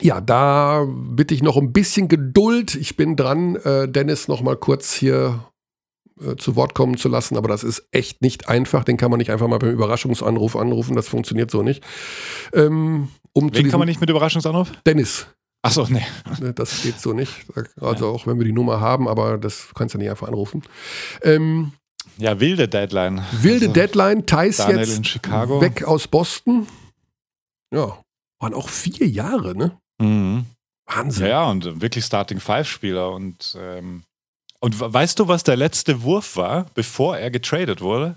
ja, 0.00 0.20
da 0.20 0.86
bitte 0.88 1.34
ich 1.34 1.42
noch 1.42 1.56
ein 1.56 1.72
bisschen 1.72 2.08
Geduld. 2.08 2.74
Ich 2.74 2.96
bin 2.96 3.16
dran, 3.16 3.56
äh, 3.56 3.88
Dennis 3.88 4.28
noch 4.28 4.42
mal 4.42 4.56
kurz 4.56 4.94
hier 4.94 5.44
äh, 6.20 6.36
zu 6.36 6.56
Wort 6.56 6.74
kommen 6.74 6.96
zu 6.96 7.08
lassen, 7.08 7.36
aber 7.36 7.48
das 7.48 7.64
ist 7.64 7.86
echt 7.92 8.22
nicht 8.22 8.48
einfach. 8.48 8.84
Den 8.84 8.96
kann 8.96 9.10
man 9.10 9.18
nicht 9.18 9.30
einfach 9.30 9.48
mal 9.48 9.58
beim 9.58 9.70
Überraschungsanruf 9.70 10.56
anrufen. 10.56 10.96
Das 10.96 11.08
funktioniert 11.08 11.50
so 11.50 11.62
nicht. 11.62 11.84
Ähm, 12.52 13.08
um 13.32 13.54
Wen 13.54 13.70
kann 13.70 13.78
man 13.78 13.88
nicht 13.88 14.00
mit 14.00 14.10
Überraschungsanruf? 14.10 14.72
Dennis. 14.86 15.26
Achso, 15.62 15.86
nee. 15.90 16.06
Ne, 16.40 16.54
das 16.54 16.82
geht 16.82 17.00
so 17.00 17.12
nicht. 17.12 17.46
Also 17.80 18.06
ja. 18.06 18.10
auch 18.12 18.26
wenn 18.26 18.38
wir 18.38 18.44
die 18.44 18.52
Nummer 18.52 18.80
haben, 18.80 19.08
aber 19.08 19.36
das 19.36 19.68
kannst 19.74 19.94
du 19.94 19.98
nicht 19.98 20.10
einfach 20.10 20.28
anrufen. 20.28 20.62
Ähm, 21.22 21.72
ja, 22.18 22.38
wilde 22.40 22.68
Deadline. 22.68 23.22
Wilde 23.42 23.66
also, 23.66 23.72
Deadline. 23.72 24.26
Thais 24.26 24.58
jetzt 24.58 25.22
weg 25.60 25.84
aus 25.84 26.06
Boston. 26.06 26.66
Ja, 27.74 27.98
waren 28.38 28.54
auch 28.54 28.68
vier 28.68 29.08
Jahre, 29.08 29.56
ne? 29.56 29.78
Mhm. 29.98 30.46
Wahnsinn. 30.86 31.26
Ja, 31.26 31.44
und 31.50 31.80
wirklich 31.80 32.04
Starting 32.04 32.40
Five-Spieler. 32.40 33.10
Und, 33.10 33.56
ähm, 33.58 34.04
und 34.60 34.78
weißt 34.78 35.18
du, 35.18 35.28
was 35.28 35.44
der 35.44 35.56
letzte 35.56 36.02
Wurf 36.02 36.36
war, 36.36 36.66
bevor 36.74 37.18
er 37.18 37.30
getradet 37.30 37.80
wurde? 37.80 38.16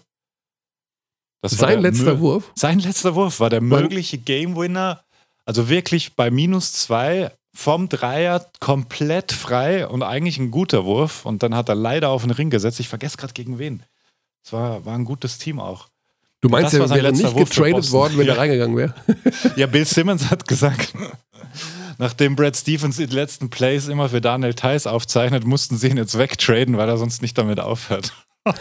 Das 1.41 1.53
sein 1.53 1.81
letzter 1.81 2.19
Wurf? 2.19 2.51
Sein 2.55 2.79
letzter 2.79 3.15
Wurf 3.15 3.39
war 3.39 3.49
der 3.49 3.61
mögliche 3.61 4.17
Game 4.17 4.55
Winner. 4.55 5.03
Also 5.45 5.69
wirklich 5.69 6.15
bei 6.15 6.29
minus 6.29 6.73
zwei 6.73 7.31
vom 7.55 7.89
Dreier 7.89 8.45
komplett 8.59 9.31
frei 9.31 9.87
und 9.87 10.03
eigentlich 10.03 10.37
ein 10.37 10.51
guter 10.51 10.85
Wurf. 10.85 11.25
Und 11.25 11.41
dann 11.41 11.55
hat 11.55 11.69
er 11.69 11.75
leider 11.75 12.09
auf 12.09 12.21
den 12.23 12.31
Ring 12.31 12.49
gesetzt. 12.49 12.79
Ich 12.79 12.89
vergesse 12.89 13.17
gerade 13.17 13.33
gegen 13.33 13.57
wen. 13.57 13.83
Es 14.43 14.53
war, 14.53 14.85
war 14.85 14.95
ein 14.95 15.05
gutes 15.05 15.37
Team 15.37 15.59
auch. 15.59 15.87
Du 16.41 16.47
meinst, 16.47 16.73
er 16.73 16.89
wäre 16.89 17.11
nicht 17.11 17.35
getradet 17.35 17.91
worden, 17.91 18.17
wenn 18.17 18.27
ja. 18.27 18.33
er 18.33 18.39
reingegangen 18.39 18.77
wäre? 18.77 18.93
Ja, 19.57 19.67
Bill 19.67 19.85
Simmons 19.85 20.29
hat 20.29 20.47
gesagt, 20.47 20.93
nachdem 21.99 22.35
Brad 22.35 22.57
Stevens 22.57 22.95
die 22.95 23.05
letzten 23.05 23.51
Plays 23.51 23.87
immer 23.87 24.09
für 24.09 24.21
Daniel 24.21 24.55
Theiss 24.55 24.87
aufzeichnet, 24.87 25.45
mussten 25.45 25.77
sie 25.77 25.89
ihn 25.89 25.97
jetzt 25.97 26.17
wegtraden, 26.17 26.77
weil 26.77 26.89
er 26.89 26.97
sonst 26.97 27.21
nicht 27.21 27.37
damit 27.37 27.59
aufhört. 27.59 28.13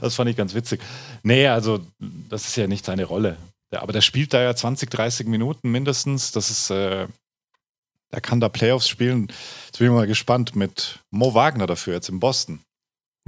das 0.00 0.14
fand 0.14 0.30
ich 0.30 0.36
ganz 0.36 0.54
witzig. 0.54 0.80
Nee, 1.22 1.46
also 1.46 1.80
das 1.98 2.48
ist 2.48 2.56
ja 2.56 2.66
nicht 2.66 2.84
seine 2.84 3.04
Rolle. 3.04 3.36
Aber 3.70 3.92
der 3.92 4.00
spielt 4.00 4.32
da 4.32 4.42
ja 4.42 4.56
20, 4.56 4.90
30 4.90 5.26
Minuten 5.26 5.70
mindestens. 5.70 6.32
Das 6.32 6.50
ist, 6.50 6.70
äh, 6.70 7.06
der 8.12 8.20
kann 8.22 8.40
da 8.40 8.48
Playoffs 8.48 8.88
spielen. 8.88 9.28
Jetzt 9.66 9.78
bin 9.78 9.88
ich 9.88 9.92
mal 9.92 10.06
gespannt 10.06 10.56
mit 10.56 11.00
Mo 11.10 11.34
Wagner 11.34 11.66
dafür 11.66 11.94
jetzt 11.94 12.08
in 12.08 12.18
Boston. 12.18 12.60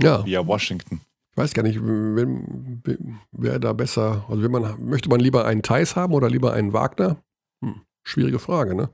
Ja. 0.00 0.24
Via 0.24 0.46
Washington. 0.46 1.02
Ich 1.32 1.36
weiß 1.36 1.52
gar 1.52 1.62
nicht, 1.62 1.78
wer 1.82 3.58
da 3.58 3.72
besser, 3.74 4.24
also 4.28 4.48
man, 4.48 4.82
möchte 4.88 5.08
man 5.08 5.20
lieber 5.20 5.44
einen 5.44 5.62
Thais 5.62 5.94
haben 5.94 6.14
oder 6.14 6.30
lieber 6.30 6.52
einen 6.52 6.72
Wagner? 6.72 7.22
Schwierige 8.08 8.38
Frage, 8.38 8.74
ne? 8.74 8.88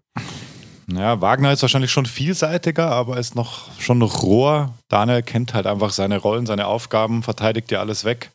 Ja, 0.92 1.20
Wagner 1.20 1.52
ist 1.52 1.62
wahrscheinlich 1.62 1.92
schon 1.92 2.04
vielseitiger, 2.04 2.90
aber 2.90 3.16
ist 3.16 3.36
noch 3.36 3.70
schon 3.80 3.98
noch 3.98 4.24
roher. 4.24 4.74
Daniel 4.88 5.22
kennt 5.22 5.54
halt 5.54 5.68
einfach 5.68 5.90
seine 5.90 6.18
Rollen, 6.18 6.46
seine 6.46 6.66
Aufgaben, 6.66 7.22
verteidigt 7.22 7.70
dir 7.70 7.78
alles 7.78 8.04
weg 8.04 8.32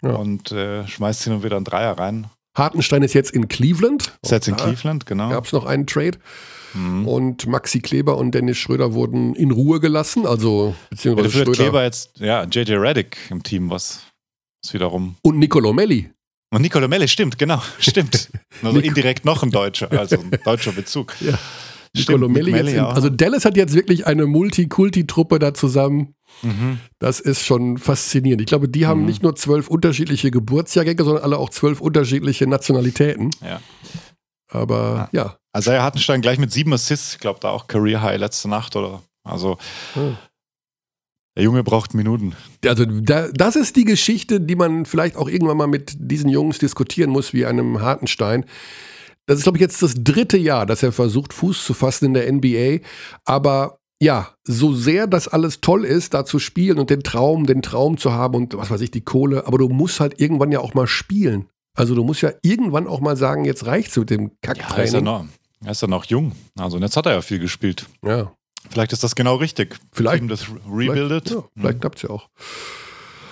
ja. 0.00 0.10
und 0.10 0.52
äh, 0.52 0.86
schmeißt 0.86 1.24
hin 1.24 1.32
und 1.32 1.42
wieder 1.42 1.56
einen 1.56 1.64
Dreier 1.64 1.98
rein. 1.98 2.28
Hartenstein 2.56 3.02
ist 3.02 3.12
jetzt 3.12 3.32
in 3.32 3.48
Cleveland. 3.48 4.16
Ist 4.22 4.30
jetzt 4.30 4.46
in 4.46 4.56
Cleveland, 4.56 5.04
genau. 5.04 5.30
Gab 5.30 5.46
es 5.46 5.52
noch 5.52 5.66
einen 5.66 5.88
Trade. 5.88 6.18
Mhm. 6.74 7.08
Und 7.08 7.46
Maxi 7.48 7.80
Kleber 7.80 8.18
und 8.18 8.32
Dennis 8.36 8.56
Schröder 8.56 8.94
wurden 8.94 9.34
in 9.34 9.50
Ruhe 9.50 9.80
gelassen. 9.80 10.26
Also, 10.26 10.76
beziehungsweise 10.90 11.38
ja, 11.38 11.44
Schröder. 11.44 11.62
Kleber 11.62 11.82
jetzt, 11.82 12.20
ja, 12.20 12.44
JJ 12.44 12.74
Reddick 12.74 13.16
im 13.30 13.42
Team, 13.42 13.68
was, 13.68 14.02
was 14.62 14.74
wiederum. 14.74 15.16
Und 15.22 15.40
Nicolo 15.40 15.72
Melli. 15.72 16.12
Und 16.50 16.62
Nicolo 16.62 16.88
Melle, 16.88 17.08
stimmt, 17.08 17.38
genau, 17.38 17.62
stimmt. 17.78 18.30
Also 18.62 18.80
indirekt 18.80 19.24
noch 19.24 19.44
ein 19.44 19.52
Deutscher, 19.52 19.92
also 19.98 20.16
ein 20.18 20.30
deutscher 20.44 20.72
Bezug. 20.72 21.14
Ja. 21.20 21.38
Nicolo 21.94 22.28
Melli 22.28 22.50
jetzt 22.50 22.72
in, 22.72 22.80
also 22.80 23.08
Dallas 23.08 23.44
hat 23.44 23.56
jetzt 23.56 23.74
wirklich 23.74 24.06
eine 24.06 24.26
Multikulti-Truppe 24.26 25.38
da 25.38 25.54
zusammen. 25.54 26.14
Mhm. 26.42 26.80
Das 26.98 27.20
ist 27.20 27.44
schon 27.44 27.78
faszinierend. 27.78 28.42
Ich 28.42 28.46
glaube, 28.46 28.68
die 28.68 28.86
haben 28.86 29.00
mhm. 29.00 29.06
nicht 29.06 29.22
nur 29.22 29.36
zwölf 29.36 29.68
unterschiedliche 29.68 30.30
Geburtsjahrgänge, 30.30 31.02
sondern 31.02 31.22
alle 31.22 31.38
auch 31.38 31.50
zwölf 31.50 31.80
unterschiedliche 31.80 32.46
Nationalitäten. 32.46 33.30
Ja. 33.42 33.60
Aber 34.50 35.08
ja. 35.12 35.22
ja. 35.22 35.36
Also 35.52 35.70
er 35.70 35.82
Hartenstein 35.82 36.20
gleich 36.20 36.38
mit 36.38 36.52
sieben 36.52 36.72
Assists, 36.72 37.14
ich 37.14 37.20
glaube 37.20 37.40
da 37.40 37.50
auch 37.50 37.68
Career 37.68 38.02
High 38.02 38.18
letzte 38.18 38.48
Nacht 38.48 38.76
oder 38.76 39.02
also 39.24 39.58
hm. 39.94 40.16
Der 41.38 41.44
Junge 41.44 41.62
braucht 41.62 41.94
Minuten. 41.94 42.34
Also 42.66 42.84
da, 42.84 43.28
das 43.28 43.54
ist 43.54 43.76
die 43.76 43.84
Geschichte, 43.84 44.40
die 44.40 44.56
man 44.56 44.86
vielleicht 44.86 45.14
auch 45.14 45.28
irgendwann 45.28 45.56
mal 45.56 45.68
mit 45.68 45.94
diesen 45.96 46.28
Jungs 46.28 46.58
diskutieren 46.58 47.10
muss, 47.10 47.32
wie 47.32 47.46
einem 47.46 47.80
Hartenstein. 47.80 48.44
Das 49.26 49.38
ist, 49.38 49.44
glaube 49.44 49.56
ich, 49.58 49.62
jetzt 49.62 49.80
das 49.80 49.94
dritte 49.96 50.36
Jahr, 50.36 50.66
dass 50.66 50.82
er 50.82 50.90
versucht, 50.90 51.32
Fuß 51.32 51.64
zu 51.64 51.74
fassen 51.74 52.06
in 52.06 52.14
der 52.14 52.32
NBA. 52.32 52.84
Aber 53.24 53.78
ja, 54.02 54.34
so 54.42 54.74
sehr 54.74 55.06
das 55.06 55.28
alles 55.28 55.60
toll 55.60 55.84
ist, 55.84 56.12
da 56.12 56.24
zu 56.24 56.40
spielen 56.40 56.76
und 56.80 56.90
den 56.90 57.04
Traum, 57.04 57.46
den 57.46 57.62
Traum 57.62 57.98
zu 57.98 58.12
haben 58.12 58.34
und 58.34 58.56
was 58.56 58.72
weiß 58.72 58.80
ich, 58.80 58.90
die 58.90 59.02
Kohle, 59.02 59.46
aber 59.46 59.58
du 59.58 59.68
musst 59.68 60.00
halt 60.00 60.20
irgendwann 60.20 60.50
ja 60.50 60.58
auch 60.58 60.74
mal 60.74 60.88
spielen. 60.88 61.46
Also 61.76 61.94
du 61.94 62.02
musst 62.02 62.22
ja 62.22 62.32
irgendwann 62.42 62.88
auch 62.88 62.98
mal 62.98 63.16
sagen, 63.16 63.44
jetzt 63.44 63.64
reicht's 63.64 63.96
mit 63.96 64.10
dem 64.10 64.32
Kacktraining. 64.42 64.76
Ja, 64.76 64.82
ist 64.82 64.94
er, 64.94 65.02
noch, 65.02 65.24
er 65.64 65.70
ist 65.70 65.82
ja 65.82 65.86
noch 65.86 66.04
jung. 66.06 66.32
Also 66.58 66.78
jetzt 66.78 66.96
hat 66.96 67.06
er 67.06 67.12
ja 67.12 67.20
viel 67.20 67.38
gespielt. 67.38 67.86
Ja. 68.04 68.32
Vielleicht 68.70 68.92
ist 68.92 69.02
das 69.02 69.14
genau 69.14 69.36
richtig. 69.36 69.78
Vielleicht. 69.92 70.30
das 70.30 70.46
rebuildet. 70.48 71.28
Vielleicht, 71.28 71.30
ja, 71.30 71.44
vielleicht 71.56 71.76
mhm. 71.76 71.80
klappt 71.80 71.96
es 71.96 72.02
ja 72.02 72.10
auch. 72.10 72.28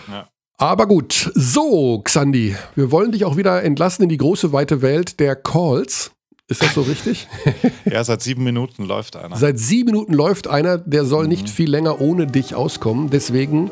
Ja. 0.09 0.29
Aber 0.59 0.87
gut, 0.87 1.31
so, 1.35 2.01
Xandi, 2.03 2.57
wir 2.75 2.91
wollen 2.91 3.13
dich 3.13 3.25
auch 3.25 3.37
wieder 3.37 3.63
entlassen 3.63 4.05
in 4.05 4.09
die 4.09 4.17
große 4.17 4.53
weite 4.53 4.81
Welt 4.81 5.21
der 5.21 5.37
Calls. 5.37 6.13
Ist 6.49 6.63
das 6.63 6.75
so 6.75 6.83
richtig? 6.89 7.29
ja, 7.85 8.03
seit 8.05 8.23
sieben 8.23 8.45
Minuten 8.45 8.85
läuft 8.85 9.17
einer. 9.17 9.37
Seit 9.37 9.59
sieben 9.59 9.91
Minuten 9.91 10.15
läuft 10.15 10.47
einer, 10.49 10.79
der 10.79 11.05
soll 11.05 11.25
mhm. 11.25 11.31
nicht 11.31 11.49
viel 11.51 11.69
länger 11.69 12.01
ohne 12.01 12.27
dich 12.27 12.55
auskommen. 12.55 13.11
Deswegen 13.11 13.71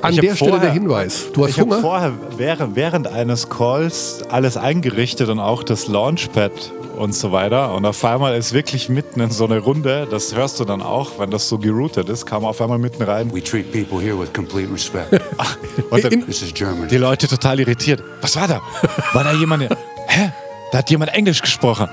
an 0.00 0.14
der 0.14 0.34
Stelle 0.34 0.52
vorher, 0.52 0.60
der 0.60 0.72
Hinweis. 0.72 1.26
Du 1.32 1.44
hast 1.44 1.50
ich 1.50 1.60
Hunger? 1.60 1.80
vorher 1.80 2.14
während, 2.36 2.76
während 2.76 3.06
eines 3.08 3.48
Calls 3.48 4.22
alles 4.30 4.56
eingerichtet 4.56 5.28
und 5.28 5.40
auch 5.40 5.62
das 5.62 5.88
Launchpad 5.88 6.52
und 6.96 7.14
so 7.14 7.32
weiter. 7.32 7.74
Und 7.74 7.84
auf 7.84 8.04
einmal 8.04 8.36
ist 8.36 8.52
wirklich 8.52 8.88
mitten 8.88 9.20
in 9.20 9.30
so 9.30 9.44
eine 9.44 9.58
Runde, 9.58 10.06
das 10.10 10.34
hörst 10.34 10.58
du 10.60 10.64
dann 10.64 10.82
auch, 10.82 11.18
wenn 11.18 11.30
das 11.30 11.48
so 11.48 11.58
geroutet 11.58 12.08
ist, 12.08 12.26
kam 12.26 12.44
auf 12.44 12.60
einmal 12.60 12.78
mitten 12.78 13.02
rein. 13.02 13.32
We 13.32 13.42
treat 13.42 13.70
people 13.72 14.00
here 14.00 14.18
with 14.18 14.32
complete 14.32 14.72
respect. 14.72 15.12
und 15.90 16.04
dann, 16.04 16.26
This 16.26 16.42
is 16.42 16.54
German. 16.54 16.88
Die 16.88 16.96
Leute 16.96 17.28
total 17.28 17.60
irritiert. 17.60 18.02
Was 18.20 18.36
war 18.36 18.48
da? 18.48 18.60
War 19.12 19.24
da 19.24 19.32
jemand? 19.32 19.64
Hä? 20.08 20.32
Da 20.72 20.78
hat 20.78 20.90
jemand 20.90 21.14
Englisch 21.14 21.42
gesprochen. 21.42 21.88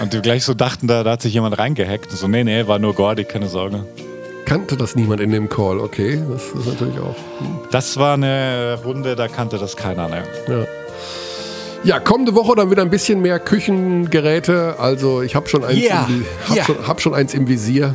Und 0.00 0.12
die 0.12 0.20
gleich 0.20 0.44
so 0.44 0.54
dachten, 0.54 0.86
da, 0.86 1.02
da 1.04 1.12
hat 1.12 1.22
sich 1.22 1.34
jemand 1.34 1.58
reingehackt. 1.58 2.10
Und 2.10 2.16
so, 2.16 2.28
nee, 2.28 2.44
nee, 2.44 2.66
war 2.66 2.78
nur 2.78 2.94
Gordy, 2.94 3.24
keine 3.24 3.48
Sorge 3.48 3.84
kannte 4.50 4.76
das 4.76 4.96
niemand 4.96 5.20
in 5.20 5.30
dem 5.30 5.48
Call, 5.48 5.78
okay. 5.78 6.20
Das 6.28 6.42
ist 6.42 6.66
natürlich 6.66 6.98
auch. 6.98 7.14
Hm. 7.38 7.60
Das 7.70 7.96
war 7.98 8.14
eine 8.14 8.80
Runde, 8.84 9.14
da 9.14 9.28
kannte 9.28 9.58
das 9.58 9.76
keiner, 9.76 10.08
ne? 10.08 10.24
Ja. 10.48 10.79
Ja, 11.82 11.98
kommende 11.98 12.34
Woche 12.34 12.54
dann 12.56 12.70
wieder 12.70 12.82
ein 12.82 12.90
bisschen 12.90 13.22
mehr 13.22 13.38
Küchengeräte. 13.38 14.76
Also 14.78 15.22
ich 15.22 15.34
habe 15.34 15.48
schon, 15.48 15.64
eins 15.64 15.80
yeah. 15.80 16.08
hab 16.46 16.54
yeah. 16.56 16.64
schon, 16.64 16.86
hab 16.86 17.00
schon 17.00 17.14
eins 17.14 17.32
im 17.34 17.48
Visier. 17.48 17.94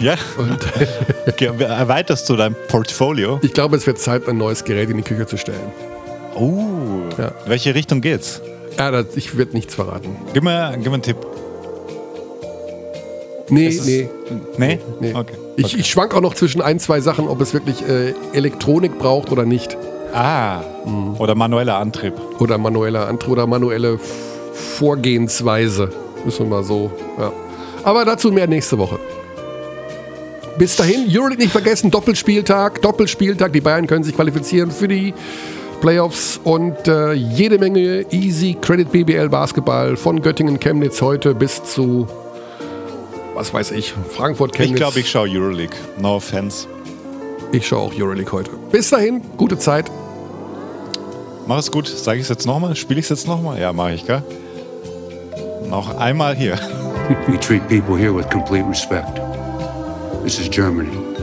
Ja. 0.00 0.14
Und 0.36 1.60
erweiterst 1.60 2.28
du 2.28 2.36
dein 2.36 2.54
Portfolio? 2.68 3.40
Ich 3.42 3.52
glaube, 3.52 3.76
es 3.76 3.86
wird 3.86 3.98
Zeit, 3.98 4.28
ein 4.28 4.36
neues 4.36 4.64
Gerät 4.64 4.90
in 4.90 4.96
die 4.98 5.02
Küche 5.02 5.26
zu 5.26 5.36
stellen. 5.36 5.72
Oh. 6.34 7.02
Ja. 7.18 7.32
Welche 7.46 7.74
Richtung 7.74 8.00
geht's? 8.00 8.42
Ja, 8.78 8.90
das, 8.90 9.16
ich 9.16 9.36
werde 9.36 9.52
nichts 9.52 9.74
verraten. 9.74 10.16
Gib 10.32 10.44
mir, 10.44 10.72
gib 10.76 10.86
mir 10.86 10.94
einen 10.94 11.02
Tipp. 11.02 11.16
Nee, 13.48 13.80
nee. 13.84 14.08
Nee? 14.58 14.80
Nee. 15.00 15.14
Okay. 15.14 15.34
Ich, 15.56 15.66
okay. 15.66 15.76
ich 15.78 15.86
schwank 15.86 16.14
auch 16.14 16.20
noch 16.20 16.34
zwischen 16.34 16.60
ein, 16.60 16.78
zwei 16.78 17.00
Sachen, 17.00 17.28
ob 17.28 17.40
es 17.40 17.54
wirklich 17.54 17.88
äh, 17.88 18.12
Elektronik 18.32 18.98
braucht 18.98 19.30
oder 19.30 19.44
nicht. 19.44 19.76
Ah. 20.16 20.62
Mhm. 20.86 21.16
Oder 21.18 21.34
manueller 21.34 21.76
Antrieb. 21.76 22.14
Oder 22.38 22.56
manueller 22.56 23.06
Antrieb 23.06 23.32
oder 23.32 23.46
manuelle 23.46 23.98
Vorgehensweise. 24.78 25.90
Müssen 26.24 26.46
wir 26.46 26.56
mal 26.56 26.64
so. 26.64 26.90
Ja. 27.18 27.32
Aber 27.84 28.04
dazu 28.06 28.32
mehr 28.32 28.46
nächste 28.46 28.78
Woche. 28.78 28.98
Bis 30.56 30.74
dahin, 30.74 31.06
Euroleague 31.10 31.42
nicht 31.42 31.52
vergessen, 31.52 31.90
Doppelspieltag, 31.90 32.80
Doppelspieltag. 32.80 33.52
Die 33.52 33.60
Bayern 33.60 33.86
können 33.86 34.04
sich 34.04 34.16
qualifizieren 34.16 34.70
für 34.70 34.88
die 34.88 35.12
Playoffs 35.82 36.40
und 36.42 36.88
äh, 36.88 37.12
jede 37.12 37.58
Menge 37.58 38.06
Easy 38.10 38.56
Credit 38.58 38.90
BBL 38.90 39.28
Basketball 39.28 39.98
von 39.98 40.22
Göttingen 40.22 40.58
Chemnitz 40.58 41.02
heute 41.02 41.34
bis 41.34 41.62
zu 41.62 42.06
was 43.34 43.52
weiß 43.52 43.72
ich, 43.72 43.92
Frankfurt 44.12 44.54
Chemnitz. 44.54 44.70
Ich 44.70 44.76
glaube, 44.76 45.00
ich 45.00 45.10
schaue 45.10 45.28
Euroleague. 45.28 45.76
No 46.00 46.16
offense. 46.16 46.66
Ich 47.52 47.66
schaue 47.68 47.80
auch 47.80 47.92
Euroleague 47.94 48.32
heute. 48.32 48.50
Bis 48.72 48.88
dahin, 48.88 49.20
gute 49.36 49.58
Zeit. 49.58 49.90
Mach 51.46 51.58
es 51.58 51.70
gut. 51.70 51.86
Sage 51.86 52.18
ich 52.18 52.24
es 52.24 52.28
jetzt 52.28 52.46
nochmal? 52.46 52.74
Spiele 52.74 52.98
ich 52.98 53.06
es 53.06 53.10
jetzt 53.10 53.28
nochmal? 53.28 53.60
Ja, 53.60 53.72
mache 53.72 53.92
ich, 53.92 54.06
gell? 54.06 54.22
Noch 55.68 55.96
einmal 55.96 56.34
hier. 56.34 56.58
We 57.28 57.38
treat 57.38 57.66
people 57.68 57.96
here 57.96 58.12
with 58.12 58.28
complete 58.30 58.66
respect. 58.68 59.20
This 60.24 60.40
is 60.40 60.48
Germany. 60.50 61.15